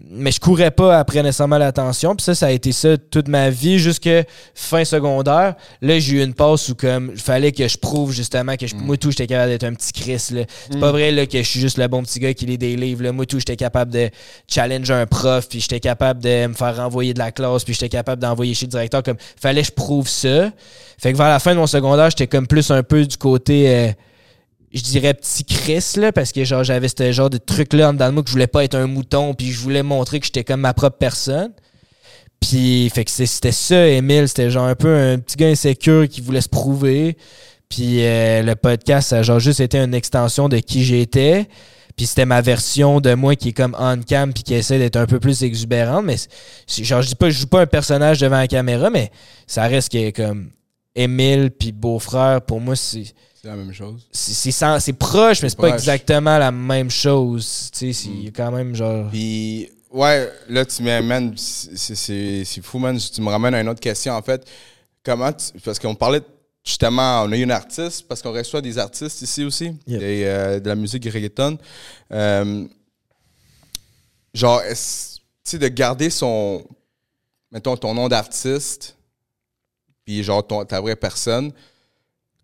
Mais 0.00 0.32
je 0.32 0.40
courais 0.40 0.72
pas 0.72 0.98
après 0.98 1.22
nécessairement 1.22 1.56
l'attention. 1.56 2.16
Puis 2.16 2.24
ça, 2.24 2.34
ça 2.34 2.46
a 2.46 2.50
été 2.50 2.72
ça 2.72 2.98
toute 2.98 3.28
ma 3.28 3.48
vie 3.48 3.78
jusque 3.78 4.10
fin 4.52 4.84
secondaire. 4.84 5.54
Là, 5.82 5.98
j'ai 6.00 6.16
eu 6.16 6.24
une 6.24 6.34
passe 6.34 6.68
où 6.68 6.74
comme 6.74 7.12
il 7.14 7.20
fallait 7.20 7.52
que 7.52 7.68
je 7.68 7.78
prouve 7.78 8.12
justement 8.12 8.56
que 8.56 8.66
je, 8.66 8.74
moi 8.74 8.96
tout, 8.96 9.12
j'étais 9.12 9.28
capable 9.28 9.50
d'être 9.52 9.62
un 9.62 9.72
petit 9.72 9.92
Chris. 9.92 10.20
là. 10.32 10.42
C'est 10.68 10.80
pas 10.80 10.90
vrai 10.90 11.12
là, 11.12 11.26
que 11.26 11.38
je 11.38 11.48
suis 11.48 11.60
juste 11.60 11.78
le 11.78 11.86
bon 11.86 12.02
petit 12.02 12.18
gars 12.18 12.34
qui 12.34 12.44
lit 12.44 12.58
des 12.58 12.74
livres. 12.74 13.04
Là. 13.04 13.12
Moi 13.12 13.24
tout, 13.24 13.38
j'étais 13.38 13.56
capable 13.56 13.92
de 13.92 14.10
challenger 14.48 14.94
un 14.94 15.06
prof, 15.06 15.48
puis 15.48 15.60
j'étais 15.60 15.80
capable 15.80 16.20
de 16.20 16.48
me 16.48 16.54
faire 16.54 16.76
renvoyer 16.76 17.14
de 17.14 17.20
la 17.20 17.30
classe, 17.30 17.62
puis 17.62 17.72
j'étais 17.74 17.88
capable 17.88 18.20
d'envoyer 18.20 18.54
chez 18.54 18.66
le 18.66 18.70
directeur. 18.70 19.02
Comme 19.04 19.16
fallait 19.40 19.60
que 19.62 19.68
je 19.68 19.72
prouve 19.72 20.08
ça. 20.08 20.50
Fait 20.98 21.12
que 21.12 21.16
vers 21.16 21.28
la 21.28 21.38
fin 21.38 21.52
de 21.54 21.60
mon 21.60 21.68
secondaire, 21.68 22.10
j'étais 22.10 22.26
comme 22.26 22.48
plus 22.48 22.68
un 22.72 22.82
peu 22.82 23.06
du 23.06 23.16
côté. 23.16 23.68
euh, 23.68 23.92
je 24.74 24.82
dirais 24.82 25.14
petit 25.14 25.44
Chris 25.44 25.92
là 25.96 26.10
parce 26.10 26.32
que 26.32 26.44
genre 26.44 26.64
j'avais 26.64 26.88
ce 26.88 27.12
genre 27.12 27.30
de 27.30 27.38
truc 27.38 27.72
là 27.72 27.90
en 27.90 27.92
dedans 27.92 28.08
de 28.08 28.14
moi 28.14 28.22
que 28.24 28.28
je 28.28 28.32
voulais 28.32 28.48
pas 28.48 28.64
être 28.64 28.74
un 28.74 28.88
mouton 28.88 29.32
puis 29.32 29.52
je 29.52 29.60
voulais 29.60 29.84
montrer 29.84 30.18
que 30.18 30.26
j'étais 30.26 30.42
comme 30.42 30.60
ma 30.60 30.74
propre 30.74 30.98
personne. 30.98 31.52
Puis 32.40 32.90
fait 32.90 33.04
que 33.04 33.10
c'était 33.10 33.52
ça 33.52 33.86
Émile. 33.88 34.28
C'était 34.28 34.50
genre 34.50 34.66
un 34.66 34.74
peu 34.74 34.94
un 34.94 35.18
petit 35.18 35.36
gars 35.36 35.48
insécure 35.48 36.08
qui 36.08 36.20
voulait 36.20 36.40
se 36.40 36.48
prouver. 36.48 37.16
Puis 37.68 38.04
euh, 38.04 38.42
le 38.42 38.56
podcast 38.56 39.10
ça 39.10 39.22
genre 39.22 39.38
juste 39.38 39.60
été 39.60 39.78
une 39.78 39.94
extension 39.94 40.48
de 40.48 40.58
qui 40.58 40.84
j'étais. 40.84 41.48
Puis 41.96 42.06
c'était 42.06 42.26
ma 42.26 42.40
version 42.40 43.00
de 43.00 43.14
moi 43.14 43.36
qui 43.36 43.50
est 43.50 43.52
comme 43.52 43.76
on 43.78 44.00
cam 44.02 44.32
puis 44.32 44.42
qui 44.42 44.54
essaie 44.54 44.80
d'être 44.80 44.96
un 44.96 45.06
peu 45.06 45.20
plus 45.20 45.44
exubérante. 45.44 46.04
Mais 46.04 46.16
genre 46.66 47.00
je 47.00 47.06
dis 47.06 47.14
pas 47.14 47.30
je 47.30 47.38
joue 47.38 47.46
pas 47.46 47.60
un 47.60 47.66
personnage 47.66 48.18
devant 48.18 48.38
la 48.38 48.48
caméra 48.48 48.90
mais 48.90 49.12
ça 49.46 49.68
reste 49.68 49.92
que 49.92 50.10
comme 50.10 50.50
Émile 50.96 51.52
puis 51.56 51.70
beau-frère 51.70 52.42
pour 52.42 52.60
moi 52.60 52.74
c'est 52.74 53.04
C'est 53.44 53.50
la 53.50 53.56
même 53.56 53.74
chose. 53.74 54.06
c'est 54.10 54.92
proche, 54.94 55.42
mais 55.42 55.50
c'est 55.50 55.58
pas 55.58 55.68
exactement 55.68 56.38
la 56.38 56.50
même 56.50 56.90
chose. 56.90 57.68
Tu 57.74 57.78
sais, 57.78 57.92
c'est 57.92 58.08
il 58.08 58.24
y 58.24 58.28
a 58.28 58.30
quand 58.30 58.50
même 58.50 58.74
genre. 58.74 59.10
Puis, 59.10 59.68
ouais, 59.90 60.32
là, 60.48 60.64
tu 60.64 60.82
m'amènes. 60.82 61.34
C'est 61.36 61.94
c'est- 61.94 62.42
c'est 62.46 62.62
fou, 62.64 62.78
man. 62.78 62.96
Tu 62.98 63.20
me 63.20 63.28
ramènes 63.28 63.52
à 63.54 63.60
une 63.60 63.68
autre 63.68 63.80
question, 63.80 64.14
en 64.14 64.22
fait. 64.22 64.48
Comment 65.04 65.30
tu- 65.30 65.60
Parce 65.62 65.78
qu'on 65.78 65.94
parlait 65.94 66.22
justement, 66.64 67.24
on 67.24 67.32
a 67.32 67.36
eu 67.36 67.42
une 67.42 67.50
artiste, 67.50 68.08
parce 68.08 68.22
qu'on 68.22 68.32
reçoit 68.32 68.62
des 68.62 68.78
artistes 68.78 69.20
ici 69.20 69.44
aussi, 69.44 69.66
Yep. 69.86 70.00
des, 70.00 70.24
euh, 70.24 70.58
de 70.60 70.66
la 70.70 70.74
musique 70.74 71.04
reggaeton. 71.04 71.58
Euh, 72.12 72.66
genre, 74.32 74.62
est-ce- 74.62 75.16
tu 75.18 75.22
sais, 75.44 75.58
de 75.58 75.68
garder 75.68 76.08
son. 76.08 76.64
Mettons, 77.52 77.76
ton 77.76 77.92
nom 77.92 78.08
d'artiste, 78.08 78.96
puis 80.06 80.22
genre 80.22 80.46
ton, 80.46 80.64
ta 80.64 80.80
vraie 80.80 80.96
personne. 80.96 81.52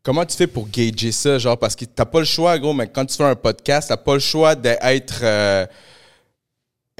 Comment 0.02 0.24
tu 0.24 0.36
fais 0.36 0.46
pour 0.46 0.68
gager 0.68 1.12
ça? 1.12 1.38
Genre, 1.38 1.58
parce 1.58 1.76
que 1.76 1.84
t'as 1.84 2.06
pas 2.06 2.20
le 2.20 2.24
choix, 2.24 2.58
gros, 2.58 2.72
mais 2.72 2.88
quand 2.88 3.04
tu 3.04 3.16
fais 3.16 3.24
un 3.24 3.36
podcast, 3.36 3.88
t'as 3.88 3.96
pas 3.96 4.14
le 4.14 4.20
choix 4.20 4.54
d'être. 4.54 5.20
euh, 5.22 5.66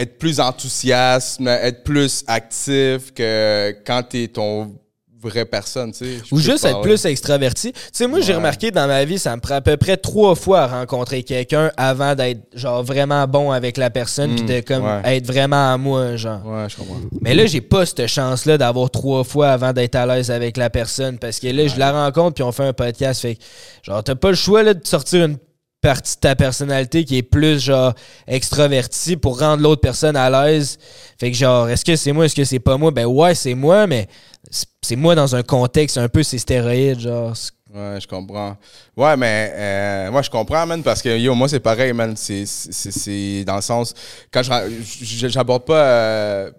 être 0.01 0.19
plus 0.19 0.41
enthousiaste, 0.41 1.41
être 1.43 1.85
plus 1.85 2.25
actif 2.27 3.13
que 3.13 3.77
quand 3.85 4.03
t'es 4.03 4.29
ton 4.29 4.75
vraie 5.23 5.45
personne, 5.45 5.93
tu 5.93 6.05
sais. 6.05 6.23
Ou 6.33 6.39
juste 6.39 6.64
être 6.64 6.81
plus 6.81 7.05
extraverti. 7.05 7.73
Tu 7.73 7.81
sais, 7.93 8.07
moi, 8.07 8.21
j'ai 8.21 8.35
remarqué 8.35 8.71
dans 8.71 8.87
ma 8.87 9.05
vie, 9.05 9.18
ça 9.18 9.35
me 9.37 9.41
prend 9.41 9.57
à 9.57 9.61
peu 9.61 9.77
près 9.77 9.97
trois 9.97 10.35
fois 10.35 10.62
à 10.62 10.66
rencontrer 10.66 11.23
quelqu'un 11.23 11.71
avant 11.77 12.14
d'être, 12.14 12.41
genre, 12.55 12.83
vraiment 12.83 13.27
bon 13.27 13.51
avec 13.51 13.77
la 13.77 13.91
personne, 13.91 14.35
puis 14.35 14.45
Mm, 14.45 14.47
de, 14.47 14.61
comme, 14.61 14.85
ouais. 14.85 15.16
être 15.16 15.27
vraiment 15.27 15.73
à 15.73 15.77
moi, 15.77 16.16
genre. 16.16 16.41
Ouais, 16.47 16.66
je 16.68 16.77
comprends. 16.77 17.01
Mais 17.21 17.35
là, 17.35 17.47
j'ai 17.47 17.61
pas 17.61 17.85
cette 17.87 18.07
chance-là 18.07 18.57
d'avoir 18.59 18.91
trois 18.91 19.25
fois 19.25 19.51
avant 19.51 19.73
d'être 19.73 19.95
à 19.97 20.07
l'aise 20.07 20.31
avec 20.31 20.57
la 20.57 20.71
personne, 20.71 21.18
parce 21.18 21.39
que 21.39 21.49
là, 21.49 21.66
je 21.66 21.79
la 21.79 21.93
rencontre, 21.93 22.35
puis 22.35 22.43
on 22.45 22.53
fait 22.53 22.64
un 22.66 22.73
podcast, 22.73 23.21
fait 23.23 23.35
que, 23.37 23.43
genre, 23.83 24.03
t'as 24.03 24.14
pas 24.14 24.31
le 24.31 24.37
choix, 24.37 24.62
là, 24.62 24.75
de 24.75 24.87
sortir 24.87 25.25
une 25.25 25.37
partie 25.81 26.16
de 26.16 26.20
ta 26.20 26.37
personnalité 26.37 27.05
qui 27.05 27.16
est 27.16 27.22
plus 27.22 27.59
genre 27.61 27.95
extravertie 28.26 29.16
pour 29.16 29.39
rendre 29.39 29.62
l'autre 29.62 29.81
personne 29.81 30.16
à 30.16 30.28
l'aise. 30.31 30.78
Fait 31.18 31.31
que 31.31 31.37
genre 31.37 31.68
est-ce 31.68 31.85
que 31.85 31.97
c'est 31.97 32.12
moi, 32.12 32.26
est-ce 32.26 32.35
que 32.35 32.45
c'est 32.45 32.59
pas 32.59 32.76
moi? 32.76 32.91
Ben 32.91 33.07
ouais, 33.07 33.35
c'est 33.35 33.55
moi 33.55 33.87
mais 33.87 34.07
c'est- 34.51 34.97
moi 34.97 35.14
dans 35.14 35.35
un 35.35 35.43
contexte 35.43 35.99
un 35.99 36.09
peu 36.09 36.22
c'est 36.22 36.39
stéroïde 36.39 37.01
genre. 37.01 37.35
Ouais, 37.72 37.99
je 38.01 38.09
comprends. 38.09 38.57
Ouais, 38.97 39.16
mais 39.16 39.53
euh, 39.55 40.11
moi, 40.11 40.22
je 40.22 40.28
comprends, 40.31 40.66
man, 40.66 40.83
parce 40.83 41.01
que 41.01 41.16
yo, 41.16 41.37
moi, 41.37 41.49
c'est 41.49 41.61
pareil, 41.61 41.93
man. 41.93 42.16
C'est- 42.16 43.45
dans 43.45 43.55
le 43.55 43.62
sens. 43.62 43.95
Quand 44.33 44.43
je- 44.43 45.28
j'aborde 45.28 45.64
pas 45.64 45.85
euh, 45.85 46.51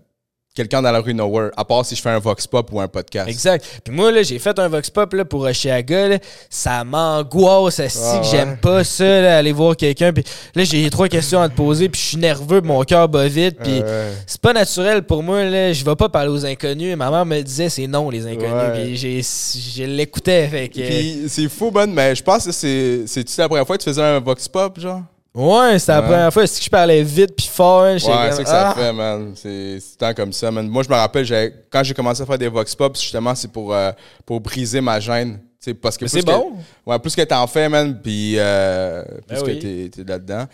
quelqu'un 0.54 0.82
dans 0.82 0.91
la 0.91 0.99
rue 0.99 1.14
nowhere, 1.14 1.49
à 1.56 1.64
part 1.64 1.86
si 1.86 1.95
je 1.95 2.02
fais 2.02 2.10
un 2.10 2.20
vox 2.20 2.45
pop 2.45 2.70
ou 2.74 2.82
un 2.82 2.88
podcast. 2.88 3.30
Exact. 3.30 3.66
Puis 3.84 3.93
moi 3.93 4.12
là, 4.12 4.22
j'ai 4.22 4.38
fait 4.38 4.58
un 4.60 4.68
vox 4.68 4.89
pop 4.89 5.14
là 5.14 5.24
pour 5.24 5.41
Oshiaga 5.41 6.08
là, 6.10 6.18
ça 6.49 6.84
m'angoisse 6.84 7.80
asti 7.80 7.99
Ah 8.04 8.18
que 8.20 8.26
ouais. 8.26 8.32
j'aime 8.32 8.58
pas 8.58 8.84
ça 8.84 9.22
là, 9.22 9.38
aller 9.38 9.54
voir 9.54 9.76
quelqu'un 9.78 10.12
puis 10.12 10.24
là 10.56 10.64
j'ai 10.64 10.89
trois 10.89 11.08
questions 11.08 11.41
à 11.41 11.47
te 11.49 11.56
poser 11.56 11.88
puis 11.89 12.02
je 12.02 12.06
suis 12.08 12.18
nerveux, 12.18 12.62
mon 12.62 12.84
cœur 12.84 13.08
bat 13.08 13.28
vite 13.28 13.58
puis 13.64 13.82
Ouais. 13.82 14.12
c'est 14.28 14.41
pas 14.41 14.52
naturel 14.54 15.04
pour 15.04 15.24
moi 15.24 15.43
là, 15.45 15.72
je 15.74 15.86
vais 15.86 15.95
pas 15.95 16.10
parler 16.10 16.30
aux 16.30 16.45
inconnus. 16.45 16.95
Ma 16.97 17.10
mère 17.10 17.26
me 17.26 17.41
disait 17.41 17.70
c'est 17.70 17.88
non 17.88 18.10
les 18.10 18.26
inconnus 18.28 18.52
Ouais. 18.52 18.84
puis 18.84 18.97
j'ai 18.97 19.22
je 19.22 19.84
l'écoutais 19.84 20.47
fait 20.47 20.68
que 20.68 20.82
Puis 20.82 21.24
c'est 21.30 21.47
fou, 21.49 21.72
man, 21.72 21.91
mais 21.93 22.14
je 22.16 22.24
pense 22.24 22.45
que 22.45 22.52
c'est. 22.52 23.04
C'est-tu 23.08 23.39
la 23.39 23.47
première 23.47 23.66
fois 23.66 23.78
que 23.78 23.84
tu 23.84 23.89
faisais 23.89 24.02
un 24.02 24.20
vox 24.20 24.47
pop, 24.47 24.80
genre? 24.80 25.02
Ouais, 25.34 25.79
c'était 25.79 25.93
la 25.93 26.01
Ouais. 26.01 26.05
première 26.07 26.34
fois. 26.34 26.45
C'est 26.45 26.59
que 26.59 26.65
je 26.65 26.69
parlais 26.69 27.03
vite 27.03 27.36
puis 27.38 27.47
fort. 27.47 27.84
hein, 27.84 27.97
j'étais 27.97 28.11
Ouais, 28.11 28.17
comme, 28.17 28.32
c'est 28.32 28.36
ça 28.38 28.43
que 28.43 28.49
ça 28.49 28.69
ah. 28.71 28.75
fait, 28.75 28.91
man. 28.93 29.34
C'est 29.36 29.79
c'est 29.79 29.97
tant 29.97 30.13
comme 30.13 30.34
ça, 30.34 30.51
man. 30.51 30.67
Moi, 30.67 30.84
je 30.84 30.89
me 30.89 30.95
rappelle, 30.95 31.25
quand 31.69 31.84
j'ai 31.84 31.93
commencé 31.93 32.21
à 32.21 32.25
faire 32.25 32.38
des 32.38 32.49
vox 32.49 32.75
pop, 32.75 32.97
justement, 32.97 33.34
c'est 33.34 33.47
pour, 33.51 33.73
euh, 33.73 33.91
pour 34.25 34.41
briser 34.41 34.82
ma 34.82 34.99
gêne. 34.99 35.39
Tu 35.61 35.69
sais, 35.69 35.73
parce 35.73 35.97
que 35.97 36.03
Mais 36.05 36.09
plus 36.09 36.19
c'est 36.19 36.25
que- 36.25 36.32
bon. 36.32 36.53
Ouais, 36.86 36.99
plus 36.99 37.15
que 37.15 37.21
t'en 37.21 37.47
fais, 37.47 37.69
man, 37.69 37.97
puis 38.01 38.34
euh, 38.38 39.03
plus 39.27 39.38
Ben 39.38 39.43
que 39.45 39.51
oui. 39.51 39.59
t'es 39.59 39.89
t'es 39.89 40.03
là-dedans. 40.11 40.45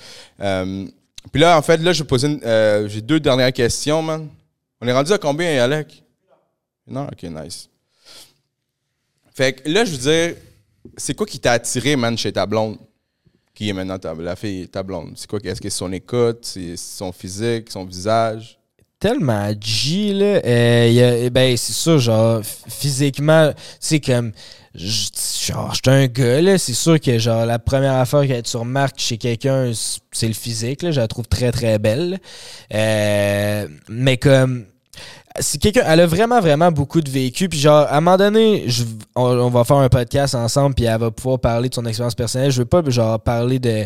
Euh, 0.41 0.85
puis 1.31 1.41
là, 1.41 1.57
en 1.57 1.61
fait, 1.61 1.77
là, 1.77 1.91
je 1.93 2.03
vais 2.03 2.07
poser 2.07 2.27
une- 2.27 2.41
euh, 2.45 2.87
j'ai 2.87 3.01
deux 3.01 3.19
dernières 3.19 3.53
questions, 3.53 4.01
man. 4.03 4.27
On 4.81 4.87
est 4.87 4.91
rendu 4.93 5.11
à 5.11 5.17
combien, 5.17 5.63
Alec? 5.63 6.03
Non? 6.85 7.07
Ok, 7.11 7.23
nice. 7.23 7.67
Fait 9.33 9.53
que 9.53 9.69
là, 9.69 9.85
je 9.85 9.91
veux 9.91 9.97
dire, 9.97 10.35
c'est 10.97 11.13
quoi 11.15 11.25
qui 11.25 11.39
t'a 11.39 11.53
attiré, 11.53 11.95
man, 11.95 12.17
chez 12.17 12.31
ta 12.31 12.45
blonde? 12.45 12.77
Qui 13.57 13.69
est 13.69 13.73
maintenant 13.73 13.97
ta, 13.97 14.13
la 14.13 14.35
fille, 14.35 14.67
ta 14.69 14.83
blonde? 14.83 15.13
C'est 15.15 15.27
quoi? 15.27 15.39
Est-ce 15.43 15.59
que 15.59 15.67
c'est 15.67 15.77
son 15.79 15.91
écoute? 15.91 16.41
C'est 16.43 16.77
son 16.77 17.11
physique? 17.11 17.71
Son 17.71 17.85
visage? 17.85 18.59
Tellement 18.99 19.51
G, 19.59 20.13
là. 20.13 20.41
euh, 20.45 21.25
a- 21.25 21.29
ben, 21.31 21.57
c'est 21.57 21.73
sûr, 21.73 21.97
genre, 21.97 22.41
physiquement, 22.43 23.51
sais, 23.79 23.99
comme. 23.99 24.31
Genre, 24.75 25.73
j'étais 25.73 25.89
un 25.89 26.05
gars, 26.05 26.39
là. 26.39 26.59
C'est 26.59 26.75
sûr 26.75 26.99
que, 26.99 27.17
genre, 27.17 27.47
la 27.47 27.57
première 27.57 27.95
affaire 27.95 28.27
que 28.27 28.41
tu 28.41 28.57
remarques 28.57 28.99
chez 28.99 29.17
quelqu'un, 29.17 29.71
c'est 30.11 30.27
le 30.27 30.35
physique, 30.35 30.83
là. 30.83 30.91
Je 30.91 30.99
la 30.99 31.07
trouve 31.07 31.27
très, 31.27 31.51
très 31.51 31.79
belle. 31.79 32.19
Euh, 32.75 33.67
mais 33.89 34.17
comme. 34.17 34.65
Si 35.39 35.59
quelqu'un, 35.59 35.83
elle 35.87 36.01
a 36.01 36.07
vraiment, 36.07 36.39
vraiment 36.39 36.71
beaucoup 36.71 37.01
de 37.01 37.09
vécu. 37.09 37.49
Puis 37.49 37.59
genre, 37.59 37.85
à 37.89 37.97
un 37.97 38.01
moment 38.01 38.17
donné, 38.17 38.63
je, 38.67 38.83
on, 39.15 39.23
on 39.23 39.49
va 39.49 39.63
faire 39.63 39.77
un 39.77 39.89
podcast 39.89 40.35
ensemble, 40.35 40.75
puis 40.75 40.85
elle 40.85 40.99
va 40.99 41.11
pouvoir 41.11 41.39
parler 41.39 41.69
de 41.69 41.75
son 41.75 41.85
expérience 41.85 42.15
personnelle. 42.15 42.51
Je 42.51 42.59
veux 42.59 42.65
pas, 42.65 42.81
genre, 42.87 43.19
parler 43.19 43.59
de 43.59 43.85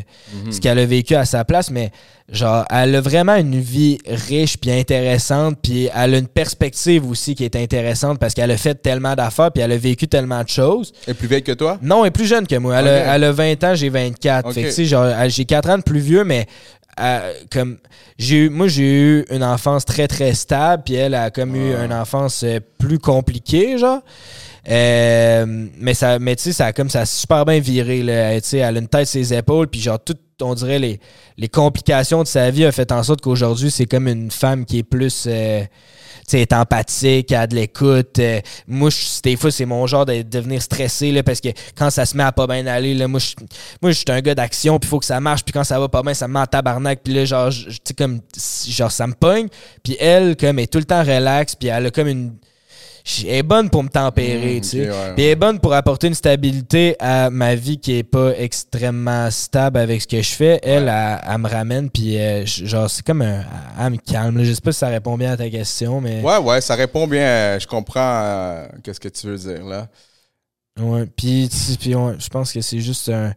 ce 0.50 0.60
qu'elle 0.60 0.80
a 0.80 0.86
vécu 0.86 1.16
à 1.16 1.26
sa 1.26 1.44
place, 1.44 1.70
mais 1.72 1.92
genre, 2.32 2.66
elle 2.70 2.96
a 2.96 3.02
vraiment 3.02 3.36
une 3.36 3.60
vie 3.60 3.98
riche 4.08 4.58
puis 4.58 4.72
intéressante, 4.72 5.58
puis 5.62 5.90
elle 5.94 6.16
a 6.16 6.18
une 6.18 6.28
perspective 6.28 7.10
aussi 7.10 7.36
qui 7.36 7.44
est 7.44 7.56
intéressante 7.56 8.20
parce 8.20 8.34
qu'elle 8.34 8.52
a 8.52 8.58
fait 8.58 8.76
tellement 8.76 9.16
d'affaires, 9.16 9.52
puis 9.52 9.62
elle 9.62 9.72
a 9.72 9.78
vécu 9.78 10.08
tellement 10.08 10.44
de 10.44 10.50
choses. 10.50 10.94
Elle 11.06 11.12
est 11.12 11.16
plus 11.16 11.28
vieille 11.28 11.44
que 11.44 11.52
toi? 11.52 11.78
Non, 11.82 12.04
elle 12.04 12.10
est 12.10 12.12
plus 12.12 12.28
jeune 12.28 12.48
que 12.48 12.56
moi. 12.56 12.78
Elle, 12.78 12.88
a, 12.88 13.16
elle 13.16 13.24
a 13.26 13.32
20 13.32 13.64
ans, 13.64 13.76
j'ai 13.76 13.90
24. 13.90 14.48
Ok. 14.48 14.54
Fait 14.54 14.64
que, 14.64 14.68
tu 14.68 14.74
sais, 14.74 14.86
genre, 14.86 15.08
j'ai 15.28 15.46
4 15.46 15.70
ans 15.70 15.78
de 15.78 15.84
plus 15.84 16.00
vieux, 16.00 16.24
mais 16.24 16.48
euh, 17.00 17.34
comme 17.52 17.78
j'ai 18.18 18.46
eu, 18.46 18.50
moi, 18.50 18.68
j'ai 18.68 18.84
eu 18.92 19.26
une 19.32 19.44
enfance 19.44 19.86
très, 19.86 20.08
très 20.08 20.34
stable, 20.34 20.84
puis 20.86 20.96
elle 20.96 21.14
a 21.16 21.30
comme 21.32 21.56
eu 21.56 21.74
Ouais. 21.76 21.86
une 21.86 21.94
enfance 21.94 22.44
euh, 22.44 22.60
plus 22.78 23.00
compliquée, 23.00 23.78
genre. 23.78 24.02
Euh, 24.70 25.46
mais 25.80 25.94
ça, 25.94 26.20
mais 26.20 26.36
tu 26.36 26.44
sais, 26.44 26.54
ça 26.54 26.68
a 26.68 26.74
comme 26.74 26.90
ça 26.90 27.02
a 27.02 27.06
super 27.06 27.46
bien 27.46 27.60
viré. 27.60 28.04
Là. 28.04 28.40
Tu 28.42 28.48
sais, 28.50 28.58
elle 28.60 28.78
a 28.78 28.80
une 28.80 28.88
tête 28.88 29.08
sur 29.08 29.20
ses 29.20 29.34
épaules, 29.34 29.68
puis 29.68 29.82
genre, 29.82 30.00
tout, 30.04 30.16
on 30.42 30.54
dirait, 30.54 30.80
les, 30.80 31.00
les 31.38 31.50
complications 31.50 32.22
de 32.24 32.28
sa 32.28 32.50
vie 32.52 32.66
a 32.66 32.72
fait 32.72 32.92
en 32.92 33.02
sorte 33.04 33.22
qu'aujourd'hui, 33.22 33.72
c'est 33.72 33.86
comme 33.88 34.08
une 34.08 34.30
femme 34.32 34.66
qui 34.66 34.80
est 34.80 34.84
plus. 34.84 35.26
euh, 35.28 35.62
elle 35.62 35.68
est 36.38 36.54
empathique, 36.54 37.32
a 37.32 37.48
de 37.48 37.56
l'écoute. 37.56 38.20
Euh, 38.20 38.42
moi, 38.68 38.90
des 39.24 39.36
fois, 39.36 39.52
c'est 39.52 39.66
mon 39.66 39.86
genre 39.88 40.06
de 40.06 40.22
devenir 40.22 40.62
stressé, 40.62 41.12
là, 41.12 41.24
parce 41.24 41.42
que 41.42 41.50
quand 41.76 41.90
ça 41.90 42.06
se 42.06 42.16
met 42.16 42.24
à 42.24 42.32
pas 42.32 42.48
bien 42.48 42.66
aller, 42.68 42.94
là, 42.94 43.08
moi, 43.08 43.20
je 43.20 43.36
moi, 43.82 43.94
suis 43.94 44.06
un 44.10 44.22
gars 44.22 44.36
d'action, 44.36 44.80
puis 44.80 44.88
il 44.88 44.90
faut 44.90 45.00
que 45.00 45.06
ça 45.06 45.20
marche, 45.20 45.44
puis 45.44 45.54
quand 45.54 45.64
ça 45.64 45.80
va 45.80 45.90
pas 45.90 46.02
bien, 46.02 46.14
ça 46.14 46.28
me 46.28 46.34
met 46.34 46.40
en 46.40 46.46
tabarnak, 46.46 47.02
puis 47.04 47.14
là, 47.14 47.26
genre, 47.26 47.52
comme, 47.98 48.22
genre, 48.68 48.92
ça 48.92 49.08
me 49.08 49.14
pogne. 49.14 49.48
Puis 49.84 49.98
elle, 50.00 50.36
comme, 50.36 50.60
est 50.60 50.72
tout 50.72 50.80
le 50.80 50.86
temps 50.86 51.04
relax, 51.04 51.56
puis 51.56 51.70
elle 51.70 51.88
a 51.88 51.92
comme 51.92 52.08
une... 52.08 52.34
Elle 53.24 53.30
est 53.36 53.44
bonne 53.44 53.70
pour 53.70 53.84
me 53.84 53.90
tempérer, 53.90 54.58
Mm, 54.58 54.62
tu 54.62 54.68
sais. 54.70 54.90
ouais, 54.90 55.14
Puis 55.16 55.24
elle 55.26 55.32
est 55.32 55.36
bonne 55.36 55.60
pour 55.60 55.74
apporter 55.74 56.08
une 56.08 56.14
stabilité 56.14 56.96
à 57.00 57.30
ma 57.30 57.56
vie 57.56 57.78
qui 57.80 57.98
est 57.98 58.04
pas 58.04 58.32
extrêmement 58.38 59.30
stable 59.32 59.78
avec 59.80 60.02
ce 60.02 60.08
que 60.08 60.22
je 60.22 60.30
fais. 60.32 60.60
Elle, 60.64 60.88
elle, 60.88 61.22
elle 61.28 61.38
me 61.40 61.48
ramène, 61.50 61.90
puis 61.90 62.18
euh, 62.20 62.46
genre, 62.46 62.90
c'est 62.90 63.06
comme 63.06 63.22
un... 63.22 63.44
Elle 63.80 63.92
me 63.94 63.98
calme. 63.98 64.44
Je 64.44 64.54
sais 64.54 64.62
pas 64.62 64.72
si 64.72 64.80
ça 64.80 64.88
répond 64.90 65.18
bien 65.18 65.32
à 65.32 65.38
ta 65.38 65.50
question, 65.50 66.00
mais... 66.02 66.22
Ouais, 66.22 66.38
ouais, 66.38 66.62
ça 66.62 66.76
répond 66.76 67.08
bien. 67.08 67.58
Je 67.60 67.68
comprends 67.68 68.22
euh, 68.24 68.68
qu'est-ce 68.84 69.00
que 69.00 69.10
tu 69.10 69.28
veux 69.28 69.38
dire, 69.38 69.66
là. 69.66 69.88
Ouais, 70.80 71.06
puis, 71.06 71.50
puis 71.80 71.96
ouais, 71.96 72.14
je 72.18 72.30
pense 72.30 72.54
que 72.54 72.62
c'est 72.62 72.80
juste 72.80 73.10
un. 73.10 73.34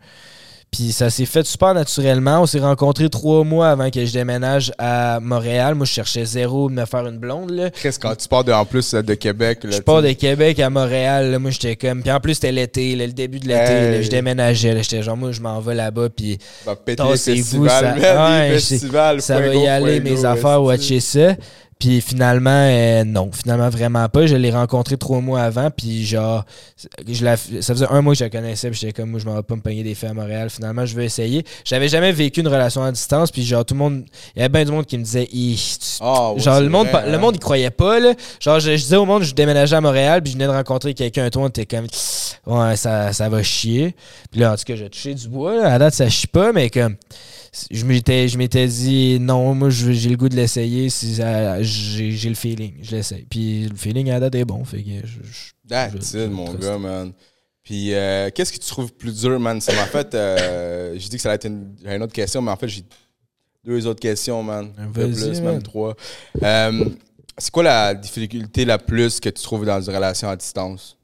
Puis 0.75 0.91
ça 0.91 1.09
s'est 1.09 1.25
fait 1.25 1.47
super 1.47 1.73
naturellement. 1.73 2.43
On 2.43 2.47
s'est 2.47 2.59
rencontrés 2.59 3.09
trois 3.09 3.45
mois 3.45 3.69
avant 3.71 3.91
que 3.91 4.05
je 4.05 4.13
déménage 4.13 4.73
à 4.77 5.21
Montréal. 5.21 5.77
Moi, 5.77 5.87
je 5.87 5.93
cherchais 5.93 6.25
zéro 6.25 6.69
de 6.69 6.75
me 6.75 6.85
faire 6.85 7.07
une 7.07 7.19
blonde. 7.19 7.51
Là. 7.51 7.71
Qu'est-ce 7.71 8.01
quand 8.01 8.15
tu 8.17 8.27
pars 8.27 8.43
de, 8.43 8.51
en 8.51 8.65
plus 8.65 8.93
de 8.93 9.15
Québec? 9.15 9.61
Là, 9.63 9.71
Je 9.71 9.81
pars 9.81 10.03
de. 10.03 10.11
Québec 10.13 10.59
à 10.59 10.71
Montréal. 10.71 11.31
là. 11.31 11.39
moi, 11.39 11.53
j'étais 11.53 11.77
comme. 11.77 12.03
Puis 12.03 12.11
en 12.11 12.19
plus, 12.19 12.35
c'était 12.35 12.51
l'été, 12.51 12.97
le 12.97 13.07
début 13.13 13.39
de 13.39 13.47
l'été. 13.47 13.73
Hey. 13.73 14.03
Je 14.03 14.11
déménageais. 14.11 14.83
J'étais 14.83 15.03
genre, 15.03 15.17
moi, 15.17 15.31
je 15.31 15.41
m'en 15.41 15.61
vais 15.61 15.75
là-bas. 15.77 16.09
Puis 16.09 16.39
Va 16.67 16.75
péter 16.75 17.03
les 17.05 17.17
festivals, 17.17 17.71
ça- 18.01 18.15
man, 18.15 18.33
Ouais, 18.33 18.49
les 18.51 18.59
c'est- 18.61 18.75
festivals, 18.79 19.23
ça 19.23 19.39
va 19.41 19.55
y 19.55 19.69
aller, 19.69 20.01
mes 20.01 20.25
affaires, 20.25 20.61
watcher 20.61 20.99
ça. 20.99 21.37
Puis 21.79 22.01
finalement, 22.01 22.51
euh, 22.51 23.05
non, 23.05 23.31
finalement 23.33 23.69
vraiment 23.69 24.09
pas. 24.09 24.27
Je 24.27 24.37
l'ai 24.37 24.51
rencontré 24.51 24.97
trois 24.97 25.21
mois 25.21 25.43
avant, 25.43 25.71
puis 25.71 26.05
genre, 26.07 26.45
je 27.07 27.25
la, 27.25 27.37
ça 27.37 27.75
faisait 27.75 27.87
un 27.91 28.01
mois 28.01 28.15
que 28.15 28.19
je 28.19 28.25
la 28.25 28.31
connaissais, 28.31 28.71
puis 28.71 28.79
j'étais 28.79 28.93
comme, 28.93 29.11
moi, 29.11 29.21
je 29.21 29.27
m'en 29.27 29.35
vais 29.35 29.43
pas 29.43 29.57
me 29.57 29.61
pogner 29.61 29.83
des 29.83 29.95
faits 29.95 30.11
à 30.11 30.15
Montréal. 30.15 30.51
Finalement, 30.51 30.87
je 30.87 30.95
vais 30.95 31.05
essayer. 31.05 31.45
J'avais 31.65 31.89
jamais 31.89 32.13
vécu 32.13 32.41
une 32.41 32.49
relation 32.49 32.83
à 32.83 32.93
distance, 32.93 33.31
puis 33.31 33.45
genre, 33.45 33.65
tout 33.65 33.75
le 33.75 33.79
monde, 33.79 34.05
il 34.35 34.41
y 34.41 34.43
avait 34.43 34.49
bien 34.51 34.65
du 34.65 34.73
monde 34.73 34.87
qui 34.87 34.99
me 34.99 35.05
disait, 35.05 35.29
Ah, 36.01 36.33
ouais, 36.33 36.41
genre, 36.41 36.61
le 36.61 36.69
monde, 36.69 36.89
vrai, 36.89 37.09
le 37.09 37.15
hein. 37.15 37.19
monde, 37.19 37.37
il 37.37 37.41
croyait 37.41 37.71
pas, 37.71 37.99
là. 38.01 38.15
Genre, 38.41 38.61
je, 38.61 38.77
je 38.77 38.83
disais 38.83 38.97
au 38.97 39.07
monde, 39.07 39.23
je 39.23 39.35
déménageais 39.35 39.77
à 39.77 39.81
Montréal, 39.81 40.23
puis 40.23 40.33
je 40.33 40.37
venais 40.37 40.47
de 40.47 40.57
rencontrer 40.57 40.95
quelqu'un, 40.95 41.29
toi, 41.31 41.43
on 41.43 41.49
était 41.49 41.67
comme, 41.67 41.87
ouais, 42.47 42.77
ça, 42.77 43.13
ça 43.13 43.29
va 43.29 43.43
chier. 43.43 43.95
Puis 44.31 44.41
là, 44.41 44.53
en 44.53 44.57
tout 44.57 44.65
cas, 44.65 44.77
j'ai 44.77 44.89
touché 44.89 45.15
du 45.15 45.29
bois, 45.29 45.57
là. 45.57 45.75
À 45.75 45.79
date, 45.79 45.95
ça 45.95 46.09
chie 46.09 46.27
pas, 46.27 46.53
mais 46.53 46.71
comme, 46.71 46.97
je 47.71 47.85
m'étais 47.85 48.29
je 48.29 48.37
m'étais 48.39 48.67
dit 48.67 49.19
non 49.21 49.55
moi 49.55 49.71
j'ai 49.71 50.09
le 50.11 50.17
goût 50.17 50.29
de 50.29 50.37
l'essayer 50.37 50.89
si 50.91 51.15
j'ai 51.15 52.11
j'ai 52.11 52.29
le 52.29 52.35
feeling 52.35 52.75
je 52.83 52.91
l'essaye 52.97 53.27
puis 53.31 53.69
le 53.69 53.77
feeling 53.77 54.11
à 54.11 54.15
la 54.15 54.21
date 54.21 54.35
est 54.35 54.45
bon 54.45 54.65
fait 54.65 54.83
que 54.83 54.91
je, 55.07 55.19
je- 55.23 55.53
That's 55.69 56.13
je- 56.13 56.19
it, 56.25 56.31
mon 56.31 56.53
gars, 56.55 56.79
man. 56.79 57.13
Puis, 57.63 57.95
euh, 57.95 58.29
qu'est-ce 58.35 58.53
que 58.53 58.59
tu 58.59 58.67
trouves 58.69 58.93
plus 58.93 59.19
dur, 59.23 59.41
man? 59.41 59.59
Ça 59.59 59.73
m'a 59.73 59.87
fait. 59.87 60.15
Euh, 60.15 60.93
j'ai 60.99 61.09
dit 61.09 61.17
que 61.17 61.23
ça 61.23 61.31
allait 61.31 61.37
être 61.37 61.47
une, 61.47 61.75
une 61.87 62.03
autre 62.03 62.13
question, 62.13 62.43
mais 62.43 62.51
en 62.51 62.57
fait, 62.57 62.69
j'ai 62.69 62.83
deux 63.65 63.87
autres 63.87 64.01
questions, 64.01 64.43
man. 64.43 64.71
De 64.77 65.01
Vas-y, 65.01 65.13
plus, 65.15 65.41
man. 65.41 65.55
même 65.55 65.63
trois. 65.63 65.97
Euh, 66.43 66.91
c'est 67.39 67.51
quoi 67.51 67.63
la 67.63 67.95
difficulté 67.95 68.67
la 68.67 68.77
plus 68.77 69.19
que 69.19 69.31
tu 69.31 69.43
trouves 69.43 69.65
dans 69.65 69.81
une 69.81 69.95
relation 69.95 70.29
à 70.29 70.37
distance? 70.37 70.99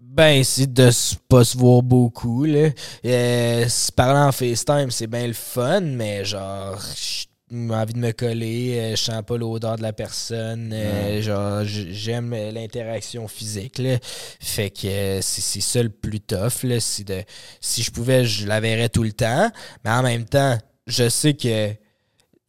Ben 0.00 0.44
c'est 0.44 0.72
de 0.72 0.90
pas 1.28 1.42
se 1.42 1.56
voir 1.56 1.82
beaucoup 1.82 2.44
là 2.44 2.70
euh, 3.04 3.68
se 3.68 3.90
parler 3.90 4.20
en 4.20 4.32
FaceTime 4.32 4.90
c'est 4.90 5.08
bien 5.08 5.26
le 5.26 5.32
fun 5.32 5.80
mais 5.80 6.24
genre 6.24 6.80
j'ai 6.96 7.26
envie 7.74 7.94
de 7.94 7.98
me 7.98 8.12
coller 8.12 8.78
euh, 8.78 8.90
je 8.90 9.02
sens 9.02 9.22
pas 9.26 9.36
l'odeur 9.36 9.76
de 9.76 9.82
la 9.82 9.92
personne 9.92 10.70
euh, 10.72 11.20
genre 11.20 11.64
j'aime 11.64 12.30
l'interaction 12.30 13.26
physique 13.26 13.78
là. 13.78 13.98
fait 14.38 14.70
que 14.70 15.18
c'est 15.20 15.60
ça 15.60 15.82
le 15.82 15.88
plus 15.88 16.20
tough 16.20 16.62
là. 16.62 16.76
De 16.76 17.22
si 17.60 17.82
je 17.82 17.90
pouvais 17.90 18.24
je 18.24 18.46
la 18.46 18.60
verrais 18.60 18.90
tout 18.90 19.02
le 19.02 19.12
temps 19.12 19.50
mais 19.84 19.90
en 19.90 20.02
même 20.02 20.26
temps 20.26 20.58
je 20.86 21.08
sais 21.08 21.34
que 21.34 21.74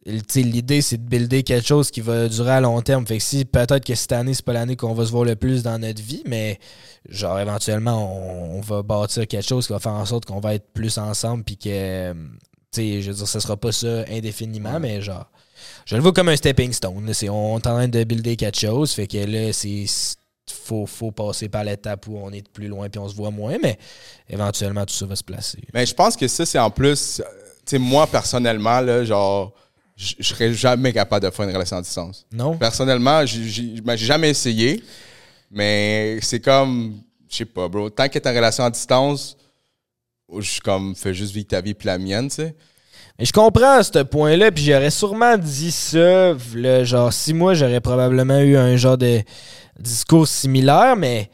l'idée, 0.05 0.81
c'est 0.81 0.97
de 0.97 1.07
builder 1.07 1.43
quelque 1.43 1.65
chose 1.65 1.91
qui 1.91 2.01
va 2.01 2.27
durer 2.27 2.51
à 2.51 2.61
long 2.61 2.81
terme. 2.81 3.05
Fait 3.05 3.17
que 3.17 3.23
si 3.23 3.45
peut-être 3.45 3.85
que 3.85 3.95
cette 3.95 4.11
année, 4.11 4.33
c'est 4.33 4.45
pas 4.45 4.53
l'année 4.53 4.75
qu'on 4.75 4.93
va 4.93 5.05
se 5.05 5.11
voir 5.11 5.25
le 5.25 5.35
plus 5.35 5.63
dans 5.63 5.77
notre 5.79 6.01
vie, 6.01 6.23
mais 6.25 6.59
genre 7.07 7.39
éventuellement, 7.39 8.15
on, 8.55 8.61
va 8.61 8.83
bâtir 8.83 9.27
quelque 9.27 9.47
chose 9.47 9.67
qui 9.67 9.73
va 9.73 9.79
faire 9.79 9.93
en 9.93 10.05
sorte 10.05 10.25
qu'on 10.25 10.39
va 10.39 10.55
être 10.55 10.67
plus 10.73 10.97
ensemble 10.97 11.43
puis 11.43 11.57
que, 11.57 12.11
tu 12.11 12.17
sais, 12.71 13.01
je 13.01 13.11
veux 13.11 13.17
dire, 13.17 13.27
ce 13.27 13.39
sera 13.39 13.55
pas 13.57 13.71
ça 13.71 14.03
indéfiniment, 14.09 14.79
mais 14.79 15.01
genre, 15.01 15.25
je 15.85 15.95
le 15.95 16.01
vois 16.01 16.13
comme 16.13 16.29
un 16.29 16.35
stepping 16.35 16.73
stone. 16.73 17.13
C'est- 17.13 17.29
on 17.29 17.57
est 17.57 17.67
en 17.67 17.75
train 17.75 17.87
de 17.87 18.03
builder 18.03 18.35
quelque 18.35 18.59
chose, 18.59 18.91
fait 18.91 19.07
que 19.07 19.17
là, 19.17 19.53
c'est 19.53 19.85
faut, 20.51 20.85
faut 20.85 21.11
passer 21.11 21.47
par 21.47 21.63
l'étape 21.63 22.07
où 22.07 22.17
on 22.17 22.31
est 22.31 22.47
plus 22.49 22.67
loin 22.67 22.89
puis 22.89 22.99
on 22.99 23.07
se 23.07 23.15
voit 23.15 23.31
moins, 23.31 23.57
mais 23.61 23.77
éventuellement, 24.29 24.85
tout 24.85 24.93
ça 24.93 25.05
va 25.05 25.15
se 25.15 25.23
placer. 25.23 25.59
Mais 25.73 25.85
je 25.85 25.93
pense 25.93 26.15
que 26.15 26.27
ça, 26.27 26.45
c'est 26.45 26.59
en 26.59 26.69
plus, 26.71 27.17
tu 27.17 27.23
sais, 27.65 27.77
moi, 27.79 28.07
personnellement, 28.07 28.81
là, 28.81 29.03
genre, 29.03 29.53
je 29.95 30.15
serais 30.21 30.53
jamais 30.53 30.93
capable 30.93 31.25
de 31.25 31.31
faire 31.31 31.45
une 31.45 31.53
relation 31.53 31.77
à 31.77 31.81
distance. 31.81 32.25
Non? 32.31 32.57
Personnellement, 32.57 33.25
j'ai- 33.25 33.81
ben, 33.81 33.95
j'ai 33.95 34.05
jamais 34.05 34.29
essayé, 34.29 34.83
mais 35.51 36.19
c'est 36.21 36.39
comme, 36.39 37.01
je 37.29 37.37
sais 37.37 37.45
pas, 37.45 37.67
bro, 37.67 37.89
tant 37.89 38.07
que 38.07 38.17
t'es 38.17 38.27
en 38.27 38.33
relation 38.33 38.63
à 38.63 38.69
distance, 38.69 39.37
je 40.37 40.59
comme, 40.61 40.95
fais 40.95 41.13
juste 41.13 41.33
vivre 41.33 41.47
ta 41.47 41.61
vie 41.61 41.73
puis 41.73 41.87
la 41.87 41.97
mienne, 41.97 42.29
tu 42.29 42.35
sais. 42.35 42.55
Mais 43.17 43.25
je 43.25 43.33
comprends 43.33 43.83
ce 43.83 43.99
point-là, 43.99 44.51
puis 44.51 44.63
j'aurais 44.63 44.91
sûrement 44.91 45.37
dit 45.37 45.71
ça, 45.71 46.33
le 46.53 46.83
genre 46.85 47.11
six 47.11 47.33
mois, 47.33 47.53
j'aurais 47.53 47.81
probablement 47.81 48.39
eu 48.39 48.55
un 48.55 48.77
genre 48.77 48.97
de 48.97 49.21
discours 49.77 50.27
similaire, 50.27 50.95
mais 50.95 51.29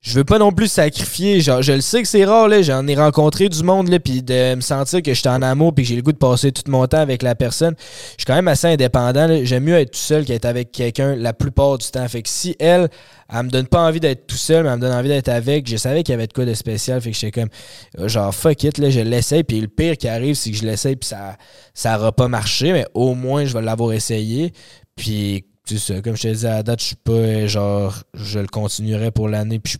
je 0.00 0.14
veux 0.14 0.24
pas 0.24 0.38
non 0.38 0.52
plus 0.52 0.68
sacrifier. 0.68 1.40
Genre, 1.40 1.60
je 1.60 1.72
le 1.72 1.80
sais 1.80 2.02
que 2.02 2.08
c'est 2.08 2.24
rare, 2.24 2.46
là, 2.48 2.62
j'en 2.62 2.86
ai 2.86 2.94
rencontré 2.94 3.48
du 3.48 3.62
monde, 3.64 3.88
là, 3.88 3.98
puis 3.98 4.22
de 4.22 4.54
me 4.54 4.60
sentir 4.60 5.02
que 5.02 5.12
j'étais 5.12 5.28
en 5.28 5.42
amour, 5.42 5.74
puis 5.74 5.84
que 5.84 5.88
j'ai 5.88 5.96
le 5.96 6.02
goût 6.02 6.12
de 6.12 6.18
passer 6.18 6.52
tout 6.52 6.62
mon 6.70 6.86
temps 6.86 7.00
avec 7.00 7.22
la 7.22 7.34
personne. 7.34 7.74
Je 7.78 8.12
suis 8.18 8.24
quand 8.24 8.34
même 8.34 8.48
assez 8.48 8.68
indépendant, 8.68 9.28
j'aime 9.42 9.64
mieux 9.64 9.74
être 9.74 9.90
tout 9.90 9.98
seul 9.98 10.24
qu'être 10.24 10.44
avec 10.44 10.70
quelqu'un 10.70 11.16
la 11.16 11.32
plupart 11.32 11.78
du 11.78 11.86
temps. 11.88 12.06
Fait 12.08 12.22
que 12.22 12.28
si 12.28 12.54
elle, 12.60 12.88
elle 13.32 13.42
me 13.42 13.50
donne 13.50 13.66
pas 13.66 13.80
envie 13.80 13.98
d'être 13.98 14.28
tout 14.28 14.36
seul, 14.36 14.62
mais 14.62 14.70
elle 14.70 14.76
me 14.76 14.80
donne 14.82 14.94
envie 14.94 15.08
d'être 15.08 15.28
avec, 15.28 15.68
je 15.68 15.76
savais 15.76 16.04
qu'il 16.04 16.12
y 16.12 16.14
avait 16.14 16.28
de 16.28 16.32
quoi 16.32 16.44
de 16.44 16.54
spécial, 16.54 17.00
fait 17.00 17.10
que 17.10 17.16
j'étais 17.16 17.40
comme, 17.40 17.50
euh, 17.98 18.08
genre, 18.08 18.32
fuck 18.32 18.62
it, 18.62 18.78
là, 18.78 18.90
je 18.90 19.00
l'essaye, 19.00 19.42
puis 19.42 19.60
le 19.60 19.68
pire 19.68 19.96
qui 19.96 20.06
arrive, 20.06 20.36
c'est 20.36 20.52
que 20.52 20.56
je 20.56 20.64
l'essaye, 20.64 20.94
puis 20.94 21.08
ça, 21.08 21.36
ça 21.74 21.98
aura 21.98 22.12
pas 22.12 22.28
marché, 22.28 22.72
mais 22.72 22.86
au 22.94 23.14
moins, 23.14 23.44
je 23.44 23.52
vais 23.52 23.62
l'avoir 23.62 23.92
essayé. 23.92 24.52
Puis, 24.94 25.44
tu 25.66 25.78
sais, 25.78 26.00
comme 26.02 26.16
je 26.16 26.22
te 26.22 26.28
disais 26.28 26.48
à 26.48 26.54
la 26.54 26.62
date, 26.62 26.80
je 26.80 26.86
suis 26.86 26.96
pas, 26.96 27.12
euh, 27.12 27.48
genre, 27.48 28.04
je 28.14 28.38
le 28.38 28.46
continuerai 28.46 29.10
pour 29.10 29.28
l'année, 29.28 29.58
puis 29.58 29.74
je 29.74 29.78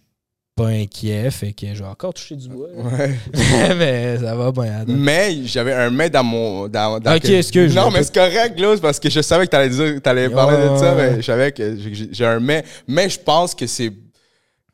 pas 0.58 0.68
inquiet, 0.68 1.30
fait 1.30 1.52
que 1.52 1.66
je 1.74 1.82
vais 1.82 1.88
encore 1.88 2.12
toucher 2.12 2.34
du 2.36 2.48
bois. 2.48 2.68
Ouais. 2.76 3.14
mais 3.78 4.18
ça 4.18 4.34
va 4.34 4.50
bien. 4.52 4.84
Mais 4.86 5.38
j'avais 5.44 5.72
un 5.72 5.90
mais 5.90 6.10
dans 6.10 6.24
mon. 6.24 6.68
Dans, 6.68 6.98
dans 6.98 7.14
Ok, 7.14 7.22
que- 7.22 7.32
excuse, 7.32 7.74
Non, 7.74 7.90
mais 7.90 8.02
c'est 8.02 8.14
correct, 8.14 8.58
là, 8.58 8.74
parce 8.82 8.98
que 8.98 9.08
je 9.08 9.20
savais 9.20 9.46
que 9.46 9.50
t'allais 9.50 9.68
dire, 9.70 10.02
t'allais 10.02 10.28
parler 10.28 10.56
de 10.68 10.76
ça, 10.76 10.94
mais 10.94 11.16
je 11.16 11.22
savais 11.22 11.52
que 11.52 11.76
j'ai 11.76 12.08
j'ai 12.12 12.26
un 12.26 12.40
mais. 12.40 12.64
Mais 12.86 13.08
je 13.08 13.18
pense 13.18 13.54
que 13.54 13.66
c'est. 13.66 13.92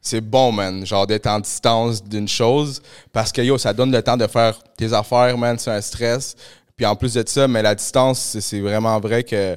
C'est 0.07 0.21
bon, 0.21 0.53
man, 0.53 0.85
genre 0.85 1.07
d'être 1.07 1.27
en 1.27 1.41
distance 1.41 2.05
d'une 2.05 2.29
chose 2.29 2.83
parce 3.11 3.33
que 3.33 3.41
yo, 3.41 3.57
ça 3.57 3.73
donne 3.73 3.91
le 3.91 4.03
temps 4.03 4.19
de 4.19 4.27
faire 4.27 4.59
tes 4.77 4.93
affaires, 4.93 5.39
man, 5.39 5.59
c'est 5.59 5.71
un 5.71 5.81
stress. 5.81 6.37
Puis 6.77 6.85
en 6.85 6.95
plus 6.95 7.15
de 7.15 7.25
ça, 7.27 7.49
mais 7.49 7.63
la 7.63 7.75
distance, 7.75 8.37
c'est 8.39 8.61
vraiment 8.61 9.01
vrai 9.01 9.25
que 9.25 9.57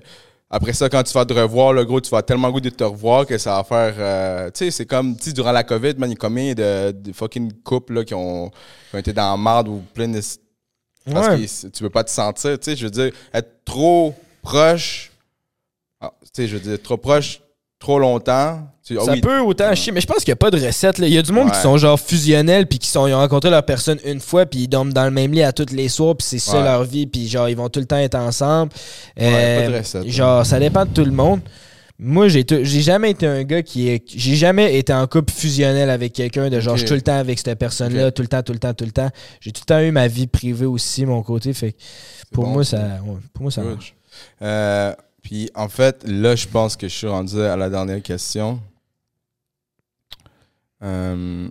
après 0.49 0.73
ça, 0.73 0.89
quand 0.89 1.03
tu 1.03 1.13
vas 1.13 1.25
te 1.25 1.33
revoir, 1.33 1.73
le 1.73 1.83
gros, 1.85 1.99
tu 2.01 2.09
vas 2.09 2.21
tellement 2.21 2.49
goût 2.51 2.61
de 2.61 2.69
te 2.69 2.83
revoir 2.83 3.25
que 3.25 3.37
ça 3.37 3.57
va 3.57 3.63
faire. 3.63 3.95
euh, 3.97 4.49
tu 4.51 4.65
sais, 4.65 4.71
c'est 4.71 4.85
comme, 4.85 5.17
tu 5.17 5.25
sais, 5.25 5.33
durant 5.33 5.51
la 5.51 5.63
COVID, 5.63 5.95
man, 5.97 6.09
il 6.09 6.13
y 6.13 6.15
a 6.15 6.17
combien 6.17 6.53
de, 6.53 6.91
de 6.91 7.11
fucking 7.13 7.51
couples 7.63 7.93
là, 7.95 8.05
qui, 8.05 8.13
ont, 8.13 8.49
qui 8.49 8.95
ont 8.95 8.99
été 8.99 9.13
dans 9.13 9.31
la 9.31 9.37
marde 9.37 9.67
ou 9.67 9.83
plein 9.93 10.07
de 10.07 10.19
parce 11.09 11.27
Ouais. 11.29 11.45
que 11.45 11.67
tu 11.67 11.83
veux 11.83 11.89
pas 11.89 12.03
te 12.03 12.09
sentir, 12.09 12.59
tu 12.59 12.65
sais, 12.65 12.75
je 12.75 12.85
veux 12.85 12.91
dire, 12.91 13.11
être 13.33 13.63
trop 13.63 14.13
proche, 14.41 15.11
ah, 16.01 16.11
tu 16.21 16.29
sais, 16.33 16.47
je 16.47 16.57
veux 16.57 16.61
dire, 16.61 16.81
trop 16.81 16.97
proche, 16.97 17.39
trop 17.79 17.99
longtemps. 17.99 18.67
tu- 18.83 18.97
ah 18.99 19.03
Ça 19.05 19.11
oui, 19.11 19.21
peut 19.21 19.39
autant 19.41 19.73
chier, 19.75 19.91
mais 19.91 20.01
je 20.01 20.07
pense 20.07 20.17
qu'il 20.23 20.29
n'y 20.29 20.33
a 20.33 20.37
pas 20.37 20.49
de 20.49 20.59
recette. 20.65 20.97
là. 20.97 21.07
Il 21.07 21.13
y 21.13 21.17
a 21.17 21.21
du 21.21 21.31
monde 21.31 21.51
qui 21.51 21.59
sont 21.59 21.77
genre 21.77 21.99
fusionnels, 21.99 22.65
puis 22.67 22.79
qui 22.79 22.87
sont, 22.87 23.05
ils 23.07 23.13
ont 23.13 23.17
rencontré 23.19 23.49
leur 23.49 23.63
personne 23.63 23.99
une 24.05 24.19
fois, 24.19 24.45
puis 24.45 24.61
ils 24.61 24.67
dorment 24.67 24.93
dans 24.93 25.03
le 25.05 25.11
même 25.11 25.31
lit 25.33 25.43
à 25.43 25.51
tous 25.51 25.71
les 25.73 25.89
soirs, 25.89 26.15
puis 26.15 26.25
c'est 26.27 26.39
ça 26.39 26.57
Ouais. 26.57 26.63
leur 26.63 26.83
vie, 26.83 27.05
puis 27.05 27.27
genre 27.27 27.49
ils 27.49 27.55
vont 27.57 27.69
tout 27.69 27.79
le 27.79 27.85
temps 27.85 27.97
être 27.97 28.15
ensemble. 28.15 28.71
Ouais, 29.19 29.25
Euh, 29.25 29.65
pas 29.65 29.71
de 29.71 29.77
recette. 29.79 30.07
Genre, 30.09 30.45
ça 30.45 30.59
dépend 30.59 30.85
de 30.85 30.89
tout 30.91 31.05
le 31.05 31.11
monde. 31.11 31.41
Moi, 31.99 32.27
j'ai 32.27 32.45
jamais 32.63 33.09
été 33.11 33.25
un 33.25 33.43
gars 33.43 33.63
qui 33.63 33.89
est. 33.89 34.03
J'ai 34.07 34.35
jamais 34.35 34.77
été 34.77 34.93
en 34.93 35.07
couple 35.07 35.33
fusionnel 35.33 35.89
avec 35.89 36.13
quelqu'un 36.13 36.47
de 36.49 36.59
genre, 36.59 36.75
je 36.75 36.81
suis 36.81 36.87
tout 36.87 36.93
le 36.93 37.01
temps 37.01 37.17
avec 37.17 37.39
cette 37.39 37.57
personne-là, 37.57 38.11
tout 38.11 38.21
le 38.21 38.27
temps, 38.27 38.43
tout 38.43 38.53
le 38.53 38.59
temps, 38.59 38.73
tout 38.75 38.85
le 38.85 38.91
temps. 38.91 39.09
J'ai 39.41 39.51
tout 39.51 39.61
le 39.63 39.65
temps 39.65 39.79
eu 39.81 39.89
ma 39.91 40.07
vie 40.07 40.27
privée 40.27 40.67
aussi, 40.67 41.05
mon 41.07 41.23
côté. 41.23 41.53
Fait 41.53 41.75
pour, 42.31 42.43
bon, 42.45 42.51
moi, 42.51 42.63
ça. 42.63 42.79
pour 43.33 43.41
moi, 43.41 43.51
ça 43.51 43.61
marche. 43.63 43.95
Euh, 44.43 44.93
puis 45.27 45.49
en 45.55 45.67
fait, 45.67 46.05
là, 46.07 46.37
je 46.37 46.47
pense 46.47 46.77
que 46.77 46.87
je 46.87 46.95
suis 46.95 47.07
rendu 47.07 47.41
à 47.41 47.57
la 47.57 47.69
dernière 47.69 48.01
question. 48.01 48.61
Euh, 50.81 51.49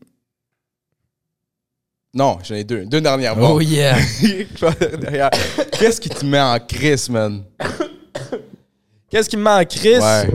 Non, 2.15 2.39
j'en 2.43 2.55
ai 2.55 2.65
deux. 2.65 2.87
Deux 2.87 3.03
dernières. 3.03 3.37
Bon. 3.37 3.57
Oh 3.57 3.61
yeah! 3.61 3.99
Derrière. 4.99 5.29
Qu'est-ce 5.73 6.01
qui 6.01 6.09
te 6.09 6.25
met 6.25 6.41
en 6.41 6.59
crise, 6.59 7.11
man? 7.11 7.45
Qu'est-ce 9.11 9.29
qui 9.29 9.37
me 9.37 9.43
manque, 9.43 9.69
Chris? 9.69 9.99
Ouais. 9.99 10.31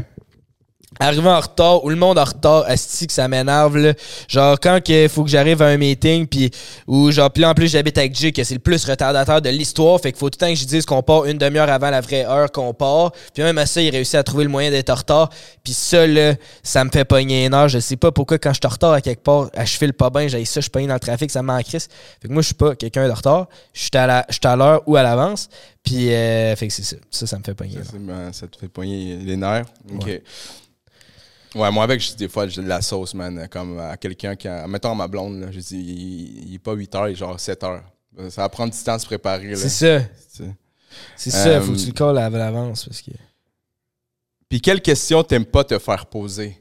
Arriver 1.01 1.29
en 1.29 1.39
retard 1.39 1.83
ou 1.83 1.89
le 1.89 1.95
monde 1.95 2.19
en 2.19 2.23
retard, 2.23 2.63
asti 2.67 3.07
que 3.07 3.13
ça 3.13 3.27
m'énerve 3.27 3.75
là. 3.75 3.93
Genre 4.27 4.59
quand 4.59 4.79
il 4.87 5.09
faut 5.09 5.23
que 5.23 5.31
j'arrive 5.31 5.59
à 5.63 5.65
un 5.65 5.77
meeting 5.77 6.27
puis 6.27 6.51
ou 6.85 7.09
genre 7.09 7.31
puis 7.31 7.41
là 7.41 7.49
en 7.49 7.53
plus 7.55 7.71
j'habite 7.71 7.97
avec 7.97 8.15
Jay 8.15 8.31
que 8.31 8.43
c'est 8.43 8.53
le 8.53 8.59
plus 8.59 8.85
retardateur 8.85 9.41
de 9.41 9.49
l'histoire, 9.49 9.99
fait 9.99 10.11
qu'il 10.11 10.19
faut 10.19 10.29
tout 10.29 10.37
le 10.39 10.45
temps 10.45 10.53
que 10.53 10.59
je 10.59 10.65
dise 10.65 10.85
qu'on 10.85 11.01
part 11.01 11.25
une 11.25 11.39
demi-heure 11.39 11.71
avant 11.71 11.89
la 11.89 12.01
vraie 12.01 12.23
heure 12.23 12.51
qu'on 12.51 12.75
part. 12.75 13.13
Puis 13.33 13.41
même 13.41 13.57
à 13.57 13.65
ça, 13.65 13.81
il 13.81 13.89
réussit 13.89 14.13
à 14.13 14.23
trouver 14.23 14.43
le 14.43 14.51
moyen 14.51 14.69
d'être 14.69 14.91
en 14.91 14.95
retard. 14.95 15.31
Puis 15.63 15.73
ça 15.73 16.05
là, 16.05 16.35
ça 16.61 16.83
me 16.83 16.91
fait 16.91 17.03
pogner 17.03 17.47
une 17.47 17.55
heure, 17.55 17.67
je 17.67 17.79
sais 17.79 17.97
pas 17.97 18.11
pourquoi 18.11 18.37
quand 18.37 18.53
je 18.53 18.59
suis 18.61 18.67
en 18.67 18.69
retard 18.69 18.93
à 18.93 19.01
quelque 19.01 19.23
part, 19.23 19.49
à 19.55 19.65
je 19.65 19.77
file 19.77 19.93
pas 19.93 20.11
bien, 20.11 20.27
j'ai 20.27 20.45
ça, 20.45 20.59
je 20.59 20.65
suis 20.65 20.69
pogné 20.69 20.85
dans 20.85 20.93
le 20.93 20.99
trafic, 20.99 21.31
ça 21.31 21.41
me 21.41 21.61
crise. 21.63 21.89
Fait 22.21 22.27
que 22.27 22.33
moi 22.33 22.43
je 22.43 22.47
suis 22.47 22.55
pas 22.55 22.75
quelqu'un 22.75 23.07
de 23.07 23.13
retard, 23.13 23.47
je 23.73 23.81
suis 23.81 23.91
à 23.95 24.55
l'heure 24.55 24.83
ou 24.85 24.97
à 24.97 25.01
l'avance. 25.01 25.49
Puis 25.83 26.13
euh, 26.13 26.55
fait 26.55 26.67
que 26.67 26.73
c'est 26.73 26.83
ça, 26.83 26.95
ça 27.09 27.25
ça 27.25 27.39
me 27.39 27.43
fait 27.43 27.55
pogner. 27.55 27.79
Ça, 27.83 28.33
ça 28.33 28.47
te 28.47 28.57
fait 28.57 28.67
poigner 28.67 29.15
les 29.15 29.35
nerfs. 29.35 29.65
OK. 29.95 30.05
Ouais. 30.05 30.21
Ouais, 31.55 31.69
moi, 31.71 31.83
avec, 31.83 31.99
je 31.99 32.07
dis 32.09 32.15
des 32.15 32.27
fois, 32.29 32.47
j'ai 32.47 32.61
de 32.61 32.67
la 32.67 32.81
sauce, 32.81 33.13
man. 33.13 33.47
Comme 33.49 33.77
à 33.79 33.97
quelqu'un 33.97 34.35
qui. 34.35 34.47
a- 34.47 34.65
Mettons 34.67 34.91
à 34.91 34.95
ma 34.95 35.07
blonde, 35.07 35.39
là. 35.41 35.47
Je 35.51 35.59
dis, 35.59 35.77
il, 35.77 36.49
il 36.49 36.55
est 36.55 36.59
pas 36.59 36.73
8 36.73 36.95
heures, 36.95 37.07
il 37.09 37.11
est 37.11 37.15
genre 37.15 37.39
7 37.39 37.63
heures. 37.63 37.83
Ça 38.29 38.41
va 38.41 38.49
prendre 38.49 38.73
du 38.73 38.79
temps 38.83 38.95
de 38.95 39.01
se 39.01 39.05
préparer. 39.05 39.55
C'est 39.55 39.69
ça. 39.69 40.05
C'est 41.15 41.29
ça, 41.29 41.47
Euh, 41.47 41.61
faut 41.61 41.71
que 41.73 41.77
tu 41.77 41.87
le 41.87 41.93
calls 41.93 42.17
à 42.17 42.29
l'avance 42.29 42.85
parce 42.85 43.01
que. 43.01 43.11
Puis, 44.49 44.59
quelle 44.61 44.81
question 44.81 45.23
t'aimes 45.23 45.45
pas 45.45 45.63
te 45.63 45.77
faire 45.79 46.05
poser? 46.05 46.57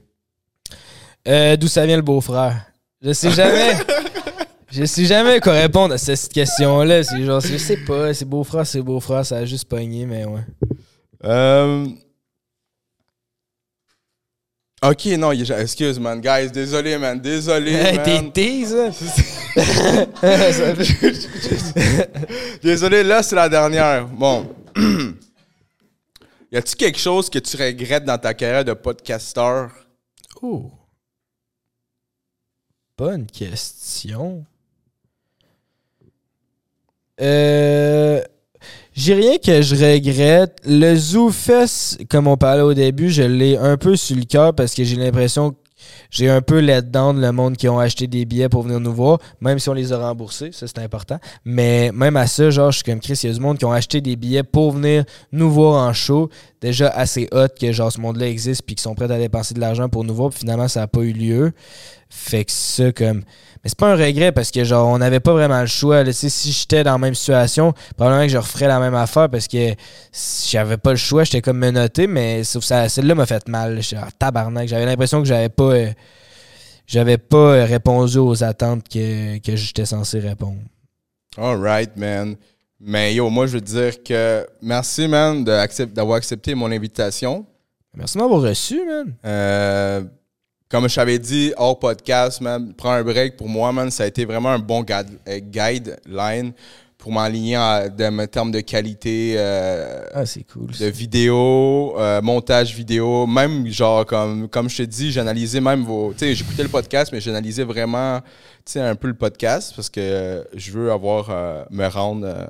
Euh, 1.26 1.56
D'où 1.56 1.66
ça 1.68 1.84
vient 1.86 1.96
le 1.96 2.02
beau-frère? 2.02 2.66
Je 3.02 3.12
sais 3.12 3.30
jamais. 3.32 3.72
je 4.70 4.84
sais 4.84 5.04
jamais 5.04 5.40
quoi 5.40 5.54
répondre 5.54 5.94
à 5.94 5.98
cette 5.98 6.32
question-là. 6.32 7.02
C'est 7.02 7.24
genre, 7.24 7.40
je 7.40 7.56
sais 7.56 7.78
pas, 7.78 8.14
c'est 8.14 8.24
beau-frère, 8.24 8.66
c'est 8.66 8.82
beau-frère, 8.82 9.26
ça 9.26 9.38
a 9.38 9.44
juste 9.44 9.64
pogné, 9.68 10.06
mais 10.06 10.24
ouais. 10.24 10.42
Euh... 11.24 11.86
Ok, 14.82 15.04
non, 15.18 15.32
il- 15.32 15.50
excuse, 15.52 15.98
man. 16.00 16.20
Guys, 16.20 16.50
désolé, 16.50 16.96
man. 16.96 17.20
Désolé, 17.20 17.72
Hey, 17.72 18.02
T'es 18.02 18.22
man. 18.22 18.32
tease, 18.32 18.74
hein? 18.74 18.90
Désolé, 22.62 23.02
là, 23.02 23.22
c'est 23.22 23.36
la 23.36 23.48
dernière. 23.48 24.06
Bon. 24.06 24.54
y 26.50 26.56
a-tu 26.56 26.74
quelque 26.76 26.98
chose 26.98 27.28
que 27.28 27.38
tu 27.38 27.56
regrettes 27.56 28.04
dans 28.04 28.18
ta 28.18 28.32
carrière 28.32 28.64
de 28.64 28.72
podcasteur? 28.72 29.70
Oh. 30.40 30.70
Bonne 32.96 33.26
question. 33.26 34.44
Euh. 37.20 38.22
J'ai 38.92 39.14
rien 39.14 39.38
que 39.38 39.62
je 39.62 39.74
regrette. 39.74 40.60
Le 40.66 40.94
ZooFest, 40.96 42.06
comme 42.08 42.26
on 42.26 42.36
parlait 42.36 42.62
au 42.62 42.74
début, 42.74 43.10
je 43.10 43.22
l'ai 43.22 43.56
un 43.56 43.76
peu 43.76 43.96
sur 43.96 44.16
le 44.16 44.24
cœur 44.24 44.54
parce 44.54 44.74
que 44.74 44.82
j'ai 44.84 44.96
l'impression 44.96 45.50
que 45.50 45.56
j'ai 46.10 46.28
un 46.28 46.42
peu 46.42 46.60
down 46.82 47.20
le 47.20 47.32
monde 47.32 47.56
qui 47.56 47.68
ont 47.68 47.78
acheté 47.78 48.06
des 48.06 48.24
billets 48.24 48.48
pour 48.48 48.62
venir 48.62 48.80
nous 48.80 48.92
voir, 48.92 49.18
même 49.40 49.58
si 49.58 49.68
on 49.68 49.72
les 49.72 49.92
a 49.92 49.98
remboursés, 49.98 50.50
ça 50.52 50.66
c'est 50.66 50.80
important. 50.80 51.18
Mais 51.44 51.90
même 51.92 52.16
à 52.16 52.26
ça, 52.26 52.50
genre, 52.50 52.70
je 52.70 52.78
suis 52.78 52.84
comme 52.84 53.00
Chris, 53.00 53.18
il 53.22 53.28
y 53.28 53.30
a 53.30 53.34
du 53.34 53.40
monde 53.40 53.58
qui 53.58 53.64
ont 53.64 53.72
acheté 53.72 54.00
des 54.00 54.16
billets 54.16 54.42
pour 54.42 54.72
venir 54.72 55.04
nous 55.32 55.50
voir 55.50 55.88
en 55.88 55.92
show, 55.92 56.28
déjà 56.60 56.88
assez 56.88 57.28
hot 57.32 57.48
que 57.58 57.72
genre 57.72 57.92
ce 57.92 58.00
monde-là 58.00 58.28
existe 58.28 58.62
puis 58.62 58.74
qui 58.74 58.82
sont 58.82 58.94
prêts 58.94 59.10
à 59.10 59.18
dépenser 59.18 59.54
de 59.54 59.60
l'argent 59.60 59.88
pour 59.88 60.04
nous 60.04 60.14
voir, 60.14 60.30
puis 60.30 60.40
finalement 60.40 60.68
ça 60.68 60.80
n'a 60.80 60.86
pas 60.86 61.00
eu 61.00 61.12
lieu. 61.12 61.52
Fait 62.08 62.44
que 62.44 62.50
ça, 62.50 62.90
comme. 62.92 63.22
Mais 63.62 63.68
c'est 63.68 63.78
pas 63.78 63.92
un 63.92 63.96
regret 63.96 64.32
parce 64.32 64.50
que, 64.50 64.64
genre, 64.64 64.88
on 64.88 64.98
n'avait 64.98 65.20
pas 65.20 65.32
vraiment 65.32 65.60
le 65.60 65.66
choix. 65.66 66.02
là. 66.02 66.12
Si 66.12 66.52
j'étais 66.52 66.82
dans 66.82 66.92
la 66.92 66.98
même 66.98 67.14
situation, 67.14 67.74
probablement 67.96 68.24
que 68.26 68.32
je 68.32 68.38
referais 68.38 68.68
la 68.68 68.80
même 68.80 68.94
affaire 68.94 69.28
parce 69.28 69.48
que 69.48 69.74
si 70.12 70.50
j'avais 70.52 70.78
pas 70.78 70.90
le 70.92 70.96
choix, 70.96 71.24
j'étais 71.24 71.42
comme 71.42 71.58
menotté, 71.58 72.06
mais 72.06 72.42
sauf 72.44 72.64
ça, 72.64 72.88
celle-là 72.88 73.14
m'a 73.14 73.26
fait 73.26 73.46
mal. 73.48 73.82
J'étais 73.82 74.00
tabarnak. 74.18 74.66
J'avais 74.66 74.86
l'impression 74.86 75.20
que 75.20 75.28
j'avais 75.28 75.50
pas. 75.50 75.64
euh, 75.74 75.90
j'avais 76.86 77.18
pas 77.18 77.36
euh, 77.36 77.64
répondu 77.66 78.18
aux 78.18 78.42
attentes 78.42 78.88
que, 78.88 79.38
que 79.38 79.54
j'étais 79.56 79.84
censé 79.86 80.18
répondre. 80.20 80.58
Alright, 81.36 81.96
man. 81.96 82.36
Mais 82.80 83.14
yo, 83.14 83.28
moi, 83.28 83.46
je 83.46 83.52
veux 83.52 83.60
dire 83.60 84.02
que 84.02 84.46
merci, 84.62 85.06
man, 85.06 85.44
d'avoir 85.44 86.16
accepté 86.16 86.54
mon 86.54 86.72
invitation. 86.72 87.44
Merci 87.94 88.16
de 88.16 88.22
m'avoir 88.22 88.40
reçu, 88.40 88.80
man. 88.86 89.14
Euh, 89.24 90.02
comme 90.70 90.88
je 90.88 90.94
t'avais 90.94 91.18
dit, 91.18 91.52
hors 91.56 91.78
podcast, 91.78 92.40
man, 92.40 92.72
prends 92.76 92.92
un 92.92 93.02
break. 93.02 93.36
Pour 93.36 93.48
moi, 93.48 93.72
man, 93.72 93.90
ça 93.90 94.04
a 94.04 94.06
été 94.06 94.24
vraiment 94.24 94.50
un 94.50 94.58
bon 94.58 94.82
guide, 94.82 95.18
euh, 95.28 95.40
guideline 95.40 96.52
pour 96.96 97.12
m'aligner 97.12 97.56
en 97.56 97.88
termes 98.30 98.52
de 98.52 98.60
qualité 98.60 99.34
euh, 99.36 100.04
Ah, 100.14 100.22
cool. 100.52 100.70
de 100.78 100.86
vidéo, 100.86 101.94
euh, 101.98 102.20
montage 102.20 102.74
vidéo, 102.74 103.26
même 103.26 103.66
genre 103.68 104.04
comme 104.04 104.48
comme 104.48 104.68
je 104.68 104.76
te 104.76 104.82
dis, 104.82 105.10
j'analysais 105.10 105.60
même 105.62 105.82
vos, 105.82 106.12
tu 106.12 106.18
sais, 106.20 106.34
j'écoutais 106.34 106.62
le 106.62 106.68
podcast, 106.68 107.10
mais 107.12 107.20
j'analysais 107.20 107.64
vraiment, 107.64 108.20
tu 108.20 108.72
sais, 108.72 108.80
un 108.80 108.94
peu 108.94 109.08
le 109.08 109.14
podcast 109.14 109.72
parce 109.74 109.88
que 109.88 110.46
je 110.54 110.72
veux 110.72 110.92
avoir 110.92 111.30
euh, 111.30 111.64
me 111.70 111.86
rendre 111.88 112.26
euh, 112.26 112.44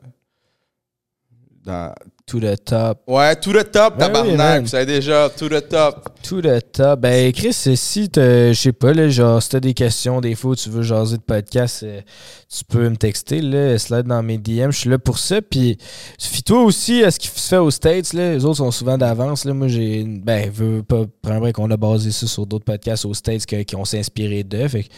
dans 1.64 1.92
To 2.26 2.38
the 2.38 2.64
top. 2.64 3.02
ouais 3.08 3.34
tout 3.36 3.52
le 3.52 3.64
top 3.64 3.98
Ben 3.98 4.06
oui, 4.06 4.12
tabarnak, 4.12 4.36
man. 4.36 4.62
vous 4.62 4.68
savez 4.68 4.86
déjà 4.86 5.28
tout 5.36 5.48
le 5.48 5.60
top. 5.60 6.08
To 6.22 6.40
the 6.40 6.60
top. 6.72 7.00
Ben, 7.00 7.32
Chris, 7.32 7.52
si 7.52 8.08
je 8.14 8.52
sais 8.54 8.72
pas, 8.72 8.92
là, 8.94 9.08
genre, 9.08 9.42
si 9.42 9.48
t'as 9.48 9.58
des 9.60 9.74
questions, 9.74 10.20
des 10.20 10.36
fois, 10.36 10.54
tu 10.54 10.70
veux 10.70 10.82
jaser 10.82 11.16
de 11.16 11.22
podcast, 11.22 11.82
euh, 11.82 12.00
tu 12.48 12.64
peux 12.64 12.88
me 12.88 12.96
texter, 12.96 13.40
là, 13.40 13.76
slide 13.78 14.06
dans 14.06 14.22
mes 14.22 14.38
DM, 14.38 14.70
je 14.70 14.78
suis 14.78 14.90
là 14.90 14.98
pour 14.98 15.18
ça. 15.18 15.42
Puis, 15.42 15.76
fie-toi 16.20 16.62
aussi 16.62 17.02
à 17.02 17.10
ce 17.10 17.18
qui 17.18 17.26
se 17.26 17.48
fait 17.48 17.56
aux 17.56 17.70
States, 17.72 18.12
là. 18.12 18.32
Les 18.32 18.44
autres 18.44 18.58
sont 18.58 18.70
souvent 18.70 18.96
d'avance, 18.96 19.44
là. 19.44 19.52
Moi, 19.52 19.66
j'ai, 19.66 20.04
ben, 20.04 20.48
veux 20.50 20.84
pas 20.84 21.04
prendre 21.22 21.36
un 21.38 21.40
break, 21.40 21.58
on 21.58 21.70
a 21.72 21.76
basé 21.76 22.12
ça 22.12 22.28
sur 22.28 22.46
d'autres 22.46 22.64
podcasts 22.64 23.04
aux 23.06 23.14
States 23.14 23.44
que- 23.44 23.62
qui 23.62 23.74
ont 23.74 23.84
s'inspiré 23.84 24.44
d'eux. 24.44 24.68
Fait 24.68 24.84
que 24.84 24.88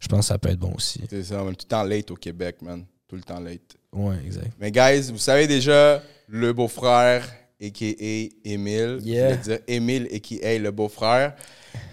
je 0.00 0.08
pense 0.08 0.20
que 0.20 0.26
ça 0.26 0.38
peut 0.38 0.50
être 0.50 0.58
bon 0.60 0.74
aussi. 0.76 1.00
C'est 1.08 1.22
ça, 1.24 1.42
on 1.42 1.46
est 1.50 1.54
tout 1.54 1.64
le 1.64 1.68
temps 1.68 1.82
late 1.82 2.10
au 2.10 2.16
Québec, 2.16 2.56
man, 2.60 2.84
tout 3.08 3.16
le 3.16 3.22
temps 3.22 3.40
late. 3.40 3.74
Ouais, 3.94 4.16
exact. 4.26 4.50
Mais 4.60 4.70
guys, 4.70 5.10
vous 5.10 5.18
savez 5.18 5.46
déjà 5.46 6.02
le 6.28 6.52
beau-frère 6.52 7.24
a.k.a. 7.62 8.48
Émile. 8.48 8.98
Yeah. 9.02 9.36
Je 9.36 9.40
dire 9.40 9.58
Émile 9.68 10.08
a.k.a. 10.12 10.58
le 10.58 10.70
beau-frère. 10.70 11.34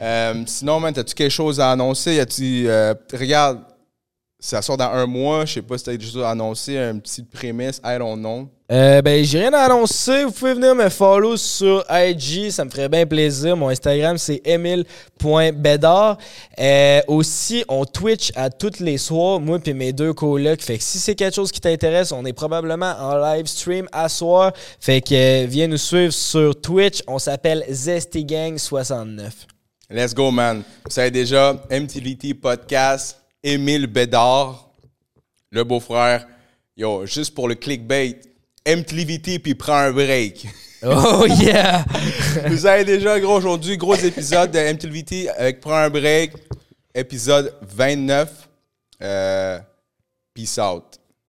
Euh, 0.02 0.44
sinon, 0.45 0.80
man, 0.80 0.94
t'as-tu 0.94 1.14
quelque 1.14 1.32
chose 1.32 1.60
à 1.60 1.72
annoncer? 1.72 2.15
Y 2.15 2.19
a-tu, 2.19 2.64
euh, 2.68 2.94
regarde, 3.14 3.60
ça 4.43 4.61
sort 4.63 4.76
dans 4.76 4.89
un 4.89 5.05
mois. 5.05 5.45
Je 5.45 5.53
sais 5.53 5.61
pas 5.61 5.77
si 5.77 5.84
t'as 5.85 5.97
juste 5.97 6.18
à 6.18 6.31
annoncer 6.31 6.76
un 6.76 6.97
petit 6.97 7.22
prémisse. 7.22 7.80
I 7.85 7.99
don't 7.99 8.18
know. 8.19 8.49
Euh, 8.72 9.01
ben, 9.03 9.23
j'ai 9.23 9.39
rien 9.39 9.53
à 9.53 9.65
annoncer. 9.65 10.23
Vous 10.23 10.31
pouvez 10.31 10.55
venir 10.55 10.73
me 10.73 10.89
follow 10.89 11.38
sur 11.38 11.85
IG. 11.89 12.49
Ça 12.49 12.65
me 12.65 12.72
ferait 12.72 12.89
bien 12.89 13.05
plaisir. 13.05 13.55
Mon 13.55 13.69
Instagram, 13.69 14.18
c'est 14.18 14.41
emile.bedard. 14.43 16.18
Euh, 16.57 17.01
aussi, 17.07 17.63
on 17.68 17.85
Twitch 17.85 18.31
à 18.35 18.49
tous 18.49 18.80
les 18.80 18.97
soirs, 18.97 19.39
moi 19.39 19.59
et 19.63 19.73
mes 19.73 19.93
deux 19.93 20.13
colocs. 20.13 20.61
Fait 20.61 20.80
que 20.80 20.84
si 20.84 20.97
c'est 20.97 21.13
quelque 21.13 21.35
chose 21.35 21.51
qui 21.51 21.61
t'intéresse, 21.61 22.11
on 22.11 22.26
est 22.26 22.34
probablement 22.34 22.95
en 22.99 23.18
live 23.18 23.45
stream 23.45 23.88
à 23.91 24.09
soir. 24.09 24.53
Fait 24.80 25.01
que 25.01 25.13
euh, 25.13 25.45
viens 25.47 25.68
nous 25.68 25.77
suivre 25.77 26.13
sur 26.13 26.59
Twitch. 26.59 27.03
On 27.05 27.19
s'appelle 27.19 27.63
ZestyGang69. 27.69 29.31
Let's 29.91 30.15
go, 30.15 30.31
man. 30.31 30.63
Vous 30.85 30.91
savez 30.91 31.11
déjà, 31.11 31.61
MTVT 31.69 32.34
Podcast, 32.34 33.20
Émile 33.43 33.88
Bédard, 33.88 34.69
le 35.49 35.63
beau-frère. 35.63 36.27
Yo, 36.77 37.05
juste 37.05 37.34
pour 37.34 37.47
le 37.47 37.55
clickbait, 37.55 38.19
MTVT 38.68 39.39
puis 39.39 39.55
prends 39.55 39.77
un 39.77 39.91
break. 39.91 40.47
Oh 40.84 41.27
yeah! 41.27 41.85
Vous 42.47 42.65
avez 42.65 42.84
déjà, 42.84 43.19
gros, 43.19 43.35
aujourd'hui, 43.35 43.77
gros 43.77 43.93
épisode 43.93 44.49
de 44.49 44.57
MTVT 44.57 45.30
avec 45.30 45.59
Prends 45.59 45.76
un 45.76 45.91
break, 45.91 46.34
épisode 46.95 47.55
29. 47.61 48.49
Euh, 49.03 49.59
peace 50.34 50.57
out. 50.57 51.01